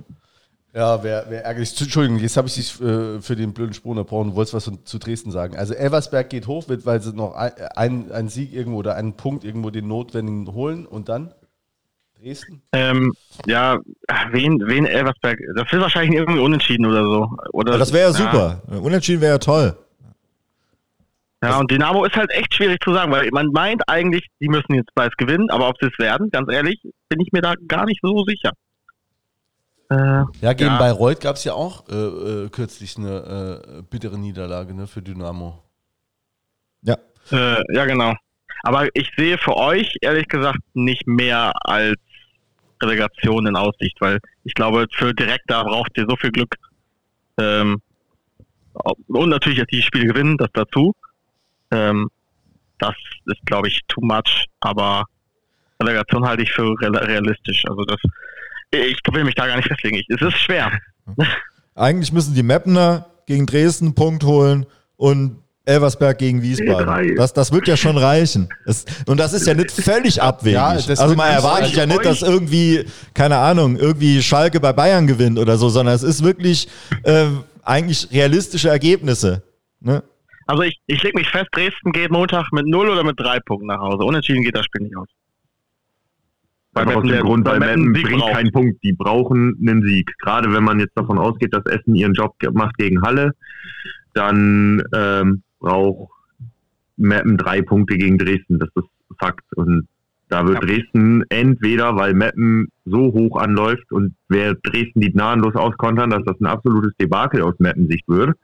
Ja, 0.74 1.02
wäre 1.02 1.30
wär 1.30 1.44
ärgerlich. 1.44 1.80
Entschuldigung, 1.80 2.18
jetzt 2.18 2.36
habe 2.36 2.48
ich 2.48 2.54
dich 2.54 2.80
äh, 2.80 3.20
für 3.20 3.34
den 3.34 3.54
blöden 3.54 3.72
Spruch 3.72 3.92
unterbrochen. 3.92 4.30
Du 4.30 4.36
wolltest 4.36 4.54
was 4.54 4.70
zu 4.84 4.98
Dresden 4.98 5.30
sagen. 5.30 5.56
Also 5.56 5.72
Elversberg 5.72 6.28
geht 6.28 6.46
hoch, 6.46 6.64
weil 6.68 7.00
sie 7.00 7.14
noch 7.14 7.34
einen 7.34 8.12
ein 8.12 8.28
Sieg 8.28 8.52
irgendwo 8.52 8.78
oder 8.78 8.94
einen 8.94 9.14
Punkt 9.14 9.44
irgendwo 9.44 9.70
den 9.70 9.88
notwendigen 9.88 10.52
holen 10.52 10.84
und 10.84 11.08
dann 11.08 11.32
Dresden? 12.20 12.62
Ähm, 12.72 13.12
ja, 13.46 13.78
wen, 14.30 14.60
wen 14.66 14.86
Elversberg? 14.86 15.38
Das 15.54 15.70
wird 15.70 15.82
wahrscheinlich 15.82 16.18
irgendwie 16.18 16.40
unentschieden 16.40 16.86
oder 16.86 17.04
so. 17.04 17.30
Oder, 17.52 17.72
ja, 17.72 17.78
das 17.78 17.92
wäre 17.92 18.08
ja 18.08 18.12
super. 18.12 18.62
Unentschieden 18.68 19.20
wäre 19.20 19.34
ja 19.34 19.38
toll. 19.38 19.76
Ja, 21.42 21.58
und 21.58 21.70
Dynamo 21.70 22.04
ist 22.04 22.16
halt 22.16 22.30
echt 22.32 22.54
schwierig 22.54 22.82
zu 22.82 22.92
sagen, 22.92 23.12
weil 23.12 23.28
man 23.30 23.48
meint 23.52 23.82
eigentlich, 23.88 24.26
die 24.40 24.48
müssen 24.48 24.74
jetzt 24.74 24.94
bald 24.94 25.16
gewinnen, 25.18 25.50
aber 25.50 25.68
ob 25.68 25.76
sie 25.80 25.86
es 25.86 25.98
werden, 25.98 26.30
ganz 26.30 26.50
ehrlich, 26.50 26.80
bin 27.08 27.20
ich 27.20 27.30
mir 27.30 27.42
da 27.42 27.54
gar 27.68 27.84
nicht 27.84 28.00
so 28.02 28.24
sicher. 28.24 28.52
Äh, 29.88 30.24
ja, 30.40 30.52
gegen 30.52 30.70
ja. 30.70 30.78
Bayreuth 30.78 31.20
gab 31.20 31.36
es 31.36 31.44
ja 31.44 31.52
auch 31.52 31.88
äh, 31.88 31.94
äh, 31.94 32.48
kürzlich 32.48 32.96
eine 32.96 33.62
äh, 33.78 33.82
bittere 33.82 34.18
Niederlage 34.18 34.74
ne, 34.74 34.86
für 34.86 35.02
Dynamo. 35.02 35.62
Ja. 36.82 36.96
Äh, 37.30 37.62
ja, 37.72 37.84
genau. 37.84 38.14
Aber 38.62 38.88
ich 38.94 39.12
sehe 39.16 39.38
für 39.38 39.56
euch 39.56 39.96
ehrlich 40.00 40.26
gesagt 40.26 40.58
nicht 40.74 41.06
mehr 41.06 41.52
als 41.60 41.96
Relegation 42.82 43.46
in 43.46 43.56
Aussicht, 43.56 43.96
weil 44.00 44.18
ich 44.44 44.54
glaube, 44.54 44.86
für 44.92 45.14
Direkter 45.14 45.64
braucht 45.64 45.96
ihr 45.96 46.06
so 46.08 46.16
viel 46.16 46.32
Glück. 46.32 46.54
Ähm, 47.38 47.80
und 49.06 49.28
natürlich 49.28 49.64
die 49.66 49.82
Spiele 49.82 50.06
gewinnen, 50.06 50.36
das 50.36 50.48
dazu. 50.52 50.94
Ähm, 51.70 52.10
das 52.78 52.94
ist, 53.26 53.44
glaube 53.46 53.68
ich, 53.68 53.80
too 53.88 54.00
much, 54.02 54.46
aber 54.60 55.04
Relegation 55.80 56.26
halte 56.26 56.42
ich 56.42 56.52
für 56.52 56.74
realistisch. 56.80 57.64
Also 57.66 57.84
das 57.84 58.00
ich 58.70 58.98
will 59.10 59.24
mich 59.24 59.34
da 59.34 59.46
gar 59.46 59.56
nicht 59.56 59.68
festlegen. 59.68 60.02
es 60.08 60.22
ist 60.22 60.38
schwer. 60.38 60.72
Eigentlich 61.74 62.12
müssen 62.12 62.34
die 62.34 62.42
Mapner 62.42 63.06
gegen 63.26 63.46
Dresden 63.46 63.86
einen 63.86 63.94
Punkt 63.94 64.24
holen 64.24 64.66
und 64.96 65.38
Elversberg 65.66 66.16
gegen 66.18 66.42
Wiesbaden. 66.42 67.16
Das, 67.16 67.32
das 67.32 67.52
wird 67.52 67.66
ja 67.66 67.76
schon 67.76 67.98
reichen. 67.98 68.48
Das, 68.64 68.84
und 69.06 69.18
das 69.18 69.32
ist 69.32 69.46
ja 69.46 69.54
nicht 69.54 69.72
völlig 69.72 70.22
abwegig. 70.22 70.54
Ja, 70.54 70.68
also 70.68 71.16
man 71.16 71.32
erwartet 71.32 71.74
ja 71.74 71.86
nicht, 71.86 72.04
dass 72.04 72.22
irgendwie, 72.22 72.86
keine 73.14 73.36
Ahnung, 73.36 73.76
irgendwie 73.76 74.22
Schalke 74.22 74.60
bei 74.60 74.72
Bayern 74.72 75.08
gewinnt 75.08 75.38
oder 75.38 75.58
so, 75.58 75.68
sondern 75.68 75.94
es 75.94 76.04
ist 76.04 76.22
wirklich 76.22 76.68
äh, 77.02 77.26
eigentlich 77.62 78.08
realistische 78.12 78.68
Ergebnisse. 78.68 79.42
Ne? 79.80 80.04
Also 80.46 80.62
ich, 80.62 80.78
ich 80.86 81.02
leg 81.02 81.16
mich 81.16 81.28
fest, 81.28 81.48
Dresden 81.50 81.90
geht 81.90 82.12
Montag 82.12 82.52
mit 82.52 82.66
0 82.66 82.88
oder 82.88 83.02
mit 83.02 83.18
3 83.18 83.40
Punkten 83.40 83.66
nach 83.66 83.80
Hause. 83.80 84.04
Unentschieden 84.04 84.44
geht 84.44 84.54
das 84.54 84.64
Spiel 84.66 84.82
nicht 84.82 84.96
aus. 84.96 85.08
Weil 86.76 86.94
aus 86.94 87.02
dem 87.04 87.20
Grund, 87.20 87.46
weil 87.46 87.58
Meppen 87.58 87.92
bringt 87.92 88.20
braucht. 88.20 88.32
keinen 88.32 88.52
Punkt. 88.52 88.82
Die 88.82 88.92
brauchen 88.92 89.56
einen 89.60 89.82
Sieg. 89.82 90.10
Gerade 90.18 90.52
wenn 90.52 90.64
man 90.64 90.78
jetzt 90.78 90.96
davon 90.96 91.18
ausgeht, 91.18 91.54
dass 91.54 91.64
Essen 91.66 91.94
ihren 91.94 92.14
Job 92.14 92.34
macht 92.52 92.76
gegen 92.76 93.02
Halle, 93.02 93.32
dann 94.14 94.82
ähm, 94.94 95.42
braucht 95.58 96.12
Meppen 96.96 97.36
drei 97.36 97.62
Punkte 97.62 97.96
gegen 97.96 98.18
Dresden. 98.18 98.58
Das 98.58 98.68
ist 98.74 98.88
Fakt. 99.18 99.44
Und 99.56 99.88
da 100.28 100.46
wird 100.46 100.62
ja. 100.62 100.68
Dresden 100.68 101.24
entweder, 101.28 101.96
weil 101.96 102.12
Meppen 102.14 102.68
so 102.84 103.12
hoch 103.12 103.36
anläuft 103.40 103.90
und 103.92 104.14
wer 104.28 104.54
Dresden 104.54 105.00
die 105.00 105.12
gnadenlos 105.12 105.54
auskontern, 105.54 106.10
dass 106.10 106.24
das 106.24 106.40
ein 106.40 106.46
absolutes 106.46 106.92
Debakel 107.00 107.42
aus 107.42 107.54
Meppen-Sicht 107.58 108.08
wird, 108.08 108.36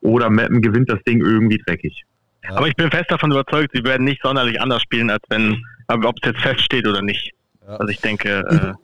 oder 0.00 0.28
Meppen 0.28 0.60
gewinnt 0.60 0.90
das 0.90 1.02
Ding 1.06 1.20
irgendwie 1.20 1.58
dreckig. 1.64 2.04
Aber 2.48 2.68
ich 2.68 2.76
bin 2.76 2.90
fest 2.90 3.10
davon 3.10 3.30
überzeugt, 3.30 3.70
sie 3.74 3.84
werden 3.84 4.04
nicht 4.04 4.20
sonderlich 4.22 4.60
anders 4.60 4.82
spielen, 4.82 5.08
als 5.08 5.22
wenn, 5.30 5.64
ob 5.88 6.16
es 6.20 6.30
jetzt 6.30 6.42
feststeht 6.42 6.86
oder 6.86 7.00
nicht. 7.00 7.32
Ja. 7.66 7.76
Also 7.76 7.88
ich 7.88 8.00
denke. 8.00 8.76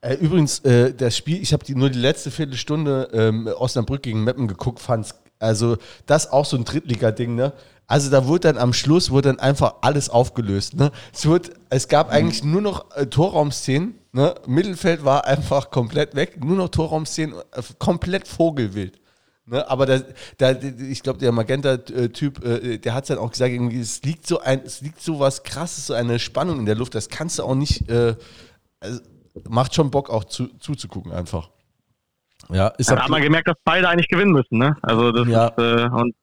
Äh, 0.00 0.14
Übrigens, 0.14 0.60
äh, 0.60 0.94
das 0.94 1.16
Spiel, 1.16 1.42
ich 1.42 1.52
habe 1.52 1.64
nur 1.76 1.90
die 1.90 1.98
letzte 1.98 2.30
Viertelstunde 2.30 3.08
ähm, 3.12 3.48
Osnabrück 3.58 4.02
gegen 4.02 4.22
Meppen 4.22 4.46
geguckt, 4.46 4.78
fand 4.78 5.12
also 5.40 5.76
das 6.06 6.30
auch 6.30 6.44
so 6.44 6.56
ein 6.56 6.64
Drittliga-Ding, 6.64 7.34
ne? 7.34 7.52
Also 7.88 8.10
da 8.10 8.26
wurde 8.26 8.52
dann 8.52 8.58
am 8.58 8.74
Schluss 8.74 9.10
wurde 9.10 9.30
dann 9.30 9.38
einfach 9.40 9.76
alles 9.80 10.10
aufgelöst. 10.10 10.74
Ne? 10.74 10.92
Es, 11.12 11.24
wird, 11.24 11.52
es 11.70 11.88
gab 11.88 12.10
eigentlich 12.10 12.44
nur 12.44 12.60
noch 12.60 12.94
äh, 12.94 13.06
Torraumszenen. 13.06 13.94
Ne? 14.12 14.34
Mittelfeld 14.46 15.06
war 15.06 15.24
einfach 15.24 15.70
komplett 15.70 16.14
weg, 16.14 16.44
nur 16.44 16.58
noch 16.58 16.68
Torraumszenen, 16.68 17.34
äh, 17.52 17.62
komplett 17.78 18.28
Vogelwild. 18.28 19.00
Ne, 19.50 19.68
aber 19.68 19.86
der, 19.86 20.04
der, 20.38 20.62
ich 20.62 21.02
glaube, 21.02 21.18
der 21.18 21.32
Magenta-Typ, 21.32 22.44
äh, 22.44 22.78
der 22.78 22.94
hat 22.94 23.04
es 23.04 23.08
dann 23.08 23.18
auch 23.18 23.30
gesagt, 23.30 23.50
irgendwie, 23.50 23.80
es 23.80 24.02
liegt 24.02 24.26
so 24.26 24.40
ein, 24.40 24.60
es 24.62 24.82
liegt 24.82 25.00
so 25.00 25.20
was 25.20 25.42
krasses, 25.42 25.86
so 25.86 25.94
eine 25.94 26.18
Spannung 26.18 26.58
in 26.58 26.66
der 26.66 26.74
Luft, 26.74 26.94
das 26.94 27.08
kannst 27.08 27.38
du 27.38 27.44
auch 27.44 27.54
nicht, 27.54 27.88
äh, 27.88 28.14
also 28.80 29.00
macht 29.48 29.74
schon 29.74 29.90
Bock 29.90 30.10
auch 30.10 30.24
zu, 30.24 30.48
zuzugucken 30.58 31.12
einfach. 31.12 31.48
Ja, 32.50 32.68
ist 32.78 32.90
ja, 32.90 33.00
hat 33.00 33.08
man 33.08 33.22
gemerkt, 33.22 33.48
dass 33.48 33.56
beide 33.64 33.88
eigentlich 33.88 34.08
gewinnen 34.08 34.32
müssen, 34.32 34.58
ne? 34.58 34.76
Also 34.82 35.12
das 35.12 35.28
ja. 35.28 35.48
ist, 35.48 35.58
äh, 35.58 35.88
und, 35.88 36.14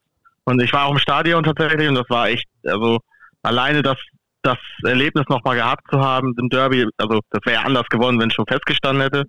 und 0.44 0.62
ich 0.62 0.72
war 0.72 0.86
auch 0.86 0.92
im 0.92 0.98
Stadion 0.98 1.42
tatsächlich 1.42 1.88
und 1.88 1.96
das 1.96 2.08
war 2.08 2.28
echt, 2.28 2.46
also 2.64 3.00
alleine 3.42 3.82
das, 3.82 3.96
das 4.42 4.58
Erlebnis 4.84 5.24
nochmal 5.28 5.56
gehabt 5.56 5.82
zu 5.90 5.98
haben 5.98 6.32
im 6.38 6.48
Derby, 6.48 6.86
also 6.96 7.20
das 7.30 7.40
wäre 7.44 7.56
ja 7.56 7.62
anders 7.62 7.86
gewonnen, 7.88 8.20
wenn 8.20 8.28
es 8.28 8.34
schon 8.34 8.46
festgestanden 8.46 9.02
hätte. 9.02 9.24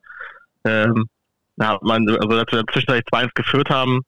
Ähm, 0.66 1.08
da 1.58 1.70
hat 1.70 1.84
man, 1.84 2.08
also 2.08 2.38
als 2.38 2.51
wir 2.51 2.64
zwischenzeitlich 2.72 3.05
2-1 3.12 3.30
geführt 3.36 3.70
haben, 3.70 4.01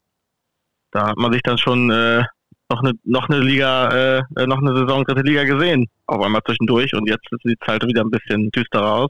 da 0.91 1.08
hat 1.08 1.18
man 1.18 1.34
sich 1.34 1.41
dann 1.43 1.58
schon 1.58 1.91
äh, 1.91 2.24
noch 2.70 2.82
eine 2.82 2.93
noch 3.04 3.28
eine 3.30 3.39
Liga, 3.39 4.18
äh, 4.18 4.45
noch 4.45 4.60
eine 4.60 4.76
Saison 4.76 5.04
dritte 5.04 5.22
Liga 5.22 5.43
gesehen, 5.43 5.88
auf 6.06 6.24
einmal 6.24 6.41
zwischendurch 6.45 6.93
und 6.93 7.08
jetzt 7.08 7.28
sieht 7.43 7.58
es 7.60 7.68
halt 7.68 7.86
wieder 7.86 8.02
ein 8.02 8.12
bisschen 8.12 8.50
düsterer 8.52 8.93
aus. 8.93 9.10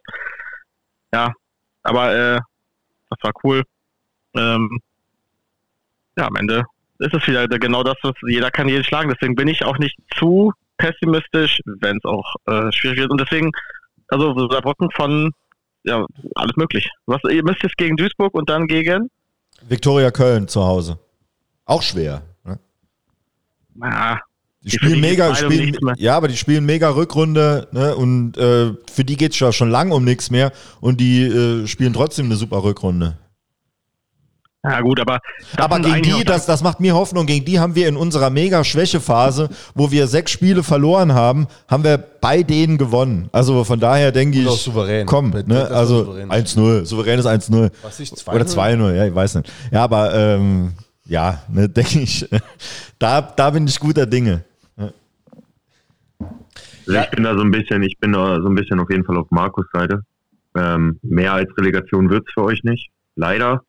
Ja, 1.13 1.33
aber 1.83 2.15
äh, 2.15 2.39
das 3.09 3.19
war 3.21 3.31
cool. 3.43 3.63
Ähm, 4.35 4.79
ja, 6.17 6.27
am 6.27 6.35
Ende 6.35 6.63
ist 6.99 7.13
es 7.13 7.27
wieder 7.27 7.47
genau 7.47 7.83
das, 7.83 7.95
was 8.03 8.13
jeder 8.27 8.51
kann 8.51 8.67
jeden 8.69 8.83
schlagen. 8.83 9.09
Deswegen 9.09 9.35
bin 9.35 9.47
ich 9.47 9.63
auch 9.63 9.77
nicht 9.77 9.97
zu 10.15 10.53
pessimistisch, 10.77 11.59
wenn 11.65 11.97
es 11.97 12.05
auch 12.05 12.35
äh, 12.45 12.71
schwierig 12.71 12.99
wird. 12.99 13.11
Und 13.11 13.21
deswegen, 13.21 13.51
also 14.09 14.47
Saarbrücken 14.49 14.91
von 14.91 15.31
ja, 15.89 16.05
alles 16.35 16.55
möglich. 16.55 16.89
Was, 17.05 17.21
ihr 17.29 17.43
müsst 17.43 17.63
jetzt 17.63 17.77
gegen 17.77 17.97
Duisburg 17.97 18.33
und 18.33 18.49
dann 18.49 18.67
gegen? 18.67 19.09
Viktoria 19.67 20.11
Köln 20.11 20.47
zu 20.47 20.63
Hause. 20.63 20.99
Auch 21.65 21.81
schwer. 21.81 22.21
Ne? 22.43 22.59
Ja, 23.81 24.19
die, 24.61 24.69
die 24.69 24.75
spielen 24.75 25.01
mega, 25.01 25.35
spielen, 25.35 25.77
ja, 25.97 26.17
aber 26.17 26.27
die 26.27 26.37
spielen 26.37 26.65
mega 26.65 26.89
Rückrunde 26.89 27.67
ne, 27.71 27.95
und 27.95 28.37
äh, 28.37 28.73
für 28.91 29.05
die 29.05 29.15
geht 29.15 29.33
es 29.33 29.39
ja 29.39 29.51
schon 29.51 29.69
lang 29.69 29.91
um 29.91 30.03
nichts 30.03 30.31
mehr 30.31 30.51
und 30.81 30.99
die 30.99 31.23
äh, 31.23 31.65
spielen 31.67 31.93
trotzdem 31.93 32.25
eine 32.25 32.35
super 32.35 32.63
Rückrunde. 32.63 33.17
Ja 34.64 34.82
gut, 34.82 34.99
aber 34.99 35.20
aber 35.55 35.80
gegen 35.80 36.01
die, 36.01 36.26
das, 36.26 36.45
das 36.45 36.62
macht 36.62 36.82
mir 36.82 36.93
Hoffnung. 36.93 37.26
Gegen 37.26 37.45
die 37.45 37.62
haben 37.62 37.76
wir 37.76 37.88
in 37.88 37.95
unserer 37.95 38.30
mega 38.30 38.66
Schwächephase, 38.66 39.47
wo 39.74 39.89
wir 39.89 40.07
sechs 40.07 40.32
Spiele 40.32 40.64
verloren 40.64 41.14
haben, 41.14 41.47
haben 41.70 41.86
wir 41.86 41.97
bei 41.97 42.43
denen 42.43 42.78
gewonnen. 42.78 43.30
Also 43.32 43.64
von 43.64 43.80
daher 43.80 44.12
denke 44.12 44.39
ich, 44.39 44.49
souverän. 44.49 45.05
komm, 45.05 45.30
ne, 45.30 45.68
also 45.72 46.14
1-0, 46.14 46.84
souveränes 46.84 47.26
1-0 47.26 47.72
oder 48.28 48.45
2-0, 48.45 48.95
ja, 48.95 49.05
ich 49.05 49.16
weiß 49.16 49.36
nicht. 49.36 49.51
Ja, 49.72 49.84
aber 49.84 50.14
ähm, 50.14 50.74
ja, 51.05 51.41
ne, 51.47 51.70
denke 51.70 51.99
ich, 51.99 52.28
da, 52.99 53.22
da 53.22 53.51
bin 53.51 53.66
ich 53.66 53.80
guter 53.80 54.05
Dinge. 54.05 54.43
Also 56.86 57.01
ich 57.01 57.10
bin 57.12 57.24
da 57.24 57.36
so 57.36 57.43
ein 57.43 57.51
bisschen, 57.51 57.84
ich 57.84 57.97
bin 57.99 58.14
da 58.14 58.41
so 58.41 58.49
ein 58.49 58.55
bisschen 58.55 58.80
auf 58.80 58.89
jeden 58.89 59.05
Fall 59.05 59.18
auf 59.18 59.28
Markus 59.30 59.68
Seite. 59.72 60.01
Ähm, 60.55 60.99
mehr 61.03 61.34
als 61.34 61.49
Relegation 61.55 62.10
wird 62.10 62.26
es 62.28 62.34
für 62.34 62.43
euch 62.43 62.64
nicht, 62.64 62.89
leider. 63.16 63.64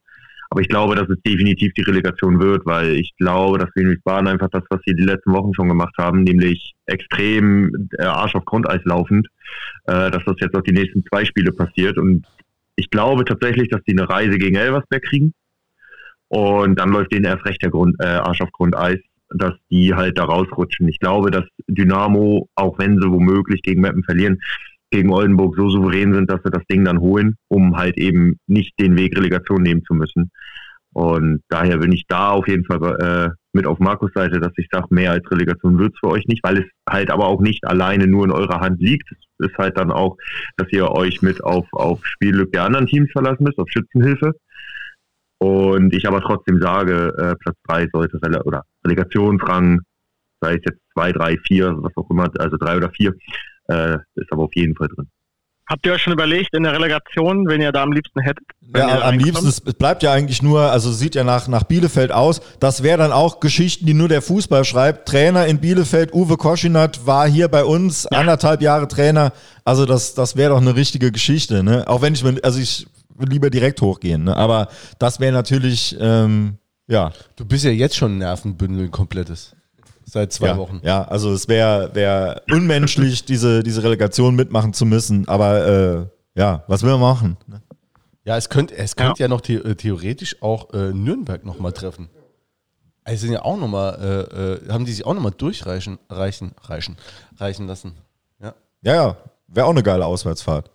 Aber 0.50 0.60
ich 0.60 0.68
glaube, 0.68 0.96
dass 0.96 1.08
es 1.08 1.22
definitiv 1.24 1.72
die 1.74 1.82
Relegation 1.82 2.40
wird, 2.40 2.66
weil 2.66 2.96
ich 2.96 3.14
glaube, 3.16 3.58
dass 3.58 3.70
wir 3.74 3.84
in 3.84 3.90
Wiesbaden 3.92 4.26
einfach 4.26 4.50
das, 4.50 4.64
was 4.68 4.80
sie 4.84 4.94
die 4.94 5.04
letzten 5.04 5.32
Wochen 5.32 5.54
schon 5.54 5.68
gemacht 5.68 5.94
haben, 5.96 6.24
nämlich 6.24 6.74
extrem 6.86 7.88
äh, 7.98 8.02
Arsch 8.02 8.34
auf 8.34 8.44
Grundeis 8.44 8.80
laufend, 8.84 9.28
äh, 9.84 10.10
dass 10.10 10.24
das 10.26 10.34
jetzt 10.40 10.56
auch 10.56 10.62
die 10.62 10.72
nächsten 10.72 11.04
zwei 11.04 11.24
Spiele 11.24 11.52
passiert. 11.52 11.98
Und 11.98 12.26
ich 12.74 12.90
glaube 12.90 13.24
tatsächlich, 13.24 13.68
dass 13.68 13.82
die 13.84 13.96
eine 13.96 14.08
Reise 14.08 14.38
gegen 14.38 14.56
Elversberg 14.56 15.04
kriegen. 15.04 15.34
Und 16.26 16.80
dann 16.80 16.90
läuft 16.90 17.12
denen 17.12 17.26
erst 17.26 17.46
recht 17.46 17.62
der 17.62 17.70
Grund, 17.70 17.94
äh, 18.00 18.06
Arsch 18.06 18.40
auf 18.40 18.50
Grundeis, 18.50 18.98
dass 19.32 19.54
die 19.70 19.94
halt 19.94 20.18
da 20.18 20.24
rausrutschen. 20.24 20.88
Ich 20.88 20.98
glaube, 20.98 21.30
dass 21.30 21.44
Dynamo, 21.68 22.48
auch 22.56 22.76
wenn 22.78 23.00
sie 23.00 23.08
womöglich 23.08 23.62
gegen 23.62 23.82
Meppen 23.82 24.02
verlieren, 24.02 24.40
gegen 24.90 25.12
Oldenburg 25.12 25.56
so 25.56 25.70
souverän 25.70 26.14
sind, 26.14 26.30
dass 26.30 26.42
sie 26.44 26.50
das 26.50 26.64
Ding 26.70 26.84
dann 26.84 27.00
holen, 27.00 27.36
um 27.48 27.76
halt 27.76 27.96
eben 27.96 28.38
nicht 28.46 28.78
den 28.80 28.96
Weg 28.96 29.16
Relegation 29.16 29.62
nehmen 29.62 29.84
zu 29.84 29.94
müssen. 29.94 30.30
Und 30.92 31.42
daher 31.48 31.78
bin 31.78 31.92
ich 31.92 32.04
da 32.08 32.30
auf 32.30 32.48
jeden 32.48 32.64
Fall 32.64 32.80
äh, 33.00 33.30
mit 33.52 33.66
auf 33.66 33.78
Markus 33.78 34.10
Seite, 34.12 34.40
dass 34.40 34.52
ich 34.56 34.66
sage, 34.70 34.86
mehr 34.90 35.12
als 35.12 35.30
Relegation 35.30 35.78
wird's 35.78 35.98
für 36.00 36.08
euch 36.08 36.26
nicht, 36.26 36.42
weil 36.42 36.58
es 36.58 36.64
halt 36.88 37.10
aber 37.10 37.26
auch 37.26 37.40
nicht 37.40 37.64
alleine 37.64 38.08
nur 38.08 38.24
in 38.24 38.32
eurer 38.32 38.60
Hand 38.60 38.80
liegt. 38.80 39.10
Es 39.12 39.50
ist 39.50 39.56
halt 39.56 39.78
dann 39.78 39.92
auch, 39.92 40.16
dass 40.56 40.70
ihr 40.72 40.90
euch 40.90 41.22
mit 41.22 41.44
auf, 41.44 41.66
auf 41.72 42.04
Spielglück 42.04 42.52
der 42.52 42.64
anderen 42.64 42.86
Teams 42.86 43.10
verlassen 43.12 43.44
müsst, 43.44 43.58
auf 43.58 43.70
Schützenhilfe. 43.70 44.32
Und 45.38 45.94
ich 45.94 46.06
aber 46.06 46.20
trotzdem 46.20 46.60
sage, 46.60 47.14
äh, 47.16 47.34
Platz 47.36 47.56
drei 47.66 47.88
sollte 47.92 48.20
Rele 48.22 48.42
oder 48.42 48.64
Relegationsrang, 48.84 49.80
sei 50.40 50.54
es 50.56 50.62
jetzt 50.66 50.80
zwei, 50.92 51.12
drei, 51.12 51.36
vier, 51.46 51.76
was 51.78 51.96
auch 51.96 52.10
immer, 52.10 52.30
also 52.38 52.56
drei 52.58 52.76
oder 52.76 52.90
vier, 52.90 53.14
äh, 53.70 53.98
ist 54.14 54.32
aber 54.32 54.44
auf 54.44 54.54
jeden 54.54 54.74
Fall 54.74 54.88
drin. 54.88 55.08
Habt 55.70 55.86
ihr 55.86 55.92
euch 55.92 56.02
schon 56.02 56.12
überlegt 56.12 56.52
in 56.52 56.64
der 56.64 56.72
Relegation, 56.72 57.46
wenn 57.46 57.60
ihr 57.60 57.70
da 57.70 57.84
am 57.84 57.92
liebsten 57.92 58.20
hättet? 58.20 58.44
Ja, 58.74 59.02
am 59.02 59.18
liebsten, 59.18 59.46
es 59.46 59.60
bleibt 59.60 60.02
ja 60.02 60.12
eigentlich 60.12 60.42
nur, 60.42 60.62
also 60.62 60.90
sieht 60.90 61.14
ja 61.14 61.22
nach, 61.22 61.46
nach 61.46 61.62
Bielefeld 61.62 62.10
aus. 62.10 62.40
Das 62.58 62.82
wäre 62.82 62.98
dann 62.98 63.12
auch 63.12 63.38
Geschichten, 63.38 63.86
die 63.86 63.94
nur 63.94 64.08
der 64.08 64.20
Fußball 64.20 64.64
schreibt. 64.64 65.08
Trainer 65.08 65.46
in 65.46 65.60
Bielefeld, 65.60 66.12
Uwe 66.12 66.36
Koschinat, 66.36 67.06
war 67.06 67.28
hier 67.28 67.46
bei 67.46 67.64
uns, 67.64 68.08
ja. 68.10 68.18
anderthalb 68.18 68.62
Jahre 68.62 68.88
Trainer. 68.88 69.32
Also 69.64 69.86
das, 69.86 70.14
das 70.14 70.34
wäre 70.34 70.50
doch 70.50 70.60
eine 70.60 70.74
richtige 70.74 71.12
Geschichte. 71.12 71.62
Ne? 71.62 71.86
Auch 71.86 72.02
wenn 72.02 72.14
ich 72.14 72.24
mir, 72.24 72.40
also 72.42 72.58
ich 72.58 72.88
lieber 73.16 73.48
direkt 73.48 73.80
hochgehen. 73.80 74.24
Ne? 74.24 74.36
Aber 74.36 74.68
das 74.98 75.20
wäre 75.20 75.32
natürlich, 75.32 75.96
ähm, 76.00 76.58
ja. 76.88 77.12
Du 77.36 77.44
bist 77.44 77.64
ja 77.64 77.70
jetzt 77.70 77.96
schon 77.96 78.16
ein 78.16 78.18
Nervenbündel 78.18 78.88
komplettes. 78.88 79.54
Seit 80.10 80.32
zwei 80.32 80.48
ja, 80.48 80.58
Wochen. 80.58 80.80
Ja, 80.82 81.04
also 81.04 81.32
es 81.32 81.46
wäre 81.46 81.94
wär 81.94 82.42
unmenschlich, 82.50 83.24
diese, 83.26 83.62
diese 83.62 83.84
Relegation 83.84 84.34
mitmachen 84.34 84.72
zu 84.72 84.84
müssen. 84.84 85.28
Aber 85.28 85.66
äh, 85.66 86.06
ja, 86.34 86.64
was 86.66 86.82
will 86.82 86.90
man 86.90 87.00
machen? 87.00 87.36
Ne? 87.46 87.62
Ja, 88.24 88.36
es 88.36 88.48
könnte 88.48 88.76
es 88.76 88.96
könnt 88.96 89.20
ja. 89.20 89.26
ja 89.26 89.28
noch 89.28 89.40
the 89.44 89.54
äh, 89.54 89.76
theoretisch 89.76 90.42
auch 90.42 90.72
äh, 90.72 90.92
Nürnberg 90.92 91.44
nochmal 91.44 91.72
treffen. 91.72 92.10
Also 93.04 93.20
sind 93.20 93.32
ja 93.32 93.42
auch 93.42 93.56
nochmal, 93.56 94.58
äh, 94.66 94.66
äh, 94.66 94.72
haben 94.72 94.84
die 94.84 94.92
sich 94.92 95.06
auch 95.06 95.14
nochmal 95.14 95.32
durchreichen 95.36 95.98
reichen, 96.08 96.52
reichen, 96.62 96.96
reichen 97.38 97.68
lassen. 97.68 97.92
Ja, 98.40 98.54
ja, 98.82 98.94
ja 98.94 99.16
wäre 99.46 99.66
auch 99.66 99.70
eine 99.70 99.82
geile 99.82 100.06
Auswärtsfahrt. 100.06 100.70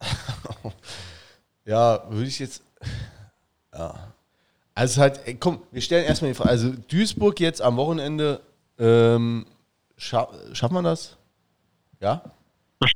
ja, 1.66 2.04
würde 2.08 2.28
ich 2.28 2.38
jetzt. 2.38 2.62
Ja. 3.74 3.94
Also 4.74 5.00
halt, 5.00 5.20
ey, 5.26 5.34
komm, 5.34 5.60
wir 5.72 5.82
stellen 5.82 6.06
erstmal 6.06 6.30
die 6.30 6.34
Frage. 6.34 6.50
Also 6.50 6.72
Duisburg 6.88 7.38
jetzt 7.40 7.60
am 7.60 7.76
Wochenende 7.76 8.40
ähm, 8.78 9.46
scha 9.96 10.28
schafft 10.52 10.72
man 10.72 10.84
das? 10.84 11.16
Ja? 12.00 12.22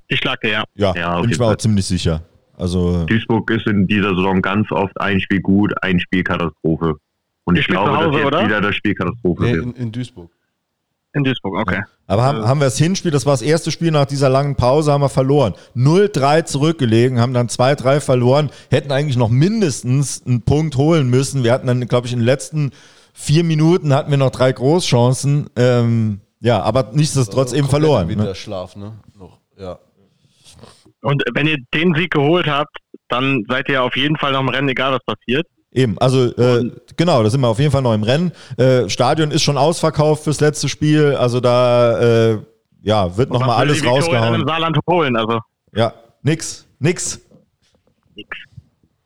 Ich 0.09 0.19
schlage 0.19 0.51
ja. 0.51 0.65
Ja, 0.75 0.95
ja 0.95 1.21
bin 1.21 1.31
ich 1.31 1.39
mir 1.39 1.47
auch 1.47 1.57
ziemlich 1.57 1.87
sicher. 1.87 2.23
Also 2.57 3.05
Duisburg 3.07 3.51
ist 3.51 3.67
in 3.67 3.87
dieser 3.87 4.11
Saison 4.11 4.41
ganz 4.41 4.71
oft 4.71 5.01
ein 5.01 5.21
Spiel 5.21 5.41
gut, 5.41 5.73
ein 5.83 5.99
Spiel 5.99 6.23
Katastrophe. 6.23 6.95
Und 7.45 7.57
ich, 7.57 7.63
ich 7.63 7.69
glaube, 7.69 7.97
Hause, 7.97 8.11
dass 8.11 8.17
jetzt 8.17 8.27
oder? 8.27 8.45
wieder 8.45 8.61
das 8.61 8.77
Spiel 8.77 8.95
Katastrophe 8.95 9.43
nee, 9.43 9.53
in, 9.53 9.73
in, 9.73 9.93
Duisburg. 9.93 10.31
In 11.15 11.25
Duisburg, 11.25 11.59
okay. 11.59 11.83
Aber 12.07 12.23
haben, 12.23 12.47
haben 12.47 12.61
wir 12.61 12.67
das 12.67 12.79
Hinspiel, 12.79 13.11
das 13.11 13.27
war 13.27 13.33
das 13.33 13.43
erste 13.43 13.71
Spiel 13.71 13.91
nach 13.91 14.07
dieser 14.07 14.29
langen 14.29 14.55
Pause, 14.55 14.93
haben 14.93 15.01
wir 15.01 15.09
verloren. 15.09 15.55
0-3 15.75 16.45
zurückgelegen, 16.45 17.21
haben 17.21 17.35
dann 17.35 17.49
2-3 17.49 18.01
verloren, 18.01 18.51
hätten 18.71 18.93
eigentlich 18.93 19.17
noch 19.17 19.29
mindestens 19.29 20.25
einen 20.25 20.43
Punkt 20.43 20.77
holen 20.77 21.11
müssen. 21.11 21.43
Wir 21.43 21.53
hatten 21.53 21.67
dann, 21.67 21.87
glaube 21.89 22.07
ich, 22.07 22.13
in 22.13 22.21
den 22.21 22.27
letzten 22.27 22.71
vier 23.13 23.45
Minuten 23.45 23.95
hatten 23.95 24.11
wir 24.11 24.19
noch 24.19 24.31
drei 24.31 24.53
Großchancen. 24.53 25.49
Ähm, 25.57 26.21
ja, 26.41 26.61
aber 26.63 26.91
nichtsdestotrotz 26.93 27.53
eben 27.53 27.69
verloren. 27.69 28.09
Wieder 28.09 28.25
Ne? 28.25 28.35
Schlaf, 28.35 28.75
ne? 28.77 28.99
Noch, 29.19 29.39
ja. 29.59 29.79
Und 31.03 31.23
wenn 31.35 31.47
ihr 31.47 31.59
den 31.75 31.95
Sieg 31.95 32.13
geholt 32.13 32.47
habt, 32.47 32.77
dann 33.09 33.45
seid 33.49 33.69
ihr 33.69 33.83
auf 33.83 33.97
jeden 33.97 34.17
Fall 34.17 34.33
noch 34.33 34.41
im 34.41 34.49
Rennen, 34.49 34.69
egal 34.69 34.93
was 34.93 35.05
passiert. 35.05 35.47
Eben, 35.73 35.99
also 35.99 36.27
äh, 36.37 36.71
genau, 36.97 37.23
da 37.23 37.31
sind 37.31 37.41
wir 37.41 37.49
auf 37.49 37.59
jeden 37.59 37.71
Fall 37.73 37.83
noch 37.83 37.95
im 37.95 38.03
Rennen. 38.03 38.33
Äh, 38.59 38.89
Stadion 38.89 39.31
ist 39.31 39.43
schon 39.43 39.57
ausverkauft 39.57 40.25
fürs 40.25 40.41
letzte 40.41 40.69
Spiel, 40.69 41.15
also 41.17 41.41
da 41.41 41.99
äh, 42.33 42.39
ja, 42.83 43.17
wird 43.17 43.31
nochmal 43.31 43.57
alles 43.59 43.85
rausgehauen. 43.85 44.41
im 44.43 44.47
Saarland 44.47 44.77
holen, 44.89 45.17
also 45.17 45.39
Ja, 45.75 45.95
nix, 46.23 46.67
nix. 46.79 47.21
nix. 48.15 48.29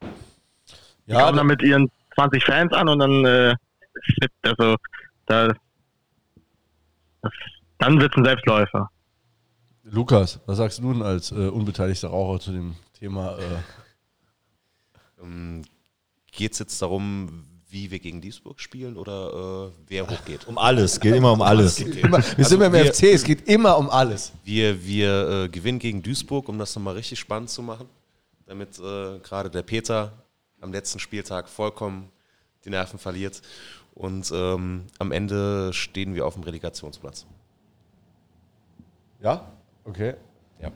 Die 0.02 1.12
Ja, 1.12 1.22
kommen 1.26 1.36
dann 1.36 1.46
mit 1.46 1.62
ihren 1.62 1.88
20 2.16 2.44
Fans 2.44 2.72
an 2.72 2.88
und 2.88 2.98
dann, 2.98 3.24
shit, 4.02 4.30
also, 4.42 4.76
da, 5.26 5.48
das, 7.22 7.32
dann 7.78 8.00
wird's 8.00 8.16
ein 8.16 8.24
Selbstläufer. 8.24 8.90
Lukas, 9.84 10.40
was 10.46 10.56
sagst 10.58 10.78
du 10.80 10.92
denn 10.92 11.02
als 11.02 11.30
äh, 11.32 11.48
unbeteiligter 11.48 12.08
Raucher 12.08 12.40
zu 12.40 12.52
dem 12.52 12.74
Thema? 12.98 13.38
Äh, 13.38 13.42
Ähm, 15.22 15.62
Geht 16.32 16.52
es 16.52 16.58
jetzt 16.58 16.82
darum, 16.82 17.44
wie 17.70 17.90
wir 17.90 17.98
gegen 17.98 18.20
Duisburg 18.20 18.60
spielen 18.60 18.96
oder 18.98 19.68
äh, 19.68 19.72
wer 19.88 20.06
hochgeht? 20.06 20.46
Um 20.46 20.58
alles, 20.58 21.00
geht 21.00 21.14
immer 21.14 21.32
um 21.32 21.40
alles. 21.40 21.78
immer, 21.80 22.18
wir 22.36 22.44
sind 22.44 22.58
beim 22.58 22.72
wir- 22.74 22.92
FC, 22.92 23.04
es 23.04 23.24
geht 23.24 23.48
immer 23.48 23.78
um 23.78 23.88
alles. 23.88 24.32
Wir, 24.44 24.84
wir 24.84 25.28
äh, 25.44 25.48
gewinnen 25.48 25.78
gegen 25.78 26.02
Duisburg, 26.02 26.48
um 26.50 26.58
das 26.58 26.74
nochmal 26.76 26.94
richtig 26.94 27.18
spannend 27.18 27.48
zu 27.48 27.62
machen, 27.62 27.88
damit 28.46 28.78
äh, 28.78 29.18
gerade 29.20 29.48
der 29.48 29.62
Peter 29.62 30.12
am 30.60 30.72
letzten 30.72 30.98
Spieltag 30.98 31.48
vollkommen 31.48 32.10
die 32.66 32.70
Nerven 32.70 32.98
verliert. 32.98 33.40
Und 33.96 34.30
ähm, 34.32 34.84
am 34.98 35.10
Ende 35.10 35.72
stehen 35.72 36.14
wir 36.14 36.26
auf 36.26 36.34
dem 36.34 36.42
Relegationsplatz. 36.44 37.24
Ja? 39.22 39.50
Okay. 39.84 40.14
Ja. 40.60 40.70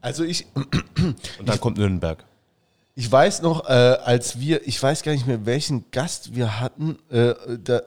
Also 0.00 0.22
ich, 0.24 0.46
Und 0.54 1.48
dann 1.48 1.58
kommt 1.60 1.78
Nürnberg. 1.78 2.24
ich 2.94 3.10
weiß 3.10 3.42
noch, 3.42 3.68
äh, 3.68 3.72
als 3.72 4.38
wir, 4.38 4.66
ich 4.66 4.80
weiß 4.80 5.02
gar 5.02 5.12
nicht 5.12 5.26
mehr, 5.26 5.44
welchen 5.44 5.90
Gast 5.90 6.34
wir 6.36 6.60
hatten, 6.60 6.98
äh, 7.10 7.34
da, 7.62 7.82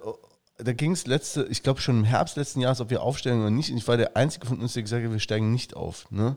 da 0.57 0.73
ging 0.73 0.91
es 0.91 1.07
letzte, 1.07 1.45
ich 1.45 1.63
glaube 1.63 1.79
schon 1.79 1.99
im 1.99 2.03
Herbst 2.03 2.35
letzten 2.35 2.59
Jahres, 2.59 2.81
ob 2.81 2.89
wir 2.89 3.01
aufsteigen 3.01 3.39
oder 3.39 3.49
nicht. 3.51 3.71
Und 3.71 3.77
ich 3.77 3.87
war 3.87 3.95
der 3.95 4.17
Einzige 4.17 4.45
von 4.45 4.59
uns, 4.59 4.73
der 4.73 4.83
gesagt 4.83 5.03
hat, 5.03 5.11
wir 5.11 5.19
steigen 5.19 5.51
nicht 5.53 5.73
auf. 5.75 6.05
Ne? 6.11 6.35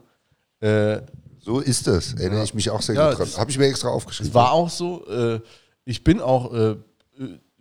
Äh, 0.60 1.00
So 1.40 1.58
ist 1.58 1.88
das. 1.88 2.14
Erinnere 2.14 2.44
ich 2.44 2.54
mich 2.54 2.70
auch 2.70 2.82
sehr 2.82 2.94
Ja, 2.94 3.08
gut 3.10 3.18
dran. 3.18 3.26
das- 3.26 3.38
Habe 3.38 3.50
ich 3.50 3.58
mir 3.58 3.66
extra 3.66 3.88
aufgeschrieben. 3.88 4.28
Es 4.30 4.34
war 4.34 4.52
auch 4.52 4.70
so. 4.70 5.04
Äh, 5.08 5.40
ich 5.84 6.04
bin 6.04 6.20
auch 6.20 6.54
äh, 6.54 6.76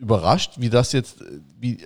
überrascht, 0.01 0.55
wie 0.57 0.69
das 0.69 0.91
jetzt, 0.91 1.21
äh, 1.21 1.39
wie 1.59 1.85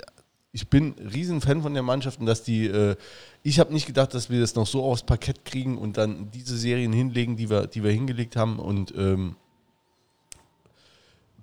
ich 0.51 0.69
bin 0.69 0.95
riesen 1.13 1.41
Fan 1.41 1.61
von 1.61 1.73
der 1.73 1.83
Mannschaft 1.83 2.21
und 2.21 2.25
dass 2.25 2.41
die, 2.41 2.65
äh, 2.65 2.95
ich 3.43 3.59
habe 3.59 3.73
nicht 3.73 3.87
gedacht, 3.87 4.13
dass 4.13 4.29
wir 4.29 4.39
das 4.39 4.55
noch 4.55 4.65
so 4.65 4.83
aufs 4.85 5.03
Parkett 5.03 5.43
kriegen 5.43 5.77
und 5.77 5.97
dann 5.97 6.31
diese 6.31 6.57
Serien 6.57 6.93
hinlegen, 6.93 7.35
die 7.35 7.49
wir, 7.49 7.67
die 7.67 7.83
wir 7.83 7.91
hingelegt 7.91 8.37
haben 8.37 8.57
und 8.57 8.93
ähm, 8.95 9.35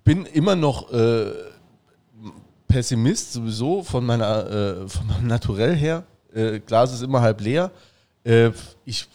bin 0.03 0.25
immer 0.25 0.57
noch 0.57 0.91
äh, 0.93 1.31
Pessimist 2.69 3.35
sowieso 3.35 3.83
von 3.83 4.05
meiner, 4.07 4.51
äh, 4.51 4.89
von 4.89 5.07
meinem 5.07 5.27
Naturell 5.27 5.77
her. 5.77 6.05
Äh, 6.35 6.61
Glas 6.61 6.95
ist 6.95 7.03
immer 7.03 7.21
halb 7.21 7.43
leer. 7.43 7.71
Äh, 8.25 8.51
ich 8.87 9.09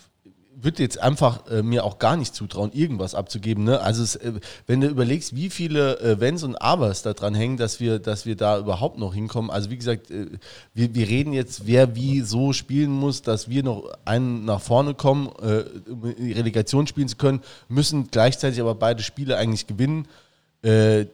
würde 0.60 0.82
jetzt 0.82 1.00
einfach 1.00 1.48
äh, 1.52 1.62
mir 1.62 1.84
auch 1.84 2.00
gar 2.00 2.18
nicht 2.18 2.34
zutrauen, 2.34 2.72
irgendwas 2.74 3.14
abzugeben. 3.14 3.64
Ne? 3.64 3.80
Also 3.80 4.02
es, 4.02 4.16
äh, 4.16 4.34
wenn 4.66 4.82
du 4.82 4.88
überlegst, 4.88 5.36
wie 5.36 5.50
viele 5.50 6.00
äh, 6.00 6.20
Wenns 6.20 6.42
und 6.44 6.56
Abers 6.56 7.04
da 7.04 7.14
dran 7.14 7.36
hängen, 7.36 7.58
dass 7.58 7.80
wir, 7.80 8.00
dass 8.00 8.26
wir 8.26 8.36
da 8.36 8.58
überhaupt 8.58 8.98
noch 8.98 9.14
hinkommen. 9.14 9.52
Also 9.52 9.70
wie 9.70 9.78
gesagt, 9.78 10.10
äh, 10.10 10.28
wir, 10.74 10.96
wir 10.96 11.08
reden 11.08 11.32
jetzt, 11.32 11.68
wer 11.68 11.96
wie 11.96 12.22
so 12.22 12.54
spielen 12.54 12.92
muss, 12.92 13.22
dass 13.22 13.50
wir 13.50 13.64
noch 13.64 13.92
einen 14.06 14.46
nach 14.46 14.62
vorne 14.62 14.96
kommen, 14.96 15.30
äh, 15.42 15.64
um 15.90 16.16
die 16.18 16.32
Relegation 16.32 16.88
spielen 16.88 17.08
zu 17.08 17.18
können, 17.18 17.42
müssen 17.70 18.10
gleichzeitig 18.10 18.60
aber 18.60 18.74
beide 18.74 19.04
Spiele 19.04 19.38
eigentlich 19.38 19.68
gewinnen. 19.68 20.08
Äh, 20.64 21.06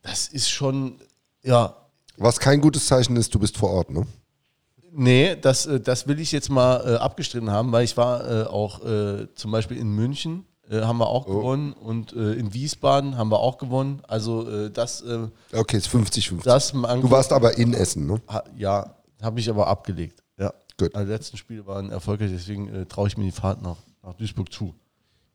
das 0.00 0.28
ist 0.28 0.48
schon, 0.48 0.96
ja, 1.42 1.76
Was 2.16 2.40
kein 2.40 2.60
gutes 2.62 2.86
Zeichen 2.86 3.16
ist, 3.16 3.34
du 3.34 3.38
bist 3.38 3.58
vor 3.58 3.70
Ort, 3.70 3.90
ne? 3.90 4.06
Nee, 4.94 5.36
das, 5.40 5.66
äh, 5.66 5.80
das 5.80 6.06
will 6.06 6.20
ich 6.20 6.32
jetzt 6.32 6.50
mal 6.50 6.76
äh, 6.86 6.96
abgestritten 6.96 7.50
haben, 7.50 7.72
weil 7.72 7.84
ich 7.84 7.96
war 7.96 8.28
äh, 8.28 8.44
auch 8.44 8.84
äh, 8.84 9.26
zum 9.34 9.50
Beispiel 9.50 9.78
in 9.78 9.90
München, 9.90 10.44
äh, 10.70 10.82
haben 10.82 10.98
wir 10.98 11.08
auch 11.08 11.26
gewonnen 11.26 11.72
und 11.72 12.12
äh, 12.12 12.34
in 12.34 12.52
Wiesbaden 12.52 13.16
haben 13.16 13.30
wir 13.30 13.40
auch 13.40 13.58
gewonnen. 13.58 14.02
Also 14.06 14.48
äh, 14.48 14.70
das, 14.70 15.00
äh, 15.02 15.28
Okay, 15.52 15.78
ist 15.78 15.88
50-50. 15.88 16.42
das 16.44 16.72
Du 16.72 17.10
warst 17.10 17.32
aber 17.32 17.56
in 17.56 17.72
Essen, 17.74 18.06
ne? 18.06 18.20
ha, 18.28 18.44
ja, 18.56 18.94
habe 19.22 19.40
ich 19.40 19.48
aber 19.48 19.66
abgelegt. 19.66 20.22
Ja. 20.38 20.52
Gut. 20.78 20.94
Also, 20.94 21.06
die 21.06 21.12
letzten 21.12 21.36
Spiele 21.36 21.66
waren 21.66 21.90
erfolgreich, 21.90 22.30
deswegen 22.32 22.68
äh, 22.68 22.86
traue 22.86 23.08
ich 23.08 23.16
mir 23.16 23.24
die 23.24 23.32
Fahrt 23.32 23.62
nach, 23.62 23.78
nach 24.02 24.14
Duisburg 24.14 24.52
zu. 24.52 24.74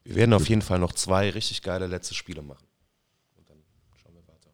Wir 0.04 0.16
werden 0.16 0.34
auf 0.34 0.48
jeden 0.48 0.62
Fall 0.62 0.80
noch 0.80 0.94
zwei 0.94 1.30
richtig 1.32 1.62
geile 1.62 1.88
letzte 1.88 2.14
Spiele 2.14 2.42
machen. 2.42 2.66
Und 3.38 3.50
dann 3.50 3.58
schauen 4.02 4.14
wir 4.14 4.22
weiter. 4.28 4.50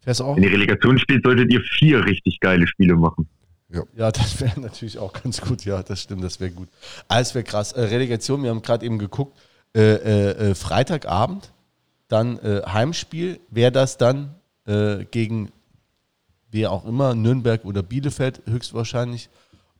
Fährst 0.00 0.20
du 0.20 0.24
auch? 0.24 0.36
Wenn 0.36 0.42
ihr 0.42 0.52
Relegation 0.52 0.98
spielt, 0.98 1.24
solltet 1.24 1.52
ihr 1.52 1.60
vier 1.78 2.04
richtig 2.04 2.40
geile 2.40 2.66
Spiele 2.66 2.96
machen. 2.96 3.28
Ja, 3.70 4.10
das 4.10 4.40
wäre 4.40 4.60
natürlich 4.60 4.98
auch 4.98 5.12
ganz 5.12 5.40
gut. 5.40 5.64
Ja, 5.64 5.82
das 5.82 6.02
stimmt, 6.02 6.24
das 6.24 6.40
wäre 6.40 6.50
gut. 6.50 6.68
Alles 7.06 7.34
wäre 7.34 7.44
krass. 7.44 7.72
Äh, 7.72 7.82
Relegation, 7.82 8.42
wir 8.42 8.50
haben 8.50 8.62
gerade 8.62 8.84
eben 8.86 8.98
geguckt, 8.98 9.38
äh, 9.74 9.80
äh, 9.80 10.50
äh, 10.50 10.54
Freitagabend, 10.54 11.52
dann 12.08 12.38
äh, 12.38 12.62
Heimspiel. 12.66 13.40
Wäre 13.50 13.72
das 13.72 13.98
dann 13.98 14.34
äh, 14.66 15.04
gegen 15.04 15.52
wer 16.50 16.72
auch 16.72 16.86
immer, 16.86 17.14
Nürnberg 17.14 17.66
oder 17.66 17.82
Bielefeld 17.82 18.42
höchstwahrscheinlich. 18.46 19.28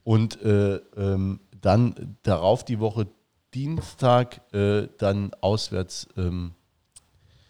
Und 0.03 0.39
äh, 0.43 0.75
ähm, 0.95 1.39
dann 1.61 2.17
darauf 2.23 2.63
die 2.63 2.79
Woche 2.79 3.07
Dienstag, 3.55 4.41
dann 4.51 5.31
auswärts 5.41 6.07
ähm, 6.15 6.53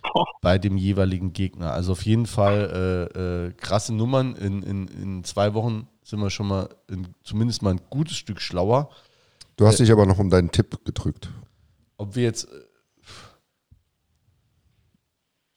bei 0.41 0.57
dem 0.57 0.77
jeweiligen 0.77 1.33
Gegner. 1.33 1.73
Also 1.73 1.91
auf 1.91 2.05
jeden 2.05 2.25
Fall 2.25 3.09
äh, 3.15 3.47
äh, 3.47 3.51
krasse 3.51 3.93
Nummern. 3.93 4.35
In, 4.35 4.63
in, 4.63 4.87
in 4.87 5.23
zwei 5.25 5.53
Wochen 5.53 5.87
sind 6.09 6.19
wir 6.19 6.29
schon 6.29 6.47
mal 6.47 6.69
in, 6.87 7.07
zumindest 7.23 7.61
mal 7.61 7.71
ein 7.71 7.81
gutes 7.89 8.17
Stück 8.17 8.41
schlauer. 8.41 8.89
Du 9.55 9.67
hast 9.67 9.79
dich 9.79 9.91
aber 9.91 10.05
noch 10.05 10.19
um 10.19 10.29
deinen 10.29 10.51
Tipp 10.51 10.83
gedrückt. 10.85 11.29
Ob 11.97 12.15
wir 12.15 12.23
jetzt. 12.23 12.45
äh, 12.45 12.65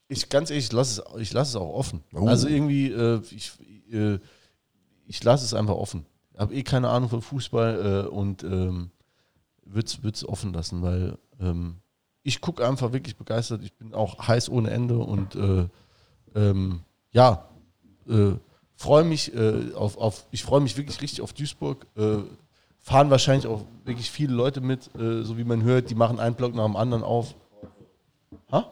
Ich 0.09 0.29
ganz 0.29 0.51
ehrlich, 0.51 0.67
ich 0.67 0.73
lasse 0.73 1.03
es, 1.03 1.21
ich 1.21 1.33
lasse 1.33 1.51
es 1.51 1.57
auch 1.57 1.73
offen. 1.73 2.03
Oh. 2.13 2.27
Also 2.27 2.47
irgendwie, 2.47 2.89
äh, 2.91 3.23
ich, 3.31 3.53
äh, 3.91 4.19
ich 5.07 5.25
lasse 5.25 5.45
es 5.45 5.55
einfach 5.55 5.75
offen. 5.75 6.05
Ich 6.35 6.39
habe 6.41 6.55
eh 6.55 6.63
keine 6.63 6.91
Ahnung 6.91 7.09
von 7.09 7.23
Fußball 7.23 8.05
äh, 8.05 8.09
und 8.09 8.43
ähm, 8.45 8.91
würde 9.65 10.11
es 10.13 10.29
offen 10.29 10.53
lassen, 10.53 10.83
weil 10.83 11.17
ähm, 11.41 11.77
ich 12.23 12.41
gucke 12.43 12.67
einfach 12.67 12.93
wirklich 12.93 13.17
begeistert. 13.17 13.63
Ich 13.63 13.73
bin 13.73 13.95
auch 13.95 14.29
heiß 14.29 14.51
ohne 14.51 14.71
Ende 14.71 14.99
und 14.99 15.35
äh, 15.35 15.69
ähm, 16.35 16.81
ja, 17.13 17.49
äh, 18.07 18.33
freue 18.83 19.05
mich 19.05 19.33
äh, 19.35 19.73
auf, 19.75 19.97
auf, 19.97 20.25
ich 20.33 20.43
freue 20.43 20.61
mich 20.61 20.77
wirklich 20.77 21.01
richtig 21.01 21.21
auf 21.23 21.33
Duisburg. 21.33 21.87
Äh, 21.97 22.17
fahren 22.81 23.11
wahrscheinlich 23.11 23.47
auch 23.47 23.63
wirklich 23.85 24.11
viele 24.11 24.35
Leute 24.35 24.61
mit, 24.61 24.91
äh, 24.99 25.23
so 25.23 25.39
wie 25.39 25.45
man 25.45 25.63
hört, 25.63 25.89
die 25.89 25.95
machen 25.95 26.19
einen 26.19 26.35
Block 26.35 26.53
nach 26.55 26.65
dem 26.67 26.75
anderen 26.77 27.05
auf. 27.05 27.35
Ha? 28.51 28.67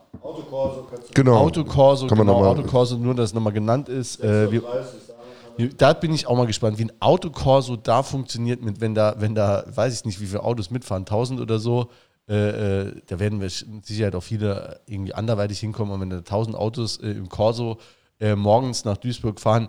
Genau. 1.14 1.36
Autokorso, 1.36 2.06
Kann 2.08 2.18
man 2.18 2.26
genau, 2.26 2.38
noch 2.40 2.44
mal- 2.44 2.48
Autokorso, 2.58 2.96
nur 2.96 3.14
dass 3.14 3.30
es 3.30 3.34
nochmal 3.34 3.52
genannt 3.52 3.88
ist. 3.88 4.20
Äh, 4.22 4.50
wir, 4.50 4.62
wir- 5.56 5.68
da 5.76 5.92
bin 5.92 6.12
ich 6.12 6.26
auch 6.26 6.36
mal 6.36 6.46
gespannt, 6.46 6.78
wie 6.78 6.84
ein 6.84 6.92
Autokorso 7.00 7.76
da 7.76 8.02
funktioniert, 8.02 8.62
mit, 8.62 8.80
wenn 8.80 8.94
da, 8.96 9.14
wenn 9.18 9.34
da, 9.36 9.64
weiß 9.72 9.94
ich 9.94 10.04
nicht, 10.04 10.20
wie 10.20 10.26
viele 10.26 10.42
Autos 10.42 10.70
mitfahren, 10.70 11.02
1000 11.02 11.40
oder 11.40 11.58
so. 11.60 11.88
Äh, 12.28 12.34
äh, 12.88 12.92
da 13.06 13.18
werden 13.20 13.40
wir 13.40 13.50
mit 13.72 13.86
Sicherheit 13.86 14.14
auch 14.16 14.22
viele 14.22 14.80
irgendwie 14.86 15.14
anderweitig 15.14 15.60
hinkommen. 15.60 15.92
Und 15.94 16.00
wenn 16.00 16.10
da 16.10 16.18
1000 16.18 16.56
Autos 16.56 16.96
äh, 16.98 17.10
im 17.10 17.28
Corso 17.28 17.78
äh, 18.20 18.34
morgens 18.36 18.84
nach 18.84 18.96
Duisburg 18.96 19.40
fahren, 19.40 19.68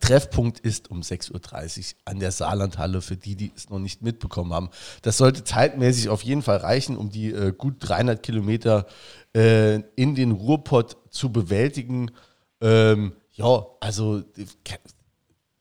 Treffpunkt 0.00 0.60
ist 0.60 0.90
um 0.90 1.00
6.30 1.00 1.32
Uhr 1.32 1.98
an 2.04 2.20
der 2.20 2.32
Saarlandhalle, 2.32 3.00
für 3.00 3.16
die, 3.16 3.34
die 3.34 3.52
es 3.56 3.70
noch 3.70 3.78
nicht 3.78 4.02
mitbekommen 4.02 4.52
haben. 4.52 4.70
Das 5.02 5.16
sollte 5.16 5.42
zeitmäßig 5.42 6.10
auf 6.10 6.22
jeden 6.22 6.42
Fall 6.42 6.58
reichen, 6.58 6.96
um 6.96 7.10
die 7.10 7.30
äh, 7.32 7.52
gut 7.56 7.76
300 7.80 8.22
Kilometer 8.22 8.86
äh, 9.34 9.76
in 9.96 10.14
den 10.14 10.32
Ruhrpott 10.32 10.96
zu 11.10 11.32
bewältigen. 11.32 12.10
Ähm, 12.60 13.12
ja, 13.32 13.66
also 13.80 14.22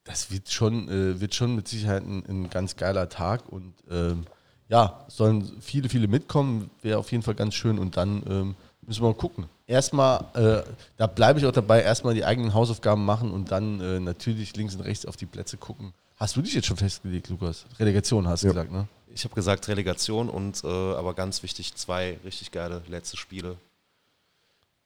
das 0.04 0.32
wird 0.32 0.50
schon, 0.52 0.90
äh, 0.90 1.22
wird 1.22 1.34
schon 1.34 1.56
mit 1.56 1.68
Sicherheit 1.68 2.04
ein, 2.04 2.26
ein 2.28 2.50
ganz 2.50 2.76
geiler 2.76 3.10
Tag 3.10 3.48
und 3.48 3.74
ähm, 3.90 4.26
ja, 4.68 5.06
sollen 5.08 5.50
viele, 5.62 5.90
viele 5.90 6.08
mitkommen, 6.08 6.70
wäre 6.82 7.00
auf 7.00 7.12
jeden 7.12 7.24
Fall 7.24 7.36
ganz 7.36 7.56
schön 7.56 7.80
und 7.80 7.98
dann 7.98 8.24
ähm, 8.30 8.56
müssen 8.90 9.04
wir 9.04 9.08
mal 9.10 9.14
gucken. 9.16 9.46
Erstmal, 9.68 10.26
äh, 10.34 10.64
da 10.98 11.06
bleibe 11.08 11.40
ich 11.40 11.46
auch 11.46 11.52
dabei, 11.52 11.84
erstmal 11.84 12.16
die 12.16 12.26
eigenen 12.26 12.54
Hausaufgaben 12.56 13.06
machen 13.06 13.32
und 13.32 13.52
dann 13.52 13.80
äh, 13.80 14.00
natürlich 14.00 14.56
links 14.56 14.74
und 14.76 14.82
rechts 14.82 15.06
auf 15.06 15.16
die 15.16 15.28
Plätze 15.28 15.58
gucken. 15.58 15.94
Hast 16.18 16.36
du 16.36 16.42
dich 16.42 16.56
jetzt 16.56 16.66
schon 16.66 16.76
festgelegt, 16.76 17.30
Lukas? 17.30 17.66
Relegation 17.78 18.28
hast 18.28 18.42
du 18.44 18.48
Ja. 18.48 18.54
gesagt, 18.54 18.72
ne? 18.72 18.88
Ich 19.14 19.24
habe 19.24 19.36
gesagt 19.36 19.68
Relegation 19.68 20.28
und 20.30 20.64
äh, 20.64 20.68
aber 20.68 21.14
ganz 21.14 21.44
wichtig, 21.44 21.76
zwei 21.76 22.18
richtig 22.26 22.52
geile 22.52 22.82
letzte 22.88 23.16
Spiele 23.16 23.58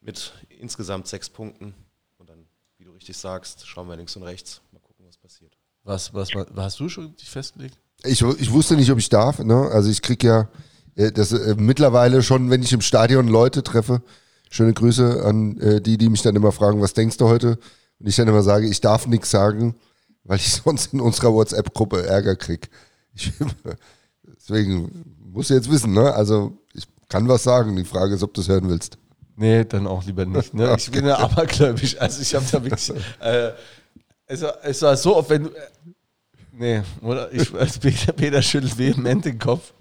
mit 0.02 0.34
insgesamt 0.60 1.08
sechs 1.08 1.30
Punkten. 1.30 1.74
Und 2.18 2.30
dann 2.30 2.46
richtig 2.96 3.18
sagst, 3.18 3.66
schauen 3.66 3.88
wir 3.88 3.96
links 3.96 4.16
und 4.16 4.24
rechts. 4.24 4.62
Mal 4.72 4.80
gucken, 4.80 5.06
was 5.08 5.18
passiert. 5.18 5.54
Was, 5.84 6.14
was, 6.14 6.30
was 6.36 6.48
hast 6.66 6.80
du 6.80 6.90
schon 6.90 7.16
dich 7.16 7.30
festgelegt? 7.30 7.78
Ich, 8.04 8.22
ich 8.22 8.52
wusste 8.52 8.76
nicht, 8.76 8.92
ob 8.92 8.98
ich 9.00 9.08
darf. 9.10 9.40
Ne? 9.40 9.70
Also 9.72 9.90
ich 9.90 10.02
krieg 10.02 10.24
ja 10.24 10.48
das 10.96 11.32
äh, 11.32 11.56
mittlerweile 11.58 12.22
schon, 12.22 12.50
wenn 12.50 12.62
ich 12.62 12.74
im 12.74 12.82
Stadion 12.82 13.28
Leute 13.28 13.64
treffe, 13.64 14.02
schöne 14.50 14.74
Grüße 14.74 15.24
an 15.26 15.58
äh, 15.60 15.82
die, 15.82 15.98
die 15.98 16.10
mich 16.10 16.22
dann 16.22 16.36
immer 16.36 16.52
fragen, 16.52 16.82
was 16.82 16.94
denkst 16.94 17.18
du 17.18 17.28
heute? 17.28 17.58
Und 18.00 18.08
ich 18.08 18.16
dann 18.16 18.28
immer 18.28 18.44
sage, 18.44 18.68
ich 18.68 18.82
darf 18.82 19.08
nichts 19.08 19.32
sagen, 19.32 19.76
weil 20.24 20.38
ich 20.38 20.54
sonst 20.66 20.94
in 20.94 21.02
unserer 21.02 21.34
WhatsApp-Gruppe 21.34 22.06
Ärger 22.06 22.36
krieg. 22.36 22.70
Ich, 23.16 23.32
deswegen 24.24 25.18
musst 25.32 25.50
du 25.50 25.56
jetzt 25.56 25.72
wissen, 25.72 25.94
ne? 25.94 26.14
Also 26.14 26.58
ich 26.74 26.86
kann 27.10 27.28
was 27.28 27.44
sagen. 27.44 27.76
Die 27.76 27.86
Frage 27.86 28.16
ist, 28.16 28.24
ob 28.24 28.34
du 28.34 28.42
es 28.42 28.48
hören 28.48 28.70
willst. 28.70 28.98
Nee, 29.36 29.66
dann 29.66 29.88
auch 29.88 30.04
lieber 30.06 30.26
nicht. 30.26 30.54
Ne? 30.54 30.76
Ich 30.78 30.92
bin 30.92 31.06
ja 31.06 31.18
abergläubisch. 31.20 32.00
Also 32.00 32.22
ich 32.22 32.36
habe 32.36 32.46
da 32.52 32.64
wirklich. 32.64 32.94
Äh, 33.20 33.52
es, 34.26 34.42
war, 34.42 34.58
es 34.64 34.82
war 34.82 34.96
so, 34.96 35.16
oft, 35.16 35.30
wenn 35.30 35.46
du. 35.46 35.50
Äh, 35.50 35.62
nee, 36.52 36.82
oder? 37.02 37.32
Ich, 37.34 37.54
als 37.54 37.80
Peter, 37.80 38.14
Peter 38.14 38.42
schüttelt 38.42 38.78
vehement 38.78 39.26
den 39.26 39.40
Kopf. 39.40 39.74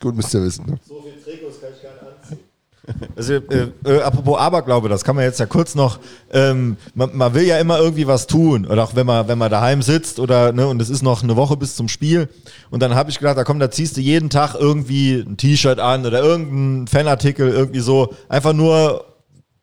Gut, 0.00 0.16
müsst 0.16 0.32
ihr 0.34 0.42
wissen. 0.42 0.66
Ne? 0.66 0.78
So 0.86 1.02
viel 1.02 1.12
Trikots 1.22 1.60
kann 1.60 1.70
ich 1.76 1.82
gar 1.82 1.92
nicht 1.92 2.02
anziehen. 2.02 2.38
Also, 3.16 3.34
äh, 3.34 3.68
äh, 3.84 4.00
apropos 4.00 4.38
Aberglaube, 4.38 4.88
das 4.88 5.04
kann 5.04 5.14
man 5.14 5.24
jetzt 5.24 5.38
ja 5.38 5.46
kurz 5.46 5.74
noch. 5.74 6.00
Ähm, 6.32 6.76
man, 6.94 7.16
man, 7.16 7.34
will 7.34 7.44
ja 7.44 7.58
immer 7.58 7.78
irgendwie 7.78 8.06
was 8.06 8.26
tun, 8.26 8.66
oder 8.66 8.82
auch 8.82 8.94
wenn 8.94 9.06
man, 9.06 9.28
wenn 9.28 9.38
man 9.38 9.50
daheim 9.50 9.82
sitzt 9.82 10.18
oder 10.18 10.52
ne, 10.52 10.66
und 10.66 10.80
es 10.80 10.88
ist 10.88 11.02
noch 11.02 11.22
eine 11.22 11.36
Woche 11.36 11.56
bis 11.56 11.76
zum 11.76 11.88
Spiel. 11.88 12.28
Und 12.70 12.82
dann 12.82 12.94
habe 12.94 13.10
ich 13.10 13.18
gedacht, 13.18 13.36
da 13.36 13.44
komm, 13.44 13.58
da 13.60 13.70
ziehst 13.70 13.96
du 13.96 14.00
jeden 14.00 14.30
Tag 14.30 14.54
irgendwie 14.54 15.20
ein 15.20 15.36
T-Shirt 15.36 15.78
an 15.78 16.06
oder 16.06 16.22
irgendein 16.22 16.88
Fanartikel, 16.88 17.50
irgendwie 17.50 17.80
so. 17.80 18.14
Einfach 18.28 18.54
nur 18.54 19.04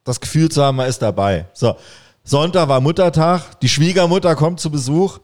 das 0.04 0.22
Gefühl 0.22 0.50
zu 0.50 0.64
haben, 0.64 0.78
man 0.78 0.88
ist 0.88 1.02
dabei. 1.02 1.48
So. 1.54 1.76
Sonntag 2.24 2.68
war 2.68 2.82
Muttertag, 2.82 3.60
die 3.62 3.70
Schwiegermutter 3.70 4.36
kommt 4.36 4.60
zu 4.60 4.70
Besuch. 4.70 5.20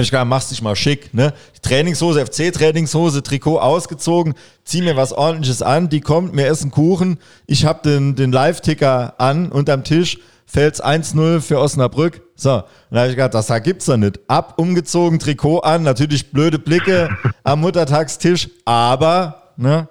Ich 0.00 0.10
gedacht, 0.10 0.28
machst 0.28 0.50
dich 0.52 0.62
mal 0.62 0.76
schick, 0.76 1.12
ne? 1.12 1.32
Trainingshose, 1.60 2.24
FC-Trainingshose, 2.24 3.22
Trikot 3.22 3.58
ausgezogen, 3.58 4.34
zieh 4.64 4.80
mir 4.80 4.96
was 4.96 5.12
ordentliches 5.12 5.60
an, 5.60 5.88
die 5.88 6.00
kommt, 6.00 6.34
mir 6.34 6.46
essen 6.46 6.70
Kuchen, 6.70 7.18
ich 7.46 7.64
hab 7.64 7.82
den, 7.82 8.14
den 8.14 8.30
Live-Ticker 8.30 9.14
an 9.18 9.50
unterm 9.50 9.82
Tisch, 9.82 10.18
fällt's 10.46 10.82
1-0 10.82 11.40
für 11.40 11.58
Osnabrück. 11.58 12.22
So, 12.36 12.54
und 12.54 12.64
da 12.90 13.00
habe 13.00 13.10
ich 13.10 13.16
gedacht, 13.16 13.34
das 13.34 13.50
gibt's 13.64 13.86
doch 13.86 13.96
nicht. 13.96 14.20
Ab, 14.28 14.54
umgezogen, 14.58 15.18
Trikot 15.18 15.60
an, 15.60 15.82
natürlich 15.82 16.30
blöde 16.30 16.60
Blicke 16.60 17.08
am 17.42 17.60
Muttertagstisch, 17.60 18.48
aber, 18.64 19.52
ne, 19.56 19.88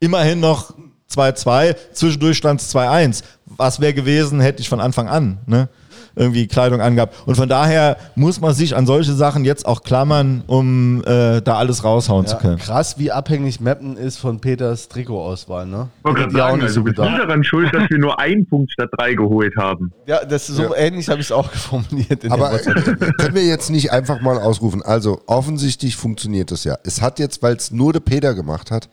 immerhin 0.00 0.40
noch 0.40 0.72
2-2, 1.14 1.76
zwischendurch 1.92 2.38
stand's 2.38 2.74
2-1. 2.74 3.22
Was 3.44 3.80
wäre 3.80 3.92
gewesen, 3.92 4.40
hätte 4.40 4.62
ich 4.62 4.68
von 4.70 4.80
Anfang 4.80 5.08
an, 5.08 5.38
ne? 5.46 5.68
Irgendwie 6.14 6.46
Kleidung 6.46 6.80
angehabt. 6.80 7.16
Und 7.26 7.36
von 7.36 7.48
daher 7.48 7.96
muss 8.14 8.40
man 8.40 8.54
sich 8.54 8.76
an 8.76 8.86
solche 8.86 9.12
Sachen 9.12 9.44
jetzt 9.44 9.66
auch 9.66 9.82
klammern, 9.82 10.42
um 10.46 11.02
äh, 11.04 11.40
da 11.40 11.56
alles 11.56 11.84
raushauen 11.84 12.24
ja, 12.24 12.30
zu 12.30 12.36
können. 12.36 12.58
Krass, 12.58 12.98
wie 12.98 13.10
abhängig 13.10 13.60
Mappen 13.60 13.96
ist 13.96 14.18
von 14.18 14.40
Peters 14.40 14.88
Trikotauswahl, 14.88 15.66
ne? 15.66 15.88
Ich 16.04 16.32
sagen, 16.32 16.62
also 16.62 16.74
so 16.74 16.82
bist 16.82 16.98
du 16.98 17.02
daran 17.02 17.44
schuld, 17.44 17.72
dass 17.74 17.88
wir 17.88 17.98
nur 17.98 18.18
einen 18.18 18.46
Punkt 18.46 18.72
statt 18.72 18.90
drei 18.96 19.14
geholt 19.14 19.56
haben. 19.56 19.92
Ja, 20.06 20.24
das 20.24 20.48
ist 20.48 20.56
so 20.56 20.74
ja. 20.74 20.76
ähnlich 20.76 21.08
habe 21.08 21.20
ich 21.20 21.26
es 21.26 21.32
auch 21.32 21.50
formuliert. 21.52 22.30
Aber 22.30 22.58
können 22.58 23.34
wir 23.34 23.46
jetzt 23.46 23.70
nicht 23.70 23.92
einfach 23.92 24.20
mal 24.20 24.38
ausrufen? 24.38 24.82
Also 24.82 25.22
offensichtlich 25.26 25.96
funktioniert 25.96 26.50
das 26.50 26.64
ja. 26.64 26.76
Es 26.84 27.00
hat 27.00 27.18
jetzt, 27.18 27.42
weil 27.42 27.56
es 27.56 27.70
nur 27.70 27.92
der 27.92 28.00
Peter 28.00 28.34
gemacht 28.34 28.70
hat, 28.70 28.88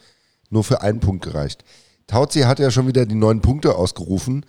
nur 0.49 0.63
für 0.63 0.81
einen 0.81 0.99
Punkt 0.99 1.23
gereicht. 1.23 1.63
Tauzi 2.07 2.41
hat 2.41 2.59
ja 2.59 2.71
schon 2.71 2.87
wieder 2.87 3.05
die 3.05 3.15
neun 3.15 3.41
Punkte 3.41 3.75
ausgerufen. 3.75 4.45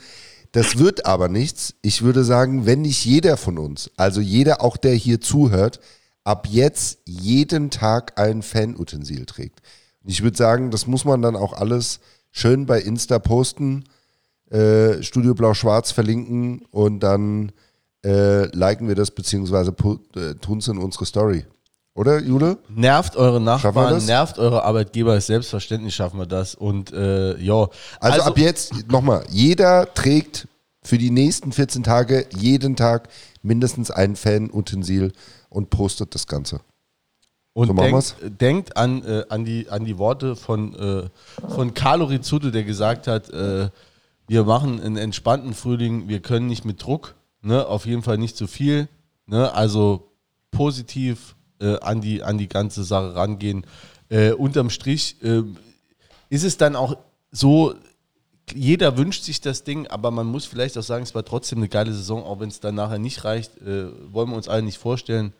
Das 0.53 0.79
wird 0.79 1.07
aber 1.07 1.29
nichts. 1.29 1.75
Ich 1.83 2.03
würde 2.03 2.25
sagen, 2.25 2.67
wenn 2.67 2.83
nicht 2.83 3.05
jeder 3.05 3.37
von 3.37 3.59
uns, 3.59 3.91
also 3.97 4.21
jeder 4.21 4.63
auch, 4.63 4.77
der 4.77 4.95
hier 4.95 5.21
zuhört, 5.21 5.81
ab 6.25 6.47
jetzt 6.51 6.99
jeden 7.07 7.71
Tag 7.71 8.19
ein 8.19 8.43
Fanutensil 8.43 9.27
trägt. 9.27 9.63
Ich 10.05 10.23
würde 10.23 10.37
sagen, 10.37 10.71
das 10.71 10.87
muss 10.87 11.05
man 11.05 11.23
dann 11.23 11.37
auch 11.37 11.53
alles 11.53 12.01
schön 12.33 12.67
bei 12.67 12.81
Insta 12.81 13.19
posten, 13.19 13.85
äh, 14.51 15.03
Studio 15.03 15.35
Blau-Schwarz 15.35 15.93
verlinken 15.93 16.63
und 16.71 17.01
dann 17.01 17.53
äh, 18.05 18.47
liken 18.57 18.89
wir 18.89 18.95
das, 18.95 19.11
beziehungsweise 19.11 19.71
äh, 20.17 20.35
tun 20.35 20.59
es 20.59 20.69
in 20.69 20.79
unsere 20.79 21.07
Story. 21.07 21.45
Oder, 22.01 22.23
Jule? 22.23 22.57
Nervt 22.71 23.15
eure 23.15 23.43
Nachbarn, 23.43 24.03
nervt 24.07 24.39
eure 24.39 24.65
Arbeitgeber, 24.65 25.21
selbstverständlich 25.21 25.95
schaffen 25.95 26.19
wir 26.19 26.25
das. 26.25 26.55
Und 26.55 26.95
äh, 26.95 27.37
ja. 27.37 27.55
Also, 27.55 27.71
also 28.01 28.23
ab 28.23 28.39
jetzt, 28.39 28.89
nochmal, 28.91 29.23
jeder 29.29 29.93
trägt 29.93 30.49
für 30.83 30.97
die 30.97 31.11
nächsten 31.11 31.53
14 31.53 31.83
Tage 31.83 32.27
jeden 32.35 32.75
Tag 32.75 33.11
mindestens 33.43 33.91
ein 33.91 34.17
Fan-Utensil 34.17 35.13
und 35.51 35.69
postet 35.69 36.15
das 36.15 36.27
Ganze. 36.27 36.63
Und 37.53 37.67
so 37.67 37.75
denkt, 37.75 38.15
denkt 38.41 38.77
an, 38.79 39.05
äh, 39.05 39.25
an, 39.29 39.45
die, 39.45 39.69
an 39.69 39.85
die 39.85 39.99
Worte 39.99 40.37
von, 40.37 40.75
äh, 40.75 41.51
von 41.51 41.75
Carlo 41.75 42.07
Rizzuto, 42.07 42.51
der 42.51 42.65
gesagt 42.65 43.09
hat, 43.09 43.29
äh, 43.29 43.69
wir 44.27 44.45
machen 44.45 44.81
einen 44.81 44.97
entspannten 44.97 45.53
Frühling, 45.53 46.09
wir 46.09 46.21
können 46.21 46.47
nicht 46.47 46.65
mit 46.65 46.83
Druck, 46.83 47.15
ne, 47.43 47.67
auf 47.67 47.85
jeden 47.85 48.03
Fall 48.03 48.17
nicht 48.17 48.39
zu 48.39 48.47
viel. 48.47 48.89
Ne, 49.27 49.53
also 49.53 50.11
positiv 50.51 51.37
äh, 51.61 51.79
an, 51.81 52.01
die, 52.01 52.23
an 52.23 52.39
die 52.39 52.49
ganze 52.49 52.85
Sache 52.85 53.15
rangehen. 53.15 53.67
Äh, 54.09 54.33
unterm 54.33 54.71
Strich 54.71 55.17
äh, 55.23 55.43
ist 56.29 56.45
es 56.45 56.57
dann 56.57 56.77
auch 56.77 56.97
so, 57.31 57.75
jeder 58.55 58.97
wünscht 58.97 59.23
sich 59.23 59.41
das 59.41 59.63
Ding, 59.63 59.87
aber 59.87 60.11
man 60.11 60.27
muss 60.27 60.47
vielleicht 60.47 60.77
auch 60.77 60.83
sagen, 60.83 61.05
es 61.05 61.15
war 61.15 61.25
trotzdem 61.25 61.59
eine 61.59 61.69
geile 61.69 61.93
Saison, 61.93 62.25
auch 62.25 62.41
wenn 62.41 62.49
es 62.49 62.61
dann 62.61 62.75
nachher 62.75 62.99
nicht 62.99 63.25
reicht, 63.25 63.57
äh, 63.59 63.87
wollen 64.13 64.31
wir 64.31 64.37
uns 64.37 64.49
alle 64.49 64.63
nicht 64.63 64.79
vorstellen. 64.79 65.33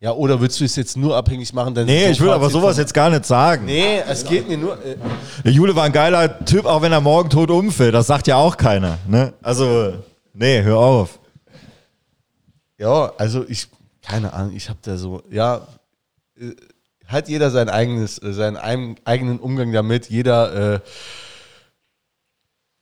Ja, 0.00 0.12
oder 0.12 0.38
würdest 0.38 0.60
du 0.60 0.64
es 0.64 0.76
jetzt 0.76 0.98
nur 0.98 1.16
abhängig 1.16 1.54
machen? 1.54 1.72
nee, 1.86 2.10
ich 2.10 2.20
würde 2.20 2.34
aber 2.34 2.50
sowas 2.50 2.76
jetzt 2.76 2.92
gar 2.92 3.08
nicht 3.08 3.24
sagen. 3.24 3.64
Nee, 3.64 4.00
es 4.06 4.24
geht 4.24 4.46
mir 4.46 4.58
nur. 4.58 4.74
Äh 4.84 4.96
Der 5.44 5.52
Jule 5.52 5.74
war 5.74 5.84
ein 5.84 5.92
geiler 5.92 6.44
Typ, 6.44 6.66
auch 6.66 6.82
wenn 6.82 6.92
er 6.92 7.00
morgen 7.00 7.30
tot 7.30 7.50
umfällt. 7.50 7.94
Das 7.94 8.06
sagt 8.06 8.26
ja 8.26 8.36
auch 8.36 8.56
keiner. 8.56 8.98
Ne? 9.08 9.32
Also, 9.40 9.94
nee, 10.34 10.62
hör 10.62 10.76
auf. 10.76 11.18
Ja, 12.76 13.12
also 13.16 13.46
ich, 13.48 13.68
keine 14.06 14.32
Ahnung, 14.32 14.54
ich 14.54 14.68
habe 14.68 14.78
da 14.82 14.96
so, 14.96 15.22
ja, 15.30 15.66
äh, 16.38 16.52
hat 17.06 17.28
jeder 17.28 17.50
sein 17.50 17.68
eigenes, 17.68 18.22
äh, 18.22 18.32
seinen 18.32 18.56
eigenen 18.56 19.38
Umgang 19.38 19.72
damit. 19.72 20.08
Jeder, 20.08 20.74
äh, 20.74 20.80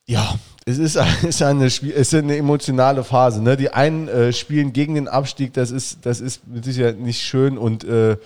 ja, 0.06 0.34
es 0.64 0.78
ist, 0.78 0.96
ist, 1.22 1.42
eine, 1.42 1.66
es 1.66 1.82
ist 1.82 2.14
eine 2.14 2.36
emotionale 2.36 3.04
Phase. 3.04 3.42
Ne? 3.42 3.56
Die 3.56 3.70
einen 3.70 4.08
äh, 4.08 4.32
spielen 4.32 4.72
gegen 4.72 4.94
den 4.94 5.08
Abstieg, 5.08 5.52
das 5.54 5.70
ist, 5.70 6.04
das 6.06 6.20
ist 6.20 6.46
mit 6.46 6.64
Sicherheit 6.64 6.98
nicht 6.98 7.22
schön 7.22 7.58
und 7.58 7.84
äh, 7.84 8.16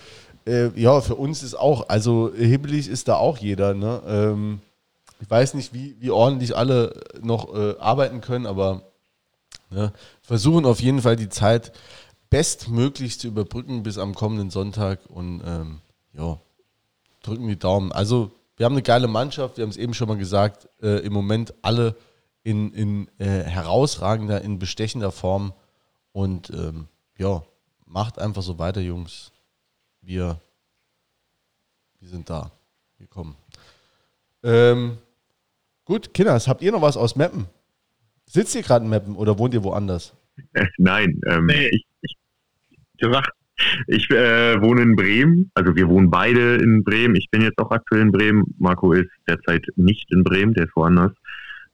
äh, 0.47 0.71
ja, 0.77 1.01
für 1.01 1.17
uns 1.17 1.43
ist 1.43 1.55
auch, 1.55 1.89
also 1.89 2.31
hibbelig 2.37 2.89
ist 2.89 3.09
da 3.09 3.17
auch 3.17 3.39
jeder. 3.39 3.75
Ne? 3.75 4.03
Ähm, 4.07 4.61
ich 5.21 5.31
weiß 5.31 5.55
nicht, 5.55 5.73
wie, 5.73 5.97
wie 5.99 6.11
ordentlich 6.11 6.57
alle 6.57 7.01
noch 7.21 7.55
äh, 7.55 7.75
arbeiten 7.79 8.21
können, 8.21 8.47
aber 8.47 8.83
ne, 9.71 9.93
versuchen 10.23 10.67
auf 10.67 10.81
jeden 10.81 11.03
Fall 11.03 11.17
die 11.17 11.31
Zeit 11.31 11.73
bestmöglich 12.31 13.19
zu 13.21 13.29
überbrücken 13.29 13.83
bis 13.83 13.99
am 13.99 14.15
kommenden 14.15 14.51
Sonntag 14.51 15.01
und 15.09 15.43
ähm, 15.45 15.81
ja, 16.13 16.39
drücken 17.23 17.49
die 17.49 17.59
Daumen. 17.59 17.93
Also 17.93 18.33
wir 18.57 18.67
haben 18.67 18.73
eine 18.73 18.83
geile 18.83 19.09
Mannschaft, 19.09 19.57
wir 19.57 19.63
haben 19.63 19.71
es 19.71 19.77
eben 19.77 19.95
schon 19.95 20.09
mal 20.09 20.17
gesagt, 20.17 20.69
äh, 20.83 21.05
im 21.05 21.13
Moment 21.13 21.55
alle 21.63 21.97
in, 22.43 22.73
in 22.73 23.09
äh, 23.19 23.43
herausragender, 23.43 24.41
in 24.43 24.59
bestechender 24.59 25.13
Form 25.13 25.53
und 26.13 26.51
ähm, 26.51 26.89
ja, 27.19 27.43
macht 27.85 28.19
einfach 28.19 28.43
so 28.43 28.59
weiter, 28.59 28.81
Jungs. 28.81 29.33
Wir, 30.01 30.41
wir 31.99 32.09
sind 32.09 32.31
da. 32.31 32.51
Wir 32.99 33.07
kommen. 33.07 33.37
Ähm, 34.43 34.99
gut, 35.85 36.15
Kinders, 36.15 36.49
habt 36.49 36.63
ihr 36.63 36.73
noch 36.73 36.83
was 36.83 36.97
aus 36.97 37.17
Meppen? 37.17 37.47
Sitzt 38.27 38.55
ihr 38.55 38.63
gerade 38.63 38.85
in 38.85 38.91
Meppen 38.91 39.17
oder 39.17 39.39
wohnt 39.39 39.55
ihr 39.55 39.65
woanders? 39.65 40.15
Nein, 40.79 41.21
ähm, 41.27 41.47
nee. 41.47 41.69
ich, 41.69 41.86
gesagt, 42.99 43.31
ich 43.87 44.11
äh, 44.11 44.61
wohne 44.61 44.83
in 44.83 44.97
Bremen, 44.97 45.51
also 45.55 45.75
wir 45.75 45.89
wohnen 45.89 46.11
beide 46.11 46.57
in 46.57 46.85
Bremen. 46.85 47.17
Ich 47.17 47.31
bin 47.31 47.41
jetzt 47.41 47.59
auch 47.59 47.71
aktuell 47.71 48.03
in 48.03 48.13
Bremen. 48.13 48.55
Marco 48.59 48.93
ist 48.93 49.09
derzeit 49.27 49.67
nicht 49.77 50.13
in 50.13 50.25
Bremen, 50.25 50.53
der 50.53 50.65
ist 50.67 50.77
woanders. 50.77 51.13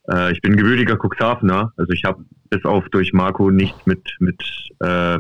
Äh, 0.09 0.33
ich 0.33 0.41
bin 0.41 0.57
gebürtiger 0.57 0.97
Cuxhavener, 0.97 1.73
also 1.77 1.93
ich 1.93 2.05
habe 2.05 2.25
bis 2.51 2.65
auf 2.65 2.89
durch 2.91 3.13
Marco 3.13 3.51
nichts 3.51 3.85
mit, 3.87 4.03
mit 4.21 4.41
äh, 4.81 5.17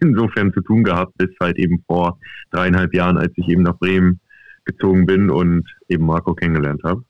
insofern 0.00 0.52
zu 0.52 0.60
tun 0.60 0.84
gehabt, 0.84 1.16
bis 1.18 1.30
halt 1.40 1.58
eben 1.58 1.82
vor 1.86 2.18
dreieinhalb 2.52 2.94
Jahren, 2.94 3.18
als 3.18 3.32
ich 3.36 3.48
eben 3.48 3.62
nach 3.62 3.78
Bremen 3.78 4.20
gezogen 4.64 5.06
bin 5.06 5.30
und 5.30 5.68
eben 5.88 6.06
Marco 6.06 6.34
kennengelernt 6.34 6.82
habe. 6.84 7.02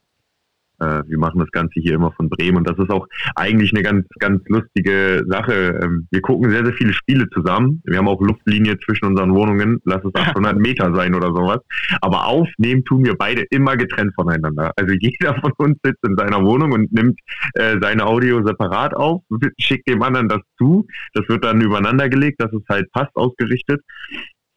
Äh, 0.81 1.03
wir 1.07 1.19
machen 1.19 1.41
das 1.41 1.51
Ganze 1.51 1.81
hier 1.81 1.95
immer 1.95 2.13
von 2.13 2.29
Bremen 2.29 2.59
und 2.59 2.69
das 2.69 2.79
ist 2.79 2.91
auch 2.91 3.07
eigentlich 3.35 3.73
eine 3.73 3.83
ganz, 3.83 4.07
ganz 4.19 4.43
lustige 4.49 5.25
Sache. 5.29 5.81
Ähm, 5.83 6.07
wir 6.11 6.21
gucken 6.21 6.51
sehr, 6.51 6.65
sehr 6.65 6.75
viele 6.75 6.93
Spiele 6.93 7.29
zusammen. 7.31 7.83
Wir 7.85 7.99
haben 7.99 8.09
auch 8.09 8.21
Luftlinie 8.21 8.79
zwischen 8.81 9.07
unseren 9.07 9.35
Wohnungen, 9.35 9.81
lass 9.85 10.05
es 10.05 10.15
800 10.15 10.57
Meter 10.57 10.95
sein 10.95 11.15
oder 11.15 11.29
sowas. 11.29 11.59
Aber 12.01 12.27
aufnehmen 12.27 12.85
tun 12.85 13.05
wir 13.05 13.17
beide 13.17 13.43
immer 13.51 13.77
getrennt 13.77 14.13
voneinander. 14.15 14.73
Also 14.77 14.95
jeder 14.95 15.35
von 15.41 15.53
uns 15.59 15.79
sitzt 15.83 16.05
in 16.07 16.17
seiner 16.17 16.43
Wohnung 16.45 16.73
und 16.73 16.93
nimmt 16.93 17.19
äh, 17.55 17.77
seine 17.81 18.07
Audio 18.07 18.45
separat 18.47 18.95
auf, 18.95 19.23
schickt 19.59 19.89
dem 19.89 20.03
anderen 20.03 20.29
das 20.29 20.41
zu. 20.57 20.87
Das 21.15 21.29
wird 21.29 21.45
dann 21.45 21.61
übereinander 21.61 22.09
gelegt, 22.09 22.41
dass 22.41 22.53
es 22.53 22.63
halt 22.69 22.91
passt 22.93 23.15
ausgerichtet 23.17 23.83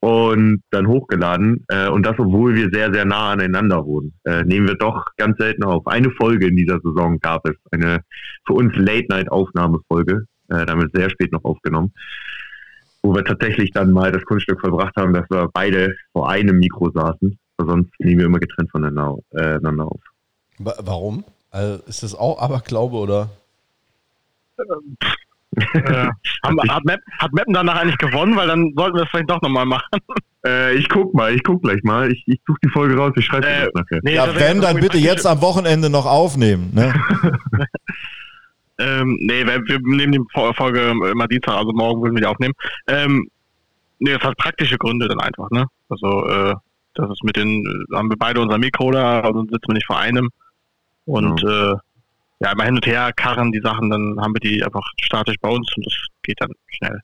und 0.01 0.63
dann 0.71 0.87
hochgeladen. 0.87 1.63
Äh, 1.69 1.87
und 1.87 2.05
das, 2.05 2.17
obwohl 2.17 2.55
wir 2.55 2.69
sehr, 2.71 2.91
sehr 2.91 3.05
nah 3.05 3.31
aneinander 3.31 3.85
wohnen. 3.85 4.13
Äh, 4.25 4.43
nehmen 4.43 4.67
wir 4.67 4.75
doch 4.75 5.05
ganz 5.15 5.37
selten 5.37 5.63
auf. 5.63 5.87
Eine 5.87 6.09
Folge 6.11 6.47
in 6.47 6.55
dieser 6.55 6.79
Saison 6.81 7.19
gab 7.19 7.47
es, 7.47 7.55
eine 7.71 8.01
für 8.45 8.53
uns 8.53 8.75
Late-Night-Aufnahmefolge, 8.75 10.25
äh, 10.49 10.65
damit 10.65 10.91
sehr 10.93 11.09
spät 11.11 11.31
noch 11.31 11.43
aufgenommen, 11.43 11.93
wo 13.03 13.13
wir 13.13 13.23
tatsächlich 13.23 13.71
dann 13.71 13.91
mal 13.91 14.11
das 14.11 14.23
Kunststück 14.23 14.59
vollbracht 14.59 14.95
haben, 14.97 15.13
dass 15.13 15.29
wir 15.29 15.49
beide 15.53 15.95
vor 16.13 16.29
einem 16.29 16.57
Mikro 16.57 16.89
saßen. 16.91 17.37
Sonst 17.59 17.91
nehmen 17.99 18.19
wir 18.19 18.25
immer 18.25 18.39
getrennt 18.39 18.71
voneinander 18.71 19.17
äh, 19.31 19.59
auf. 19.81 20.01
Warum? 20.57 21.23
Also 21.51 21.83
ist 21.85 22.01
das 22.01 22.15
auch 22.15 22.41
Aberglaube 22.41 22.97
oder? 22.97 23.29
Äh, 25.55 26.07
haben, 26.43 26.59
hat, 26.69 26.85
Map, 26.85 26.99
hat 27.17 27.33
Mappen 27.33 27.53
danach 27.53 27.75
eigentlich 27.75 27.97
gewonnen, 27.97 28.35
weil 28.35 28.47
dann 28.47 28.73
sollten 28.75 28.97
wir 28.97 29.03
es 29.03 29.09
vielleicht 29.09 29.29
doch 29.29 29.41
nochmal 29.41 29.65
machen. 29.65 29.99
Äh, 30.43 30.73
ich 30.73 30.89
guck 30.89 31.13
mal, 31.13 31.35
ich 31.35 31.43
guck 31.43 31.61
gleich 31.61 31.83
mal. 31.83 32.11
Ich, 32.11 32.23
ich 32.25 32.41
suche 32.47 32.57
die 32.63 32.69
Folge 32.69 32.97
raus, 32.97 33.13
ich 33.15 33.25
schreibe 33.25 33.45
äh, 33.45 33.65
das 33.65 33.73
nachher. 33.75 33.99
Nee, 34.01 34.15
ja, 34.15 34.35
wenn, 34.35 34.59
dann 34.59 34.79
bitte 34.79 34.97
jetzt 34.97 35.27
am 35.27 35.39
Wochenende 35.39 35.87
noch 35.87 36.07
aufnehmen. 36.07 36.71
Ne? 36.73 36.91
ähm, 38.79 39.19
nee, 39.21 39.45
wir, 39.45 39.61
wir, 39.67 39.79
nehmen 39.83 40.13
die 40.13 40.19
Folge 40.33 40.95
immer 41.11 41.27
Dienstag, 41.27 41.57
also 41.57 41.73
morgen 41.73 42.01
würden 42.01 42.15
wir 42.15 42.21
die 42.21 42.27
aufnehmen. 42.27 42.55
Ähm, 42.87 43.29
nee, 43.99 44.13
das 44.13 44.23
hat 44.23 44.35
praktische 44.37 44.79
Gründe 44.79 45.07
dann 45.07 45.19
einfach, 45.19 45.51
ne? 45.51 45.67
Also, 45.89 46.27
äh, 46.27 46.55
das 46.95 47.11
ist 47.11 47.23
mit 47.23 47.35
den, 47.35 47.63
haben 47.93 48.09
wir 48.09 48.17
beide 48.17 48.41
unser 48.41 48.57
Mikro 48.57 48.89
da, 48.89 49.19
also 49.19 49.41
sitzen 49.41 49.67
wir 49.67 49.75
nicht 49.75 49.85
vor 49.85 49.99
einem. 49.99 50.31
Und 51.05 51.39
ja. 51.43 51.73
äh, 51.73 51.75
ja, 52.41 52.51
immer 52.51 52.63
hin 52.65 52.75
und 52.75 52.85
her 52.85 53.11
karren 53.15 53.51
die 53.51 53.61
Sachen, 53.63 53.89
dann 53.89 54.17
haben 54.19 54.33
wir 54.33 54.39
die 54.39 54.63
einfach 54.63 54.83
statisch 54.99 55.35
bei 55.41 55.49
uns 55.49 55.71
und 55.75 55.85
das 55.85 55.93
geht 56.23 56.41
dann 56.41 56.51
schnell. 56.67 56.99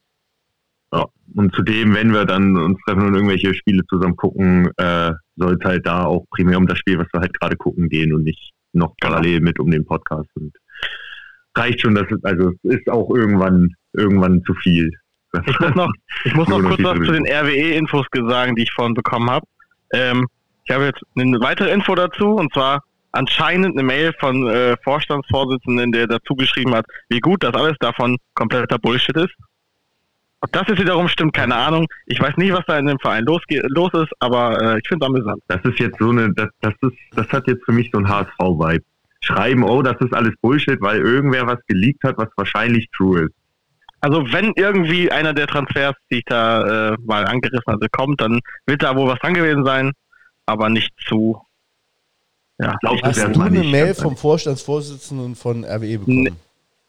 Ja, 0.93 1.05
und 1.35 1.53
zudem, 1.53 1.93
wenn 1.93 2.13
wir 2.13 2.25
dann 2.25 2.55
uns 2.55 2.79
treffen 2.85 3.07
und 3.07 3.13
irgendwelche 3.13 3.53
Spiele 3.53 3.83
zusammen 3.87 4.15
gucken, 4.15 4.71
äh, 4.77 5.11
soll 5.35 5.57
es 5.59 5.65
halt 5.65 5.85
da 5.85 6.05
auch 6.05 6.25
primär 6.31 6.57
um 6.57 6.65
das 6.65 6.79
Spiel, 6.79 6.97
was 6.97 7.07
wir 7.11 7.19
halt 7.19 7.37
gerade 7.39 7.57
gucken, 7.57 7.89
gehen 7.89 8.13
und 8.13 8.23
nicht 8.23 8.51
noch 8.73 8.95
genau. 8.99 9.13
parallel 9.13 9.41
mit 9.41 9.59
um 9.59 9.69
den 9.69 9.85
Podcast. 9.85 10.29
Und 10.35 10.55
reicht 11.55 11.81
schon, 11.81 11.95
dass 11.95 12.09
es, 12.09 12.23
also 12.23 12.53
es 12.63 12.75
ist 12.75 12.89
auch 12.89 13.09
irgendwann, 13.13 13.69
irgendwann 13.93 14.41
zu 14.43 14.53
viel. 14.55 14.91
Ich 15.45 15.59
muss 15.59 15.75
noch, 15.75 15.91
ich 16.23 16.35
muss 16.35 16.47
noch 16.47 16.63
kurz 16.63 16.81
was 16.81 16.97
zu 17.05 17.11
den 17.11 17.27
RWE-Infos 17.27 18.07
sagen, 18.27 18.55
die 18.55 18.63
ich 18.63 18.71
vorhin 18.71 18.93
bekommen 18.93 19.29
habe. 19.29 19.45
Ähm, 19.93 20.25
ich 20.63 20.73
habe 20.73 20.85
jetzt 20.85 21.01
eine 21.15 21.39
weitere 21.41 21.71
Info 21.71 21.95
dazu 21.95 22.31
und 22.35 22.51
zwar 22.53 22.81
anscheinend 23.11 23.77
eine 23.77 23.83
Mail 23.83 24.13
von 24.19 24.47
äh, 24.47 24.75
Vorstandsvorsitzenden, 24.83 25.91
der 25.91 26.07
dazu 26.07 26.35
geschrieben 26.35 26.75
hat, 26.75 26.85
wie 27.09 27.19
gut 27.19 27.43
das 27.43 27.53
alles 27.53 27.77
davon 27.79 28.17
kompletter 28.33 28.77
Bullshit 28.77 29.15
ist. 29.17 29.33
Ob 30.41 30.51
das 30.51 30.67
jetzt 30.67 30.79
wiederum 30.79 31.07
stimmt, 31.07 31.33
keine 31.33 31.55
Ahnung. 31.55 31.87
Ich 32.05 32.19
weiß 32.19 32.37
nicht, 32.37 32.53
was 32.53 32.63
da 32.67 32.77
in 32.77 32.85
dem 32.85 32.99
Verein 32.99 33.25
los 33.25 33.41
ist, 33.93 34.13
aber 34.19 34.61
äh, 34.61 34.79
ich 34.79 34.87
finde 34.87 35.05
es 35.05 35.09
amüsant. 35.09 35.41
Das 35.47 35.61
ist 35.63 35.79
jetzt 35.79 35.97
so 35.99 36.11
eine, 36.11 36.31
das, 36.33 36.49
das 36.61 36.73
ist, 36.81 36.97
das 37.15 37.27
hat 37.29 37.47
jetzt 37.47 37.65
für 37.65 37.71
mich 37.71 37.89
so 37.91 37.97
ein 37.97 38.07
HSV-Vibe. 38.07 38.83
Schreiben, 39.21 39.63
oh, 39.63 39.81
das 39.81 39.97
ist 39.99 40.13
alles 40.13 40.33
Bullshit, 40.41 40.79
weil 40.79 40.99
irgendwer 41.01 41.47
was 41.47 41.57
geleakt 41.67 42.03
hat, 42.03 42.17
was 42.17 42.29
wahrscheinlich 42.37 42.87
true 42.95 43.21
ist. 43.21 43.33
Also 43.99 44.31
wenn 44.31 44.53
irgendwie 44.55 45.11
einer 45.11 45.33
der 45.33 45.47
Transfers, 45.47 45.95
die 46.11 46.17
ich 46.17 46.25
da 46.25 46.91
äh, 46.91 46.97
mal 47.03 47.25
angerissen 47.25 47.73
hatte, 47.73 47.87
kommt, 47.91 48.21
dann 48.21 48.39
wird 48.67 48.83
da 48.83 48.95
wohl 48.95 49.09
was 49.09 49.19
dran 49.19 49.33
gewesen 49.33 49.65
sein, 49.65 49.91
aber 50.45 50.69
nicht 50.69 50.93
zu 51.07 51.41
ja, 52.59 52.75
glaub, 52.81 53.01
Hast 53.03 53.23
du 53.23 53.41
eine 53.41 53.63
Mail 53.63 53.93
vom 53.93 54.17
Vorstandsvorsitzenden 54.17 55.35
von 55.35 55.63
RWE 55.63 55.99
bekommen? 55.99 56.23
Nee, 56.23 56.33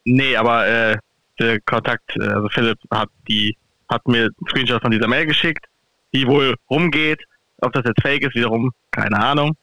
nee 0.05 0.35
aber 0.35 0.67
äh, 0.67 0.97
der 1.39 1.59
Kontakt, 1.61 2.15
äh, 2.17 2.23
also 2.23 2.49
Philipp 2.49 2.79
hat 2.91 3.09
die, 3.27 3.55
hat 3.87 4.07
mir 4.07 4.23
einen 4.23 4.47
Screenshot 4.49 4.81
von 4.81 4.91
dieser 4.91 5.07
Mail 5.07 5.27
geschickt, 5.27 5.65
die 6.13 6.25
wohl 6.25 6.55
rumgeht. 6.69 7.23
Ob 7.61 7.73
das 7.73 7.83
jetzt 7.85 8.01
fake 8.01 8.23
ist, 8.23 8.35
wiederum, 8.35 8.71
keine 8.89 9.17
Ahnung. 9.17 9.55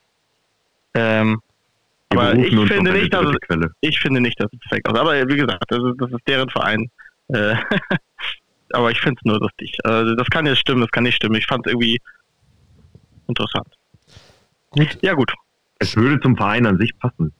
Ähm, 0.94 1.40
aber 2.10 2.34
ich 2.34 2.54
finde 2.68 2.92
nicht, 2.92 3.12
dass 3.12 3.26
es, 3.26 3.70
ich 3.80 3.98
finde 3.98 4.20
nicht, 4.20 4.38
dass 4.40 4.52
es 4.52 4.60
fake 4.68 4.86
ist. 4.86 4.96
Aber 4.96 5.12
wie 5.28 5.36
gesagt, 5.36 5.64
das 5.68 5.78
ist, 5.78 6.00
das 6.00 6.10
ist 6.10 6.28
deren 6.28 6.48
Verein. 6.50 6.88
Äh, 7.28 7.56
aber 8.72 8.92
ich 8.92 9.00
finde 9.00 9.18
es 9.18 9.24
nur 9.24 9.40
lustig. 9.40 9.76
Also 9.82 10.14
das 10.14 10.28
kann 10.28 10.46
jetzt 10.46 10.58
stimmen, 10.58 10.82
das 10.82 10.90
kann 10.92 11.02
nicht 11.02 11.16
stimmen. 11.16 11.34
Ich 11.34 11.46
fand 11.46 11.66
es 11.66 11.72
irgendwie 11.72 12.00
interessant. 13.26 13.66
Gut. 14.70 14.98
Ja, 15.02 15.14
gut 15.14 15.32
es 15.78 15.96
würde 15.96 16.20
zum 16.20 16.36
Verein 16.36 16.66
an 16.66 16.78
sich 16.78 16.98
passen. 16.98 17.32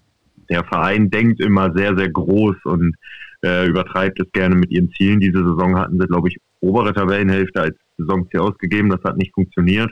Der 0.48 0.64
Verein 0.64 1.10
denkt 1.10 1.40
immer 1.40 1.72
sehr, 1.74 1.96
sehr 1.96 2.08
groß 2.08 2.56
und 2.64 2.94
äh, 3.42 3.66
übertreibt 3.66 4.20
es 4.20 4.30
gerne 4.32 4.54
mit 4.54 4.70
ihren 4.70 4.92
Zielen. 4.92 5.20
Diese 5.20 5.44
Saison 5.44 5.76
hatten 5.78 6.00
sie, 6.00 6.06
glaube 6.06 6.28
ich, 6.28 6.38
obere 6.60 6.92
Tabellenhälfte 6.94 7.60
als 7.60 7.76
Saisonziel 7.98 8.40
ausgegeben. 8.40 8.90
Das 8.90 9.02
hat 9.04 9.16
nicht 9.16 9.34
funktioniert. 9.34 9.90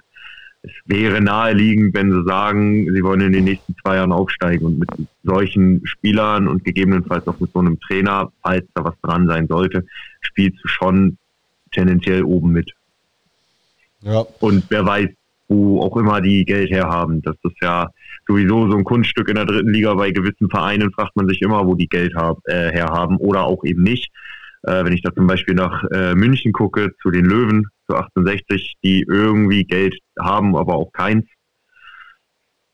Es 0.62 0.72
wäre 0.86 1.20
naheliegend, 1.20 1.94
wenn 1.94 2.10
sie 2.10 2.24
sagen, 2.24 2.90
sie 2.94 3.02
wollen 3.02 3.20
in 3.20 3.32
den 3.32 3.44
nächsten 3.44 3.76
zwei 3.82 3.96
Jahren 3.96 4.12
aufsteigen 4.12 4.64
und 4.64 4.78
mit 4.78 4.88
solchen 5.22 5.86
Spielern 5.86 6.48
und 6.48 6.64
gegebenenfalls 6.64 7.28
auch 7.28 7.38
mit 7.38 7.52
so 7.52 7.58
einem 7.58 7.78
Trainer, 7.80 8.32
falls 8.42 8.64
da 8.74 8.82
was 8.82 8.94
dran 9.02 9.26
sein 9.26 9.46
sollte, 9.46 9.84
spielst 10.22 10.64
du 10.64 10.68
schon 10.68 11.18
tendenziell 11.70 12.22
oben 12.22 12.52
mit. 12.52 12.72
Ja. 14.00 14.24
Und 14.40 14.64
wer 14.70 14.86
weiß, 14.86 15.10
wo 15.54 15.80
auch 15.80 15.96
immer 15.96 16.20
die 16.20 16.44
Geld 16.44 16.70
herhaben. 16.70 17.22
Das 17.22 17.36
ist 17.42 17.56
ja 17.62 17.88
sowieso 18.26 18.70
so 18.70 18.76
ein 18.76 18.84
Kunststück 18.84 19.28
in 19.28 19.36
der 19.36 19.46
dritten 19.46 19.70
Liga. 19.70 19.94
Bei 19.94 20.10
gewissen 20.10 20.50
Vereinen 20.50 20.92
fragt 20.92 21.16
man 21.16 21.28
sich 21.28 21.42
immer, 21.42 21.66
wo 21.66 21.74
die 21.74 21.88
Geld 21.88 22.14
hab, 22.16 22.38
äh, 22.46 22.70
herhaben 22.72 23.16
oder 23.18 23.44
auch 23.44 23.64
eben 23.64 23.82
nicht. 23.82 24.10
Äh, 24.62 24.84
wenn 24.84 24.92
ich 24.92 25.02
da 25.02 25.12
zum 25.14 25.26
Beispiel 25.26 25.54
nach 25.54 25.84
äh, 25.92 26.14
München 26.14 26.52
gucke, 26.52 26.90
zu 27.02 27.10
den 27.10 27.24
Löwen, 27.24 27.66
zu 27.86 27.96
1860, 27.96 28.74
die 28.82 29.04
irgendwie 29.06 29.64
Geld 29.64 29.96
haben, 30.18 30.56
aber 30.56 30.74
auch 30.74 30.90
keins. 30.92 31.26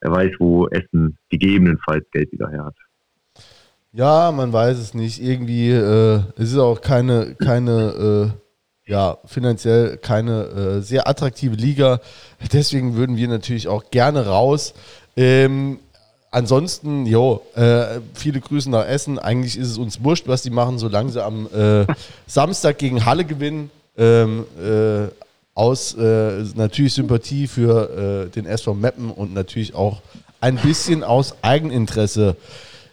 Er 0.00 0.12
weiß, 0.12 0.32
wo 0.38 0.66
Essen 0.68 1.18
gegebenenfalls 1.28 2.06
Geld 2.12 2.32
wieder 2.32 2.48
her 2.48 2.66
hat. 2.66 2.76
Ja, 3.92 4.30
man 4.30 4.52
weiß 4.52 4.78
es 4.78 4.94
nicht. 4.94 5.20
Irgendwie, 5.20 5.70
äh, 5.70 6.22
es 6.36 6.52
ist 6.52 6.58
auch 6.58 6.80
keine, 6.80 7.34
keine 7.34 8.32
äh, 8.32 8.49
ja, 8.90 9.18
finanziell 9.24 9.98
keine 9.98 10.42
äh, 10.42 10.80
sehr 10.82 11.08
attraktive 11.08 11.54
Liga. 11.54 12.00
Deswegen 12.52 12.96
würden 12.96 13.16
wir 13.16 13.28
natürlich 13.28 13.68
auch 13.68 13.84
gerne 13.92 14.26
raus. 14.26 14.74
Ähm, 15.16 15.78
ansonsten, 16.32 17.06
jo, 17.06 17.40
äh, 17.54 18.00
viele 18.14 18.40
Grüße 18.40 18.68
nach 18.68 18.84
Essen. 18.84 19.20
Eigentlich 19.20 19.56
ist 19.56 19.68
es 19.68 19.78
uns 19.78 20.02
wurscht, 20.02 20.26
was 20.26 20.42
die 20.42 20.50
machen, 20.50 20.80
solange 20.80 21.10
sie 21.10 21.24
am 21.24 21.46
äh, 21.54 21.86
Samstag 22.26 22.78
gegen 22.78 23.06
Halle 23.06 23.24
gewinnen. 23.24 23.70
Ähm, 23.96 24.44
äh, 24.60 25.08
aus 25.54 25.94
äh, 25.94 26.44
natürlich 26.54 26.94
Sympathie 26.94 27.46
für 27.46 28.26
äh, 28.26 28.30
den 28.30 28.46
SV 28.46 28.74
Meppen 28.74 29.10
und 29.10 29.34
natürlich 29.34 29.74
auch 29.74 30.00
ein 30.40 30.56
bisschen 30.56 31.04
aus 31.04 31.34
Eigeninteresse. 31.42 32.36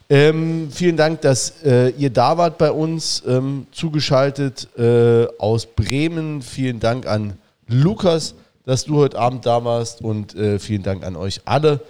Ähm, 0.10 0.70
vielen 0.72 0.96
Dank, 0.96 1.20
dass 1.22 1.62
äh, 1.66 1.90
ihr 1.90 2.10
da 2.10 2.38
wart 2.38 2.58
bei 2.58 2.72
uns, 2.72 3.24
ähm, 3.28 3.68
zugeschaltet 3.72 4.70
äh, 4.78 5.28
aus 5.38 5.66
Bremen. 5.66 6.42
Vielen 6.42 6.80
Dank 6.80 7.06
an 7.06 7.34
Lukas, 7.68 8.34
dass 8.64 8.86
du 8.86 8.98
heute 8.98 9.20
Abend 9.20 9.46
da 9.46 9.66
warst 9.66 10.02
und 10.02 10.34
äh, 10.36 10.60
vielen 10.60 10.84
Dank 10.84 11.06
an 11.06 11.18
euch 11.18 11.42
alle 11.44 11.82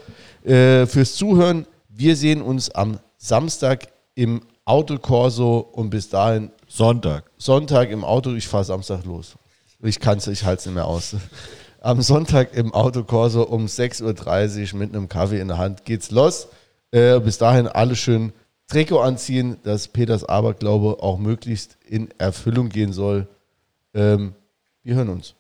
äh, 0.44 0.88
fürs 0.88 1.14
Zuhören. 1.16 1.68
Wir 1.90 2.16
sehen 2.16 2.42
uns 2.42 2.72
am 2.72 2.98
Samstag 3.20 3.88
im 4.16 4.42
Autokorso 4.66 5.60
und 5.60 5.92
bis 5.92 6.10
dahin 6.10 6.50
Sonntag. 6.68 7.26
Sonntag 7.38 7.92
im 7.92 8.04
Auto. 8.04 8.34
Ich 8.34 8.48
fahre 8.48 8.64
Samstag 8.64 9.06
los. 9.06 9.36
Ich 9.84 10.00
kann 10.00 10.18
es, 10.18 10.26
ich 10.26 10.44
halte 10.44 10.62
es 10.62 10.66
nicht 10.66 10.76
mehr 10.76 10.86
aus. 10.86 11.16
Am 11.82 12.02
Sonntag 12.02 12.56
im 12.56 12.74
Autokorso 12.74 13.44
um 13.44 13.68
6.30 13.68 14.74
Uhr 14.74 14.80
mit 14.80 14.96
einem 14.96 15.08
Kaffee 15.08 15.40
in 15.40 15.50
der 15.50 15.60
Hand 15.60 15.86
geht's 15.86 16.10
los. 16.10 16.48
Äh, 16.92 17.20
bis 17.20 17.38
dahin 17.38 17.68
alle 17.68 17.96
schön 17.96 18.34
Trikot 18.68 19.00
anziehen, 19.00 19.58
dass 19.64 19.88
Peters 19.88 20.24
Aberglaube 20.24 21.02
auch 21.02 21.18
möglichst 21.18 21.78
in 21.86 22.10
Erfüllung 22.18 22.70
gehen 22.70 22.94
soll. 22.94 23.28
Ähm, 23.94 24.36
wir 24.84 24.96
hören 24.96 25.10
uns. 25.10 25.36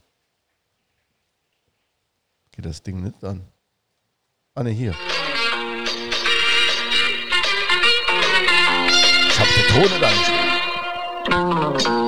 Geht 2.52 2.66
das 2.66 2.82
Ding 2.82 3.04
nicht 3.04 3.24
an? 3.24 3.42
Ah 4.56 4.64
ne, 4.64 4.72
hier. 4.72 4.96
Ich 9.30 9.40
hab 9.40 9.48
den 9.48 9.68
Ton 9.68 10.04
angespielt. 10.04 12.07